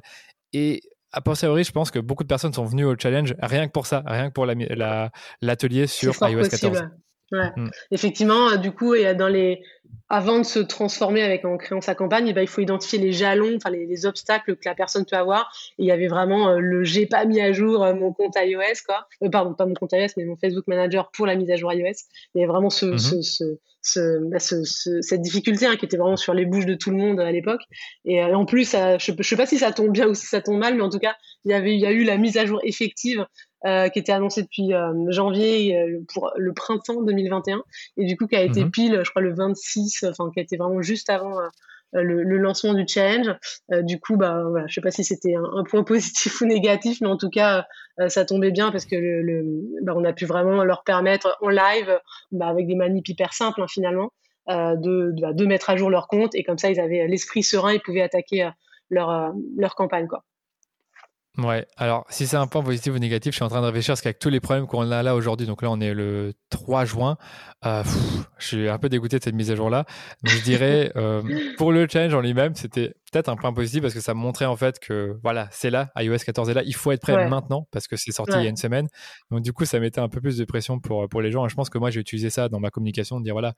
[0.51, 0.81] Et
[1.11, 3.85] a posteriori, je pense que beaucoup de personnes sont venues au challenge rien que pour
[3.85, 6.89] ça, rien que pour l'atelier la, sur iOS 14.
[7.31, 7.49] Ouais.
[7.55, 7.69] Mm.
[7.91, 9.61] Effectivement, euh, du coup, et dans les,
[10.09, 13.11] avant de se transformer avec en créant sa campagne, eh ben, il faut identifier les
[13.11, 15.51] jalons, enfin les, obstacles que la personne peut avoir.
[15.79, 18.35] Et il y avait vraiment euh, le j'ai pas mis à jour euh, mon compte
[18.37, 19.07] iOS, quoi.
[19.31, 21.95] pardon, pas mon compte iOS, mais mon Facebook Manager pour la mise à jour iOS.
[22.35, 23.23] Il y avait vraiment ce, mm-hmm.
[23.23, 26.97] ce, ce, bah, cette difficulté hein, qui était vraiment sur les bouches de tout le
[26.97, 27.61] monde à l'époque.
[28.03, 30.59] Et en plus, je, je sais pas si ça tombe bien ou si ça tombe
[30.59, 31.15] mal, mais en tout cas,
[31.45, 33.25] il y avait, il y a eu la mise à jour effective
[33.65, 37.63] euh, qui était annoncé depuis euh, janvier euh, pour le printemps 2021
[37.97, 38.69] et du coup qui a été mhm.
[38.69, 41.39] pile, je crois le 26, enfin qui a été vraiment juste avant
[41.93, 43.33] le, le, lancement du challenge.
[43.81, 47.07] du coup, bah voilà, je sais pas si c'était un, point positif ou négatif, mais
[47.07, 47.65] en tout cas,
[48.07, 49.43] ça tombait bien parce que le,
[49.81, 51.99] bah, on a pu vraiment leur permettre en live,
[52.31, 54.11] bah, avec des manips hyper simples hein, finalement,
[54.47, 57.41] de, de, bah, de, mettre à jour leur compte et comme ça, ils avaient l'esprit
[57.41, 58.49] serein, ils pouvaient attaquer
[58.91, 60.23] leur leur campagne quoi.
[61.37, 63.91] Ouais, alors si c'est un point positif ou négatif, je suis en train de réfléchir
[63.91, 66.85] parce qu'avec tous les problèmes qu'on a là aujourd'hui, donc là on est le 3
[66.85, 67.17] juin,
[67.65, 67.83] euh,
[68.37, 69.85] je suis un peu dégoûté de cette mise à jour là.
[70.23, 71.21] Donc je dirais euh,
[71.57, 74.55] pour le challenge en lui-même, c'était peut-être un point positif parce que ça montrait en
[74.55, 77.87] fait que voilà, c'est là, iOS 14 est là, il faut être prêt maintenant parce
[77.87, 78.87] que c'est sorti il y a une semaine.
[79.29, 81.49] Donc du coup, ça mettait un peu plus de pression pour, pour les gens et
[81.49, 83.55] je pense que moi j'ai utilisé ça dans ma communication de dire voilà,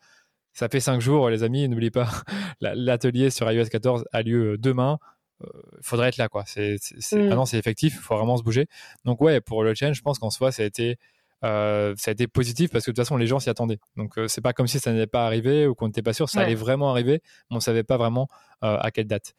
[0.53, 2.09] ça fait 5 jours les amis, n'oubliez pas,
[2.61, 4.97] l'atelier sur iOS 14 a lieu demain
[5.41, 6.43] il euh, faudrait être là quoi.
[6.45, 7.45] C'est, c'est, mm.
[7.45, 8.67] c'est effectif, il faut vraiment se bouger.
[9.05, 10.97] Donc ouais, pour le challenge, je pense qu'en soi, ça a été
[11.43, 13.79] euh, ça a été positif parce que de toute façon les gens s'y attendaient.
[13.95, 16.29] Donc euh, c'est pas comme si ça n'allait pas arriver ou qu'on n'était pas sûr,
[16.29, 18.27] ça allait vraiment arriver, mais on savait pas vraiment
[18.61, 19.35] à quelle date.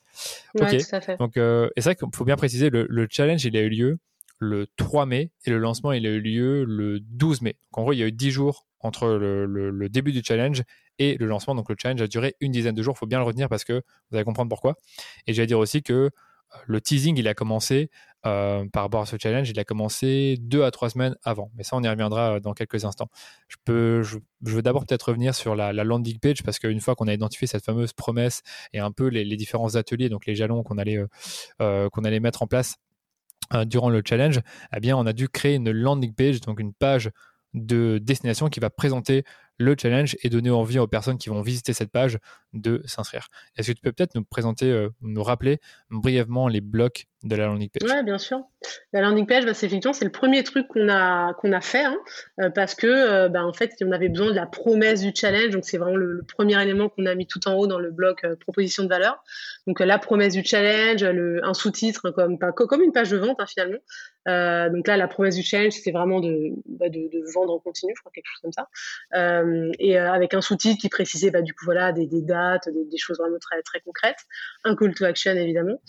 [0.61, 0.77] ok.
[1.19, 3.99] Donc et c'est vrai qu'il faut bien préciser le, le, challenge il a eu lieu
[4.39, 7.57] le 3 mai et le lancement il a eu lieu le 12 mai.
[7.73, 10.63] Donc en gros il y a eu 10 jours entre le, le début du challenge
[10.99, 11.55] et le lancement.
[11.55, 12.95] Donc le challenge a duré une dizaine de jours.
[12.97, 14.77] Il faut bien le retenir parce que vous allez comprendre pourquoi.
[15.27, 16.11] Et j'allais dire aussi que
[16.55, 17.91] euh, le teasing, il a commencé
[18.27, 21.51] euh, par rapport à ce challenge, il a commencé deux à trois semaines avant.
[21.55, 23.09] Mais ça, on y reviendra euh, dans quelques instants.
[23.49, 27.09] Je, peux, je, veux d'abord peut-être revenir sur la, landing page parce qu'une fois qu'on
[27.09, 28.43] a identifié cette fameuse promesse
[28.73, 30.99] et un peu les, différents ateliers, donc les jalons qu'on allait,
[31.59, 32.77] qu'on allait mettre en place
[33.67, 34.41] durant le challenge,
[34.77, 37.11] eh bien, on a dû créer une landing page, donc une page
[37.55, 39.25] de destination qui va présenter
[39.59, 42.19] le challenge et donner envie aux personnes qui vont visiter cette page
[42.53, 43.29] de s'inscrire.
[43.57, 45.59] Est-ce que tu peux peut-être nous présenter, euh, nous rappeler
[45.91, 48.43] brièvement les blocs de la landing page Oui, bien sûr.
[48.93, 51.85] La landing page, bah, c'est effectivement c'est le premier truc qu'on a qu'on a fait
[51.85, 51.97] hein,
[52.41, 55.51] euh, parce que euh, bah, en fait on avait besoin de la promesse du challenge,
[55.51, 58.25] donc c'est vraiment le, premier élément qu'on a mis tout en haut dans le bloc
[58.41, 59.23] proposition de valeur.
[59.67, 63.39] Donc la promesse du challenge, le, un sous-titre hein, comme comme une page de vente
[63.41, 63.79] hein, finalement.
[64.73, 67.93] donc là la promesse du challenge c'était vraiment de, bah, de, de, vendre en continu,
[67.97, 68.69] je crois quelque chose comme ça.
[69.15, 72.99] Euh, et euh, avec un sous-titre qui précisait bah, du coup voilà des, dates, des,
[72.99, 74.19] choses vraiment très très concrètes,
[74.65, 75.81] un call to action évidemment.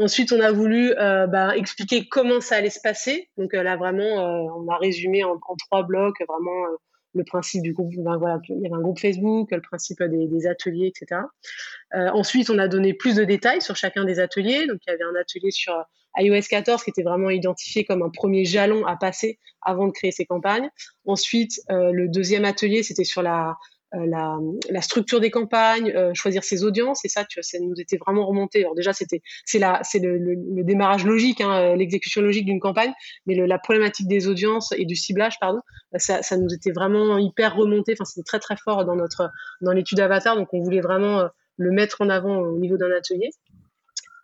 [0.00, 3.28] Ensuite, on a voulu euh, bah, expliquer comment ça allait se passer.
[3.36, 6.66] Donc là, vraiment, on a résumé en, trois blocs vraiment
[7.14, 7.92] le principe du groupe.
[7.96, 11.22] Ben, il y avait un groupe Facebook, le principe des, des ateliers, etc.
[11.92, 14.66] ensuite, on a donné plus de détails sur chacun des ateliers.
[14.66, 15.74] Donc, il y avait un atelier sur
[16.16, 20.12] iOS 14 qui était vraiment identifié comme un premier jalon à passer avant de créer
[20.12, 20.68] ses campagnes.
[21.04, 23.56] Ensuite, euh, le deuxième atelier, c'était sur la
[23.92, 24.38] la,
[24.70, 27.04] la, structure des campagnes, choisir ses audiences.
[27.04, 28.60] Et ça, tu vois, ça nous était vraiment remonté.
[28.60, 32.92] Alors déjà, c'était c'est la c'est le, le, démarrage logique, hein, l'exécution logique d'une campagne,
[33.26, 35.60] mais le, la problématique des audiences et du ciblage, pardon,
[35.96, 37.92] ça, ça nous était vraiment hyper remonté.
[37.92, 39.30] Enfin, c'était très très fort dans notre
[39.60, 40.36] dans l'étude Avatar.
[40.36, 43.30] Donc, on voulait vraiment le mettre en avant au niveau d'un atelier.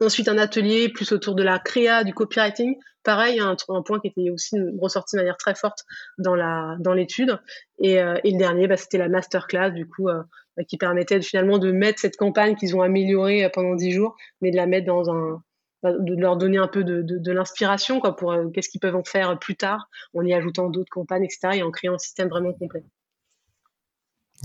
[0.00, 2.76] Ensuite, un atelier plus autour de la créa, du copywriting.
[3.02, 5.84] Pareil, un, point qui était aussi ressorti de manière très forte
[6.18, 6.36] dans
[6.78, 7.38] dans l'étude.
[7.78, 10.22] Et, euh, le dernier, bah, c'était la masterclass, du coup, euh,
[10.56, 14.16] bah, qui permettait finalement de mettre cette campagne qu'ils ont améliorée euh, pendant dix jours,
[14.40, 15.42] mais de la mettre dans un
[15.82, 18.96] bah, de leur donner un peu de, de, de l'inspiration quoi pour qu'est-ce qu'ils peuvent
[18.96, 22.28] en faire plus tard en y ajoutant d'autres campagnes etc et en créant un système
[22.28, 22.82] vraiment complet.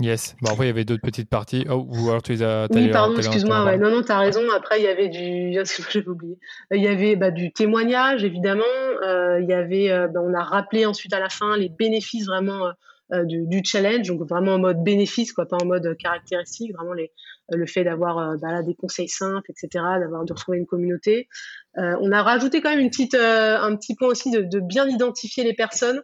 [0.00, 0.34] Yes.
[0.40, 1.66] Bon, après, il y avait d'autres petites parties.
[1.68, 2.66] Oh, ou alors tu les as.
[2.70, 3.64] Oui, pardon, excuse-moi.
[3.64, 3.76] Ouais.
[3.76, 4.40] Non, non, tu as raison.
[4.56, 5.52] Après, il y avait du.
[5.90, 6.38] J'avais oublié.
[6.70, 8.62] Il y avait bah, du témoignage, évidemment.
[9.06, 9.90] Euh, il y avait.
[9.90, 12.72] Euh, bah, on a rappelé ensuite à la fin les bénéfices vraiment
[13.12, 14.08] euh, du, du, challenge.
[14.08, 16.72] Donc, vraiment en mode bénéfice, quoi, pas en mode caractéristique.
[16.74, 17.12] Vraiment, les,
[17.50, 21.28] le fait d'avoir bah, des conseils simples, etc., d'avoir de retrouver une communauté.
[21.76, 25.44] on a rajouté quand même une petite, un petit point aussi de, de bien identifier
[25.44, 26.00] les personnes.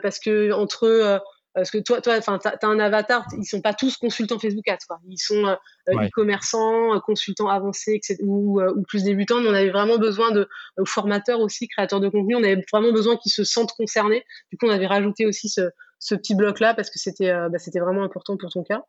[0.00, 1.20] parce que entre
[1.54, 3.26] parce que toi, toi, enfin, t'as as un avatar.
[3.36, 5.00] Ils sont pas tous consultants Facebook Ads, quoi.
[5.08, 5.54] Ils sont euh,
[5.88, 9.40] e-commerçants, euh, consultants avancés, etc., ou, euh, ou, plus débutants.
[9.40, 10.48] Mais on avait vraiment besoin de
[10.86, 12.36] formateurs aussi, créateurs de contenu.
[12.36, 14.24] On avait vraiment besoin qu'ils se sentent concernés.
[14.50, 17.58] Du coup, on avait rajouté aussi ce, ce petit bloc là parce que c'était, bah,
[17.58, 18.82] c'était vraiment important pour ton cas.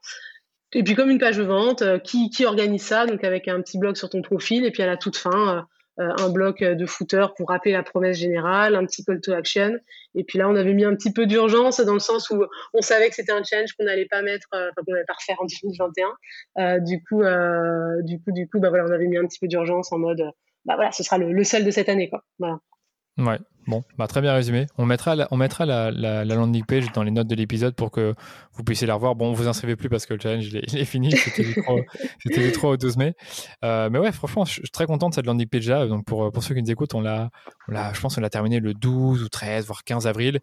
[0.73, 3.05] Et puis comme une page de vente, qui, qui organise ça?
[3.05, 5.61] Donc avec un petit blog sur ton profil et puis à la toute fin euh,
[5.97, 9.77] un bloc de footer pour rappeler la promesse générale, un petit call to action.
[10.15, 12.43] Et puis là, on avait mis un petit peu d'urgence dans le sens où
[12.73, 15.37] on savait que c'était un challenge qu'on n'allait pas mettre, euh, qu'on n'allait pas refaire
[15.39, 16.07] en 2021.
[16.57, 19.39] Euh, du coup, euh, du coup, du coup, bah voilà, on avait mis un petit
[19.39, 20.21] peu d'urgence en mode,
[20.65, 22.23] bah voilà, ce sera le, le seul de cette année, quoi.
[22.39, 22.59] Voilà.
[23.17, 24.67] Ouais, bon, bah, très bien résumé.
[24.77, 27.75] On mettra, la, on mettra la, la, la landing page dans les notes de l'épisode
[27.75, 28.13] pour que
[28.53, 29.15] vous puissiez la revoir.
[29.15, 31.55] Bon, vous inscrivez plus parce que le challenge il est, fini, c'était du,
[32.53, 33.13] 3, au 12 mai.
[33.63, 35.87] Euh, mais ouais, franchement, je suis très content de cette landing page là.
[35.87, 37.29] Donc pour, pour ceux qui nous écoutent, on l'a,
[37.67, 40.39] je pense qu'on l'a terminé le 12 ou 13, voire 15 avril.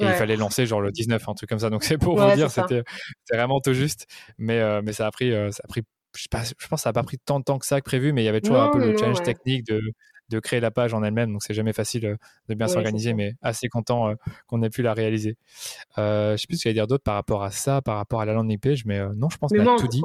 [0.00, 1.70] Et il fallait lancer genre le 19, un truc comme ça.
[1.70, 2.84] Donc c'est pour vous dire, c'était
[3.32, 4.06] vraiment tout juste.
[4.38, 5.82] Mais, euh, mais ça a pris, euh, ça a pris
[6.16, 7.84] je, pas, je pense que ça n'a pas pris tant de temps que ça que
[7.84, 9.80] prévu, mais il y avait toujours un peu le challenge technique de,
[10.28, 11.32] de créer la page en elle-même.
[11.32, 12.16] Donc, c'est jamais facile euh,
[12.48, 14.14] de bien s'organiser, mais assez content euh,
[14.46, 15.36] qu'on ait pu la réaliser.
[15.98, 17.96] Euh, je sais plus ce qu'il y a dire d'autre par rapport à ça, par
[17.96, 20.02] rapport à la landing page, mais non, je pense qu'on a tout dit.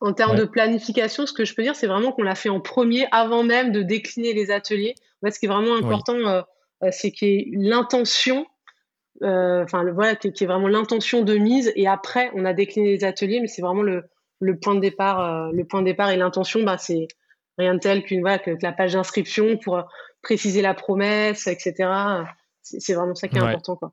[0.00, 2.60] En, termes de planification, ce que je peux dire, c'est vraiment qu'on l'a fait en
[2.60, 4.94] premier avant même de décliner les ateliers.
[5.20, 6.44] En fait, ce qui est vraiment important,
[6.92, 8.46] c'est qu'il y ait l'intention
[9.20, 13.40] enfin voilà, qui est vraiment l'intention de mise et après on a décliné les ateliers,
[13.40, 14.04] mais c'est vraiment le,
[14.38, 17.08] le point de départ, le point de départ et l'intention, bah c'est
[17.58, 19.82] rien de tel qu'une voilà, que, la page d'inscription pour euh,
[20.22, 21.74] préciser la promesse, etc.
[22.62, 23.76] C'est vraiment ça qui est important.
[23.76, 23.92] Quoi.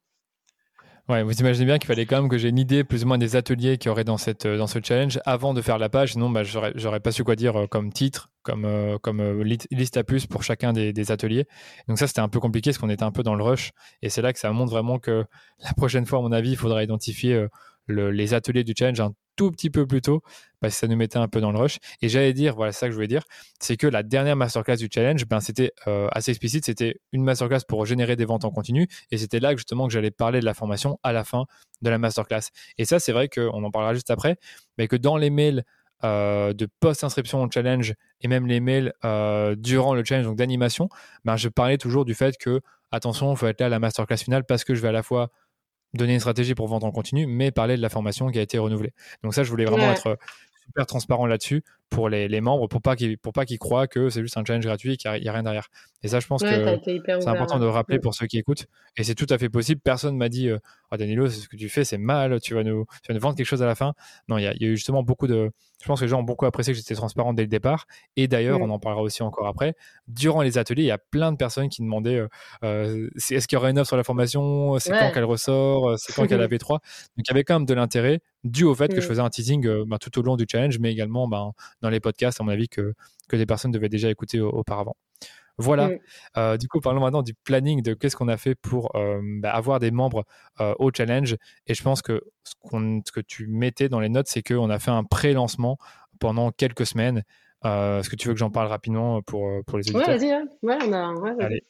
[1.07, 3.19] Ouais, vous imaginez bien qu'il fallait quand même que j'ai une idée plus ou moins
[3.19, 5.87] des ateliers qu'il y aurait dans, cette, euh, dans ce challenge avant de faire la
[5.87, 6.13] page.
[6.13, 10.25] Sinon, bah, j'aurais pas su quoi dire euh, comme titre, comme, comme liste à plus
[10.25, 11.45] pour chacun des, des ateliers.
[11.87, 13.71] Donc ça, c'était un peu compliqué parce qu'on était un peu dans le rush.
[14.01, 15.25] Et c'est là que ça montre vraiment que
[15.63, 17.45] la prochaine fois, à mon avis, il faudra identifier
[17.87, 20.21] les ateliers du challenge un tout petit peu plus tôt
[20.61, 21.77] parce que ça nous mettait un peu dans le rush.
[22.01, 23.23] Et j'allais dire, voilà, ça que je voulais dire,
[23.59, 27.61] c'est que la dernière masterclass du challenge, ben, c'était euh, assez explicite, c'était une masterclass
[27.67, 28.87] pour générer des ventes en continu.
[29.11, 31.45] Et c'était là justement que j'allais parler de la formation à la fin
[31.81, 32.49] de la masterclass.
[32.77, 34.37] Et ça, c'est vrai qu'on en parlera juste après,
[34.77, 35.63] mais que dans les mails
[36.03, 40.89] euh, de post-inscription au challenge et même les mails euh, durant le challenge, donc d'animation,
[41.23, 44.17] ben, je parlais toujours du fait que, attention, il faut être là à la masterclass
[44.17, 45.31] finale parce que je vais à la fois
[45.97, 48.57] donner une stratégie pour vendre en continu, mais parler de la formation qui a été
[48.57, 48.93] renouvelée.
[49.23, 50.17] Donc ça, je voulais vraiment être
[50.65, 54.09] super transparent là-dessus pour les, les, membres, pour pas qu'ils pour pas qu'ils croient que
[54.09, 55.67] c'est juste un challenge gratuit et qu'il n'y a, rien derrière.
[56.03, 58.65] Et ça, je pense que c'est important de rappeler pour ceux qui écoutent.
[58.97, 59.81] Et c'est tout à fait possible.
[59.83, 62.39] Personne m'a dit, oh, Danilo, ce que tu fais, c'est mal.
[62.41, 63.93] Tu vas nous, tu vas nous vendre quelque chose à la fin.
[64.27, 65.51] Non, il y, a, y a eu justement beaucoup de.
[65.81, 67.85] Je pense que les gens ont beaucoup apprécié que j'étais transparent dès le départ.
[68.15, 69.75] Et d'ailleurs, on en parlera aussi encore après.
[70.07, 72.27] Durant les ateliers, il y a plein de personnes qui demandaient, euh,
[72.63, 74.79] euh est-ce qu'il y aurait une offre sur la formation?
[74.79, 75.97] C'est quand qu'elle ressort?
[75.99, 76.79] C'est quand qu'elle avait trois?
[77.17, 79.29] Donc il y avait quand même de l'intérêt dû au fait que je faisais un
[79.29, 82.51] teasing ben, tout au long du challenge, mais également ben, dans les podcasts, à mon
[82.51, 82.93] avis, que,
[83.27, 84.95] que des personnes devaient déjà écouter auparavant.
[85.57, 85.89] Voilà.
[86.37, 89.53] Euh, du coup, parlons maintenant du planning de qu'est-ce qu'on a fait pour euh, bah,
[89.53, 90.25] avoir des membres
[90.59, 91.37] euh, au challenge.
[91.67, 92.53] Et je pense que ce,
[93.05, 95.77] ce, que tu mettais dans les notes, c'est qu'on a fait un pré-lancement
[96.19, 97.23] pendant quelques semaines.
[97.63, 100.07] Est-ce que tu veux que j'en parle rapidement pour, pour les auditeurs?
[100.07, 100.31] Ouais, vas-y.
[100.31, 100.45] Hein.
[100.61, 101.13] Ouais, on a...
[101.13, 101.63] ouais.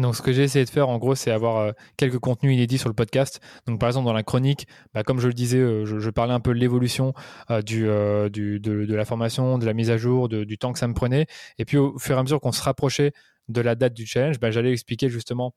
[0.00, 2.78] Donc, ce que j'ai essayé de faire, en gros, c'est avoir euh, quelques contenus inédits
[2.78, 3.40] sur le podcast.
[3.66, 6.40] Donc, par exemple, dans la chronique, bah, comme je le disais, euh, je, parlais un
[6.40, 7.14] peu de l'évolution
[7.50, 10.94] euh, du, de, la formation, de la mise à jour, du temps que ça me
[10.94, 11.26] prenait.
[11.58, 13.12] Et puis, au fur et à mesure qu'on se rapprochait
[13.48, 15.54] de la date du challenge, bah, j'allais expliquer justement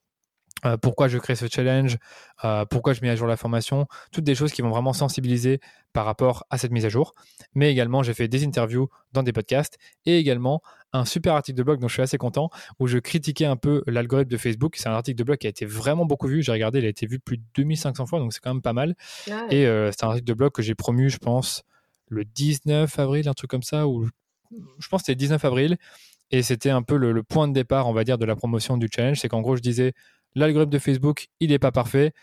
[0.65, 1.97] euh, pourquoi je crée ce challenge,
[2.43, 5.59] euh, pourquoi je mets à jour la formation, toutes des choses qui vont vraiment sensibiliser
[5.91, 7.13] par rapport à cette mise à jour.
[7.53, 10.61] Mais également, j'ai fait des interviews dans des podcasts et également
[10.93, 12.49] un super article de blog dont je suis assez content
[12.79, 14.75] où je critiquais un peu l'algorithme de Facebook.
[14.77, 16.43] C'est un article de blog qui a été vraiment beaucoup vu.
[16.43, 18.73] J'ai regardé, il a été vu plus de 2500 fois, donc c'est quand même pas
[18.73, 18.95] mal.
[19.29, 21.63] Ah et euh, c'est un article de blog que j'ai promu, je pense,
[22.07, 24.07] le 19 avril, un truc comme ça, ou
[24.79, 25.77] je pense que c'était le 19 avril.
[26.31, 28.77] Et c'était un peu le, le, point de départ, on va dire, de la promotion
[28.77, 29.19] du challenge.
[29.19, 29.93] C'est qu'en gros, je disais,
[30.35, 32.13] L'algorithme de Facebook, il n'est pas parfait.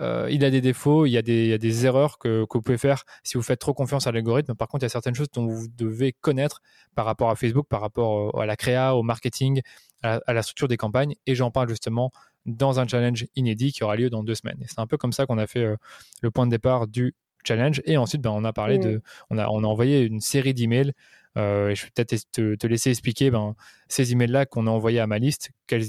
[0.00, 3.36] Euh, il a des défauts, il y a des, erreurs que, vous pouvez faire si
[3.36, 4.54] vous faites trop confiance à l'algorithme.
[4.54, 6.60] Par contre, il y a certaines choses dont vous devez connaître
[6.94, 9.60] par rapport à Facebook, par rapport à la créa, au marketing,
[10.02, 11.14] à, la structure des campagnes.
[11.26, 12.10] Et j'en parle justement
[12.46, 14.58] dans un challenge inédit qui aura lieu dans deux semaines.
[14.66, 15.76] c'est un peu comme ça qu'on a fait euh,
[16.22, 17.14] le point de départ du
[17.44, 17.80] challenge.
[17.84, 20.92] Et ensuite, ben, on a parlé de, on a, on a envoyé une série d'emails.
[21.38, 23.54] Euh, et je vais peut-être te, laisser expliquer ben,
[23.88, 25.84] ces emails-là qu'on a envoyés à ma liste, quels,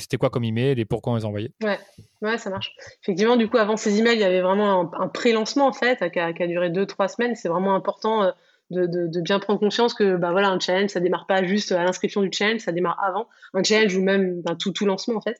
[0.00, 1.52] c'était quoi comme email et pourquoi on les envoyait?
[1.62, 1.78] Ouais.
[2.22, 2.74] ouais, ça marche.
[3.02, 6.18] Effectivement, du coup, avant ces emails, il y avait vraiment un, pré-lancement en fait, qui
[6.18, 7.34] a, duré deux, trois semaines.
[7.34, 8.30] C'est vraiment important euh,
[8.70, 12.22] de, bien prendre conscience que bah, voilà, un challenge, ça démarre pas juste à l'inscription
[12.22, 15.36] du challenge, ça démarre avant un challenge ou même ben, tout, tout lancement en fait.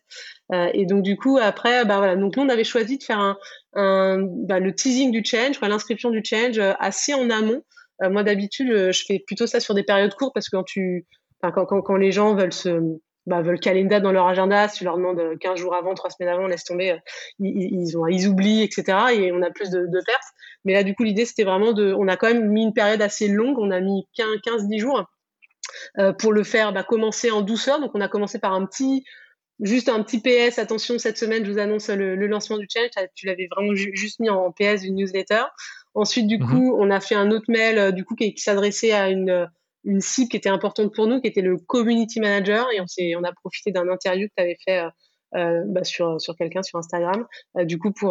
[0.52, 3.20] Euh, et donc, du coup, après, bah, voilà, donc nous, on avait choisi de faire
[3.20, 3.38] un,
[3.74, 7.62] bah, le teasing du challenge, l'inscription du challenge euh, assez en amont.
[8.02, 11.06] moi, d'habitude, je fais plutôt ça sur des périodes courtes parce que quand tu,
[11.40, 14.78] quand, quand les gens veulent se bah, veulent caler une date dans leur agenda, si
[14.78, 16.98] tu leur demandes 15 jours avant, 3 semaines avant, laisse tomber, euh,
[17.38, 18.98] ils, ont, ils oublient, etc.
[19.12, 20.24] Et on a plus de, de pertes.
[20.64, 21.94] Mais là, du coup, l'idée, c'était vraiment de.
[21.96, 25.04] On a quand même mis une période assez longue, on a mis 15-10 jours
[25.98, 27.80] euh, pour le faire bah, commencer en douceur.
[27.80, 29.04] Donc, on a commencé par un petit.
[29.60, 32.90] Juste un petit PS, attention, cette semaine, je vous annonce le, lancement du challenge.
[33.14, 35.42] Tu l'avais vraiment juste mis en PS d'une newsletter.
[35.94, 36.48] Ensuite, du mhm.
[36.48, 39.48] coup, on a fait un autre mail euh, du coup, qui s'adressait à une
[39.84, 42.66] une cible qui était importante pour nous, qui était le community manager.
[42.72, 44.90] Et on, on a profité d'un interview que tu avais fait euh,
[45.34, 47.26] euh, bah, sur, sur quelqu'un sur Instagram,
[47.56, 48.10] euh, du coup pour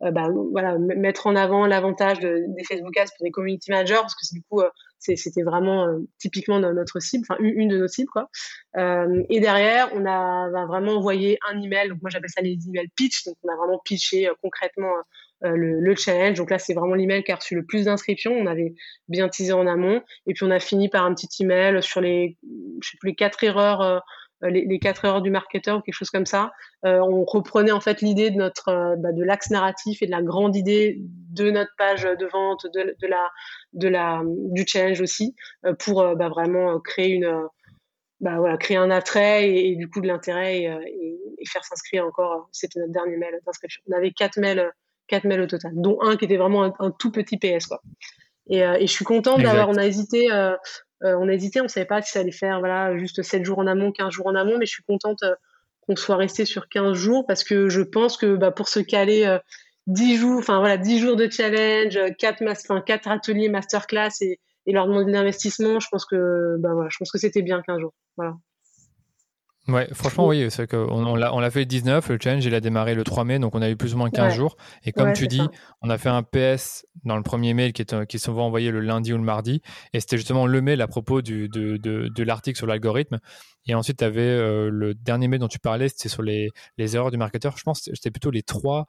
[0.00, 4.14] bah, voilà, mettre en avant l'avantage de, des Facebook Ads pour des community managers, parce
[4.14, 4.62] que du coup
[4.98, 5.86] c'était vraiment
[6.18, 8.30] typiquement notre cible, enfin une, de nos cibles quoi.
[8.74, 12.88] et derrière, on a, a, vraiment envoyé un email, donc moi j'appelle ça les emails
[12.96, 14.94] pitch, donc on a vraiment pitché concrètement
[15.44, 16.38] euh, le, challenge.
[16.38, 18.32] Donc là, c'est vraiment l'email qui a reçu le plus d'inscriptions.
[18.32, 18.74] On avait
[19.08, 20.02] bien teasé en amont.
[20.26, 22.38] Et puis, on a fini par un petit email sur les,
[22.82, 24.00] je sais plus, les quatre erreurs, euh,
[24.48, 26.52] les, quatre erreurs du marketeur ou quelque chose comme ça.
[26.86, 30.22] Euh, on reprenait en fait l'idée de notre, bah, de l'axe narratif et de la
[30.22, 33.30] grande idée de notre page de vente, de, la,
[33.74, 35.34] de la, du challenge aussi,
[35.80, 37.46] pour bah, vraiment créer une,
[38.20, 42.48] bah, voilà, créer un attrait et, du coup de l'intérêt et, et, faire s'inscrire encore.
[42.52, 43.82] C'était notre dernier mail d'inscription.
[43.88, 44.72] On avait quatre mails
[45.06, 47.82] quatre mails au total, dont un qui était vraiment un, tout petit PS quoi.
[48.48, 50.52] Et, euh, et je suis contente d'avoir, on a hésité, euh,
[51.02, 53.58] euh, on a hésité, on savait pas si ça allait faire voilà juste 7 jours
[53.58, 55.24] en amont, 15 jours en amont, mais je suis contente
[55.80, 59.38] qu'on soit resté sur 15 jours parce que je pense que bah, pour se caler
[59.88, 64.72] 10 jours, enfin voilà, 10 jours de challenge, 4 enfin, quatre ateliers masterclass et, et
[64.72, 67.80] leur demander de l'investissement, je pense que bah voilà, je pense que c'était bien 15
[67.80, 67.94] jours.
[68.16, 68.36] Voilà.
[69.68, 72.54] Ouais, franchement, oui, c'est qu'on on l'a, on l'a fait le 19, le challenge, il
[72.54, 74.56] a démarré le 3 mai, donc on a eu plus ou moins 15 jours.
[74.84, 75.42] Et comme tu dis,
[75.82, 78.70] on a fait un PS dans le premier mail qui est, qui est souvent envoyé
[78.70, 79.62] le lundi ou le mardi.
[79.92, 83.18] Et c'était justement le mail à propos du, de, de, de l'article sur l'algorithme.
[83.66, 86.94] Et ensuite, tu avais euh, le dernier mail dont tu parlais, c'était sur les, les
[86.94, 87.56] erreurs du marketeur.
[87.58, 88.86] Je pense que c'était plutôt les trois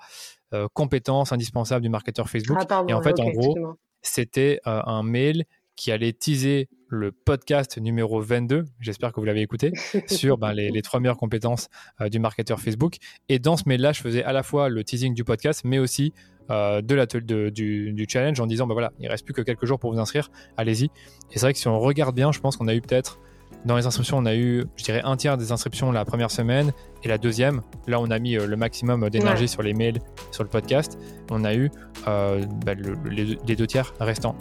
[0.54, 2.58] euh, compétences indispensables du marketeur Facebook.
[2.70, 3.58] Ah, et en fait, en gros,
[4.02, 5.46] c'était euh, un mail
[5.78, 9.72] qui allait teaser le podcast numéro 22, j'espère que vous l'avez écouté,
[10.08, 11.70] sur ben, les, trois meilleures compétences
[12.02, 12.98] euh, du marketeur Facebook.
[13.30, 16.14] Et dans ce mail-là, je faisais à la fois le teasing du podcast, mais aussi
[16.50, 19.66] euh, de l'atelier du, du, challenge en disant, ben voilà, il reste plus que quelques
[19.66, 20.86] jours pour vous inscrire, allez-y.
[20.86, 20.90] Et
[21.34, 23.20] c'est vrai que si on regarde bien, je pense qu'on a eu peut-être,
[23.66, 26.72] dans les inscriptions, on a eu, je dirais, un tiers des inscriptions la première semaine,
[27.04, 30.00] et la deuxième, là on a mis euh, le maximum d'énergie sur les mails,
[30.32, 30.98] sur le podcast,
[31.30, 31.70] on a eu
[32.06, 32.78] ben,
[33.12, 34.36] les deux tiers restants.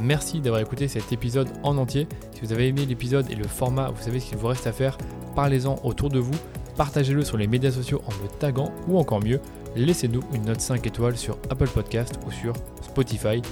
[0.00, 2.06] Merci d'avoir écouté cet épisode en entier.
[2.32, 4.72] Si vous avez aimé l'épisode et le format, vous savez ce qu'il vous reste à
[4.72, 4.96] faire.
[5.34, 6.34] Parlez-en autour de vous,
[6.76, 9.40] partagez-le sur les médias sociaux en me taguant ou encore mieux,
[9.76, 12.52] laissez-nous une note 5 étoiles sur Apple Podcast ou sur
[12.82, 13.42] Spotify.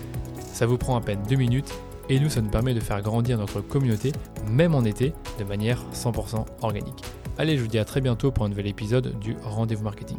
[0.53, 1.73] Ça vous prend à peine 2 minutes
[2.09, 4.13] et nous, ça nous permet de faire grandir notre communauté,
[4.49, 7.03] même en été, de manière 100% organique.
[7.39, 10.19] Allez, je vous dis à très bientôt pour un nouvel épisode du Rendez-vous Marketing.